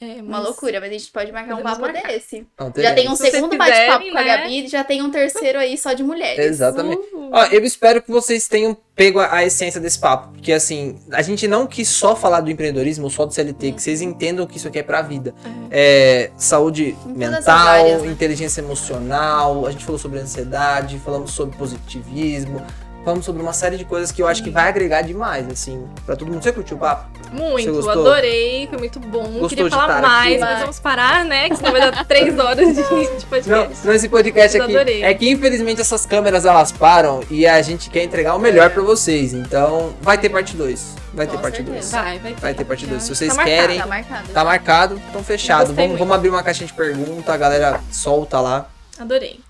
É, 0.00 0.22
Uma 0.22 0.36
mas- 0.38 0.44
loucura, 0.44 0.78
mas 0.78 0.90
a 0.90 0.92
gente 0.92 1.10
pode 1.10 1.32
marcar 1.32 1.54
um 1.54 1.56
Podemos 1.56 1.78
papo 1.78 1.92
marcar. 1.92 2.06
desse. 2.12 2.46
Não, 2.56 2.72
Já 2.76 2.94
tem 2.94 3.08
um 3.08 3.16
Se 3.16 3.32
segundo 3.32 3.56
bate-papo 3.58 4.04
quiserem, 4.04 4.12
com 4.12 4.18
a 4.18 4.22
né? 4.22 4.36
Gabi, 4.36 4.68
já 4.68 4.84
tem 4.84 5.02
um 5.02 5.10
terceiro 5.10 5.58
aí 5.58 5.76
só 5.76 5.92
de 5.92 6.04
mulheres. 6.04 6.38
Exatamente. 6.38 7.02
Uh, 7.12 7.30
Ó, 7.32 7.44
eu 7.46 7.64
espero 7.64 8.00
que 8.00 8.08
vocês 8.08 8.46
tenham 8.46 8.76
pego 8.94 9.18
a, 9.18 9.34
a 9.34 9.44
essência 9.44 9.80
desse 9.80 9.98
papo. 9.98 10.28
Porque, 10.34 10.52
assim, 10.52 11.00
a 11.10 11.20
gente 11.20 11.48
não 11.48 11.66
quis 11.66 11.88
só 11.88 12.14
falar 12.14 12.42
do 12.42 12.48
empreendedorismo 12.48 13.06
ou 13.06 13.10
só 13.10 13.26
do 13.26 13.34
CLT, 13.34 13.72
que 13.72 13.82
vocês 13.82 14.00
entendam 14.00 14.46
que 14.46 14.56
isso 14.56 14.68
aqui 14.68 14.78
é 14.78 14.84
pra 14.84 15.02
vida. 15.02 15.34
É, 15.68 16.30
saúde 16.36 16.92
todas 17.02 17.10
as 17.10 17.18
mental, 17.46 17.58
áreas, 17.66 18.02
né? 18.02 18.08
inteligência 18.08 18.60
emocional, 18.60 19.66
a 19.66 19.72
gente 19.72 19.84
falou 19.84 19.98
sobre 19.98 20.20
ansiedade, 20.20 20.96
falamos 21.04 21.32
sobre 21.32 21.56
positivismo, 21.58 22.64
falamos 23.04 23.24
sobre 23.24 23.42
uma 23.42 23.52
série 23.52 23.76
de 23.76 23.84
coisas 23.84 24.12
que 24.12 24.20
eu 24.20 24.26
acho 24.26 24.42
que 24.42 24.50
vai 24.50 24.68
agregar 24.68 25.02
demais, 25.02 25.48
assim, 25.48 25.86
pra 26.04 26.14
todo 26.16 26.30
mundo. 26.30 26.42
Você 26.42 26.52
curtiu 26.52 26.76
o 26.76 26.80
papo? 26.80 27.08
Muito, 27.32 27.90
adorei, 27.90 28.66
foi 28.68 28.78
muito 28.78 29.00
bom. 29.00 29.24
Gostou 29.24 29.48
Queria 29.48 29.70
falar 29.70 30.00
mais, 30.00 30.32
aqui? 30.34 30.40
mas 30.40 30.60
vamos 30.60 30.80
parar, 30.80 31.24
né? 31.24 31.48
Que 31.48 31.56
senão 31.56 31.72
vai 31.72 31.80
dar 31.90 32.04
três 32.04 32.38
horas 32.38 32.68
de, 32.74 32.82
de 32.82 33.26
podcast. 33.26 33.86
não 33.86 33.92
esse 33.92 34.08
podcast 34.08 34.60
aqui. 34.60 34.74
adorei. 34.74 35.02
É 35.02 35.12
que 35.14 35.28
infelizmente 35.28 35.80
essas 35.80 36.06
câmeras 36.06 36.44
elas 36.44 36.72
param 36.72 37.22
e 37.30 37.46
a 37.46 37.60
gente 37.62 37.90
quer 37.90 38.04
entregar 38.04 38.34
o 38.34 38.38
melhor 38.38 38.70
pra 38.70 38.82
vocês. 38.82 39.32
Então, 39.34 39.94
vai 40.00 40.16
ter 40.16 40.28
parte 40.30 40.56
2. 40.56 40.96
Vai 41.12 41.26
ter 41.26 41.38
parte 41.38 41.56
certeza. 41.56 41.78
2. 41.78 41.90
Vai, 41.90 42.18
vai 42.18 42.32
ter. 42.32 42.40
Vai 42.40 42.54
ter 42.54 42.64
parte 42.64 42.86
2. 42.86 43.02
Se 43.02 43.14
vocês 43.14 43.30
tá 43.30 43.36
marcado. 43.36 43.56
querem, 43.56 43.78
Tá 43.78 43.86
marcado. 43.86 44.28
Tá 44.28 44.44
marcado, 44.44 45.02
então 45.10 45.24
fechado. 45.24 45.66
Vamos, 45.74 45.88
muito. 45.90 45.98
vamos 45.98 46.14
abrir 46.14 46.28
uma 46.28 46.42
caixinha 46.42 46.66
de 46.66 46.72
pergunta, 46.72 47.32
a 47.32 47.36
galera 47.36 47.80
solta 47.90 48.40
lá. 48.40 48.68
Adorei. 48.98 49.40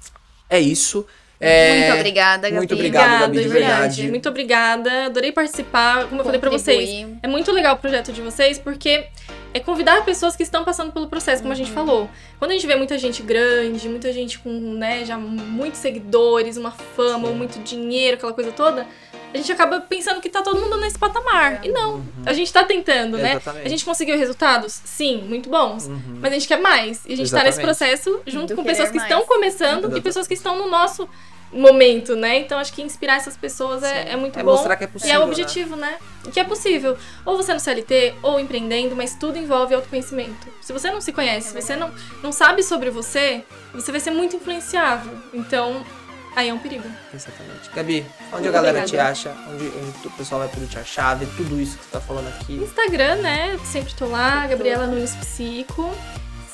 É 0.49 0.59
isso. 0.59 1.07
É, 1.41 1.81
Muito 1.87 1.95
obrigada, 2.01 2.43
Gabi. 2.49 2.57
muito 2.57 2.75
obrigado, 2.75 3.05
Obrigada, 3.05 3.27
Gabi, 3.27 3.37
de 3.37 3.43
de 3.45 3.49
verdade. 3.49 3.79
verdade. 3.79 4.09
Muito 4.11 4.29
obrigada. 4.29 5.05
Adorei 5.07 5.31
participar. 5.31 6.07
Como 6.09 6.21
eu 6.21 6.25
falei 6.25 6.41
pra 6.41 6.51
vocês, 6.51 7.07
é 7.23 7.29
muito 7.29 7.53
legal 7.53 7.77
o 7.77 7.79
projeto 7.79 8.13
de 8.13 8.21
vocês, 8.21 8.59
porque 8.59 9.07
é 9.55 9.61
convidar 9.61 10.05
pessoas 10.05 10.35
que 10.35 10.43
estão 10.43 10.65
passando 10.65 10.93
pelo 10.93 11.07
processo, 11.07 11.41
como 11.43 11.53
a 11.53 11.57
Uhum. 11.57 11.65
gente 11.65 11.73
falou. 11.73 12.11
Quando 12.41 12.51
a 12.51 12.55
gente 12.55 12.67
vê 12.67 12.75
muita 12.75 12.99
gente 12.99 13.23
grande, 13.23 13.89
muita 13.89 14.13
gente 14.13 14.39
com, 14.41 14.51
né, 14.51 15.05
já 15.05 15.17
muitos 15.17 15.79
seguidores, 15.81 16.57
uma 16.57 16.73
fama, 16.73 17.29
Sim. 17.29 17.35
muito 17.35 17.59
dinheiro, 17.61 18.17
aquela 18.17 18.33
coisa 18.33 18.51
toda, 18.51 18.85
a 19.33 19.37
gente 19.37 19.53
acaba 19.53 19.81
pensando 19.81 20.21
que 20.21 20.29
tá 20.29 20.43
todo 20.43 20.59
mundo 20.61 20.77
nesse 20.79 20.99
patamar. 20.99 21.65
E 21.65 21.71
não, 21.71 21.95
Uhum. 21.97 22.05
a 22.27 22.33
gente 22.33 22.53
tá 22.53 22.65
tentando, 22.65 23.17
né? 23.19 23.33
Exatamente. 23.33 23.67
A 23.67 23.69
gente 23.69 23.85
conseguiu 23.85 24.17
resultados? 24.19 24.81
Sim, 24.85 25.23
muito 25.29 25.49
bons. 25.51 25.87
Uhum. 25.87 26.19
Mas 26.21 26.33
a 26.33 26.35
gente 26.35 26.49
quer 26.49 26.61
mais. 26.61 27.05
E 27.07 27.13
a 27.13 27.17
gente 27.17 27.31
tá 27.31 27.43
nesse 27.45 27.61
processo 27.61 28.21
junto 28.27 28.49
Do 28.49 28.57
com 28.57 28.65
pessoas 28.65 28.91
que 28.91 28.97
mais. 28.99 29.11
estão 29.11 29.27
começando 29.27 29.97
e 29.97 30.01
pessoas 30.01 30.27
que 30.27 30.35
estão 30.35 30.57
no 30.59 30.69
nosso 30.71 31.09
momento, 31.51 32.15
né? 32.15 32.39
Então 32.41 32.59
acho 32.59 32.73
que 32.75 32.83
inspirar 32.83 33.17
essas 33.17 33.35
pessoas 33.37 33.83
é, 33.83 34.11
é 34.13 34.17
muito 34.17 34.39
É 34.39 34.43
bom. 34.43 34.53
mostrar 34.53 34.77
que 34.77 34.85
é 34.85 34.87
E 34.87 34.91
possível. 34.91 35.15
é 35.15 35.19
o 35.19 35.23
né? 35.23 35.27
objetivo, 35.27 35.77
né? 35.77 35.97
E 36.27 36.31
que 36.31 36.39
é 36.39 36.45
possível. 36.45 36.97
Ou 37.25 37.37
você 37.39 37.55
no 37.55 37.61
CLT, 37.61 38.15
ou 38.23 38.39
empreendendo, 38.39 38.95
mas 38.95 39.15
tudo 39.15 39.39
envolve 39.39 39.75
autoconhecimento. 39.75 40.47
Se 40.61 40.73
você 40.75 40.91
não 40.91 41.01
se 41.01 41.11
conhece, 41.13 41.49
É 41.57 41.61
se 41.61 41.67
você 41.67 41.75
não, 41.77 41.91
não 42.23 42.33
sabe 42.33 42.63
sobre 42.63 42.91
você, 42.91 43.43
você 43.73 43.91
vai 43.91 44.01
ser 44.01 44.11
muito 44.11 44.37
influenciável. 44.37 45.13
Então, 45.33 45.85
aí 46.39 46.49
é 46.49 46.55
um 46.55 46.59
perigo. 46.59 46.85
Exatamente. 47.13 47.71
Gabi, 47.75 48.07
onde 48.33 48.33
Muito 48.43 48.49
a 48.49 48.53
galera 48.53 48.79
obrigada. 48.79 49.13
te 49.13 49.29
acha? 49.29 49.35
Onde, 49.53 49.65
onde 49.67 50.07
o 50.07 50.11
pessoal 50.11 50.41
vai 50.41 50.49
poder 50.49 50.67
te 50.67 50.79
achar, 50.79 51.15
ver 51.17 51.29
tudo 51.37 51.61
isso 51.61 51.77
que 51.77 51.85
você 51.85 51.91
tá 51.91 52.01
falando 52.01 52.29
aqui? 52.29 52.55
Instagram, 52.55 53.17
né? 53.17 53.59
Sempre 53.65 53.93
tô 53.95 54.07
lá, 54.07 54.47
Gabriela 54.47 54.87
Nunes 54.87 55.15
Psico. 55.17 55.91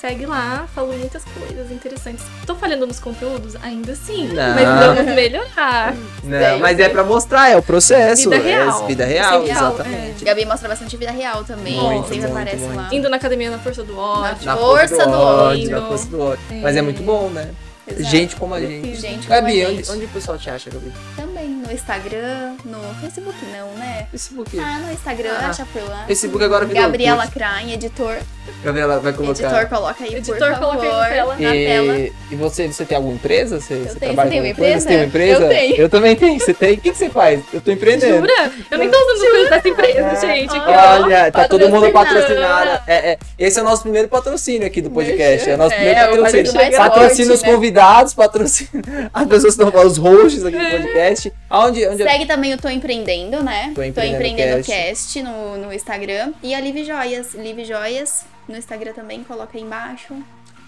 Segue 0.01 0.27
lá, 0.27 0.69
falo 0.75 0.93
muitas 0.93 1.25
coisas 1.25 1.71
interessantes. 1.71 2.23
Tô 2.47 2.55
falhando 2.55 2.87
nos 2.87 3.01
conteúdos? 3.01 3.57
Ainda 3.63 3.95
sim. 3.95 4.29
Não. 4.29 4.55
Mas 4.55 4.87
vamos 4.97 5.15
melhorar. 5.15 5.95
Não, 6.23 6.39
Sei, 6.39 6.59
mas 6.59 6.79
é 6.79 6.89
pra 6.91 7.03
mostrar, 7.03 7.49
é 7.51 7.57
o 7.57 7.63
processo. 7.63 8.29
Vida 8.29 8.37
é 8.37 8.41
real. 8.65 8.87
vida 8.87 9.05
real, 9.07 9.43
real, 9.45 9.57
exatamente. 9.73 10.23
Gabi 10.25 10.45
mostra 10.45 10.69
bastante 10.69 10.95
vida 10.99 11.11
real 11.11 11.43
também. 11.45 11.81
Muito, 11.81 12.09
sempre 12.09 12.21
muito, 12.29 12.33
aparece 12.33 12.65
muito. 12.65 12.77
lá. 12.77 12.89
Indo 12.93 13.09
na 13.09 13.17
academia 13.17 13.51
na 13.51 13.59
força 13.59 13.83
do 13.83 13.97
ódio. 13.99 14.45
Na 14.45 14.57
Força 14.59 15.07
do 15.07 15.13
ódio, 15.13 15.71
na 15.71 15.77
ódio. 15.79 15.89
força 15.89 16.07
do 16.09 16.21
ódio. 16.21 16.45
É. 16.51 16.61
Mas 16.61 16.77
é 16.77 16.83
muito 16.83 17.03
bom, 17.03 17.31
né? 17.31 17.51
Exato. 17.87 18.11
Gente 18.11 18.37
como 18.37 18.55
a 18.55 18.61
gente. 18.61 18.97
Gente 18.97 19.27
como 19.27 19.39
a 19.39 19.41
Gabi, 19.41 19.65
onde, 19.67 19.77
gente. 19.77 19.91
onde 19.91 20.05
o 20.05 20.09
pessoal 20.09 20.39
te 20.39 20.51
acha, 20.51 20.71
Gabi? 20.71 20.93
Também 21.17 21.63
Instagram, 21.75 22.55
no 22.65 22.79
Facebook 23.01 23.37
não, 23.53 23.69
né? 23.79 24.07
Facebook. 24.11 24.59
Ah, 24.59 24.79
no 24.79 24.93
Instagram, 24.93 25.31
Ah. 25.41 25.49
acha 25.49 25.67
por 25.67 25.83
lá. 25.89 26.05
Facebook 26.07 26.45
agora 26.45 26.65
virou 26.65 26.83
Gabriela. 26.83 27.27
Krain, 27.27 27.73
editor. 27.73 28.17
Gabriela 28.63 29.01
vai 29.01 29.13
colocar. 29.13 29.43
Editor, 29.43 29.69
coloca 29.69 30.05
aí, 30.05 30.15
Editor, 30.15 30.37
por 30.39 30.49
favor. 30.59 30.77
coloca 30.77 30.85
aí 30.85 31.17
na 31.17 31.17
tela. 31.17 31.35
Na 31.37 31.51
tela. 31.53 31.99
E, 31.99 32.13
e 32.31 32.37
você, 32.37 32.67
você 32.69 32.85
tem 32.85 32.97
alguma 32.97 33.15
empresa? 33.15 33.61
Você, 33.61 33.75
você 33.75 33.99
tenho. 33.99 34.15
trabalha 34.15 34.29
Você 34.29 34.31
tem 34.31 34.41
uma 34.41 34.49
empresa? 34.49 34.81
Você 34.81 34.87
tem 34.89 34.97
uma 34.97 35.05
empresa? 35.07 35.43
Eu 35.43 35.49
tenho. 35.49 35.77
Eu 35.77 35.89
também 35.89 36.17
tenho. 36.17 36.41
Você 36.41 36.55
tem? 36.55 36.75
O 36.75 36.81
que, 36.81 36.91
que 36.91 36.97
você 36.99 37.11
faz? 37.11 37.41
Eu 37.53 37.61
tô 37.61 37.71
empreendendo. 37.71 38.19
Jura? 38.19 38.53
Eu 38.71 38.79
nem 38.79 38.91
tô 38.91 38.97
usando 38.97 39.31
coisa 39.31 39.51
dessa 39.51 39.69
empresa, 39.69 40.21
gente. 40.27 40.57
Aqui, 40.57 40.71
ó. 40.71 41.03
Olha, 41.05 41.33
tá 41.33 41.49
todo 41.49 41.69
mundo 41.69 41.91
Patrocinado. 41.91 42.83
É, 42.87 43.13
é, 43.13 43.19
esse 43.39 43.59
é 43.59 43.63
o 43.63 43.65
nosso 43.65 43.83
primeiro 43.83 44.09
patrocínio 44.09 44.67
aqui 44.67 44.81
do 44.83 44.91
podcast. 44.91 45.49
É 45.49 45.55
o 45.55 45.59
nosso 45.59 45.75
É, 45.75 45.77
primeiro 45.77 46.01
o 46.01 46.25
patrocínio. 46.25 46.77
Patrocina 46.77 47.29
forte, 47.29 47.33
os 47.33 47.43
né? 47.43 47.53
convidados, 47.53 48.15
patrocina 48.15 49.11
as 49.13 49.27
pessoas 49.27 49.57
que 49.57 49.63
estão 49.63 49.87
os 49.87 49.97
hosts 49.97 50.45
aqui 50.45 50.59
do 50.59 50.71
podcast. 50.71 51.33
Aonde, 51.65 51.89
onde 51.89 52.03
Segue 52.03 52.27
também 52.27 52.55
o 52.55 52.59
Tô 52.59 52.69
Empreendendo, 52.69 53.43
né? 53.43 53.73
Tô 53.75 53.83
Empreendendo 53.83 54.65
Cast, 54.65 55.23
no, 55.23 55.57
no 55.57 55.73
Instagram. 55.73 56.33
E 56.43 56.55
a 56.55 56.61
Live 56.61 56.85
Joias. 56.85 57.35
Live 57.35 57.65
Joias 57.65 58.25
no 58.49 58.57
Instagram 58.57 58.93
também, 58.93 59.25
coloca 59.25 59.57
aí 59.57 59.63
embaixo. 59.63 60.15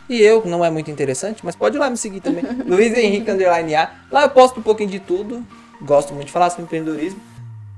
E 0.09 0.21
eu, 0.21 0.45
não 0.45 0.65
é 0.65 0.71
muito 0.71 0.91
interessante, 0.91 1.41
mas 1.45 1.57
pode 1.57 1.77
ir 1.77 1.81
lá 1.81 1.91
me 1.91 1.97
seguir 1.97 2.21
também. 2.21 2.45
Luiz 2.65 2.97
Henrique 2.97 3.31
Underline 3.31 3.75
A. 3.75 3.91
Lá 4.11 4.23
eu 4.23 4.31
posto 4.31 4.61
um 4.61 4.63
pouquinho 4.63 4.89
de 4.89 5.01
tudo. 5.01 5.45
Gosto 5.83 6.15
muito 6.15 6.27
de 6.27 6.33
falar 6.33 6.49
sobre 6.51 6.65
empreendedorismo. 6.65 7.21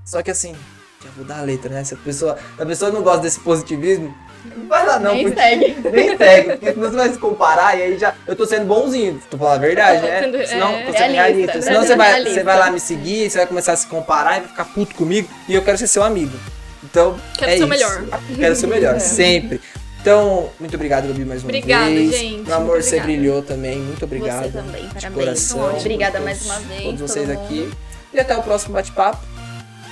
Só 0.04 0.22
que 0.22 0.30
assim, 0.30 0.54
Já 1.02 1.10
vou 1.16 1.24
dar 1.24 1.38
a 1.38 1.42
letra, 1.42 1.70
né? 1.70 1.84
Se 1.84 1.94
a 1.94 1.96
pessoa, 1.96 2.36
a 2.58 2.66
pessoa 2.66 2.90
não 2.90 3.02
gosta 3.02 3.20
desse 3.22 3.38
positivismo, 3.40 4.12
não 4.56 4.66
vai 4.66 4.84
lá 4.86 4.98
não. 4.98 5.14
Nem 5.14 5.24
porque- 5.24 5.40
segue. 5.40 5.76
Nem 5.92 6.16
segue, 6.16 6.48
porque 6.50 6.72
senão 6.72 6.90
você 6.90 6.96
vai 6.96 7.08
se 7.12 7.18
comparar 7.18 7.78
e 7.78 7.82
aí 7.82 7.98
já. 7.98 8.14
Eu 8.26 8.34
tô 8.34 8.44
sendo 8.46 8.66
bonzinho, 8.66 9.20
tô 9.30 9.38
falando 9.38 9.54
a 9.54 9.58
verdade, 9.58 10.00
sendo- 10.00 10.38
né? 10.38 10.46
Senão, 10.46 10.68
é, 10.70 10.82
tô 10.86 10.92
sendo 10.92 11.12
realista, 11.12 11.18
realista. 11.22 11.52
tá 11.52 11.62
Senão 11.62 11.82
você 11.84 11.96
vai, 11.96 12.08
realista. 12.08 12.34
você 12.34 12.42
vai 12.44 12.58
lá 12.58 12.70
me 12.70 12.80
seguir, 12.80 13.30
você 13.30 13.38
vai 13.38 13.46
começar 13.46 13.72
a 13.72 13.76
se 13.76 13.86
comparar 13.86 14.36
e 14.38 14.40
vai 14.40 14.48
ficar 14.48 14.64
puto 14.66 14.94
comigo 14.96 15.28
e 15.48 15.54
eu 15.54 15.62
quero 15.62 15.78
ser 15.78 15.86
seu 15.86 16.02
amigo. 16.02 16.36
Então, 16.82 17.16
Quero 17.36 17.50
é 17.50 17.56
ser 17.56 17.60
o 17.60 17.64
isso. 17.64 17.68
melhor. 17.68 18.04
Quero 18.36 18.56
ser 18.56 18.66
o 18.66 18.68
melhor, 18.68 18.94
É. 18.96 18.98
sempre. 18.98 19.60
Então, 20.00 20.50
muito 20.58 20.74
obrigado, 20.74 21.06
Gabi, 21.08 21.24
mais 21.24 21.42
uma 21.42 21.48
Obrigada, 21.48 21.86
vez. 21.86 22.10
gente, 22.16 22.46
Meu 22.46 22.56
amor, 22.56 22.82
você 22.82 22.96
obrigada. 22.96 23.06
brilhou 23.06 23.42
também. 23.42 23.78
Muito 23.78 24.04
obrigado. 24.04 24.44
Você 24.44 24.50
também, 24.50 24.82
de 24.88 24.94
parabéns. 24.94 25.14
coração. 25.52 25.76
Obrigada 25.78 26.18
por 26.18 26.24
mais 26.24 26.38
todos- 26.38 26.52
uma 26.56 26.60
vez. 26.68 26.82
Todos 26.82 26.98
todo 27.00 27.08
vocês 27.08 27.28
mundo. 27.28 27.40
aqui. 27.44 27.70
E 28.14 28.20
até 28.20 28.36
o 28.36 28.42
próximo 28.42 28.74
bate-papo. 28.74 29.18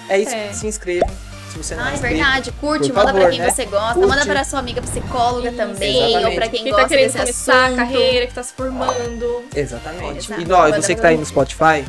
É 0.08 0.18
isso, 0.18 0.34
É. 0.34 0.52
se 0.52 0.66
inscreva. 0.66 1.06
Se 1.52 1.58
você 1.58 1.74
não 1.74 1.84
Ah, 1.84 1.88
é 1.88 1.90
é 1.90 1.94
inscrito. 1.94 2.14
verdade. 2.16 2.52
Curte, 2.52 2.88
manda 2.92 3.06
favor, 3.06 3.20
pra 3.22 3.30
quem 3.30 3.38
né? 3.38 3.50
você 3.50 3.64
gosta, 3.64 3.94
Curte. 3.94 4.08
manda 4.08 4.26
pra 4.26 4.44
sua 4.44 4.58
amiga 4.58 4.82
psicóloga 4.82 5.48
Isso, 5.48 5.56
também, 5.56 5.96
ou 6.02 6.08
exatamente. 6.10 6.34
pra 6.36 6.48
quem, 6.48 6.62
Quem 6.64 6.70
tá 6.72 6.76
gosta 6.78 6.88
querendo 6.90 7.06
desse 7.06 7.18
começar 7.18 7.64
assunto. 7.66 7.72
a 7.74 7.76
carreira, 7.84 8.26
que 8.26 8.34
tá 8.34 8.42
se 8.42 8.52
formando. 8.52 9.44
Exatamente. 9.54 10.18
Exato. 10.18 10.40
E 10.42 10.52
ó, 10.52 10.62
Manda 10.62 10.82
você 10.82 10.94
que 10.94 11.00
tá 11.00 11.08
aí 11.08 11.16
no 11.16 11.24
Spotify, 11.24 11.84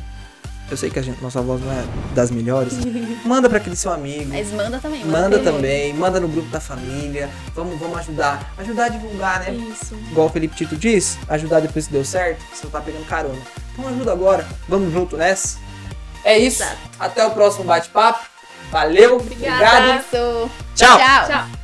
eu 0.71 0.77
sei 0.77 0.89
que 0.89 0.97
a 0.99 1.01
gente, 1.01 1.21
nossa 1.21 1.41
voz 1.41 1.59
não 1.61 1.69
é 1.71 1.83
das 2.15 2.31
melhores. 2.31 2.73
manda 3.25 3.49
pra 3.49 3.57
aquele 3.57 3.75
seu 3.75 3.91
amigo. 3.91 4.29
Mas 4.29 4.51
manda 4.53 4.79
também. 4.79 5.03
Manda 5.05 5.39
pra- 5.39 5.51
também, 5.51 5.93
manda 5.93 6.19
no 6.21 6.29
grupo 6.29 6.47
da 6.49 6.61
família. 6.61 7.29
Vamos, 7.53 7.77
vamos 7.77 7.97
ajudar. 7.99 8.53
Ajudar 8.57 8.85
a 8.85 8.89
divulgar, 8.89 9.41
né? 9.41 9.51
Isso. 9.51 9.95
Igual 10.11 10.27
o 10.27 10.29
Felipe 10.29 10.55
Tito 10.55 10.77
diz, 10.77 11.17
ajudar 11.27 11.59
depois 11.59 11.87
que 11.87 11.91
deu 11.93 12.05
certo, 12.05 12.39
você 12.53 12.63
não 12.63 12.71
tá 12.71 12.79
pegando 12.79 13.05
carona. 13.05 13.35
Então 13.73 13.85
ajuda 13.89 14.13
agora. 14.13 14.45
Vamos 14.69 14.93
junto 14.93 15.17
nessa. 15.17 15.57
É 16.27 16.37
isso. 16.37 16.61
Exato. 16.61 16.77
Até 16.99 17.25
o 17.25 17.31
próximo 17.31 17.63
bate-papo. 17.63 18.27
Valeu. 18.69 19.15
Obrigada. 19.15 19.55
Obrigado. 19.55 20.51
Tchau. 20.75 20.97
Tchau. 20.97 21.27
Tchau. 21.27 21.56